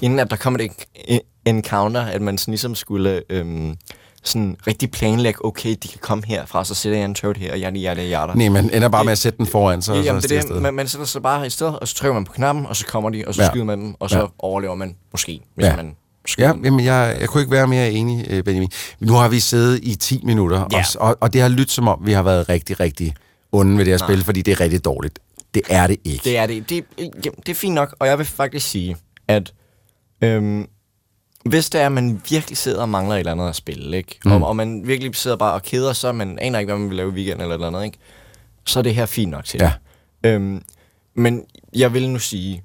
inden 0.00 0.18
at 0.18 0.30
der 0.30 0.36
kom 0.36 0.54
et 0.54 0.70
en- 0.94 1.20
encounter, 1.44 2.00
at 2.00 2.22
man 2.22 2.38
sådan 2.38 2.52
ligesom 2.52 2.74
skulle 2.74 3.22
øhm, 3.30 3.76
sådan 4.24 4.56
rigtig 4.66 4.90
planlægge, 4.90 5.44
okay, 5.44 5.76
de 5.82 5.88
kan 5.88 5.98
komme 6.00 6.24
herfra, 6.26 6.64
så 6.64 6.74
sætter 6.74 6.98
jeg 6.98 7.04
en 7.04 7.14
turret 7.14 7.36
her, 7.36 7.52
og 7.52 7.60
jeg 7.60 7.76
jeg 7.76 8.10
jeg 8.10 8.30
Nej, 8.34 8.48
man 8.48 8.70
ender 8.74 8.88
bare 8.88 9.04
med 9.04 9.12
at 9.12 9.18
sætte 9.18 9.38
den 9.38 9.46
foran, 9.46 9.82
så, 9.82 9.86
så, 9.86 9.92
så 9.94 10.04
Jamen, 10.04 10.16
er 10.16 10.20
det 10.28 10.38
er 10.38 10.42
det. 10.52 10.62
Man, 10.62 10.74
man 10.74 10.88
sætter 10.88 11.06
sig 11.06 11.22
bare 11.22 11.46
i 11.46 11.50
stedet, 11.50 11.78
og 11.78 11.88
så 11.88 11.94
trykker 11.94 12.14
man 12.14 12.24
på 12.24 12.32
knappen, 12.32 12.66
og 12.66 12.76
så 12.76 12.86
kommer 12.86 13.10
de, 13.10 13.24
og 13.26 13.34
så 13.34 13.42
Ja. 13.42 13.48
skyder 13.50 13.64
man 13.64 13.80
dem, 13.80 13.94
og 13.98 14.10
så 14.10 14.18
Ja. 14.18 14.24
overlever 14.38 14.74
man 14.74 14.96
måske, 15.12 15.40
hvis 15.54 15.66
ja. 15.66 15.76
man 15.76 15.96
skyder 16.30 16.48
Ja, 16.48 16.54
jamen 16.64 16.84
jeg, 16.84 17.16
jeg 17.20 17.28
kunne 17.28 17.40
ikke 17.40 17.50
være 17.52 17.66
mere 17.66 17.90
enig, 17.90 18.26
øh, 18.30 18.44
Benjamin. 18.44 18.70
Nu 19.00 19.12
har 19.12 19.28
vi 19.28 19.40
siddet 19.40 19.80
i 19.82 19.94
10 19.94 20.20
minutter, 20.24 20.66
Ja. 20.72 20.84
og, 20.98 21.08
og, 21.08 21.16
og 21.20 21.32
det 21.32 21.40
har 21.40 21.48
lyttet 21.48 21.70
som 21.70 21.88
om, 21.88 21.98
vi 22.04 22.12
har 22.12 22.22
været 22.22 22.48
rigtig, 22.48 22.80
rigtig 22.80 23.14
onde 23.52 23.72
ved 23.78 23.84
det 23.84 23.92
her 23.92 23.98
Nej. 23.98 24.06
spil, 24.08 24.24
fordi 24.24 24.42
det 24.42 24.52
er 24.52 24.60
rigtig 24.60 24.84
dårligt. 24.84 25.18
Det 25.54 25.62
er 25.70 25.86
det 25.86 25.96
ikke. 26.04 26.24
Det 26.24 26.38
er 26.38 26.46
det. 26.46 26.70
Det, 26.70 26.84
det 27.46 27.48
er 27.48 27.54
fint 27.54 27.74
nok, 27.74 27.96
og 27.98 28.06
jeg 28.06 28.18
vil 28.18 28.26
faktisk 28.26 28.68
sige, 28.68 28.96
at 29.28 29.52
øhm, 30.24 30.66
hvis 31.44 31.70
det 31.70 31.80
er, 31.80 31.86
at 31.86 31.92
man 31.92 32.22
virkelig 32.30 32.58
sidder 32.58 32.80
og 32.80 32.88
mangler 32.88 33.14
et 33.14 33.18
eller 33.18 33.32
andet 33.32 33.48
at 33.48 33.56
spille, 33.56 33.96
ikke? 33.96 34.18
Mm. 34.24 34.32
Og, 34.32 34.48
og 34.48 34.56
man 34.56 34.86
virkelig 34.86 35.16
sidder 35.16 35.36
bare 35.36 35.52
og 35.52 35.62
keder 35.62 35.92
sig, 35.92 36.14
man 36.14 36.38
aner 36.38 36.58
ikke, 36.58 36.72
hvad 36.72 36.78
man 36.78 36.88
vil 36.88 36.96
lave 36.96 37.10
i 37.10 37.14
weekenden 37.14 37.40
eller 37.40 37.54
et 37.54 37.58
eller 37.58 37.66
andet, 37.66 37.84
ikke? 37.84 37.98
så 38.66 38.78
er 38.78 38.82
det 38.82 38.94
her 38.94 39.06
fint 39.06 39.30
nok 39.30 39.44
til 39.44 39.60
Ja. 39.60 39.72
Øhm, 40.24 40.62
men 41.16 41.42
jeg 41.74 41.94
vil 41.94 42.10
nu 42.10 42.18
sige, 42.18 42.62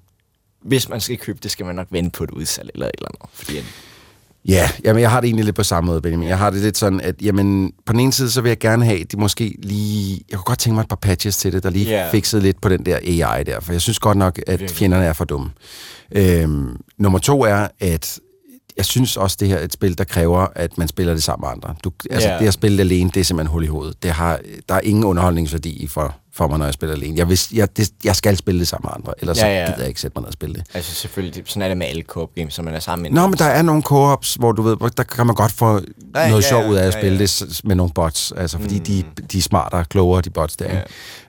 hvis 0.65 0.89
man 0.89 1.01
skal 1.01 1.17
købe 1.17 1.39
det, 1.43 1.51
skal 1.51 1.65
man 1.65 1.75
nok 1.75 1.87
vente 1.91 2.09
på 2.17 2.23
et 2.23 2.31
udsalg 2.31 2.69
eller 2.73 2.85
et 2.85 2.91
eller 2.97 3.07
andet. 3.07 3.29
Fordi 3.33 3.57
at, 3.57 3.63
Ja, 4.47 4.69
jamen 4.83 5.01
jeg 5.01 5.11
har 5.11 5.21
det 5.21 5.27
egentlig 5.27 5.45
lidt 5.45 5.55
på 5.55 5.63
samme 5.63 5.87
måde, 5.87 6.01
Benjamin. 6.01 6.27
Jeg 6.27 6.37
har 6.37 6.49
det 6.49 6.61
lidt 6.61 6.77
sådan, 6.77 7.01
at 7.01 7.15
jamen, 7.21 7.71
på 7.85 7.93
den 7.93 7.99
ene 7.99 8.13
side, 8.13 8.31
så 8.31 8.41
vil 8.41 8.49
jeg 8.49 8.59
gerne 8.59 8.85
have, 8.85 9.03
de 9.03 9.17
måske 9.17 9.55
lige... 9.63 10.21
Jeg 10.29 10.37
kunne 10.37 10.43
godt 10.43 10.59
tænke 10.59 10.75
mig 10.75 10.81
et 10.81 10.87
par 10.89 10.95
patches 10.95 11.37
til 11.37 11.53
det, 11.53 11.63
der 11.63 11.69
lige 11.69 11.91
yeah. 11.91 12.11
fikset 12.11 12.43
lidt 12.43 12.61
på 12.61 12.69
den 12.69 12.85
der 12.85 12.95
AI 12.97 13.43
der, 13.43 13.59
for 13.59 13.71
jeg 13.71 13.81
synes 13.81 13.99
godt 13.99 14.17
nok, 14.17 14.39
at 14.47 14.71
fjenderne 14.71 15.05
er 15.05 15.13
for 15.13 15.25
dumme. 15.25 15.49
Øhm, 16.11 16.77
nummer 16.97 17.19
to 17.19 17.41
er, 17.43 17.67
at 17.79 18.19
jeg 18.77 18.85
synes 18.85 19.17
også, 19.17 19.37
det 19.39 19.47
her 19.47 19.57
er 19.57 19.63
et 19.63 19.73
spil, 19.73 19.97
der 19.97 20.03
kræver, 20.03 20.47
at 20.55 20.77
man 20.77 20.87
spiller 20.87 21.13
det 21.13 21.23
sammen 21.23 21.47
med 21.47 21.51
andre. 21.55 21.75
Du, 21.83 21.91
altså, 22.09 22.29
Ja. 22.29 22.39
det 22.39 22.47
at 22.47 22.53
spille 22.53 22.79
alene, 22.81 23.09
det 23.13 23.19
er 23.19 23.23
simpelthen 23.23 23.51
hul 23.51 23.63
i 23.63 23.67
hovedet. 23.67 24.03
Det 24.03 24.11
har, 24.11 24.39
der 24.69 24.75
er 24.75 24.79
ingen 24.81 25.03
underholdningsværdi 25.03 25.69
i 25.69 25.87
for, 25.87 26.15
for 26.35 26.47
mig, 26.47 26.57
når 26.59 26.65
jeg 26.65 26.73
spiller 26.73 26.95
alene. 26.95 27.17
Jeg, 27.17 27.29
vil, 27.29 27.39
jeg, 27.53 27.77
det, 27.77 27.89
jeg 28.03 28.15
skal 28.15 28.37
spille 28.37 28.59
det 28.59 28.67
sammen 28.67 28.87
med 28.87 28.93
andre, 28.95 29.13
ellers 29.21 29.37
ja, 29.37 29.47
Ja, 29.47 29.53
ja. 29.53 29.59
ja. 29.59 29.65
så 29.65 29.71
gider 29.71 29.83
jeg 29.83 29.87
ikke 29.87 30.01
sætte 30.01 30.15
mig 30.15 30.21
ned 30.21 30.27
og 30.27 30.33
spille 30.33 30.55
det. 30.55 30.63
Altså 30.73 30.95
selvfølgelig, 30.95 31.43
sådan 31.45 31.61
er 31.61 31.67
det 31.67 31.77
med 31.77 31.87
alle 31.87 32.01
co-op 32.03 32.29
games, 32.35 32.53
så 32.53 32.61
man 32.61 32.73
er 32.73 32.79
sammen 32.79 33.03
med 33.13 33.21
Nå, 33.21 33.27
men 33.27 33.37
der 33.37 33.45
er 33.45 33.61
nogle 33.61 33.83
co-ops, 33.85 34.35
hvor 34.39 34.51
du 34.51 34.61
ved, 34.61 34.77
hvor 34.77 34.87
der 34.87 35.03
kan 35.03 35.25
man 35.25 35.35
godt 35.35 35.51
få 35.51 35.81
Ja, 36.15 36.29
noget 36.29 36.43
ja, 36.43 36.49
sjov 36.49 36.67
ud 36.69 36.75
af 36.75 36.79
at 36.87 36.93
ja, 36.95 36.99
spille 36.99 37.17
ja. 37.17 37.23
det 37.23 37.61
med 37.63 37.75
nogle 37.75 37.91
bots, 37.95 38.33
altså 38.37 38.57
fordi 38.59 38.79
de, 38.79 39.03
de 39.31 39.37
er 39.37 39.41
smartere, 39.41 39.85
klogere, 39.85 40.21
de 40.21 40.29
bots 40.29 40.55
der. 40.55 40.65
Ja. 40.65 40.75
Ja. 40.75 40.81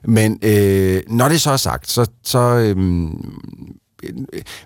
Men 0.03 0.39
øh, 0.41 1.01
når 1.07 1.29
det 1.29 1.41
så 1.41 1.51
er 1.51 1.57
sagt, 1.57 1.89
så, 1.91 2.05
så 2.23 2.39
øh, 2.39 2.75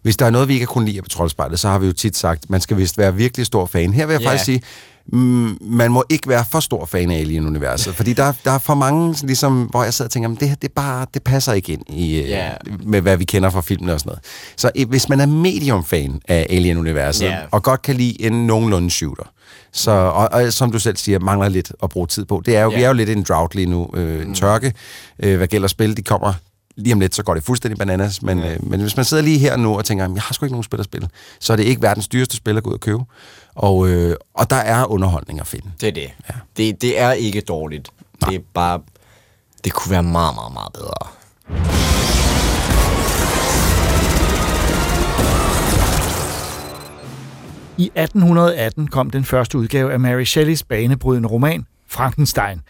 hvis 0.01 0.17
der 0.17 0.25
er 0.25 0.29
noget, 0.29 0.47
vi 0.47 0.53
ikke 0.53 0.65
har 0.65 0.73
kunnet 0.73 0.87
lide 0.87 0.97
af 0.97 1.03
Patrolspejlet, 1.03 1.59
så 1.59 1.67
har 1.69 1.79
vi 1.79 1.85
jo 1.87 1.93
tit 1.93 2.17
sagt, 2.17 2.49
man 2.49 2.61
skal 2.61 2.77
vist 2.77 2.97
være 2.97 3.15
virkelig 3.15 3.45
stor 3.45 3.65
fan. 3.65 3.93
Her 3.93 4.05
vil 4.05 4.13
jeg 4.13 4.21
Ja. 4.21 4.27
faktisk 4.27 4.45
sige, 4.45 4.61
mm, 5.13 5.57
man 5.61 5.91
må 5.91 6.03
ikke 6.09 6.29
være 6.29 6.45
for 6.51 6.59
stor 6.59 6.85
fan 6.85 7.11
af 7.11 7.15
Alien-universet, 7.19 7.95
fordi 7.95 8.13
der, 8.13 8.33
der 8.45 8.51
er 8.51 8.57
for 8.59 8.73
mange, 8.75 9.15
sådan 9.15 9.27
ligesom, 9.27 9.63
hvor 9.63 9.83
jeg 9.83 9.93
sidder 9.93 10.07
og 10.07 10.11
tænker, 10.11 10.29
"Men 10.29 10.37
det 10.39 10.49
her, 10.49 10.55
det, 10.55 10.71
bare, 10.71 11.05
det 11.13 11.23
passer 11.23 11.53
ikke 11.53 11.73
ind 11.73 11.81
i, 11.89 12.19
øh, 12.21 12.29
Ja. 12.29 12.49
med, 12.83 13.01
hvad 13.01 13.17
vi 13.17 13.25
kender 13.25 13.49
fra 13.49 13.61
filmene 13.61 13.93
og 13.93 13.99
sådan 13.99 14.09
noget. 14.09 14.23
Så 14.57 14.71
øh, 14.75 14.89
hvis 14.89 15.09
man 15.09 15.19
er 15.19 15.25
medium-fan 15.25 16.21
af 16.27 16.47
Alien-universet, 16.49 17.25
Ja. 17.25 17.37
og 17.51 17.63
godt 17.63 17.81
kan 17.81 17.95
lide 17.95 18.21
en 18.21 18.47
nogenlunde 18.47 18.89
shooter, 18.91 19.23
så, 19.73 19.91
og, 19.91 20.29
og 20.31 20.53
som 20.53 20.71
du 20.71 20.79
selv 20.79 20.97
siger, 20.97 21.19
mangler 21.19 21.49
lidt 21.49 21.71
at 21.83 21.89
bruge 21.89 22.07
tid 22.07 22.25
på. 22.25 22.41
Det 22.45 22.55
er 22.57 22.63
jo, 22.63 22.71
Ja. 22.71 22.77
Vi 22.77 22.83
er 22.83 22.87
jo 22.87 22.93
lidt 22.93 23.09
i 23.09 23.11
en 23.11 23.23
drought 23.23 23.55
lige 23.55 23.65
nu, 23.69 23.89
øh, 23.93 24.25
en 24.27 24.35
tørke. 24.35 24.73
Øh, 25.23 25.37
hvad 25.37 25.47
gælder 25.47 25.67
spil, 25.67 25.97
de 25.97 26.01
kommer 26.01 26.33
lige 26.75 26.93
om 26.93 26.99
lidt, 26.99 27.15
så 27.15 27.23
går 27.23 27.33
det 27.33 27.43
fuldstændig 27.43 27.77
bananas. 27.77 28.21
Men, 28.21 28.39
Ja. 28.39 28.53
øh, 28.53 28.69
men 28.69 28.81
hvis 28.81 28.95
man 28.95 29.05
sidder 29.05 29.23
lige 29.23 29.39
her 29.39 29.57
nu 29.57 29.77
og 29.77 29.85
tænker, 29.85 30.03
"Jamen, 30.03 30.15
jeg 30.15 30.23
har 30.23 30.33
sgu 30.33 30.45
ikke 30.45 30.53
nogen 30.53 30.63
spil 30.63 30.79
at 30.79 30.85
spille, 30.85 31.09
så 31.39 31.53
er 31.53 31.57
det 31.57 31.63
ikke 31.63 31.81
verdens 31.81 32.07
dyreste 32.07 32.37
spil 32.37 32.57
at 32.57 32.63
gå 32.63 32.69
ud 32.69 32.73
og 32.73 32.79
købe. 32.79 33.03
Og, 33.55 33.89
øh, 33.89 34.15
og 34.33 34.49
der 34.49 34.55
er 34.55 34.85
underholdning 34.85 35.39
at 35.39 35.47
finde. 35.47 35.71
Det 35.81 35.87
er 35.87 35.91
det. 35.93 36.09
Ja. 36.29 36.33
det. 36.57 36.81
Det 36.81 36.99
er 36.99 37.11
ikke 37.11 37.41
dårligt. 37.41 37.89
Det 38.25 38.35
er 38.35 38.39
bare... 38.53 38.79
Det 39.63 39.73
kunne 39.73 39.91
være 39.91 40.03
meget, 40.03 40.35
meget, 40.35 40.53
meget 40.53 40.73
bedre. 40.73 41.07
I 47.77 47.91
1818 47.95 48.87
kom 48.87 49.09
den 49.09 49.23
første 49.25 49.57
udgave 49.57 49.93
af 49.93 49.99
Mary 49.99 50.23
Shelleys 50.23 50.63
banebrydende 50.63 51.29
roman, 51.29 51.65
Frankenstein. 51.87 52.61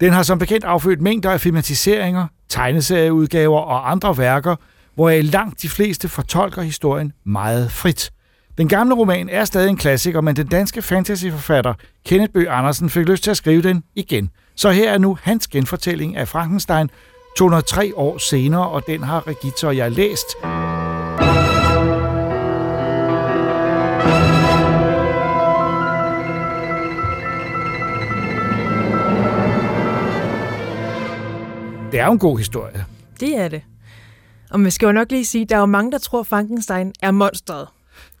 Den 0.00 0.12
har 0.12 0.22
som 0.22 0.38
bekendt 0.38 0.64
affødt 0.64 1.00
mængder 1.00 1.30
af 1.30 1.40
filmatiseringer, 1.40 2.26
tegneserieudgaver 2.48 3.60
og 3.60 3.90
andre 3.90 4.18
værker, 4.18 4.56
hvoraf 4.94 5.20
langt 5.24 5.62
de 5.62 5.68
fleste 5.68 6.08
fortolker 6.08 6.62
historien 6.62 7.12
meget 7.24 7.72
frit. 7.72 8.10
Den 8.58 8.68
gamle 8.68 8.94
roman 8.94 9.28
er 9.28 9.44
stadig 9.44 9.68
en 9.70 9.76
klassiker, 9.76 10.20
men 10.20 10.36
den 10.36 10.46
danske 10.46 10.82
fantasyforfatter 10.82 11.74
Kenneth 12.06 12.32
Bøh 12.32 12.58
Andersen 12.58 12.90
fik 12.90 13.08
lyst 13.08 13.22
til 13.22 13.30
at 13.30 13.36
skrive 13.36 13.62
den 13.62 13.84
igen. 13.94 14.30
Så 14.56 14.70
her 14.70 14.92
er 14.92 14.98
nu 14.98 15.18
hans 15.22 15.48
genfortælling 15.48 16.16
af 16.16 16.28
Frankenstein 16.28 16.90
203 17.36 17.92
år 17.96 18.18
senere, 18.18 18.68
og 18.68 18.86
den 18.86 19.02
har 19.02 19.26
Regitta 19.26 19.66
og 19.66 19.76
jeg 19.76 19.92
læst. 19.92 20.26
Det 31.92 32.00
er 32.00 32.06
jo 32.06 32.12
en 32.12 32.18
god 32.18 32.38
historie. 32.38 32.84
Det 33.20 33.36
er 33.36 33.48
det. 33.48 33.62
Og 34.50 34.60
man 34.60 34.70
skal 34.70 34.86
jo 34.86 34.92
nok 34.92 35.10
lige 35.10 35.24
sige, 35.24 35.44
der 35.44 35.56
er 35.56 35.60
jo 35.60 35.66
mange, 35.66 35.92
der 35.92 35.98
tror, 35.98 36.22
Frankenstein 36.22 36.92
er 37.02 37.10
monstret. 37.10 37.66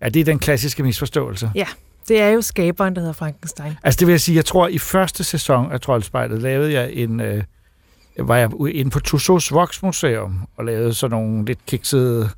Ja, 0.02 0.08
det 0.08 0.20
er 0.20 0.24
den 0.24 0.38
klassiske 0.38 0.82
misforståelse. 0.82 1.50
Ja, 1.54 1.66
det 2.08 2.20
er 2.20 2.28
jo 2.28 2.42
skaberen, 2.42 2.94
der 2.94 3.00
hedder 3.00 3.12
Frankenstein. 3.12 3.72
Altså 3.82 3.98
det 3.98 4.06
vil 4.06 4.12
jeg 4.12 4.20
sige, 4.20 4.36
jeg 4.36 4.44
tror 4.44 4.68
i 4.68 4.78
første 4.78 5.24
sæson 5.24 5.72
af 5.72 5.80
Troldspejlet 5.80 6.42
lavede 6.42 6.72
jeg 6.72 6.92
en, 6.92 7.20
øh, 7.20 7.44
var 8.18 8.36
jeg 8.36 8.50
inde 8.70 8.90
på 8.90 9.00
Tussauds 9.00 9.52
Voksmuseum 9.52 10.48
og 10.56 10.64
lavede 10.64 10.94
sådan 10.94 11.10
nogle 11.10 11.44
lidt 11.44 11.66
kiksede 11.66 12.30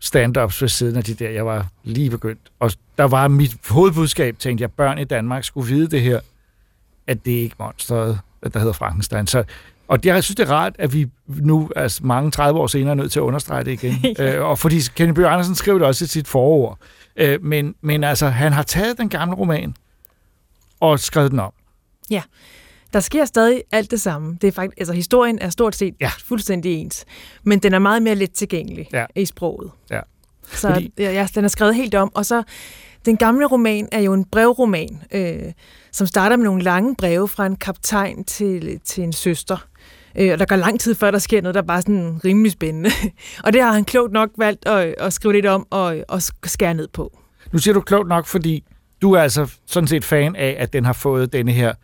stand-ups 0.00 0.62
ved 0.62 0.68
siden 0.68 0.96
af 0.96 1.04
de 1.04 1.14
der. 1.14 1.30
Jeg 1.30 1.46
var 1.46 1.66
lige 1.84 2.10
begyndt. 2.10 2.52
Og 2.60 2.72
der 2.98 3.04
var 3.04 3.28
mit 3.28 3.56
hovedbudskab, 3.68 4.38
tænkte 4.38 4.62
jeg, 4.62 4.70
børn 4.70 4.98
i 4.98 5.04
Danmark 5.04 5.44
skulle 5.44 5.74
vide 5.74 5.86
det 5.86 6.02
her, 6.02 6.20
at 7.06 7.24
det 7.24 7.38
er 7.38 7.42
ikke 7.42 7.56
monsteret, 7.58 8.20
der 8.52 8.58
hedder 8.58 8.72
Frankenstein. 8.72 9.26
Så, 9.26 9.44
og 9.90 9.98
jeg 10.04 10.24
synes, 10.24 10.36
det 10.36 10.48
er 10.48 10.52
rart, 10.52 10.76
at 10.78 10.92
vi 10.94 11.06
nu, 11.26 11.70
altså 11.76 12.00
mange 12.04 12.30
30 12.30 12.60
år 12.60 12.66
senere, 12.66 12.90
er 12.90 12.94
nødt 12.94 13.12
til 13.12 13.18
at 13.18 13.22
understrege 13.22 13.64
det 13.64 13.72
igen. 13.72 13.94
Ja. 14.18 14.36
øh, 14.36 14.48
og 14.48 14.58
fordi 14.58 14.80
Kenneth 14.94 15.16
Bøgh 15.16 15.32
Andersen 15.32 15.54
skrev 15.54 15.78
det 15.78 15.86
også 15.86 16.04
i 16.04 16.08
sit 16.08 16.28
forord. 16.28 16.78
Øh, 17.16 17.42
men, 17.44 17.74
men 17.80 18.04
altså, 18.04 18.28
han 18.28 18.52
har 18.52 18.62
taget 18.62 18.98
den 18.98 19.08
gamle 19.08 19.34
roman 19.34 19.74
og 20.80 21.00
skrevet 21.00 21.30
den 21.30 21.40
om. 21.40 21.52
Der 22.92 23.00
sker 23.00 23.24
stadig 23.24 23.62
alt 23.72 23.90
det 23.90 24.00
samme. 24.00 24.38
Det 24.40 24.48
er 24.48 24.52
faktisk, 24.52 24.78
altså 24.80 24.92
historien 24.92 25.38
er 25.38 25.50
stort 25.50 25.74
set 25.76 25.94
Ja. 26.00 26.04
ja. 26.06 26.10
fuldstændig 26.24 26.74
ens, 26.74 27.04
men 27.44 27.58
den 27.58 27.74
er 27.74 27.78
meget 27.78 28.02
mere 28.02 28.14
let 28.14 28.30
tilgængelig 28.32 28.88
Ja. 28.92 29.06
i 29.16 29.24
sproget. 29.24 29.70
Ja. 29.90 30.00
Så 30.52 30.72
Fordi... 30.72 30.92
ja, 30.98 31.26
den 31.34 31.44
er 31.44 31.48
skrevet 31.48 31.74
helt 31.74 31.94
om, 31.94 32.10
og 32.14 32.26
så 32.26 32.42
den 33.06 33.16
gamle 33.16 33.46
roman 33.46 33.88
er 33.92 34.00
jo 34.00 34.12
en 34.12 34.24
brevroman, 34.24 35.02
øh, 35.12 35.52
som 35.92 36.06
starter 36.06 36.36
med 36.36 36.44
nogle 36.44 36.62
lange 36.62 36.96
breve 36.96 37.28
fra 37.28 37.46
en 37.46 37.56
kaptajn 37.56 38.24
til, 38.24 38.80
til 38.84 39.04
en 39.04 39.12
søster. 39.12 39.66
Øh, 40.18 40.32
og 40.32 40.38
der 40.38 40.44
går 40.44 40.56
lang 40.56 40.80
tid 40.80 40.94
før, 40.94 41.10
der 41.10 41.18
sker 41.18 41.42
noget, 41.42 41.54
der 41.54 41.62
er 41.62 41.66
bare 41.66 41.82
sådan 41.82 42.20
rimelig 42.24 42.52
spændende. 42.52 42.90
og 43.44 43.52
det 43.52 43.62
har 43.62 43.72
han 43.72 43.84
klogt 43.84 44.12
nok 44.12 44.30
valgt 44.38 44.68
at, 44.68 44.94
at 44.98 45.12
skrive 45.12 45.32
lidt 45.32 45.46
om 45.46 45.66
og, 45.70 45.96
og 46.08 46.22
skære 46.44 46.74
ned 46.74 46.88
på. 46.92 47.18
Nu 47.52 47.58
siger 47.58 47.74
du 47.74 47.80
klogt 47.80 48.08
nok, 48.08 48.26
fordi 48.26 48.64
du 49.02 49.12
er 49.12 49.20
altså 49.20 49.52
sådan 49.66 49.86
set 49.86 50.04
fan 50.04 50.36
af, 50.36 50.56
at 50.58 50.72
den 50.72 50.84
har 50.84 50.92
fået 50.92 51.32
denne 51.32 51.52
her... 51.52 51.74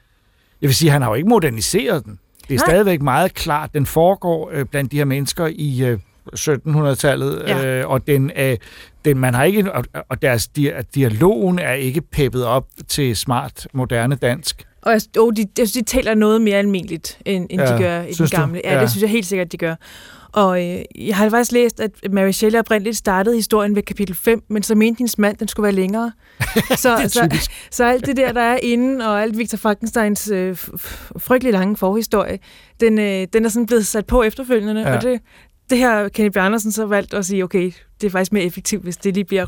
Jeg 0.60 0.68
vil 0.68 0.74
sige, 0.74 0.90
han 0.90 1.02
har 1.02 1.08
jo 1.08 1.14
ikke 1.14 1.28
moderniseret 1.28 2.04
den. 2.04 2.18
Det 2.48 2.54
er 2.54 2.58
Nej. 2.58 2.66
stadigvæk 2.66 3.02
meget 3.02 3.34
klart. 3.34 3.74
Den 3.74 3.86
foregår 3.86 4.50
øh, 4.52 4.64
blandt 4.64 4.92
de 4.92 4.96
her 4.96 5.04
mennesker 5.04 5.46
i 5.46 5.84
øh, 5.84 5.98
1700-tallet, 6.35 7.43
Ja. 7.47 7.66
øh, 7.81 7.91
og 7.91 8.07
den, 8.07 8.31
øh, 8.39 8.57
den, 9.05 9.18
man 9.18 9.35
har 9.35 9.45
ikke, 9.45 9.72
og, 9.72 9.85
og 10.09 10.22
deres 10.22 10.51
dia- 10.59 10.83
dialogen 10.95 11.59
er 11.59 11.72
ikke 11.72 12.01
peppet 12.01 12.45
op 12.45 12.66
til 12.89 13.16
smart, 13.16 13.66
moderne 13.72 14.14
dansk. 14.16 14.66
Og 14.83 14.93
jeg, 14.93 15.01
oh, 15.18 15.33
de, 15.37 15.41
jeg 15.59 15.68
synes, 15.68 15.72
de 15.72 15.83
taler 15.83 16.14
noget 16.14 16.41
mere 16.41 16.57
almindeligt, 16.57 17.18
end, 17.24 17.47
end 17.51 17.61
Ja, 17.62 17.72
de 17.74 17.79
gør 17.83 18.03
i 18.03 18.12
den 18.12 18.27
gamle. 18.29 18.61
Ja, 18.64 18.74
Ja. 18.74 18.81
det 18.81 18.91
synes 18.91 19.03
jeg 19.03 19.11
helt 19.11 19.27
sikkert, 19.27 19.53
de 19.53 19.57
gør. 19.57 19.74
Og 20.33 20.64
øh, 20.64 20.81
jeg 21.09 21.16
har 21.16 21.31
faktisk 21.31 21.53
læst, 21.53 21.81
at 21.81 21.91
Mary 22.11 22.31
Shelley 22.31 22.59
oprindeligt 22.59 22.97
startede 22.97 23.37
historien 23.37 23.77
ved 23.77 23.83
kapitel 23.83 24.14
5, 24.14 24.43
men 24.51 24.62
så 24.62 24.74
mente 24.74 24.99
hendes 24.99 25.18
mand, 25.18 25.37
den 25.37 25.49
skulle 25.49 25.64
være 25.64 25.72
længere. 25.72 26.12
så, 26.77 26.97
så, 27.09 27.20
typisk. 27.22 27.51
så 27.70 27.85
alt 27.85 28.07
det 28.07 28.16
der, 28.16 28.33
der 28.33 28.41
er 28.41 28.59
inde, 28.62 29.09
og 29.09 29.22
alt 29.22 29.39
Victor 29.39 29.59
Frankensteins 29.59 30.31
øh, 30.31 30.57
frygtelig 31.18 31.53
lange 31.53 31.77
forhistorie, 31.77 32.39
den, 32.81 32.99
øh, 32.99 33.27
den 33.33 33.45
er 33.45 33.49
sådan 33.49 33.66
blevet 33.66 33.87
sat 33.87 34.07
på 34.07 34.22
efterfølgende, 34.22 34.81
ja. 34.81 34.97
og 34.97 35.03
det, 35.03 35.20
det 35.70 35.78
har 35.78 36.08
Kenneth 36.08 36.34
Bjarnersen 36.34 36.72
så 36.72 36.86
valgt 36.86 37.14
at 37.14 37.26
sige, 37.26 37.44
okay, 37.44 37.72
det 38.00 38.06
er 38.06 38.10
faktisk 38.10 38.32
mere 38.32 38.44
effektivt, 38.44 38.82
hvis 38.82 38.96
det 38.96 39.14
lige 39.14 39.24
bliver, 39.24 39.46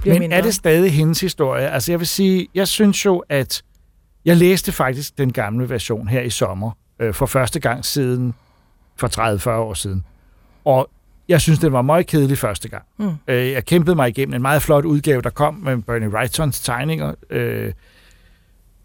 bliver 0.00 0.14
Men 0.14 0.20
mindre. 0.20 0.36
er 0.36 0.42
det 0.42 0.54
stadig 0.54 0.92
hendes 0.92 1.20
historie? 1.20 1.70
Altså 1.70 1.92
jeg 1.92 1.98
vil 1.98 2.06
sige, 2.06 2.48
jeg 2.54 2.68
synes 2.68 3.04
jo, 3.04 3.24
at 3.28 3.62
jeg 4.24 4.36
læste 4.36 4.72
faktisk 4.72 5.18
den 5.18 5.32
gamle 5.32 5.70
version 5.70 6.08
her 6.08 6.20
i 6.20 6.30
sommer, 6.30 6.70
øh, 7.00 7.14
for 7.14 7.26
første 7.26 7.60
gang 7.60 7.84
siden 7.84 8.34
for 8.96 9.08
30-40 9.46 9.50
år 9.50 9.74
siden. 9.74 10.04
Og 10.64 10.90
jeg 11.28 11.40
synes, 11.40 11.58
den 11.58 11.72
var 11.72 11.82
meget 11.82 12.06
kedelig 12.06 12.38
første 12.38 12.68
gang. 12.68 12.82
Mm. 12.98 13.10
Øh, 13.28 13.50
jeg 13.50 13.64
kæmpede 13.64 13.96
mig 13.96 14.08
igennem 14.08 14.34
en 14.34 14.42
meget 14.42 14.62
flot 14.62 14.84
udgave, 14.84 15.22
der 15.22 15.30
kom 15.30 15.54
med 15.54 15.76
Bernie 15.82 16.08
Wrightons 16.08 16.60
tegninger. 16.60 17.14
Øh, 17.30 17.72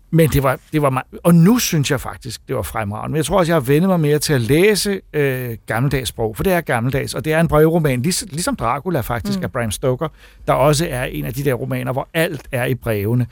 men 0.09 0.29
det 0.29 0.43
var, 0.43 0.59
det 0.73 0.81
var 0.81 0.89
meget, 0.89 1.07
og 1.23 1.35
nu 1.35 1.59
synes 1.59 1.91
jeg 1.91 2.01
faktisk, 2.01 2.47
det 2.47 2.55
var 2.55 2.61
fremragende. 2.61 3.11
Men 3.11 3.17
jeg 3.17 3.25
tror 3.25 3.37
også, 3.37 3.51
jeg 3.51 3.55
har 3.55 3.61
vendt 3.61 3.87
mig 3.87 3.99
mere 3.99 4.19
til 4.19 4.33
at 4.33 4.41
læse 4.41 5.01
øh, 5.13 5.57
gammeldags 5.65 6.09
sprog, 6.09 6.35
for 6.35 6.43
det 6.43 6.53
er 6.53 6.61
gammeldags, 6.61 7.13
og 7.13 7.25
det 7.25 7.33
er 7.33 7.39
en 7.39 7.47
brevroman, 7.47 8.01
lig, 8.01 8.13
ligesom 8.31 8.55
Dracula 8.55 9.01
faktisk, 9.01 9.39
mm. 9.39 9.43
af 9.43 9.51
Bram 9.51 9.71
Stoker, 9.71 10.07
der 10.47 10.53
også 10.53 10.87
er 10.89 11.03
en 11.03 11.25
af 11.25 11.33
de 11.33 11.43
der 11.43 11.53
romaner, 11.53 11.93
hvor 11.93 12.07
alt 12.13 12.47
er 12.51 12.65
i 12.65 12.75
brevene. 12.75 13.27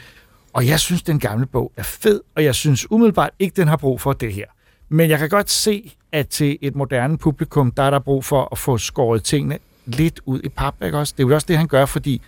Og 0.54 0.68
jeg 0.68 0.80
synes, 0.80 1.04
den 1.04 1.20
gamle 1.20 1.46
bog 1.46 1.72
er 1.78 1.84
fed, 1.84 2.22
og 2.36 2.44
jeg 2.44 2.56
synes 2.56 2.92
umiddelbart 2.92 3.32
ikke, 3.40 3.54
den 3.56 3.68
har 3.68 3.78
brug 3.78 4.02
for 4.02 4.14
det 4.14 4.34
her. 4.34 4.46
Men 4.90 5.10
jeg 5.10 5.20
kan 5.20 5.30
godt 5.30 5.52
se, 5.52 5.96
at 6.12 6.28
til 6.28 6.58
et 6.62 6.76
moderne 6.76 7.18
publikum, 7.18 7.72
der 7.72 7.84
er 7.84 7.90
der 7.90 8.00
brug 8.00 8.26
for 8.26 8.50
at 8.52 8.58
få 8.58 8.78
skåret 8.78 9.24
tingene 9.24 9.58
lidt 9.86 10.20
ud 10.26 10.40
i 10.44 10.50
pap, 10.50 10.76
ikke 10.84 10.98
også? 10.98 11.14
Det 11.18 11.24
er 11.24 11.28
jo 11.28 11.36
også 11.36 11.46
det, 11.48 11.58
han 11.58 11.68
gør, 11.68 11.86
fordi 11.86 12.22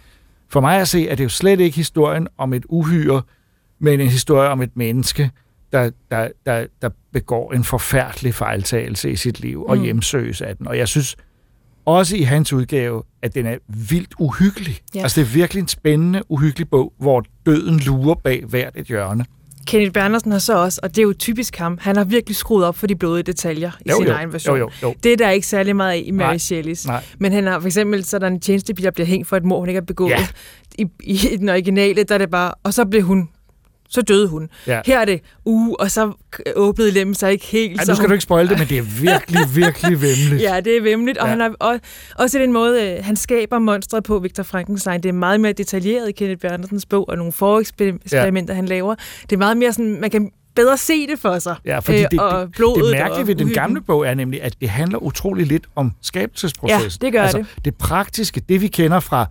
for 0.49 0.61
mig 0.61 0.81
at 0.81 0.87
se, 0.87 1.07
at 1.09 1.17
det 1.17 1.23
jo 1.23 1.29
slet 1.29 1.59
ikke 1.59 1.75
historien 1.75 2.27
om 2.37 2.53
et 2.53 2.65
uhyre, 2.69 3.21
men 3.79 3.99
en 4.01 4.07
historie 4.09 4.49
om 4.49 4.61
et 4.61 4.71
menneske, 4.77 5.31
der, 5.71 5.89
der, 6.11 6.27
der, 6.45 6.65
der 6.81 6.89
begår 7.13 7.53
en 7.53 7.63
forfærdelig 7.63 8.33
fejltagelse 8.35 9.11
i 9.11 9.15
sit 9.15 9.39
liv 9.39 9.63
og 9.63 9.77
Mm. 9.77 9.83
hjemsøges 9.83 10.41
af 10.41 10.57
den. 10.57 10.67
Og 10.67 10.77
jeg 10.77 10.87
synes 10.87 11.15
også 11.85 12.15
i 12.17 12.21
hans 12.21 12.53
udgave, 12.53 13.03
at 13.21 13.35
den 13.35 13.45
er 13.45 13.57
vildt 13.89 14.13
uhyggelig. 14.19 14.77
Ja. 14.95 15.01
Altså 15.01 15.21
det 15.21 15.27
er 15.27 15.33
virkelig 15.33 15.61
en 15.61 15.67
spændende, 15.67 16.21
uhyggelig 16.29 16.69
bog, 16.69 16.93
hvor 16.99 17.23
døden 17.45 17.79
lurer 17.79 18.15
bag 18.15 18.43
hvert 18.47 18.73
et 18.75 18.85
hjørne. 18.85 19.25
Kenneth 19.67 19.91
Bernersen 19.91 20.31
har 20.31 20.39
så 20.39 20.57
også, 20.57 20.79
og 20.83 20.89
det 20.89 20.97
er 20.97 21.03
jo 21.03 21.13
typisk 21.19 21.55
ham, 21.55 21.77
han 21.81 21.95
har 21.95 22.03
virkelig 22.03 22.35
skruet 22.35 22.65
op 22.65 22.75
for 22.77 22.87
de 22.87 22.95
blodige 22.95 23.23
detaljer 23.23 23.71
i 23.85 23.89
Jo, 23.89 23.95
sin 23.97 24.05
jo. 24.07 24.13
egen 24.13 24.33
version. 24.33 24.57
Jo, 24.57 24.69
jo, 24.81 24.87
jo. 24.89 24.95
Det 25.03 25.13
er 25.13 25.17
der 25.17 25.29
ikke 25.29 25.47
særlig 25.47 25.75
meget 25.75 25.91
af 25.91 26.03
i 26.05 26.11
Mary 26.11 26.27
Nej. 26.27 26.37
Shelleys. 26.37 26.85
Nej. 26.87 27.03
Men 27.19 27.31
han 27.31 27.47
har 27.47 27.59
for 27.59 27.67
eksempel, 27.67 28.03
så 28.03 28.17
er 28.17 28.19
der 28.19 28.27
en 28.27 28.39
tjenestebil, 28.39 28.85
der 28.85 28.91
bliver 28.91 29.07
hængt 29.07 29.27
for 29.27 29.37
et 29.37 29.43
mord, 29.43 29.59
hun 29.59 29.69
ikke 29.69 29.77
har 29.81 29.85
begået. 29.85 30.09
Ja. 30.11 30.27
I, 30.79 30.87
I, 31.03 31.17
den 31.37 31.49
originale, 31.49 32.03
der 32.03 32.13
er 32.15 32.19
det 32.19 32.29
bare, 32.29 32.53
og 32.63 32.73
så 32.73 32.85
blev 32.85 33.01
hun 33.01 33.29
så 33.89 34.01
døde 34.01 34.27
hun. 34.27 34.49
Ja. 34.67 34.81
Her 34.85 34.99
er 34.99 35.05
det, 35.05 35.21
uh, 35.45 35.73
og 35.79 35.91
så 35.91 36.11
åbnede 36.55 36.91
lemmen 36.91 37.13
sig 37.15 37.31
ikke 37.31 37.45
helt. 37.45 37.79
Ej, 37.79 37.85
nu 37.87 37.95
skal 37.95 38.03
hun- 38.03 38.07
du 38.09 38.13
ikke 38.13 38.23
spoil 38.23 38.49
det, 38.49 38.59
men 38.59 38.67
det 38.67 38.77
er 38.77 38.81
virkelig, 39.09 39.41
virkelig 39.55 40.01
vemmeligt. 40.01 40.41
Ja, 40.41 40.59
det 40.59 40.77
er 40.77 40.81
vemmeligt, 40.81 41.17
og 41.17 41.27
Ja. 41.27 41.33
ja. 41.33 41.39
han 41.43 41.51
har 41.59 41.67
og, 41.67 41.79
også 42.15 42.39
den 42.39 42.53
måde, 42.53 42.83
øh, 42.97 43.05
han 43.05 43.15
skaber 43.15 43.59
monstret 43.59 44.03
på, 44.03 44.19
Victor 44.19 44.43
Frankenstein. 44.43 45.03
Det 45.03 45.09
er 45.09 45.13
meget 45.13 45.39
mere 45.39 45.53
detaljeret 45.53 46.09
i 46.09 46.11
Kenneth 46.11 46.41
Bjørnsens 46.41 46.85
bog, 46.85 47.09
og 47.09 47.17
nogle 47.17 47.31
foreksperimenter, 47.33 48.53
ja. 48.53 48.55
han 48.55 48.65
laver. 48.65 48.95
Det 49.21 49.31
er 49.33 49.37
meget 49.37 49.57
mere 49.57 49.73
sådan, 49.73 50.01
man 50.01 50.09
kan 50.09 50.31
bedre 50.55 50.77
se 50.77 51.07
det 51.07 51.19
for 51.19 51.39
sig. 51.39 51.55
Ja, 51.65 51.79
fordi 51.79 52.03
det, 52.11 52.19
og 52.19 52.41
det, 52.47 52.51
blodet 52.55 52.83
det 52.83 52.91
mærkelige 52.91 53.23
og 53.23 53.27
ved 53.27 53.35
den 53.35 53.49
gamle 53.49 53.81
bog 53.81 54.07
er 54.07 54.13
nemlig, 54.13 54.43
at 54.43 54.55
det 54.61 54.69
handler 54.69 54.97
utrolig 55.03 55.47
lidt 55.47 55.65
om 55.75 55.91
skabelsesprocessen. 56.01 56.99
Ja, 57.01 57.05
det 57.05 57.13
gør 57.13 57.21
altså, 57.21 57.37
det. 57.37 57.65
Det 57.65 57.75
praktiske, 57.75 58.41
det 58.49 58.61
vi 58.61 58.67
kender 58.67 58.99
fra, 58.99 59.25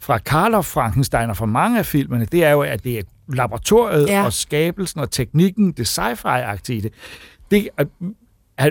fra 0.00 0.18
Karloff 0.18 0.68
Frankenstein 0.68 1.30
og 1.30 1.36
fra 1.36 1.46
mange 1.46 1.78
af 1.78 1.86
filmene, 1.86 2.24
det 2.32 2.44
er 2.44 2.50
jo, 2.50 2.60
at 2.60 2.84
det 2.84 2.98
er 2.98 3.02
laboratoriet 3.34 4.08
Ja. 4.08 4.24
og 4.24 4.32
skabelsen 4.32 5.00
og 5.00 5.10
teknikken, 5.10 5.72
det 5.72 5.86
sci-fi-agtige 5.98 6.72
i 6.74 6.80
det. 6.80 6.92
det 7.50 7.68
at- 7.78 7.88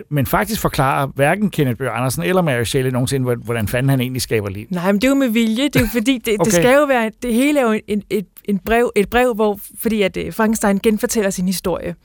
men 0.10 0.26
faktisk 0.26 0.62
forklarer 0.62 1.08
hverken 1.08 1.50
Kenneth 1.50 1.78
Bøger 1.78 1.92
Andersen 1.92 2.24
eller 2.24 2.42
Mary 2.42 2.64
Shelley 2.64 2.92
nogensinde, 2.92 3.36
hvordan- 3.36 3.68
fanden 3.68 3.90
han 3.90 4.02
egentlig 4.02 4.22
skaber 4.22 4.50
liv. 4.50 4.68
Nej, 4.70 4.92
men 4.92 5.02
det 5.02 5.08
er 5.08 5.10
jo 5.10 5.16
med 5.16 5.28
vilje. 5.30 5.64
Det 5.64 5.76
er 5.76 5.88
fordi, 5.94 6.18
det, 6.18 6.36
okay. 6.40 6.46
Det 6.46 6.54
skal 6.54 6.76
jo 6.76 6.86
være, 6.86 7.12
det 7.22 7.34
hele 7.34 7.60
er 7.60 7.64
jo 7.74 7.80
en, 7.88 8.04
et, 8.10 8.26
en 8.46 8.60
brev, 8.60 8.92
et 8.96 9.10
brev, 9.10 9.34
hvor, 9.34 9.60
fordi 9.82 10.02
at 10.02 10.18
øh, 10.18 10.34
Frankenstein 10.34 10.80
genfortæller 10.84 11.30
sin 11.30 11.46
historie. 11.46 11.96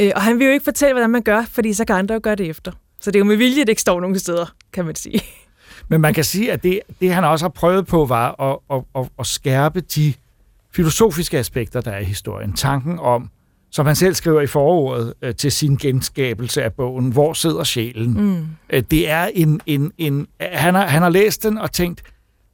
Øh, 0.00 0.10
og 0.16 0.22
han 0.22 0.38
vil 0.38 0.44
jo 0.46 0.52
ikke 0.52 0.64
fortælle, 0.64 0.92
hvordan 0.94 1.10
man 1.10 1.22
gør, 1.22 1.44
fordi 1.50 1.72
så 1.72 1.84
kan 1.84 1.96
andre 1.96 2.14
jo 2.14 2.20
gøre 2.22 2.34
det 2.34 2.46
efter. 2.50 2.72
Så 3.00 3.10
det 3.10 3.16
er 3.16 3.20
jo 3.20 3.24
med 3.24 3.36
vilje, 3.36 3.60
det 3.60 3.68
ikke 3.68 3.80
står 3.82 4.00
nogen 4.00 4.18
steder, 4.18 4.46
kan 4.72 4.84
man 4.84 4.94
sige. 4.94 5.20
Men 5.88 6.00
man 6.00 6.14
kan 6.14 6.24
sige, 6.24 6.52
at 6.52 6.62
det, 6.62 6.80
det 7.00 7.14
han 7.14 7.24
også 7.24 7.44
har 7.44 7.50
prøvet 7.50 7.86
på, 7.86 8.04
var 8.06 8.40
at, 8.52 8.76
at, 8.76 8.82
at, 9.02 9.08
at 9.18 9.26
skærpe 9.26 9.80
de 9.80 10.12
filosofiske 10.74 11.38
aspekter, 11.38 11.80
der 11.80 11.90
er 11.90 11.98
i 11.98 12.04
historien. 12.04 12.52
Tanken 12.52 12.98
om, 12.98 13.30
som 13.70 13.86
han 13.86 13.96
selv 13.96 14.14
skriver 14.14 14.40
i 14.40 14.46
forordet 14.46 15.14
øh, 15.22 15.34
til 15.34 15.52
sin 15.52 15.76
genskabelse 15.76 16.62
af 16.62 16.72
bogen, 16.72 17.12
Hvor 17.12 17.32
sidder 17.32 17.64
sjælen? 17.64 18.14
Mm. 18.14 18.46
Øh, 18.70 18.82
Det 18.90 19.10
er 19.10 19.30
en... 19.34 19.60
en, 19.66 19.92
en 19.98 20.26
han, 20.40 20.74
har, 20.74 20.86
han 20.86 21.02
har 21.02 21.08
læst 21.10 21.42
den 21.42 21.58
og 21.58 21.72
tænkt, 21.72 22.02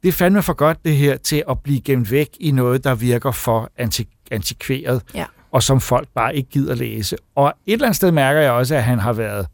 det 0.03 0.07
er 0.07 0.13
fandme 0.13 0.41
for 0.43 0.53
godt 0.53 0.77
det 0.85 0.95
her 0.95 1.17
til 1.17 1.43
at 1.49 1.59
blive 1.59 1.81
gemt 1.81 2.11
væk 2.11 2.29
i 2.39 2.51
noget, 2.51 2.83
der 2.83 2.95
virker 2.95 3.31
for 3.31 3.71
anti, 3.77 4.07
antikveret, 4.31 5.01
Ja. 5.13 5.25
og 5.51 5.63
som 5.63 5.79
folk 5.81 6.07
bare 6.15 6.35
ikke 6.35 6.49
gider 6.49 6.75
læse. 6.75 7.15
Og 7.35 7.53
et 7.65 7.73
eller 7.73 7.85
andet 7.85 7.95
sted 7.95 8.11
mærker 8.11 8.41
jeg 8.41 8.51
også, 8.51 8.75
at 8.75 8.83
han 8.83 8.99
har 8.99 9.13
været 9.13 9.45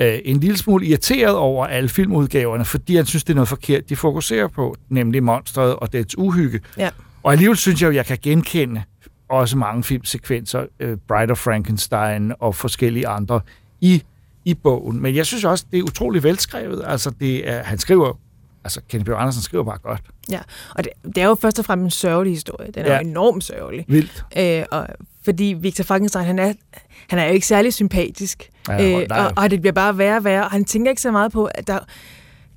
øh, 0.00 0.18
en 0.24 0.40
lille 0.40 0.56
smule 0.58 0.86
irriteret 0.86 1.34
over 1.36 1.66
alle 1.66 1.88
filmudgaverne, 1.88 2.64
fordi 2.64 2.96
han 2.96 3.06
synes, 3.06 3.24
det 3.24 3.30
er 3.30 3.34
noget 3.34 3.48
forkert, 3.48 3.88
de 3.88 3.96
fokuserer 3.96 4.48
på, 4.48 4.76
nemlig 4.88 5.22
monstret 5.22 5.76
og 5.76 5.92
dets 5.92 6.18
uhygge. 6.18 6.60
Ja. 6.78 6.88
Og 7.28 7.32
alligevel 7.32 7.56
synes 7.56 7.82
jeg 7.82 7.88
jo, 7.88 7.92
jeg 7.94 8.06
kan 8.06 8.18
genkende 8.22 8.82
også 9.28 9.56
mange 9.56 9.84
filmsekvenser, 9.84 10.66
øh, 10.80 10.96
Bride 11.08 11.30
of 11.30 11.38
Frankenstein 11.38 12.32
og 12.40 12.54
forskellige 12.54 13.08
andre, 13.08 13.40
i, 13.80 14.02
i 14.44 14.54
bogen. 14.54 15.02
Men 15.02 15.14
jeg 15.16 15.26
synes 15.26 15.44
også, 15.44 15.64
det 15.72 15.78
er 15.78 15.82
utrolig 15.82 16.22
velskrevet. 16.22 16.82
Altså, 16.86 17.10
det 17.10 17.48
er, 17.48 17.62
han 17.62 17.78
skriver, 17.78 18.18
altså 18.64 18.80
Kenneth 18.88 19.06
Bjørn 19.06 19.20
Andersen 19.20 19.42
skriver 19.42 19.64
bare 19.64 19.78
godt. 19.78 20.00
Ja, 20.30 20.40
og 20.74 20.84
det, 20.84 20.92
det 21.04 21.18
er 21.18 21.26
jo 21.26 21.34
først 21.34 21.58
og 21.58 21.64
fremmest 21.64 21.96
en 21.96 22.00
sørgelig 22.00 22.32
historie. 22.32 22.70
Den 22.70 22.82
er 22.86 22.92
Ja. 22.92 23.00
jo 23.02 23.08
enormt 23.08 23.44
sørgelig. 23.44 23.84
Vildt. 23.88 24.24
Øh, 24.38 24.64
og 24.70 24.86
fordi 25.24 25.56
Victor 25.60 25.84
Frankenstein, 25.84 26.24
han 26.24 26.38
er, 26.38 26.52
han 27.08 27.18
er 27.18 27.24
jo 27.24 27.32
ikke 27.32 27.46
særlig 27.46 27.74
sympatisk. 27.74 28.50
Ja, 28.68 29.00
øh, 29.00 29.06
og, 29.10 29.32
og 29.36 29.50
det 29.50 29.60
bliver 29.60 29.72
bare 29.72 29.98
værre 29.98 30.16
og 30.16 30.24
værre. 30.24 30.44
Og 30.44 30.50
han 30.50 30.64
tænker 30.64 30.90
ikke 30.90 31.02
så 31.02 31.10
meget 31.10 31.32
på, 31.32 31.44
at 31.44 31.66
der... 31.66 31.78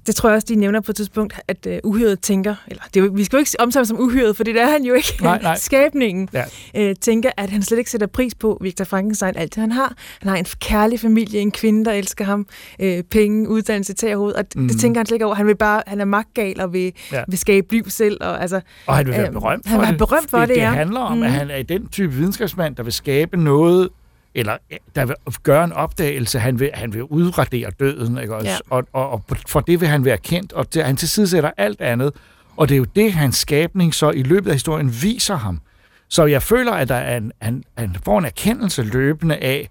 Det 0.08 0.16
tror 0.16 0.30
jeg 0.30 0.36
også, 0.36 0.46
de 0.50 0.56
nævner 0.56 0.82
på 0.82 0.92
et 0.92 0.96
tidspunkt, 0.96 1.34
at 1.48 1.68
uh, 1.70 1.92
uhyret 1.92 2.20
tænker, 2.20 2.56
eller 2.68 2.84
det 2.94 3.00
er, 3.00 3.06
jo- 3.06 3.12
vi 3.16 3.24
skal 3.24 3.38
jo 3.38 3.40
ikke 3.40 3.52
omtale 3.60 3.86
som 3.86 4.00
uhyret, 4.00 4.36
for 4.38 4.44
det 4.44 4.62
er 4.62 4.68
han 4.70 4.84
jo 4.84 4.94
ikke. 4.94 5.18
Nej, 5.22 5.40
nej. 5.42 5.58
Skabningen 5.68 6.30
Ja. 6.34 6.44
øh, 6.78 6.96
tænker, 7.02 7.30
at 7.38 7.50
han 7.50 7.62
slet 7.64 7.78
ikke 7.78 7.92
sætter 7.92 8.08
pris 8.08 8.36
på 8.36 8.58
Victor 8.62 8.86
Frankenstein, 8.86 9.34
alt 9.38 9.56
det 9.56 9.62
han 9.62 9.72
har. 9.72 9.94
Han 10.22 10.30
har 10.30 10.38
en 10.38 10.46
kærlig 10.60 11.00
familie, 11.00 11.40
en 11.40 11.52
kvinde, 11.52 11.86
der 11.86 11.92
elsker 11.92 12.26
ham, 12.26 12.48
øh, 12.80 13.04
penge, 13.04 13.50
uddannelse, 13.50 13.94
tag 13.94 14.16
og 14.16 14.20
hoved, 14.20 14.34
og 14.34 14.46
mm. 14.56 14.62
Mhm. 14.62 14.70
det 14.70 14.80
tænker 14.80 15.00
han 15.00 15.06
slet 15.06 15.16
ikke 15.16 15.26
over. 15.26 15.36
Han 15.36 15.48
vil 15.48 15.56
bare, 15.58 15.84
han 15.88 16.02
er 16.02 16.06
magtgal 16.06 16.62
og 16.62 16.74
vil, 16.74 16.94
Ja. 17.12 17.24
vil 17.28 17.38
skabe 17.40 17.68
liv 17.74 17.90
selv. 17.90 18.18
Og, 18.22 18.42
altså, 18.42 18.62
Og 18.88 18.96
han 18.96 19.06
vil 19.06 19.14
være 19.14 19.26
Øhm, 19.26 19.34
berømt 19.34 19.70
for 19.70 19.78
han 19.80 19.90
det. 19.94 19.98
berømt 19.98 20.30
for 20.30 20.40
det, 20.40 20.48
det, 20.50 20.56
det 20.56 20.62
ja. 20.62 20.72
handler 20.72 21.00
om, 21.00 21.18
mm. 21.18 21.24
at 21.24 21.30
Mhm. 21.30 21.38
han 21.40 21.50
er 21.50 21.64
den 21.64 21.88
type 21.88 22.14
videnskabsmand, 22.14 22.76
der 22.76 22.84
vil 22.84 22.94
skabe 22.94 23.38
noget, 23.38 23.90
eller 24.36 24.58
der 24.96 25.06
vil 25.06 25.16
gøre 25.44 25.64
en 25.64 25.74
opdagelse. 25.74 26.40
Han 26.40 26.60
vil, 26.60 26.70
han 26.74 26.94
vil 26.94 27.04
udradere 27.04 27.70
døden, 27.80 28.18
ikke 28.18 28.36
også? 28.36 28.50
Ja. 28.50 28.58
Og, 28.70 28.84
og, 28.94 29.10
og 29.10 29.24
for 29.48 29.60
det 29.60 29.82
vil 29.82 29.88
han 29.88 30.06
være 30.06 30.18
kendt, 30.18 30.54
og 30.54 30.74
det, 30.74 30.86
han 30.86 30.98
tilsidesætter 30.98 31.52
alt 31.58 31.82
andet. 31.82 32.14
Og 32.58 32.70
det 32.70 32.76
er 32.76 32.78
jo 32.80 32.86
det, 32.96 33.14
hans 33.14 33.38
skabning 33.38 33.94
så 33.96 34.12
i 34.12 34.24
løbet 34.24 34.50
af 34.50 34.56
historien 34.56 34.94
viser 35.02 35.36
ham. 35.36 35.62
Så 36.10 36.26
jeg 36.26 36.44
føler, 36.44 36.72
at 36.72 36.90
der 36.90 36.96
er 36.96 37.18
en, 37.18 37.32
han, 37.42 37.64
han 37.78 37.96
får 38.06 38.20
en 38.20 38.26
erkendelse 38.26 38.84
løbende 38.84 39.38
af, 39.38 39.70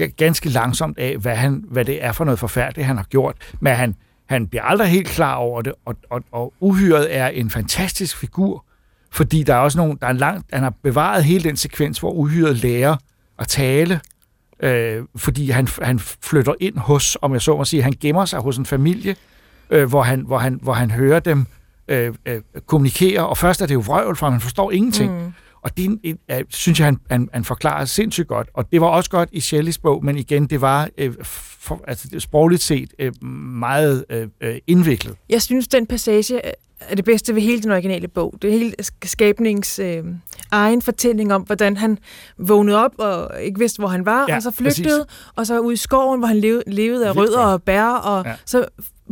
ga- 0.00 0.14
ganske 0.16 0.48
langsomt 0.48 0.98
af, 0.98 1.16
hvad, 1.16 1.36
han, 1.36 1.64
hvad 1.70 1.84
det 1.84 2.04
er 2.04 2.12
for 2.12 2.24
noget 2.24 2.38
forfærdeligt, 2.38 2.86
han 2.86 2.96
har 2.96 3.04
gjort. 3.04 3.36
Men 3.60 3.74
han, 3.74 3.94
han 4.28 4.46
bliver 4.46 4.62
aldrig 4.62 4.88
helt 4.88 5.08
klar 5.08 5.34
over 5.34 5.62
det, 5.62 5.72
og, 5.84 5.96
og, 6.10 6.22
og 6.32 6.54
uhyret 6.60 7.16
er 7.16 7.26
en 7.28 7.50
fantastisk 7.50 8.16
figur, 8.16 8.64
fordi 9.10 9.42
der 9.42 9.54
er 9.54 9.58
også 9.58 9.78
nogle, 9.78 9.96
der 10.00 10.06
er 10.06 10.10
en 10.10 10.16
lang, 10.16 10.44
han 10.52 10.62
har 10.62 10.74
bevaret 10.82 11.24
hele 11.24 11.44
den 11.44 11.56
sekvens, 11.56 11.98
hvor 11.98 12.10
uhyret 12.10 12.56
lærer 12.56 12.96
at 13.38 13.48
tale, 13.48 14.00
øh, 14.62 15.02
fordi 15.16 15.50
han, 15.50 15.68
han 15.82 15.98
flytter 15.98 16.54
ind 16.60 16.78
hos, 16.78 17.18
om 17.22 17.32
jeg 17.32 17.42
så 17.42 17.56
må 17.56 17.64
sige, 17.64 17.82
han 17.82 17.94
gemmer 18.00 18.24
sig 18.24 18.40
hos 18.40 18.56
en 18.56 18.66
familie, 18.66 19.16
øh, 19.70 19.88
hvor, 19.88 20.02
han, 20.02 20.20
hvor, 20.20 20.38
han, 20.38 20.58
hvor 20.62 20.72
han 20.72 20.90
hører 20.90 21.20
dem 21.20 21.46
øh, 21.88 22.14
øh, 22.26 22.40
kommunikere, 22.66 23.28
og 23.28 23.38
først 23.38 23.62
er 23.62 23.66
det 23.66 23.74
jo 23.74 23.82
vrøvl, 23.86 24.16
for 24.16 24.30
man 24.30 24.40
forstår 24.40 24.70
ingenting. 24.70 25.22
Mm. 25.22 25.32
Og 25.62 25.76
det 25.76 26.16
er, 26.28 26.42
synes 26.48 26.78
jeg, 26.78 26.86
han, 26.86 26.98
han, 27.10 27.28
han 27.32 27.44
forklarer 27.44 27.84
sindssygt 27.84 28.28
godt. 28.28 28.48
Og 28.54 28.72
det 28.72 28.80
var 28.80 28.86
også 28.86 29.10
godt 29.10 29.28
i 29.32 29.40
Shelleys 29.40 29.78
bog, 29.78 30.04
men 30.04 30.18
igen, 30.18 30.46
det 30.46 30.60
var 30.60 30.88
øh, 30.98 31.14
for, 31.22 31.84
altså, 31.88 32.20
sprogligt 32.20 32.62
set 32.62 32.94
øh, 32.98 33.24
meget 33.24 34.04
øh, 34.10 34.28
øh, 34.40 34.56
indviklet. 34.66 35.16
Jeg 35.28 35.42
synes, 35.42 35.68
den 35.68 35.86
passage 35.86 36.40
er 36.80 36.94
det 36.94 37.04
bedste 37.04 37.34
ved 37.34 37.42
hele 37.42 37.62
den 37.62 37.70
originale 37.70 38.08
bog. 38.08 38.34
Det 38.42 38.48
er 38.54 38.58
hele 38.58 38.74
skabnings 39.04 39.78
øh, 39.78 40.04
egen 40.50 40.82
fortælling 40.82 41.34
om, 41.34 41.42
hvordan 41.42 41.76
han 41.76 41.98
vågnede 42.38 42.84
op 42.84 42.92
og 42.98 43.42
ikke 43.42 43.58
vidste, 43.58 43.78
hvor 43.78 43.88
han 43.88 44.06
var, 44.06 44.24
Ja, 44.28 44.36
og 44.36 44.42
så 44.42 44.50
flygtede, 44.50 45.04
præcis. 45.08 45.32
og 45.36 45.46
så 45.46 45.58
ud 45.58 45.72
i 45.72 45.76
skoven, 45.76 46.18
hvor 46.18 46.26
han 46.28 46.36
levede, 46.36 46.62
levede 46.66 47.08
af 47.08 47.16
rødder 47.16 47.38
og 47.40 47.62
bær, 47.62 47.84
og 47.84 48.24
Ja. 48.26 48.34
så 48.44 48.66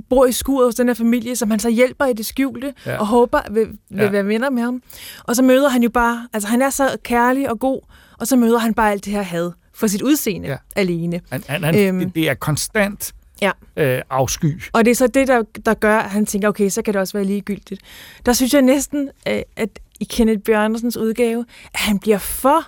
bor 0.08 0.26
i 0.26 0.32
skuret 0.32 0.66
hos 0.66 0.74
den 0.74 0.86
her 0.86 0.94
familie, 0.94 1.36
som 1.36 1.50
han 1.50 1.60
så 1.60 1.68
hjælper 1.70 2.04
i 2.04 2.12
det 2.12 2.26
skjulte, 2.26 2.74
Ja. 2.86 2.98
og 2.98 3.06
håber 3.06 3.40
vil, 3.50 3.66
vil 3.90 4.02
Ja. 4.04 4.08
være 4.10 4.26
venner 4.26 4.50
med 4.50 4.62
ham. 4.62 4.82
Og 5.24 5.36
så 5.36 5.42
møder 5.42 5.68
han 5.68 5.82
jo 5.82 5.90
bare, 5.90 6.28
altså 6.32 6.48
han 6.48 6.62
er 6.62 6.70
så 6.70 6.96
kærlig 7.02 7.50
og 7.50 7.58
god, 7.60 7.80
og 8.20 8.26
så 8.26 8.36
møder 8.36 8.58
han 8.58 8.74
bare 8.74 8.90
alt 8.92 9.04
det 9.04 9.12
her 9.12 9.22
had 9.22 9.50
for 9.74 9.86
sit 9.86 10.02
udseende 10.02 10.48
Ja. 10.48 10.56
alene. 10.76 11.20
Han, 11.30 11.42
han, 11.48 11.64
han, 11.64 11.78
øhm, 11.88 12.10
det 12.10 12.28
er 12.30 12.34
konstant 12.34 13.12
Ja. 13.42 13.50
øh, 13.76 14.02
afsky. 14.10 14.62
Og 14.72 14.84
det 14.84 14.90
er 14.90 14.94
så 14.94 15.06
det, 15.06 15.28
der, 15.28 15.42
der 15.66 15.74
gør, 15.74 15.98
at 15.98 16.10
han 16.10 16.26
tænker, 16.26 16.48
okay, 16.48 16.68
så 16.68 16.82
kan 16.82 16.94
det 16.94 17.00
også 17.00 17.12
være 17.12 17.24
ligegyldigt. 17.24 17.82
Der 18.26 18.32
synes 18.32 18.54
jeg 18.54 18.62
næsten, 18.62 19.08
øh, 19.28 19.42
at 19.56 19.78
i 20.00 20.04
Kenneth 20.04 20.40
Bjørnsens 20.40 20.96
udgave, 20.96 21.44
at 21.74 21.80
han 21.80 21.98
bliver 21.98 22.18
for 22.18 22.66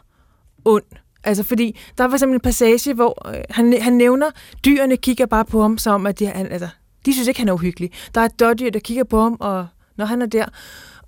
ond. 0.64 0.84
Altså 1.24 1.42
fordi, 1.42 1.78
der 1.98 2.04
var 2.04 2.16
simpelthen 2.16 2.34
en 2.34 2.40
passage, 2.40 2.94
hvor 2.94 3.28
øh, 3.34 3.40
han, 3.50 3.82
han 3.82 3.92
nævner, 3.92 4.30
dyrene 4.64 4.96
kigger 4.96 5.26
bare 5.26 5.44
på 5.44 5.62
ham, 5.62 5.78
som 5.78 6.06
at 6.06 6.18
de, 6.18 6.26
han, 6.26 6.46
altså, 6.46 6.68
de 7.06 7.12
synes 7.12 7.28
ikke, 7.28 7.40
han 7.40 7.48
er 7.48 7.52
uhyggelig. 7.52 7.90
Der 8.14 8.20
er 8.20 8.24
et 8.24 8.40
dårdyr, 8.40 8.70
der 8.70 8.78
kigger 8.78 9.04
på 9.04 9.20
ham, 9.22 9.36
og 9.40 9.66
når 9.96 10.04
han 10.04 10.22
er 10.22 10.26
der. 10.26 10.44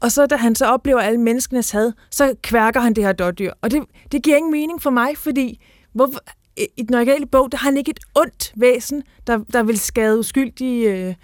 Og 0.01 0.13
så 0.13 0.27
da 0.27 0.37
han 0.37 0.55
så 0.55 0.67
oplever 0.67 1.01
alle 1.01 1.21
menneskenes 1.21 1.71
had, 1.71 1.93
så 2.11 2.35
kværker 2.43 2.81
han 2.81 2.95
det 2.95 3.05
her 3.05 3.13
dårdyr. 3.13 3.53
Og 3.63 3.71
det, 3.71 3.83
det 4.13 4.23
giver 4.23 4.37
ingen 4.37 4.53
mening 4.53 4.83
for 4.83 4.91
mig, 4.91 5.19
fordi 5.19 5.61
hvor, 5.93 6.11
i 6.77 6.83
den 6.83 6.95
originale 6.95 7.27
bog, 7.27 7.53
der 7.53 7.59
har 7.59 7.65
han 7.65 7.77
ikke 7.77 7.91
et 7.91 8.01
ondt 8.15 8.53
væsen, 8.57 9.03
der, 9.27 9.39
der 9.53 9.63
vil 9.63 9.79
skade 9.79 10.19
uskyldige 10.19 10.91
øh, 11.09 11.15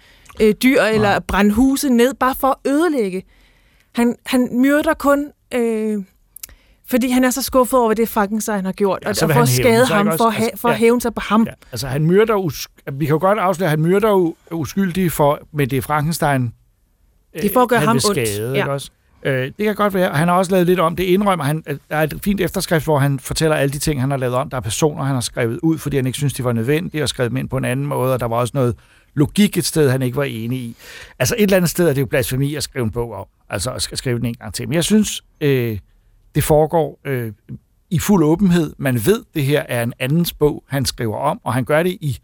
øh, 0.41 0.53
dyr 0.63 0.81
eller 0.81 1.19
brænde 1.19 1.51
huset 1.51 1.91
ned, 1.91 2.13
bare 2.13 2.35
for 2.35 2.47
at 2.47 2.71
ødelægge. 2.71 3.23
Han, 3.95 4.15
han 4.25 4.49
myrder 4.51 4.93
kun, 4.93 5.31
øh, 5.53 6.03
fordi 6.89 7.09
han 7.09 7.23
er 7.23 7.29
så 7.29 7.41
skuffet 7.41 7.79
over 7.79 7.93
det 7.93 8.09
Frankenstein 8.09 8.65
har 8.65 8.71
gjort, 8.71 8.99
Ja, 9.03 9.09
og, 9.09 9.15
så 9.15 9.25
og 9.25 9.31
for 9.31 9.41
at 9.41 9.47
han 9.47 9.55
skade 9.55 9.87
sig, 9.87 9.95
ham, 9.95 10.05
for, 10.05 10.11
at 10.11 10.19
også? 10.27 10.29
ha, 10.39 10.43
Altså, 10.45 10.61
for 10.61 10.69
at 10.69 10.73
ja. 10.73 10.77
hævne 10.77 11.01
sig 11.01 11.13
på 11.13 11.21
ham. 11.23 11.43
Ja, 11.43 11.51
altså 11.71 11.87
han 11.87 12.03
myrder, 12.03 12.35
us- 12.37 12.91
vi 12.93 13.05
kan 13.05 13.13
jo 13.13 13.19
godt 13.19 13.39
afsløre, 13.39 13.65
at 13.67 13.69
han 13.69 13.81
myrder 13.81 14.33
uskyldige 14.51 15.09
for, 15.09 15.39
med 15.53 15.67
det 15.67 15.83
Frankenstein, 15.83 16.53
Det 17.41 17.51
for 17.53 17.61
at 17.61 17.69
gøre 17.69 17.79
han 17.79 17.87
ham 17.87 17.95
ondt. 17.95 18.27
skade, 18.27 18.51
Ja. 18.53 18.57
ikke 18.57 18.71
også? 18.71 18.91
Øh, 19.23 19.51
det 19.57 19.65
kan 19.65 19.75
godt 19.75 19.93
være. 19.93 20.13
Han 20.13 20.27
har 20.27 20.35
også 20.35 20.51
lavet 20.51 20.67
lidt 20.67 20.79
om 20.79 20.95
det. 20.95 21.03
Indrømmer 21.03 21.45
han, 21.45 21.63
at 21.65 21.77
der 21.89 21.95
er 21.95 22.03
et 22.03 22.19
fint 22.23 22.41
efterskrift, 22.41 22.85
hvor 22.85 22.99
han 22.99 23.19
fortæller 23.19 23.55
alle 23.55 23.73
de 23.73 23.79
ting, 23.79 24.01
han 24.01 24.11
har 24.11 24.17
lavet 24.17 24.35
om. 24.35 24.49
Der 24.49 24.57
er 24.57 24.61
personer, 24.61 25.03
han 25.03 25.13
har 25.13 25.21
skrevet 25.21 25.59
ud, 25.63 25.77
fordi 25.77 25.95
han 25.95 26.05
ikke 26.05 26.17
synes, 26.17 26.33
de 26.33 26.43
var 26.43 26.51
nødvendige, 26.53 27.03
og 27.03 27.09
skrevet 27.09 27.31
dem 27.31 27.37
ind 27.37 27.49
på 27.49 27.57
en 27.57 27.65
anden 27.65 27.85
måde, 27.85 28.13
og 28.13 28.19
der 28.19 28.25
var 28.25 28.35
også 28.35 28.51
noget 28.55 28.75
logik 29.13 29.57
et 29.57 29.65
sted, 29.65 29.89
han 29.89 30.01
ikke 30.01 30.17
var 30.17 30.23
enig 30.23 30.59
i. 30.59 30.75
Altså 31.19 31.35
et 31.37 31.43
eller 31.43 31.57
andet 31.57 31.69
sted 31.69 31.89
er 31.89 31.93
det 31.93 32.01
jo 32.01 32.05
blasfemi 32.05 32.55
at 32.55 32.63
skrive 32.63 32.85
en 32.85 32.91
bog 32.91 33.13
om. 33.13 33.25
Altså 33.49 33.71
at 33.71 33.81
skrive 33.81 34.17
den 34.17 34.25
en 34.25 34.33
gang 34.33 34.53
til. 34.53 34.67
Men 34.67 34.75
jeg 34.75 34.83
synes, 34.83 35.23
øh, 35.41 35.79
det 36.35 36.43
foregår 36.43 36.99
øh, 37.05 37.31
i 37.89 37.99
fuld 37.99 38.23
åbenhed. 38.23 38.73
Man 38.77 39.05
ved, 39.05 39.23
det 39.33 39.43
her 39.43 39.63
er 39.69 39.83
en 39.83 39.93
andens 39.99 40.33
bog, 40.33 40.63
han 40.67 40.85
skriver 40.85 41.17
om, 41.17 41.39
og 41.43 41.53
han 41.53 41.65
gør 41.65 41.83
det 41.83 41.97
i 42.01 42.17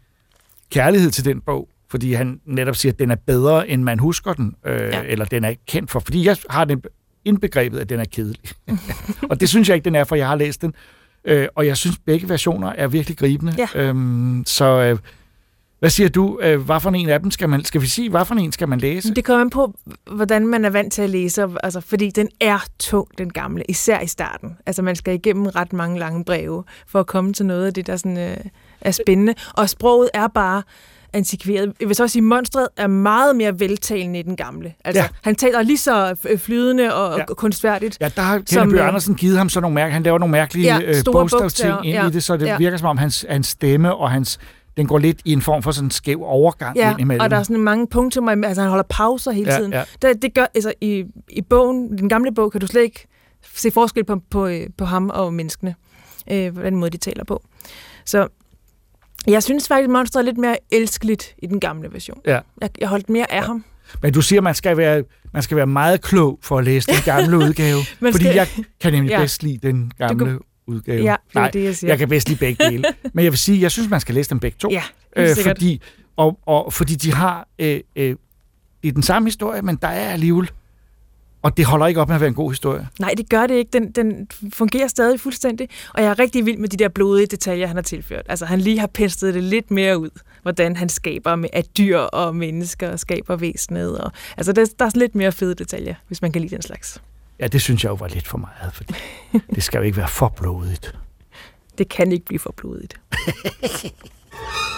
kærlighed 0.70 1.10
til 1.10 1.24
den 1.24 1.40
bog, 1.40 1.68
fordi 1.94 2.12
han 2.12 2.40
netop 2.46 2.76
siger, 2.76 2.92
at 2.92 2.98
den 2.98 3.10
er 3.10 3.16
bedre, 3.26 3.68
end 3.68 3.82
man 3.82 3.98
husker 3.98 4.32
den, 4.32 4.54
øh, 4.66 4.80
ja. 4.80 5.02
Eller 5.02 5.24
den 5.24 5.44
er 5.44 5.54
kendt 5.68 5.90
for. 5.90 6.00
Fordi 6.00 6.26
jeg 6.26 6.36
har 6.50 6.64
den 6.64 6.82
indbegrebet, 7.24 7.78
at 7.78 7.88
den 7.88 8.00
er 8.00 8.04
kedelig. 8.04 8.40
og 9.30 9.40
det 9.40 9.48
synes 9.48 9.68
jeg 9.68 9.74
ikke, 9.74 9.84
den 9.84 9.94
er, 9.94 10.04
for 10.04 10.16
jeg 10.16 10.28
har 10.28 10.36
læst 10.36 10.62
den. 10.62 10.74
Øh, 11.24 11.48
og 11.54 11.66
jeg 11.66 11.76
synes, 11.76 11.98
begge 11.98 12.28
versioner 12.28 12.68
er 12.68 12.86
virkelig 12.86 13.18
gribende. 13.18 13.54
Ja. 13.58 13.68
Øhm, 13.74 14.42
så 14.46 14.64
øh, 14.64 14.98
hvad 15.78 15.90
siger 15.90 16.08
du? 16.08 16.38
Øh, 16.42 16.60
hvad 16.60 16.80
for 16.80 16.90
en 16.90 17.08
af 17.08 17.20
dem 17.20 17.30
skal 17.30 17.48
man... 17.48 17.64
Skal 17.64 17.80
vi 17.80 17.86
sige, 17.86 18.10
hvad 18.10 18.24
for 18.24 18.34
en 18.34 18.52
skal 18.52 18.68
man 18.68 18.78
læse? 18.78 19.14
Det 19.14 19.24
kommer 19.24 19.40
an 19.40 19.50
på, 19.50 19.74
hvordan 20.10 20.46
man 20.46 20.64
er 20.64 20.70
vant 20.70 20.92
til 20.92 21.02
at 21.02 21.10
læse, 21.10 21.46
altså, 21.62 21.80
fordi 21.80 22.10
den 22.10 22.28
er 22.40 22.58
tung, 22.78 23.08
den 23.18 23.32
gamle, 23.32 23.64
især 23.68 24.00
i 24.00 24.06
starten. 24.06 24.56
Altså, 24.66 24.82
man 24.82 24.96
skal 24.96 25.14
igennem 25.14 25.46
ret 25.46 25.72
mange 25.72 25.98
lange 25.98 26.24
breve, 26.24 26.64
for 26.86 27.00
at 27.00 27.06
komme 27.06 27.32
til 27.32 27.46
noget 27.46 27.66
af 27.66 27.74
det, 27.74 27.86
der 27.86 27.96
sådan, 27.96 28.18
øh, 28.18 28.36
er 28.80 28.90
spændende. 28.90 29.34
Og 29.54 29.70
sproget 29.70 30.10
er 30.14 30.28
bare 30.28 30.62
antikveret. 31.14 31.72
Jeg 31.80 31.88
vil 31.88 31.96
så 31.96 32.02
også 32.02 32.12
sige, 32.12 32.20
at 32.20 32.24
monstret 32.24 32.68
er 32.76 32.86
meget 32.86 33.36
mere 33.36 33.60
veltalende 33.60 34.18
i 34.18 34.22
den 34.22 34.36
gamle. 34.36 34.74
Altså, 34.84 35.02
Ja. 35.02 35.08
han 35.22 35.34
taler 35.34 35.62
lige 35.62 35.78
så 35.78 36.12
f- 36.26 36.36
flydende 36.36 36.94
og 36.94 37.18
Ja. 37.18 37.24
kunstværdigt. 37.26 37.98
Ja, 38.00 38.08
der 38.16 38.22
har 38.22 38.38
Kenneth 38.38 38.68
Bøge 38.70 38.82
øh, 38.82 38.88
Andersen 38.88 39.14
givet 39.14 39.38
ham 39.38 39.48
sådan 39.48 39.62
nogle 39.62 39.74
mærke. 39.74 39.92
Han 39.92 40.02
laver 40.02 40.18
nogle 40.18 40.32
mærkelige 40.32 40.74
Ja, 40.74 40.80
øh, 40.84 40.94
bogstaver, 41.12 41.82
ind 41.82 41.94
ja. 41.94 42.08
i 42.08 42.10
det, 42.10 42.22
så 42.22 42.36
det 42.36 42.46
Ja. 42.46 42.56
virker 42.58 42.76
som 42.76 42.88
om 42.88 42.98
hans, 42.98 43.26
hans 43.30 43.46
stemme 43.46 43.94
og 43.94 44.10
hans 44.10 44.38
den 44.76 44.86
går 44.86 44.98
lidt 44.98 45.20
i 45.24 45.32
en 45.32 45.42
form 45.42 45.62
for 45.62 45.70
sådan 45.70 45.86
en 45.86 45.90
skæv 45.90 46.22
overgang 46.24 46.76
Ja, 46.76 46.90
ind 46.90 47.00
imellem. 47.00 47.20
og 47.24 47.30
der 47.30 47.36
er 47.36 47.42
sådan 47.42 47.60
mange 47.62 47.86
punktummer, 47.86 48.30
altså 48.46 48.62
han 48.62 48.70
holder 48.70 48.84
pauser 48.88 49.30
hele 49.32 49.52
Ja, 49.52 49.58
tiden. 49.58 49.72
ja. 49.72 49.82
Det, 50.02 50.22
det 50.22 50.34
gør, 50.34 50.46
altså 50.54 50.72
i, 50.80 51.04
i 51.30 51.42
bogen, 51.42 51.98
den 51.98 52.08
gamle 52.08 52.34
bog, 52.34 52.52
kan 52.52 52.60
du 52.60 52.66
slet 52.66 52.82
ikke 52.82 53.06
se 53.54 53.70
forskel 53.70 54.04
på, 54.04 54.20
på, 54.30 54.46
øh, 54.46 54.66
på 54.78 54.84
ham 54.84 55.10
og 55.10 55.34
menneskene, 55.34 55.74
øh, 56.30 56.54
på 56.54 56.62
den 56.62 56.76
måde, 56.76 56.90
de 56.90 56.96
taler 56.96 57.24
på. 57.24 57.42
Så 58.04 58.28
jeg 59.26 59.42
synes 59.42 59.68
faktisk, 59.68 59.84
at 59.84 59.90
monstret 59.90 60.20
er 60.20 60.24
lidt 60.24 60.38
mere 60.38 60.56
elskeligt 60.72 61.34
i 61.38 61.46
den 61.46 61.60
gamle 61.60 61.92
version. 61.92 62.20
Ja. 62.26 62.40
Jeg, 62.60 62.70
jeg 62.80 62.88
holdt 62.88 63.08
mere 63.10 63.32
af 63.32 63.42
ham. 63.44 63.64
Men 64.02 64.12
du 64.12 64.22
siger, 64.22 64.40
man 64.40 64.54
skal 64.54 64.76
være, 64.76 65.02
man 65.32 65.42
skal 65.42 65.56
være 65.56 65.66
meget 65.66 66.00
klog 66.00 66.38
for 66.42 66.58
at 66.58 66.64
læse 66.64 66.86
den 66.92 67.02
gamle 67.04 67.38
udgave. 67.46 67.78
Man 68.00 68.12
fordi 68.12 68.24
skal- 68.24 68.34
jeg 68.34 68.48
kan 68.80 68.92
nemlig 68.92 69.10
Ja. 69.10 69.20
bedst 69.20 69.42
lide 69.42 69.58
den 69.68 69.92
gamle 69.98 70.24
kan- 70.26 70.38
udgave. 70.66 71.04
Ja, 71.04 71.16
det 71.28 71.34
Nej, 71.34 71.50
det, 71.50 71.64
jeg 71.64 71.76
siger. 71.76 71.90
jeg 71.90 71.98
kan 71.98 72.08
bedst 72.08 72.28
lide 72.28 72.38
begge 72.38 72.64
dele. 72.70 72.84
Men 73.14 73.24
jeg 73.24 73.32
vil 73.32 73.38
sige, 73.38 73.60
jeg 73.60 73.70
synes, 73.70 73.90
man 73.90 74.00
skal 74.00 74.14
læse 74.14 74.30
dem 74.30 74.40
begge 74.40 74.56
to. 74.58 74.68
Ja, 74.70 74.82
sikkert. 75.16 75.38
fordi, 75.56 75.80
og, 76.16 76.38
og, 76.46 76.72
fordi 76.72 76.94
de 76.94 77.12
har 77.12 77.48
øh, 77.58 77.80
øh, 77.96 78.16
det 78.82 78.88
er 78.88 78.92
den 78.92 79.02
samme 79.02 79.26
historie, 79.28 79.62
men 79.62 79.76
der 79.82 79.88
er 79.88 80.10
alligevel... 80.12 80.50
Og 81.44 81.56
det 81.56 81.64
holder 81.64 81.86
ikke 81.86 82.00
op 82.00 82.08
med 82.08 82.14
at 82.14 82.20
være 82.20 82.28
en 82.28 82.34
god 82.34 82.50
historie. 82.50 82.88
Nej, 83.00 83.14
det 83.16 83.28
gør 83.28 83.46
det 83.46 83.54
ikke. 83.54 83.70
Den, 83.72 83.90
den 83.90 84.28
fungerer 84.52 84.88
stadig 84.88 85.20
fuldstændig. 85.20 85.68
Og 85.94 86.02
jeg 86.02 86.10
er 86.10 86.18
rigtig 86.18 86.46
vild 86.46 86.58
med 86.58 86.68
de 86.68 86.76
der 86.76 86.88
blodige 86.88 87.26
detaljer, 87.26 87.66
han 87.66 87.76
har 87.76 87.82
tilført. 87.82 88.26
Altså, 88.28 88.46
han 88.46 88.60
lige 88.60 88.78
har 88.78 88.86
penslet 88.86 89.34
det 89.34 89.42
lidt 89.42 89.70
mere 89.70 89.98
ud, 89.98 90.10
hvordan 90.42 90.76
han 90.76 90.88
skaber 90.88 91.36
med, 91.36 91.48
at 91.52 91.78
dyr 91.78 91.98
og 91.98 92.36
mennesker 92.36 92.96
skaber 92.96 93.36
væsenet. 93.36 93.98
Og, 93.98 94.12
altså, 94.36 94.52
der, 94.52 94.66
der 94.78 94.84
er 94.84 94.90
lidt 94.94 95.14
mere 95.14 95.32
fede 95.32 95.54
detaljer, 95.54 95.94
hvis 96.06 96.22
man 96.22 96.32
kan 96.32 96.42
lide 96.42 96.54
den 96.54 96.62
slags. 96.62 97.02
Ja, 97.40 97.46
det 97.46 97.60
synes 97.60 97.84
jeg 97.84 97.90
jo 97.90 97.94
var 97.94 98.08
lidt 98.08 98.26
for 98.26 98.38
meget, 98.38 98.74
fordi 98.74 98.94
det 99.54 99.62
skal 99.62 99.78
jo 99.78 99.84
ikke 99.84 99.96
være 99.96 100.08
for 100.08 100.28
blodigt. 100.28 100.94
Det 101.78 101.88
kan 101.88 102.12
ikke 102.12 102.24
blive 102.24 102.38
for 102.38 102.54
blodigt. 102.56 103.00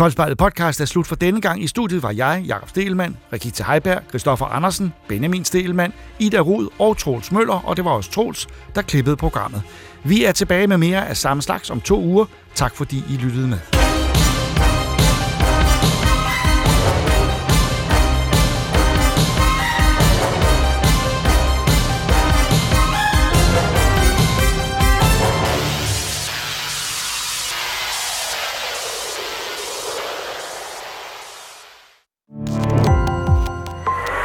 Troldspejlet 0.00 0.38
podcast 0.38 0.80
er 0.80 0.84
slut 0.84 1.06
for 1.06 1.14
denne 1.14 1.40
gang. 1.40 1.62
I 1.62 1.66
studiet 1.66 2.02
var 2.02 2.10
jeg, 2.10 2.44
Jakob 2.46 2.68
Stelmann, 2.68 3.16
Rikita 3.32 3.64
Heiberg, 3.64 4.02
Christoffer 4.08 4.46
Andersen, 4.46 4.92
Benjamin 5.08 5.44
Stelmann, 5.44 5.92
Ida 6.18 6.40
Rud 6.40 6.68
og 6.78 6.98
Troels 6.98 7.32
Møller, 7.32 7.68
og 7.68 7.76
det 7.76 7.84
var 7.84 7.90
også 7.90 8.10
Troels, 8.10 8.48
der 8.74 8.82
klippede 8.82 9.16
programmet. 9.16 9.62
Vi 10.04 10.24
er 10.24 10.32
tilbage 10.32 10.66
med 10.66 10.76
mere 10.76 11.08
af 11.08 11.16
samme 11.16 11.42
slags 11.42 11.70
om 11.70 11.80
to 11.80 12.00
uger. 12.00 12.24
Tak 12.54 12.74
fordi 12.76 13.04
I 13.10 13.16
lyttede 13.16 13.48
med. 13.48 13.89